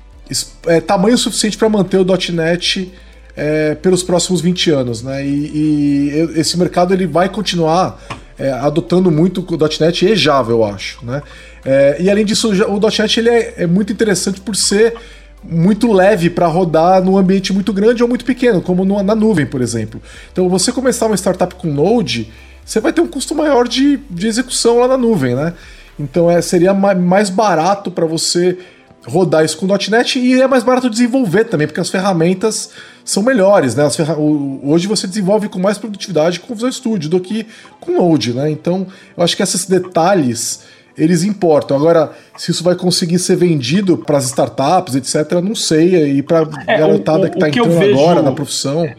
é, 0.67 0.81
tamanho 0.81 1.17
suficiente 1.17 1.57
para 1.57 1.69
manter 1.69 1.99
o 1.99 2.05
.NET 2.33 2.93
é, 3.37 3.75
pelos 3.77 4.03
próximos 4.03 4.41
20 4.41 4.71
anos, 4.71 5.03
né? 5.03 5.25
E, 5.25 6.11
e 6.11 6.39
esse 6.39 6.59
mercado 6.59 6.93
ele 6.93 7.07
vai 7.07 7.29
continuar 7.29 7.99
é, 8.39 8.51
adotando 8.51 9.11
muito 9.11 9.41
o 9.41 9.59
.NET 9.81 10.05
e 10.05 10.17
Java, 10.17 10.51
eu 10.51 10.65
acho, 10.65 11.05
né? 11.05 11.23
É, 11.65 11.97
e 12.01 12.11
além 12.11 12.25
disso, 12.25 12.49
o 12.49 12.81
.NET 12.81 13.21
ele 13.21 13.31
é, 13.31 13.55
é 13.59 13.67
muito 13.67 13.93
interessante 13.93 14.41
por 14.41 14.57
ser 14.57 14.95
muito 15.45 15.93
leve 15.93 16.31
para 16.31 16.47
rodar 16.47 17.03
num 17.03 17.17
ambiente 17.17 17.53
muito 17.53 17.73
grande 17.73 18.03
ou 18.03 18.09
muito 18.09 18.25
pequeno, 18.25 18.61
como 18.61 18.85
no, 18.85 19.03
na 19.03 19.15
nuvem, 19.15 19.47
por 19.47 19.61
exemplo. 19.61 20.01
Então, 20.33 20.49
você 20.49 20.73
começar 20.73 21.07
uma 21.07 21.17
startup 21.17 21.55
com 21.55 21.69
Node, 21.69 22.33
você 22.65 22.81
vai 22.81 22.93
ter 22.93 23.01
um 23.01 23.09
custo 23.09 23.35
maior 23.35 23.67
de, 23.67 23.99
de 24.09 24.27
execução 24.27 24.79
lá 24.79 24.89
na 24.89 24.97
nuvem, 24.97 25.35
né? 25.35 25.55
Então, 25.99 26.31
é, 26.31 26.41
seria 26.41 26.73
mais 26.73 27.29
barato 27.29 27.91
para 27.91 28.07
você 28.07 28.59
rodar 29.07 29.45
isso 29.45 29.57
com 29.59 29.67
.NET 29.67 30.19
e 30.19 30.41
é 30.41 30.47
mais 30.47 30.63
barato 30.63 30.89
desenvolver 30.89 31.45
também, 31.45 31.67
porque 31.67 31.81
as 31.81 31.91
ferramentas 31.91 32.71
são 33.05 33.23
melhores, 33.23 33.75
né? 33.75 33.89
Ferra... 33.91 34.17
Hoje 34.17 34.87
você 34.87 35.07
desenvolve 35.07 35.49
com 35.49 35.59
mais 35.59 35.77
produtividade 35.77 36.39
com 36.41 36.53
o 36.53 36.55
Visual 36.55 36.73
Studio 36.73 37.11
do 37.11 37.21
que 37.21 37.47
com 37.81 37.93
Node, 37.93 38.33
né? 38.33 38.51
Então, 38.51 38.87
eu 39.17 39.25
acho 39.25 39.37
que 39.37 39.43
esses 39.43 39.67
detalhes 39.67 40.61
eles 40.97 41.25
importam. 41.25 41.77
Agora, 41.77 42.13
se 42.37 42.51
isso 42.51 42.63
vai 42.63 42.75
conseguir 42.75 43.19
ser 43.19 43.37
vendido 43.37 43.97
para 43.97 44.19
as 44.19 44.25
startups, 44.27 44.95
etc., 44.95 45.41
não 45.43 45.55
sei. 45.55 46.19
E 46.19 46.23
para 46.23 46.41
a 46.41 46.73
é, 46.73 46.79
garotada 46.79 47.25
o, 47.25 47.27
o, 47.27 47.31
que 47.31 47.37
está 47.37 47.49
entrando 47.49 47.79
vejo, 47.79 47.99
agora 47.99 48.23
na 48.23 48.33
profissão. 48.33 48.85
É, 48.85 48.97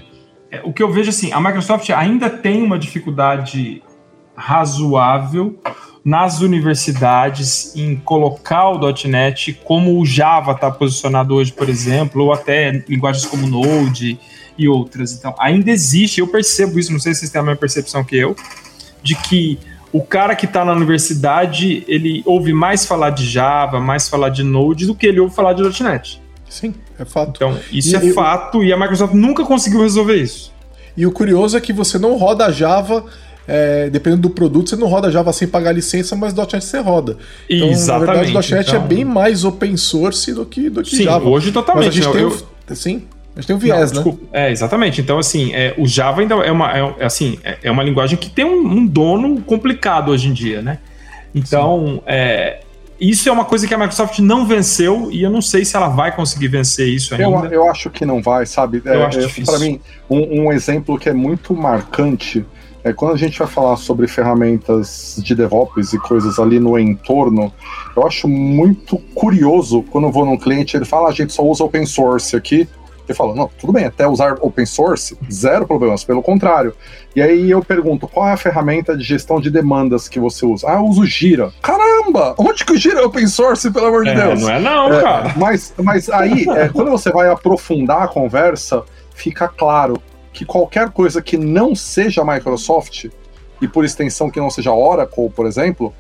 é, 0.52 0.61
o 0.64 0.74
que 0.74 0.82
eu 0.82 0.91
vejo 0.91 1.10
assim, 1.10 1.32
a 1.32 1.40
Microsoft 1.40 1.90
ainda 1.90 2.30
tem 2.30 2.61
uma 2.61 2.78
dificuldade 2.78 3.82
razoável 4.36 5.60
nas 6.03 6.41
universidades 6.41 7.74
em 7.76 7.95
colocar 7.95 8.70
o 8.70 8.80
.NET 9.07 9.53
como 9.64 9.99
o 9.99 10.06
Java 10.06 10.52
está 10.52 10.70
posicionado 10.70 11.34
hoje, 11.34 11.53
por 11.53 11.70
exemplo, 11.70 12.24
ou 12.24 12.34
até 12.34 12.84
linguagens 12.90 13.26
como 13.26 13.48
Node 13.48 14.20
e 14.57 14.68
outras. 14.68 15.14
Então, 15.14 15.34
ainda 15.40 15.72
existe, 15.72 16.20
eu 16.20 16.28
percebo 16.28 16.78
isso, 16.78 16.91
não 16.91 16.99
sei 16.99 17.14
se 17.14 17.22
vocês 17.22 17.32
têm 17.32 17.40
a 17.40 17.44
mesma 17.44 17.60
percepção 17.60 18.03
que 18.03 18.18
eu, 18.18 18.36
de 19.02 19.15
que 19.15 19.57
o 19.94 20.02
cara 20.02 20.36
que 20.36 20.48
está 20.48 20.65
na 20.65 20.74
universidade, 20.74 21.84
ele 21.88 22.24
ouve 22.26 22.52
mais 22.52 22.84
falar 22.84 23.11
de 23.11 23.26
Java, 23.28 23.80
mais 23.80 24.10
falar 24.10 24.30
de 24.30 24.41
Node 24.41 24.88
do 24.88 24.95
que 24.95 25.06
ele 25.06 25.20
ouve 25.20 25.36
falar 25.36 25.53
de 25.53 25.61
.NET. 25.84 26.20
Sim, 26.49 26.74
é 26.99 27.06
fato. 27.06 27.34
Então, 27.36 27.57
isso 27.72 27.95
e, 27.95 28.10
é 28.10 28.14
fato 28.14 28.64
e 28.64 28.74
a 28.74 28.78
Microsoft 28.78 29.14
nunca 29.14 29.45
conseguiu 29.45 29.82
resolver 29.82 30.15
isso. 30.15 30.52
E 30.98 31.06
o 31.06 31.11
curioso 31.11 31.56
é 31.56 31.61
que 31.61 31.72
você 31.72 31.99
não 31.99 32.18
roda 32.18 32.52
Java, 32.52 33.06
é, 33.48 33.88
dependendo 33.91 34.24
do 34.24 34.30
produto, 34.32 34.72
você 34.72 34.76
não 34.76 34.88
roda 34.88 35.11
Java 35.11 35.32
sem 35.32 35.48
pagar 35.48 35.72
licença, 35.72 36.15
mas 36.15 36.34
.NET 36.34 36.60
você 36.60 36.80
roda. 36.80 37.18
Então, 37.48 37.70
Exatamente. 37.70 38.07
na 38.07 38.14
verdade, 38.24 38.32
o 38.32 38.56
.NET 38.56 38.56
é 38.56 38.61
então... 38.61 38.86
é 38.86 38.88
bem 38.88 39.06
mais 39.06 39.44
open 39.44 39.78
source 39.78 40.34
do 40.34 40.44
que, 40.44 40.72
do 40.72 40.82
que 40.82 40.95
Sim, 40.95 41.03
Java. 41.03 41.30
hoje 41.30 41.52
totalmente. 41.52 41.86
Mas 41.86 41.98
a 41.98 42.02
gente 42.02 42.18
eu, 42.18 42.32
tem, 42.65 42.76
sim, 42.76 43.03
mas 43.35 43.45
tem 43.45 43.55
um 43.55 43.60
viés, 43.60 43.91
não, 43.91 44.03
né? 44.03 44.18
É, 44.31 44.51
exatamente. 44.51 45.01
Então, 45.01 45.18
assim, 45.18 45.53
é, 45.53 45.73
o 45.77 45.88
Java 45.88 46.22
ainda 46.22 46.35
é 46.35 46.51
uma, 46.51 46.77
é, 46.77 46.95
é 46.99 47.05
assim, 47.05 47.39
é, 47.43 47.57
é, 47.64 47.72
uma 47.72 47.84
linguagem 47.84 48.18
que 48.18 48.30
tem 48.30 48.45
um, 48.45 48.60
um, 48.60 48.85
dono 48.85 49.41
complicado 49.41 50.11
hoje 50.11 50.27
em 50.27 50.34
dia, 50.34 50.61
né? 50.61 50.77
Então, 51.34 52.03
é, 52.05 52.60
isso 52.99 53.27
é 53.27 53.31
uma 53.31 53.43
coisa 53.43 53.68
que 53.68 53.73
a 53.73 53.77
Microsoft 53.77 54.19
não 54.19 54.45
venceu 54.45 55.10
e 55.11 55.23
eu 55.23 55.31
não 55.31 55.41
sei 55.41 55.65
se 55.65 55.76
ela 55.76 55.89
vai 55.89 56.15
conseguir 56.15 56.47
vencer 56.47 56.88
isso 56.88 57.15
ainda. 57.15 57.47
Eu, 57.47 57.51
eu 57.51 57.69
acho 57.69 57.89
que 57.89 58.05
não 58.05 58.22
vai, 58.22 58.45
sabe? 58.45 58.84
Eu 58.85 58.93
é, 58.93 59.05
acho 59.05 59.19
é, 59.19 59.43
Para 59.43 59.57
mim, 59.57 59.81
um, 60.07 60.43
um, 60.43 60.51
exemplo 60.51 60.99
que 60.99 61.10
é 61.10 61.14
muito 61.14 61.55
marcante 61.55 62.45
é 62.84 62.93
quando 62.93 63.14
a 63.14 63.18
gente 63.18 63.39
vai 63.39 63.47
falar 63.47 63.77
sobre 63.77 64.07
ferramentas 64.07 65.19
de 65.23 65.34
DevOps 65.34 65.93
e 65.93 65.97
coisas 65.97 66.38
ali 66.38 66.60
no 66.60 66.77
entorno, 66.77 67.51
eu 67.95 68.05
acho 68.05 68.27
muito 68.27 68.97
curioso 69.15 69.84
quando 69.84 70.07
eu 70.07 70.11
vou 70.11 70.26
num 70.26 70.38
cliente 70.38 70.76
ele 70.76 70.85
fala, 70.85 71.07
ah, 71.07 71.11
a 71.11 71.14
gente 71.14 71.31
só 71.31 71.43
usa 71.43 71.64
open 71.64 71.85
source 71.85 72.35
aqui, 72.35 72.68
ele 73.08 73.16
fala, 73.16 73.36
não, 73.36 73.50
tudo 73.60 73.74
bem, 73.74 73.86
até 73.86 74.08
usar 74.08 74.38
open 74.40 74.66
source, 74.66 75.18
zero 75.32 75.68
problemas, 75.68 76.04
pelo 76.04 76.22
contrário. 76.22 76.74
E 77.16 77.22
aí 77.22 77.52
eu 77.52 77.64
pergunto, 77.64 78.08
qual 78.08 78.28
é 78.28 78.32
a 78.32 78.38
ferramenta 78.38 78.96
de 78.96 79.04
gestão 79.04 79.40
de 79.40 79.52
demandas 79.52 80.08
que 80.08 80.20
você 80.20 80.46
usa? 80.46 80.68
Ah, 80.70 80.76
eu 80.76 80.86
uso 80.86 81.06
Gira. 81.06 81.52
Caramba! 81.62 82.34
Onde 82.38 82.64
que 82.66 82.74
o 82.74 82.78
Gira 82.78 83.02
é 83.02 83.06
open 83.06 83.28
source, 83.28 83.70
pelo 83.72 83.88
amor 83.88 84.04
de 84.04 84.12
é, 84.12 84.16
Deus? 84.16 84.42
Não 84.42 84.50
é 84.50 84.60
não, 84.60 84.94
é, 84.94 85.02
cara. 85.02 85.34
Mas, 85.36 85.74
mas 85.82 86.10
aí, 86.10 86.46
é, 86.50 86.70
quando 86.70 86.92
você 86.92 87.12
vai 87.12 87.30
aprofundar 87.30 88.04
a 88.04 88.08
conversa, 88.08 88.84
fica 89.14 89.48
claro 89.48 90.02
que 90.32 90.46
qualquer 90.46 90.90
coisa 90.90 91.22
que 91.22 91.38
não 91.38 91.76
seja 91.76 92.24
Microsoft, 92.24 93.06
e 93.62 93.68
por 93.68 93.86
extensão 93.86 94.30
que 94.30 94.40
não 94.40 94.50
seja 94.50 94.74
Oracle, 94.74 95.30
por 95.30 95.46
exemplo, 95.46 95.94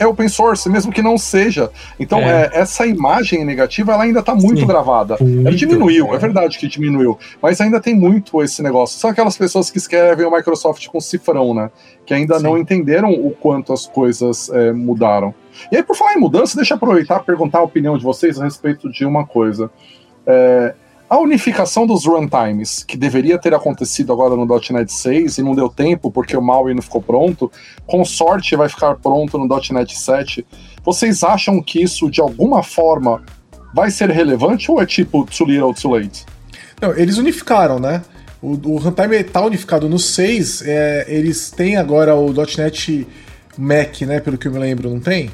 é 0.00 0.06
open 0.06 0.28
source, 0.28 0.66
mesmo 0.68 0.90
que 0.90 1.02
não 1.02 1.18
seja. 1.18 1.70
Então, 1.98 2.18
é. 2.20 2.46
É, 2.46 2.60
essa 2.60 2.86
imagem 2.86 3.44
negativa 3.44 3.92
ela 3.92 4.04
ainda 4.04 4.20
está 4.20 4.34
muito 4.34 4.60
Sim, 4.60 4.66
gravada. 4.66 5.18
Muito, 5.20 5.46
ela 5.46 5.54
diminuiu, 5.54 6.12
é. 6.12 6.16
é. 6.16 6.18
verdade 6.18 6.58
que 6.58 6.66
diminuiu, 6.66 7.18
mas 7.40 7.60
ainda 7.60 7.78
tem 7.78 7.94
muito 7.94 8.42
esse 8.42 8.62
negócio. 8.62 8.98
São 8.98 9.10
aquelas 9.10 9.36
pessoas 9.36 9.70
que 9.70 9.76
escrevem 9.76 10.24
o 10.24 10.34
Microsoft 10.34 10.86
com 10.88 10.98
cifrão, 11.00 11.52
né? 11.52 11.70
Que 12.06 12.14
ainda 12.14 12.38
Sim. 12.38 12.44
não 12.44 12.56
entenderam 12.56 13.12
o 13.12 13.30
quanto 13.30 13.74
as 13.74 13.86
coisas 13.86 14.48
é, 14.48 14.72
mudaram. 14.72 15.34
E 15.70 15.76
aí, 15.76 15.82
por 15.82 15.94
falar 15.94 16.14
em 16.14 16.18
mudança, 16.18 16.56
deixa 16.56 16.72
eu 16.72 16.76
aproveitar 16.76 17.20
e 17.20 17.24
perguntar 17.24 17.58
a 17.58 17.62
opinião 17.62 17.98
de 17.98 18.02
vocês 18.02 18.40
a 18.40 18.44
respeito 18.44 18.90
de 18.90 19.04
uma 19.04 19.26
coisa. 19.26 19.70
É, 20.26 20.74
a 21.10 21.18
unificação 21.18 21.88
dos 21.88 22.06
runtimes, 22.06 22.84
que 22.84 22.96
deveria 22.96 23.36
ter 23.36 23.52
acontecido 23.52 24.12
agora 24.12 24.36
no 24.36 24.46
.NET 24.46 24.92
6 24.92 25.38
e 25.38 25.42
não 25.42 25.56
deu 25.56 25.68
tempo 25.68 26.08
porque 26.08 26.36
o 26.36 26.40
Maui 26.40 26.72
não 26.72 26.80
ficou 26.80 27.02
pronto, 27.02 27.50
com 27.84 28.04
sorte 28.04 28.54
vai 28.54 28.68
ficar 28.68 28.94
pronto 28.94 29.36
no 29.36 29.48
.NET 29.72 29.98
7. 29.98 30.46
Vocês 30.84 31.24
acham 31.24 31.60
que 31.60 31.82
isso 31.82 32.08
de 32.08 32.20
alguma 32.20 32.62
forma 32.62 33.24
vai 33.74 33.90
ser 33.90 34.08
relevante 34.08 34.70
ou 34.70 34.80
é 34.80 34.86
tipo 34.86 35.26
too 35.26 35.48
little, 35.48 35.74
too 35.74 35.90
late? 35.90 36.24
Não, 36.80 36.96
eles 36.96 37.18
unificaram, 37.18 37.80
né? 37.80 38.02
O, 38.40 38.52
o 38.52 38.76
runtime 38.76 39.16
está 39.16 39.44
unificado 39.44 39.88
no 39.88 39.98
6, 39.98 40.62
é, 40.64 41.06
eles 41.08 41.50
têm 41.50 41.76
agora 41.76 42.14
o 42.14 42.32
.NET 42.32 43.04
Mac, 43.58 44.00
né? 44.02 44.20
Pelo 44.20 44.38
que 44.38 44.46
eu 44.46 44.52
me 44.52 44.60
lembro, 44.60 44.88
não 44.88 45.00
tem? 45.00 45.28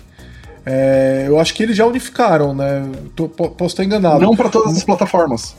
É, 0.64 1.24
eu 1.28 1.38
acho 1.38 1.52
que 1.52 1.62
eles 1.62 1.76
já 1.76 1.84
unificaram, 1.84 2.54
né? 2.54 2.90
Tô, 3.14 3.28
posso 3.28 3.74
estar 3.74 3.84
enganado. 3.84 4.22
Não 4.22 4.34
para 4.34 4.48
todas 4.48 4.74
as 4.74 4.82
plataformas. 4.82 5.54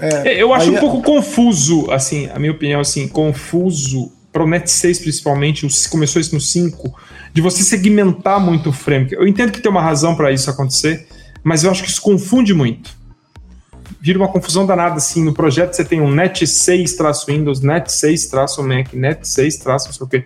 É, 0.00 0.28
é, 0.28 0.42
eu 0.42 0.52
acho 0.52 0.70
um 0.70 0.76
é- 0.76 0.80
pouco 0.80 1.02
confuso, 1.02 1.90
assim, 1.90 2.28
a 2.32 2.38
minha 2.38 2.52
opinião, 2.52 2.80
assim, 2.80 3.08
confuso 3.08 4.12
para 4.32 4.44
o 4.44 4.48
Net 4.48 4.70
6 4.70 5.00
principalmente, 5.00 5.66
começou 5.88 6.20
isso 6.20 6.34
no 6.34 6.40
5, 6.40 6.94
de 7.32 7.40
você 7.40 7.62
segmentar 7.62 8.38
muito 8.38 8.70
o 8.70 8.72
frame. 8.72 9.08
Eu 9.10 9.26
entendo 9.26 9.50
que 9.50 9.60
tem 9.60 9.70
uma 9.70 9.82
razão 9.82 10.14
para 10.14 10.30
isso 10.30 10.48
acontecer, 10.48 11.06
mas 11.42 11.64
eu 11.64 11.70
acho 11.70 11.82
que 11.82 11.88
isso 11.88 12.00
confunde 12.00 12.54
muito. 12.54 12.96
Vira 14.00 14.18
uma 14.18 14.28
confusão 14.28 14.64
danada, 14.64 14.96
assim, 14.96 15.24
no 15.24 15.34
projeto 15.34 15.74
você 15.74 15.84
tem 15.84 16.00
um 16.00 16.10
Net 16.10 16.46
6-Windows, 16.46 17.60
Net 17.60 17.90
6-Mac, 17.90 18.92
Net 18.92 19.22
6- 19.22 19.64
não 19.64 19.78
sei 19.78 20.06
o 20.06 20.08
quê. 20.08 20.24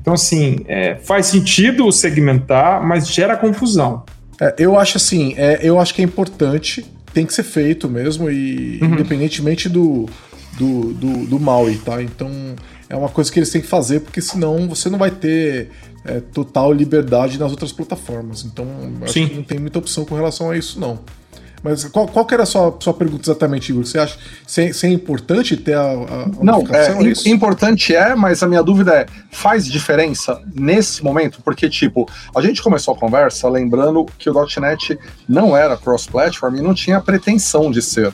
Então, 0.00 0.14
assim, 0.14 0.64
é, 0.66 0.94
faz 0.94 1.26
sentido 1.26 1.90
segmentar, 1.92 2.82
mas 2.82 3.06
gera 3.06 3.36
confusão. 3.36 4.04
É, 4.40 4.54
eu 4.58 4.78
acho 4.78 4.96
assim, 4.96 5.34
eu 5.60 5.78
acho 5.78 5.92
que 5.92 6.00
é 6.00 6.04
importante 6.04 6.86
tem 7.12 7.26
que 7.26 7.34
ser 7.34 7.42
feito 7.42 7.88
mesmo, 7.88 8.30
e 8.30 8.78
uhum. 8.80 8.94
independentemente 8.94 9.68
do, 9.68 10.06
do, 10.56 10.92
do, 10.94 11.26
do 11.26 11.40
Maui, 11.40 11.76
tá? 11.78 12.02
Então 12.02 12.30
é 12.88 12.96
uma 12.96 13.08
coisa 13.08 13.30
que 13.30 13.38
eles 13.38 13.50
têm 13.50 13.60
que 13.60 13.66
fazer, 13.66 14.00
porque 14.00 14.20
senão 14.20 14.68
você 14.68 14.88
não 14.88 14.98
vai 14.98 15.10
ter 15.10 15.70
é, 16.04 16.20
total 16.20 16.72
liberdade 16.72 17.38
nas 17.38 17.50
outras 17.50 17.72
plataformas. 17.72 18.44
Então 18.44 18.66
acho 19.02 19.12
Sim. 19.12 19.28
que 19.28 19.34
não 19.36 19.42
tem 19.42 19.58
muita 19.58 19.78
opção 19.78 20.04
com 20.04 20.14
relação 20.14 20.50
a 20.50 20.56
isso, 20.56 20.78
não. 20.80 20.98
Mas 21.62 21.84
qual, 21.84 22.08
qual 22.08 22.24
que 22.24 22.34
era 22.34 22.44
a 22.44 22.46
sua, 22.46 22.74
sua 22.80 22.94
pergunta 22.94 23.22
exatamente, 23.30 23.70
Igor? 23.70 23.84
Você 23.84 23.98
acha 23.98 24.16
se, 24.46 24.72
se 24.72 24.86
é 24.86 24.90
importante 24.90 25.56
ter 25.56 25.74
a, 25.74 25.82
a 25.82 26.28
Não, 26.42 26.64
é, 26.70 27.28
é 27.28 27.30
importante 27.30 27.94
é, 27.94 28.14
mas 28.14 28.42
a 28.42 28.48
minha 28.48 28.62
dúvida 28.62 28.94
é, 28.94 29.06
faz 29.30 29.66
diferença 29.66 30.40
nesse 30.54 31.04
momento? 31.04 31.40
Porque, 31.42 31.68
tipo, 31.68 32.08
a 32.34 32.40
gente 32.40 32.62
começou 32.62 32.94
a 32.94 32.96
conversa 32.96 33.48
lembrando 33.48 34.06
que 34.18 34.30
o 34.30 34.46
.NET 34.60 34.98
não 35.28 35.56
era 35.56 35.76
cross-platform 35.76 36.56
e 36.56 36.62
não 36.62 36.74
tinha 36.74 37.00
pretensão 37.00 37.70
de 37.70 37.82
ser. 37.82 38.12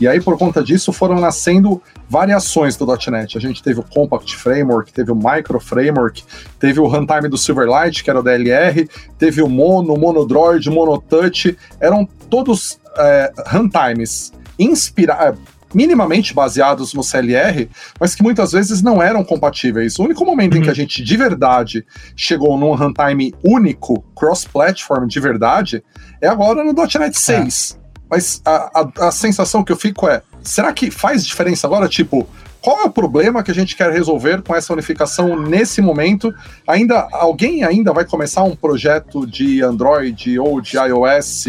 E 0.00 0.06
aí, 0.06 0.20
por 0.20 0.38
conta 0.38 0.62
disso, 0.62 0.92
foram 0.92 1.18
nascendo 1.18 1.82
variações 2.08 2.76
do 2.76 2.86
.NET. 2.86 3.36
A 3.36 3.40
gente 3.40 3.62
teve 3.62 3.80
o 3.80 3.82
Compact 3.82 4.36
Framework, 4.36 4.92
teve 4.92 5.10
o 5.10 5.16
Micro 5.16 5.58
Framework, 5.58 6.22
teve 6.58 6.78
o 6.78 6.86
Runtime 6.86 7.28
do 7.28 7.36
Silverlight, 7.36 8.04
que 8.04 8.10
era 8.10 8.20
o 8.20 8.22
DLR, 8.22 8.88
teve 9.18 9.42
o 9.42 9.48
Mono, 9.48 9.96
Monodroid, 9.96 10.70
Monotouch, 10.70 11.56
eram 11.80 12.08
todos 12.30 12.78
é, 12.96 13.32
runtimes 13.48 14.32
inspirados 14.58 15.40
minimamente 15.74 16.32
baseados 16.32 16.94
no 16.94 17.02
CLR, 17.02 17.68
mas 18.00 18.14
que 18.14 18.22
muitas 18.22 18.52
vezes 18.52 18.82
não 18.82 19.02
eram 19.02 19.22
compatíveis. 19.22 19.98
O 19.98 20.04
único 20.04 20.24
momento 20.24 20.54
uhum. 20.54 20.60
em 20.60 20.62
que 20.62 20.68
a 20.68 20.72
uhum. 20.72 20.76
gente 20.76 21.02
de 21.02 21.16
verdade 21.16 21.84
chegou 22.16 22.58
num 22.58 22.74
runtime 22.74 23.34
único, 23.44 24.02
cross-platform 24.16 25.06
de 25.06 25.20
verdade, 25.20 25.84
é 26.20 26.28
agora 26.28 26.64
no 26.64 26.72
.NET 26.72 27.18
6. 27.18 27.77
Mas 28.10 28.40
a, 28.44 28.80
a, 28.80 29.08
a 29.08 29.10
sensação 29.10 29.62
que 29.62 29.72
eu 29.72 29.76
fico 29.76 30.08
é, 30.08 30.22
será 30.42 30.72
que 30.72 30.90
faz 30.90 31.24
diferença 31.26 31.66
agora? 31.66 31.88
Tipo, 31.88 32.26
qual 32.60 32.80
é 32.80 32.84
o 32.84 32.90
problema 32.90 33.42
que 33.42 33.50
a 33.50 33.54
gente 33.54 33.76
quer 33.76 33.92
resolver 33.92 34.42
com 34.42 34.54
essa 34.54 34.72
unificação 34.72 35.40
nesse 35.40 35.80
momento? 35.80 36.34
Ainda 36.66 37.06
alguém 37.12 37.62
ainda 37.62 37.92
vai 37.92 38.04
começar 38.04 38.42
um 38.42 38.56
projeto 38.56 39.26
de 39.26 39.62
Android 39.62 40.38
ou 40.38 40.60
de 40.60 40.76
iOS 40.76 41.44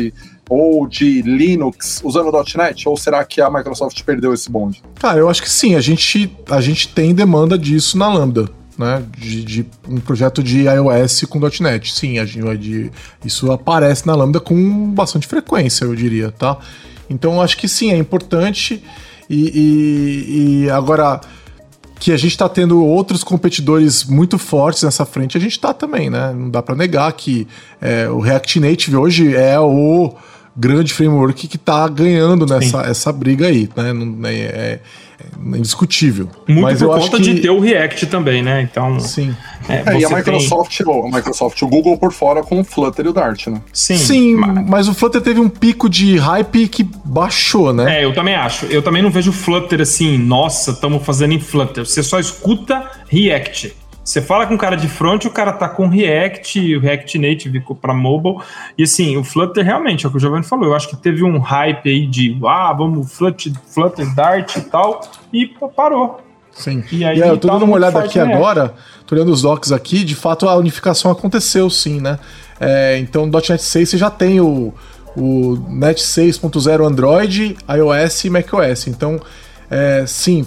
ou 0.50 0.88
de 0.88 1.22
Linux 1.22 2.02
usando 2.04 2.32
.NET? 2.56 2.88
Ou 2.88 2.98
será 2.98 3.24
que 3.24 3.42
a 3.42 3.50
Microsoft 3.50 4.02
perdeu 4.04 4.34
esse 4.34 4.52
bonde? 4.52 4.84
Cara, 5.00 5.20
eu 5.20 5.30
acho 5.30 5.42
que 5.42 5.50
sim. 5.50 5.76
A 5.76 5.82
gente, 5.82 6.36
a 6.50 6.62
gente 6.62 6.90
tem 6.90 7.14
demanda 7.14 7.58
disso 7.58 7.98
na 7.98 8.08
Lambda. 8.08 8.59
Né, 8.80 9.04
de, 9.18 9.44
de, 9.44 9.66
um 9.90 10.00
projeto 10.00 10.42
de 10.42 10.60
iOS 10.62 11.26
com 11.28 11.38
.NET. 11.60 11.92
Sim, 11.92 12.18
a, 12.18 12.24
de, 12.24 12.90
isso 13.26 13.52
aparece 13.52 14.08
na 14.08 14.16
Lambda 14.16 14.40
com 14.40 14.90
bastante 14.92 15.28
frequência, 15.28 15.84
eu 15.84 15.94
diria, 15.94 16.32
tá? 16.32 16.58
Então 17.10 17.42
acho 17.42 17.58
que 17.58 17.68
sim, 17.68 17.92
é 17.92 17.98
importante. 17.98 18.82
E, 19.30 19.52
e, 19.54 20.64
e 20.64 20.70
agora 20.70 21.20
que 22.00 22.14
a 22.14 22.18
gente 22.18 22.32
está 22.32 22.48
tendo 22.48 22.84
outros 22.84 23.24
competidores 23.24 24.06
muito 24.06 24.40
fortes 24.40 24.84
nessa 24.84 25.06
frente, 25.06 25.38
a 25.38 25.42
gente 25.42 25.52
está 25.52 25.74
também, 25.74 26.10
né? 26.10 26.32
Não 26.34 26.50
dá 26.50 26.62
para 26.62 26.74
negar 26.74 27.12
que 27.12 27.46
é, 27.82 28.08
o 28.10 28.20
React 28.20 28.62
Native 28.62 28.96
hoje 28.96 29.36
é 29.36 29.60
o 29.60 30.16
grande 30.56 30.94
framework 30.94 31.48
que 31.48 31.58
está 31.58 31.88
ganhando 31.90 32.46
nessa 32.46 32.82
essa 32.84 33.12
briga 33.12 33.48
aí, 33.48 33.70
né? 33.76 33.92
É, 34.30 34.34
é, 34.34 34.36
é 34.36 34.80
indiscutível. 35.38 36.30
Muito 36.48 36.62
Mas 36.62 36.80
por 36.80 37.00
conta 37.00 37.18
que... 37.18 37.24
de 37.24 37.42
ter 37.42 37.50
o 37.50 37.60
React 37.60 38.08
também, 38.08 38.42
né? 38.42 38.62
Então. 38.62 39.00
Sim. 39.00 39.36
É, 39.68 39.84
é, 39.86 40.00
e 40.00 40.06
a 40.06 40.10
Microsoft, 40.10 40.78
tem... 40.78 41.02
a 41.02 41.16
Microsoft, 41.16 41.62
o 41.62 41.68
Google 41.68 41.98
por 41.98 42.12
fora 42.12 42.42
com 42.42 42.60
o 42.60 42.64
Flutter 42.64 43.06
e 43.06 43.10
o 43.10 43.14
Dart, 43.14 43.48
né? 43.48 43.62
Sim. 43.74 43.98
Sim, 43.98 44.36
mas... 44.36 44.70
mas 44.70 44.88
o 44.88 44.94
Flutter 44.94 45.22
teve 45.22 45.40
um 45.40 45.50
pico 45.50 45.90
de 45.90 46.18
hype 46.18 46.68
que 46.68 46.84
baixou, 47.06 47.74
né? 47.74 48.00
É, 48.00 48.06
eu 48.06 48.14
também 48.14 48.36
acho. 48.36 48.66
Eu 48.66 48.82
também 48.82 49.02
não 49.02 49.12
vejo 49.12 49.32
o 49.32 49.34
Flutter 49.34 49.82
assim, 49.82 50.18
nossa, 50.18 50.72
estamos 50.72 51.06
fazendo 51.06 51.34
em 51.34 51.40
Flutter. 51.40 51.86
Você 51.86 52.04
só 52.04 52.20
escuta 52.20 52.90
React. 53.08 53.76
Você 54.10 54.24
fala 54.24 54.48
com 54.48 54.56
o 54.56 54.58
cara 54.58 54.76
de 54.76 54.88
front, 54.88 55.26
o 55.26 55.30
cara 55.30 55.54
tá 55.54 55.70
com 55.70 55.88
React, 55.88 56.78
o 56.78 56.80
React 56.80 57.20
Native 57.20 57.64
para 57.80 57.94
mobile. 57.94 58.38
E 58.76 58.82
assim, 58.82 59.16
o 59.16 59.24
Flutter 59.24 59.64
realmente, 59.64 60.04
é 60.04 60.10
o 60.10 60.12
que 60.12 60.18
o 60.18 60.20
Giovanni 60.20 60.44
falou. 60.44 60.66
Eu 60.66 60.76
acho 60.76 60.90
que 60.90 60.98
teve 60.98 61.24
um 61.24 61.38
hype 61.38 61.88
aí 61.88 62.08
de, 62.08 62.36
ah, 62.44 62.74
vamos 62.74 63.14
Flutter, 63.14 63.54
Flutter 63.68 64.16
Dart 64.16 64.56
e 64.56 64.62
tal, 64.62 65.02
e 65.32 65.46
parou. 65.76 66.22
Sim. 66.52 66.84
E 66.92 67.06
aí, 67.06 67.20
e 67.20 67.22
eu 67.22 67.38
tô 67.38 67.50
tá 67.50 67.54
dando 67.54 67.66
uma 67.66 67.76
olhada 67.76 68.00
aqui 68.00 68.20
agora, 68.20 68.74
tô 69.06 69.14
olhando 69.14 69.32
os 69.32 69.44
docs 69.44 69.72
aqui, 69.72 70.04
de 70.04 70.16
fato 70.16 70.50
a 70.50 70.56
unificação 70.56 71.12
aconteceu 71.12 71.70
sim, 71.70 72.02
né? 72.02 72.18
É, 72.60 72.98
então, 72.98 73.28
no 73.28 73.32
.NET 73.32 73.62
6 73.62 73.90
você 73.90 73.96
já 73.96 74.10
tem 74.10 74.42
o, 74.42 74.74
o 75.16 75.56
Net 75.70 76.02
6.0 76.02 76.84
Android, 76.84 77.56
iOS 77.70 78.26
e 78.26 78.30
macOS. 78.32 78.88
Então, 78.88 79.20
é, 79.70 80.04
sim, 80.08 80.44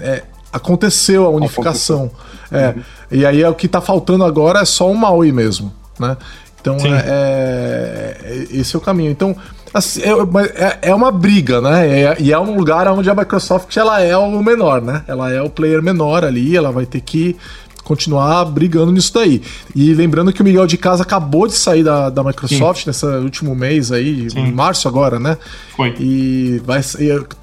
é, 0.00 0.22
aconteceu 0.52 1.24
a 1.24 1.30
unificação. 1.30 2.10
É, 2.50 2.68
uhum. 2.68 2.82
E 3.10 3.26
aí 3.26 3.42
é 3.42 3.48
o 3.48 3.54
que 3.54 3.66
está 3.66 3.80
faltando 3.80 4.24
agora 4.24 4.60
é 4.60 4.64
só 4.64 4.90
um 4.90 4.94
MAUI 4.94 5.32
mesmo, 5.32 5.72
né? 5.98 6.16
Então 6.60 6.76
é, 6.76 8.16
é, 8.22 8.46
esse 8.50 8.76
é 8.76 8.78
o 8.78 8.82
caminho. 8.82 9.10
Então 9.10 9.34
assim, 9.74 10.02
é, 10.02 10.64
é, 10.64 10.78
é 10.90 10.94
uma 10.94 11.10
briga, 11.10 11.60
né? 11.60 11.88
É, 11.88 12.16
e 12.20 12.32
é 12.32 12.38
um 12.38 12.54
lugar 12.56 12.86
onde 12.88 13.08
a 13.10 13.14
Microsoft 13.14 13.76
ela 13.76 14.00
é 14.00 14.16
o 14.16 14.42
menor, 14.42 14.82
né? 14.82 15.02
Ela 15.08 15.32
é 15.32 15.42
o 15.42 15.48
player 15.48 15.82
menor 15.82 16.24
ali, 16.24 16.56
ela 16.56 16.70
vai 16.70 16.86
ter 16.86 17.00
que 17.00 17.36
continuar 17.84 18.44
brigando 18.46 18.92
nisso 18.92 19.12
daí. 19.12 19.42
E 19.74 19.92
lembrando 19.94 20.32
que 20.32 20.40
o 20.40 20.44
Miguel 20.44 20.66
de 20.66 20.76
Casa 20.76 21.02
acabou 21.02 21.46
de 21.46 21.54
sair 21.54 21.82
da, 21.82 22.10
da 22.10 22.22
Microsoft 22.22 22.84
Sim. 22.84 22.88
nesse 22.88 23.06
último 23.06 23.54
mês 23.54 23.90
aí, 23.90 24.30
Sim. 24.30 24.40
em 24.40 24.52
março 24.52 24.88
agora, 24.88 25.18
né? 25.18 25.36
Foi. 25.76 25.94
E 25.98 26.60
vai 26.64 26.80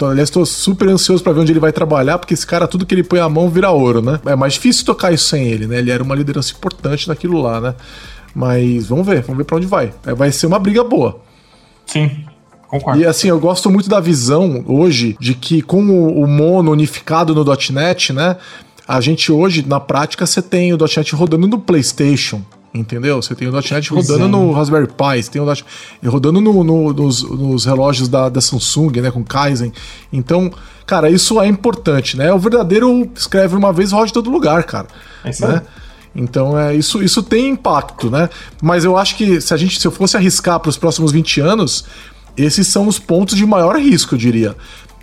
aliás, 0.02 0.28
estou 0.28 0.46
super 0.46 0.88
ansioso 0.88 1.22
para 1.22 1.32
ver 1.32 1.40
onde 1.40 1.52
ele 1.52 1.60
vai 1.60 1.72
trabalhar, 1.72 2.18
porque 2.18 2.34
esse 2.34 2.46
cara, 2.46 2.66
tudo 2.66 2.86
que 2.86 2.94
ele 2.94 3.02
põe 3.02 3.20
a 3.20 3.28
mão 3.28 3.48
vira 3.48 3.70
ouro, 3.70 4.00
né? 4.00 4.20
É 4.26 4.34
mais 4.34 4.54
difícil 4.54 4.84
tocar 4.84 5.12
isso 5.12 5.26
sem 5.26 5.46
ele, 5.46 5.66
né? 5.66 5.78
Ele 5.78 5.90
era 5.90 6.02
uma 6.02 6.14
liderança 6.14 6.52
importante 6.52 7.08
naquilo 7.08 7.40
lá, 7.40 7.60
né? 7.60 7.74
Mas 8.34 8.86
vamos 8.86 9.06
ver, 9.06 9.22
vamos 9.22 9.38
ver 9.38 9.44
para 9.44 9.56
onde 9.56 9.66
vai. 9.66 9.92
É, 10.06 10.14
vai 10.14 10.30
ser 10.32 10.46
uma 10.46 10.58
briga 10.58 10.84
boa. 10.84 11.20
Sim. 11.86 12.24
Concordo. 12.70 13.00
E 13.00 13.04
assim, 13.04 13.28
eu 13.28 13.40
gosto 13.40 13.68
muito 13.68 13.88
da 13.88 13.98
visão 13.98 14.64
hoje 14.68 15.16
de 15.18 15.34
que 15.34 15.60
com 15.60 15.82
o, 15.82 16.22
o 16.22 16.26
mono 16.28 16.70
unificado 16.70 17.34
no 17.34 17.44
.NET, 17.72 18.12
né? 18.12 18.36
A 18.90 19.00
gente 19.00 19.30
hoje, 19.30 19.64
na 19.64 19.78
prática, 19.78 20.26
você 20.26 20.42
tem 20.42 20.72
o 20.72 20.76
.NET 20.76 21.14
rodando 21.14 21.46
no 21.46 21.60
PlayStation, 21.60 22.42
entendeu? 22.74 23.22
Você 23.22 23.36
tem 23.36 23.46
o 23.46 23.52
.NET 23.52 23.88
rodando 23.88 24.24
é. 24.24 24.26
no 24.26 24.50
Raspberry 24.50 24.88
Pi, 24.88 25.22
você 25.22 25.30
tem 25.30 25.40
o 25.40 25.46
.NET 25.46 25.64
rodando 26.04 26.40
no, 26.40 26.64
no, 26.64 26.92
nos, 26.92 27.22
nos, 27.22 27.64
relógios 27.64 28.08
da, 28.08 28.28
da, 28.28 28.40
Samsung, 28.40 29.00
né, 29.00 29.12
com 29.12 29.22
Kaizen. 29.22 29.72
Então, 30.12 30.50
cara, 30.84 31.08
isso 31.08 31.40
é 31.40 31.46
importante, 31.46 32.16
né? 32.16 32.32
O 32.32 32.38
verdadeiro 32.40 33.08
escreve 33.14 33.54
uma 33.54 33.72
vez 33.72 33.92
roda 33.92 34.10
todo 34.10 34.28
lugar, 34.28 34.64
cara. 34.64 34.88
É 35.22 35.30
isso 35.30 35.46
né? 35.46 35.62
Então, 36.12 36.58
é, 36.58 36.74
isso, 36.74 37.00
isso 37.00 37.22
tem 37.22 37.50
impacto, 37.50 38.10
né? 38.10 38.28
Mas 38.60 38.84
eu 38.84 38.96
acho 38.96 39.14
que 39.14 39.40
se 39.40 39.54
a 39.54 39.56
gente, 39.56 39.78
se 39.78 39.86
eu 39.86 39.92
fosse 39.92 40.16
arriscar 40.16 40.58
para 40.58 40.68
os 40.68 40.76
próximos 40.76 41.12
20 41.12 41.40
anos, 41.40 41.84
esses 42.36 42.66
são 42.66 42.88
os 42.88 42.98
pontos 42.98 43.36
de 43.36 43.46
maior 43.46 43.76
risco, 43.76 44.16
eu 44.16 44.18
diria. 44.18 44.56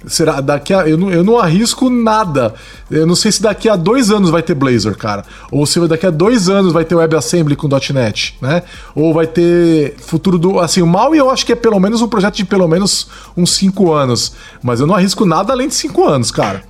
Será 0.07 0.39
daqui 0.39 0.73
a. 0.73 0.87
Eu 0.87 0.97
não, 0.97 1.11
eu 1.11 1.23
não 1.23 1.37
arrisco 1.37 1.89
nada. 1.89 2.53
Eu 2.89 3.05
não 3.05 3.15
sei 3.15 3.31
se 3.31 3.41
daqui 3.41 3.67
a 3.67 3.75
dois 3.75 4.09
anos 4.09 4.29
vai 4.29 4.41
ter 4.41 4.55
Blazor, 4.55 4.97
cara. 4.97 5.25
Ou 5.51 5.65
se 5.65 5.79
daqui 5.87 6.05
a 6.05 6.09
dois 6.09 6.49
anos 6.49 6.71
vai 6.71 6.85
ter 6.85 6.95
WebAssembly 6.95 7.55
com 7.55 7.67
.NET, 7.67 8.37
né? 8.41 8.63
Ou 8.95 9.13
vai 9.13 9.27
ter 9.27 9.95
futuro 9.99 10.37
do. 10.37 10.59
Assim, 10.59 10.81
o 10.81 10.87
mal 10.87 11.13
eu 11.13 11.29
acho 11.29 11.45
que 11.45 11.51
é 11.51 11.55
pelo 11.55 11.79
menos 11.79 12.01
um 12.01 12.07
projeto 12.07 12.35
de 12.35 12.45
pelo 12.45 12.67
menos 12.67 13.09
uns 13.35 13.55
cinco 13.55 13.91
anos. 13.91 14.33
Mas 14.63 14.79
eu 14.79 14.87
não 14.87 14.95
arrisco 14.95 15.25
nada 15.25 15.51
além 15.51 15.67
de 15.67 15.75
cinco 15.75 16.07
anos, 16.07 16.31
cara. 16.31 16.63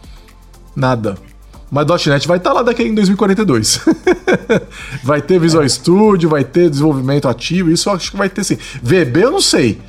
Nada. 0.75 1.15
Mas 1.69 1.85
.NET 2.05 2.27
vai 2.27 2.37
estar 2.37 2.51
tá 2.51 2.55
lá 2.55 2.63
daqui 2.63 2.83
em 2.83 2.95
2042. 2.95 3.81
vai 5.03 5.21
ter 5.21 5.39
Visual 5.39 5.67
Studio, 5.67 6.29
vai 6.29 6.43
ter 6.43 6.69
desenvolvimento 6.69 7.27
ativo, 7.27 7.69
isso 7.69 7.89
eu 7.89 7.93
acho 7.93 8.11
que 8.11 8.17
vai 8.17 8.29
ter 8.29 8.43
sim. 8.43 8.57
VB 8.81 9.25
eu 9.25 9.31
não 9.31 9.41
sei. 9.41 9.79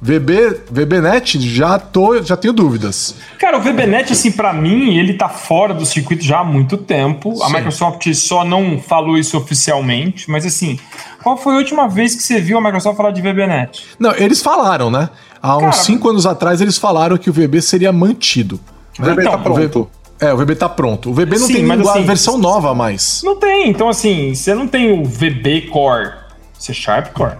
VB, 0.00 0.60
VBNet, 0.70 1.40
já 1.40 1.78
tô, 1.78 2.22
já 2.22 2.36
tenho 2.36 2.52
dúvidas. 2.52 3.16
Cara, 3.38 3.58
o 3.58 3.60
VBNet, 3.60 4.12
assim, 4.12 4.30
para 4.30 4.52
mim, 4.52 4.96
ele 4.96 5.14
tá 5.14 5.28
fora 5.28 5.74
do 5.74 5.84
circuito 5.84 6.24
já 6.24 6.40
há 6.40 6.44
muito 6.44 6.76
tempo. 6.76 7.34
Sim. 7.34 7.42
A 7.42 7.48
Microsoft 7.48 8.14
só 8.14 8.44
não 8.44 8.78
falou 8.80 9.18
isso 9.18 9.36
oficialmente, 9.36 10.30
mas 10.30 10.46
assim, 10.46 10.78
qual 11.22 11.36
foi 11.36 11.54
a 11.54 11.56
última 11.58 11.88
vez 11.88 12.14
que 12.14 12.22
você 12.22 12.40
viu 12.40 12.58
a 12.58 12.60
Microsoft 12.60 12.96
falar 12.96 13.10
de 13.10 13.20
VBNet? 13.20 13.86
Não, 13.98 14.14
eles 14.14 14.40
falaram, 14.40 14.90
né? 14.90 15.10
Há 15.42 15.56
uns 15.56 15.60
Cara, 15.60 15.72
cinco 15.72 16.08
anos 16.08 16.26
atrás 16.26 16.60
eles 16.60 16.78
falaram 16.78 17.16
que 17.18 17.28
o 17.28 17.32
VB 17.32 17.60
seria 17.60 17.92
mantido. 17.92 18.60
O 18.98 19.02
VB 19.02 19.22
então, 19.22 19.32
tá 19.32 19.38
pronto. 19.38 19.90
É, 20.20 20.32
o 20.32 20.36
VB 20.36 20.56
tá 20.56 20.68
pronto. 20.68 21.10
O 21.10 21.14
VB 21.14 21.38
não 21.38 21.46
Sim, 21.46 21.54
tem 21.54 21.62
nenhuma 21.64 21.92
assim, 21.92 22.04
versão 22.04 22.38
nova 22.38 22.74
mais. 22.74 23.20
Não 23.24 23.36
tem, 23.36 23.68
então 23.68 23.88
assim, 23.88 24.34
você 24.34 24.54
não 24.54 24.66
tem 24.66 25.00
o 25.00 25.04
VB 25.04 25.68
Core, 25.72 26.12
C 26.58 26.74
Sharp 26.74 27.12
Core. 27.12 27.36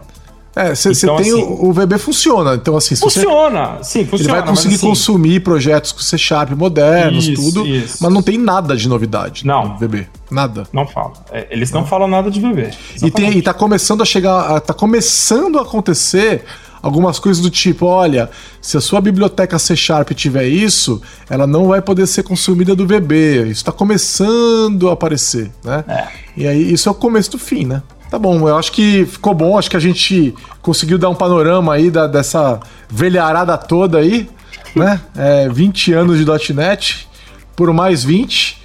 É, 0.58 0.74
você 0.74 0.90
então, 0.90 1.16
tem 1.16 1.30
assim, 1.30 1.40
o, 1.40 1.66
o, 1.66 1.72
VB 1.72 1.98
funciona. 1.98 2.54
Então, 2.56 2.76
assim, 2.76 2.96
funciona, 2.96 3.78
sim, 3.80 4.04
funciona. 4.04 4.32
Ele 4.32 4.40
vai 4.40 4.48
conseguir 4.48 4.74
assim, 4.74 4.86
consumir 4.88 5.40
projetos 5.40 5.92
com 5.92 6.00
C 6.00 6.18
Sharp 6.18 6.50
modernos, 6.50 7.28
isso, 7.28 7.40
tudo. 7.40 7.64
Isso. 7.64 7.98
Mas 8.00 8.12
não 8.12 8.20
tem 8.20 8.36
nada 8.36 8.76
de 8.76 8.88
novidade 8.88 9.46
não. 9.46 9.68
no 9.68 9.78
VB. 9.78 10.08
Nada. 10.28 10.64
Não 10.72 10.84
fala. 10.84 11.12
É, 11.30 11.46
eles 11.50 11.70
não, 11.70 11.82
não 11.82 11.86
falam 11.86 12.08
nada 12.08 12.28
de 12.28 12.40
VB. 12.40 12.70
E, 13.00 13.08
tem, 13.08 13.38
e 13.38 13.40
tá 13.40 13.54
começando 13.54 14.02
a 14.02 14.04
chegar. 14.04 14.60
Tá 14.62 14.74
começando 14.74 15.60
a 15.60 15.62
acontecer 15.62 16.44
algumas 16.82 17.18
coisas 17.18 17.42
do 17.42 17.50
tipo, 17.50 17.86
olha, 17.86 18.28
se 18.60 18.76
a 18.76 18.80
sua 18.80 19.00
biblioteca 19.00 19.58
C 19.58 19.76
Sharp 19.76 20.10
tiver 20.10 20.46
isso, 20.46 21.00
ela 21.30 21.46
não 21.46 21.68
vai 21.68 21.80
poder 21.80 22.06
ser 22.06 22.24
consumida 22.24 22.74
do 22.74 22.86
VB. 22.86 23.42
Isso 23.42 23.60
está 23.60 23.72
começando 23.72 24.88
a 24.88 24.92
aparecer, 24.92 25.52
né? 25.62 25.84
É. 25.86 26.08
E 26.36 26.46
aí 26.46 26.72
isso 26.72 26.88
é 26.88 26.92
o 26.92 26.94
começo 26.94 27.30
do 27.32 27.38
fim, 27.38 27.64
né? 27.64 27.82
Tá 28.10 28.18
bom, 28.18 28.48
eu 28.48 28.56
acho 28.56 28.72
que 28.72 29.04
ficou 29.04 29.34
bom, 29.34 29.58
acho 29.58 29.70
que 29.70 29.76
a 29.76 29.80
gente 29.80 30.34
conseguiu 30.62 30.96
dar 30.96 31.10
um 31.10 31.14
panorama 31.14 31.74
aí 31.74 31.90
da, 31.90 32.06
dessa 32.06 32.58
velharada 32.88 33.56
toda 33.58 33.98
aí, 33.98 34.28
né? 34.74 35.00
É, 35.16 35.48
20 35.48 35.92
anos 35.92 36.18
de 36.18 36.54
.NET, 36.54 37.08
por 37.54 37.72
mais 37.72 38.04
20, 38.04 38.56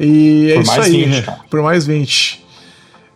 e 0.00 0.50
é 0.50 0.54
por 0.54 0.62
isso 0.62 0.80
aí, 0.80 1.04
20, 1.04 1.30
por 1.50 1.62
mais 1.62 1.86
20. 1.86 2.44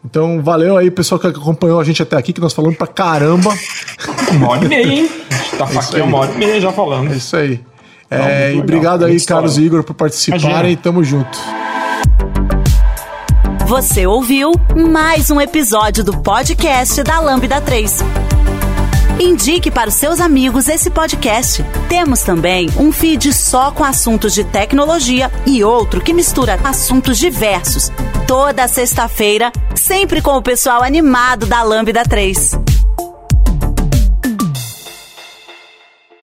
Então, 0.05 0.43
valeu 0.43 0.77
aí, 0.77 0.91
pessoal 0.91 1.19
que 1.19 1.29
acompanhou 1.29 1.81
a 1.81 1.85
gente 1.85 2.03
até 2.03 2.17
aqui, 2.17 2.33
que 2.33 2.41
nós 2.41 2.53
falamos 2.53 2.77
pra 2.77 2.89
caramba. 2.89 3.53
Uma 4.33 4.51
hora 4.51 4.65
e 4.65 4.69
meia, 4.69 4.87
hein? 4.87 5.11
A 5.31 5.35
gente 5.37 5.57
tá 5.57 5.69
é 5.73 5.79
aqui 5.79 6.01
uma 6.01 6.19
hora 6.19 6.33
e 6.33 6.39
meia 6.39 6.61
já 6.61 6.73
falando. 6.73 7.13
É 7.13 7.17
isso 7.17 7.37
aí. 7.37 7.61
É, 8.11 8.55
e 8.55 8.61
obrigado 8.61 9.05
aí, 9.05 9.19
Carlos 9.25 9.57
e 9.57 9.63
Igor, 9.63 9.83
por 9.85 9.95
participarem. 9.95 10.49
Imagina. 10.51 10.83
Tamo 10.83 11.03
junto. 11.03 11.39
Você 13.67 14.07
ouviu 14.07 14.53
mais 14.77 15.31
um 15.31 15.41
episódio 15.41 16.05
do 16.05 16.19
podcast 16.19 17.03
da 17.03 17.21
Lambda 17.21 17.61
3. 17.61 17.99
Indique 19.21 19.71
para 19.71 19.89
os 19.89 19.95
seus 19.95 20.21
amigos 20.21 20.69
esse 20.69 20.91
podcast. 20.91 21.65
Temos 21.89 22.23
também 22.23 22.69
um 22.77 22.91
feed 22.91 23.33
só 23.33 23.71
com 23.71 23.85
assuntos 23.85 24.35
de 24.35 24.45
tecnologia 24.45 25.31
e 25.47 25.63
outro 25.63 26.01
que 26.01 26.13
mistura 26.13 26.59
assuntos 26.65 27.19
diversos. 27.19 27.91
Toda 28.27 28.69
sexta-feira, 28.69 29.53
sempre 29.75 30.21
com 30.21 30.37
o 30.37 30.43
pessoal 30.43 30.83
animado 30.83 31.47
da 31.47 31.63
Lambda 31.63 32.03
3. 32.03 32.82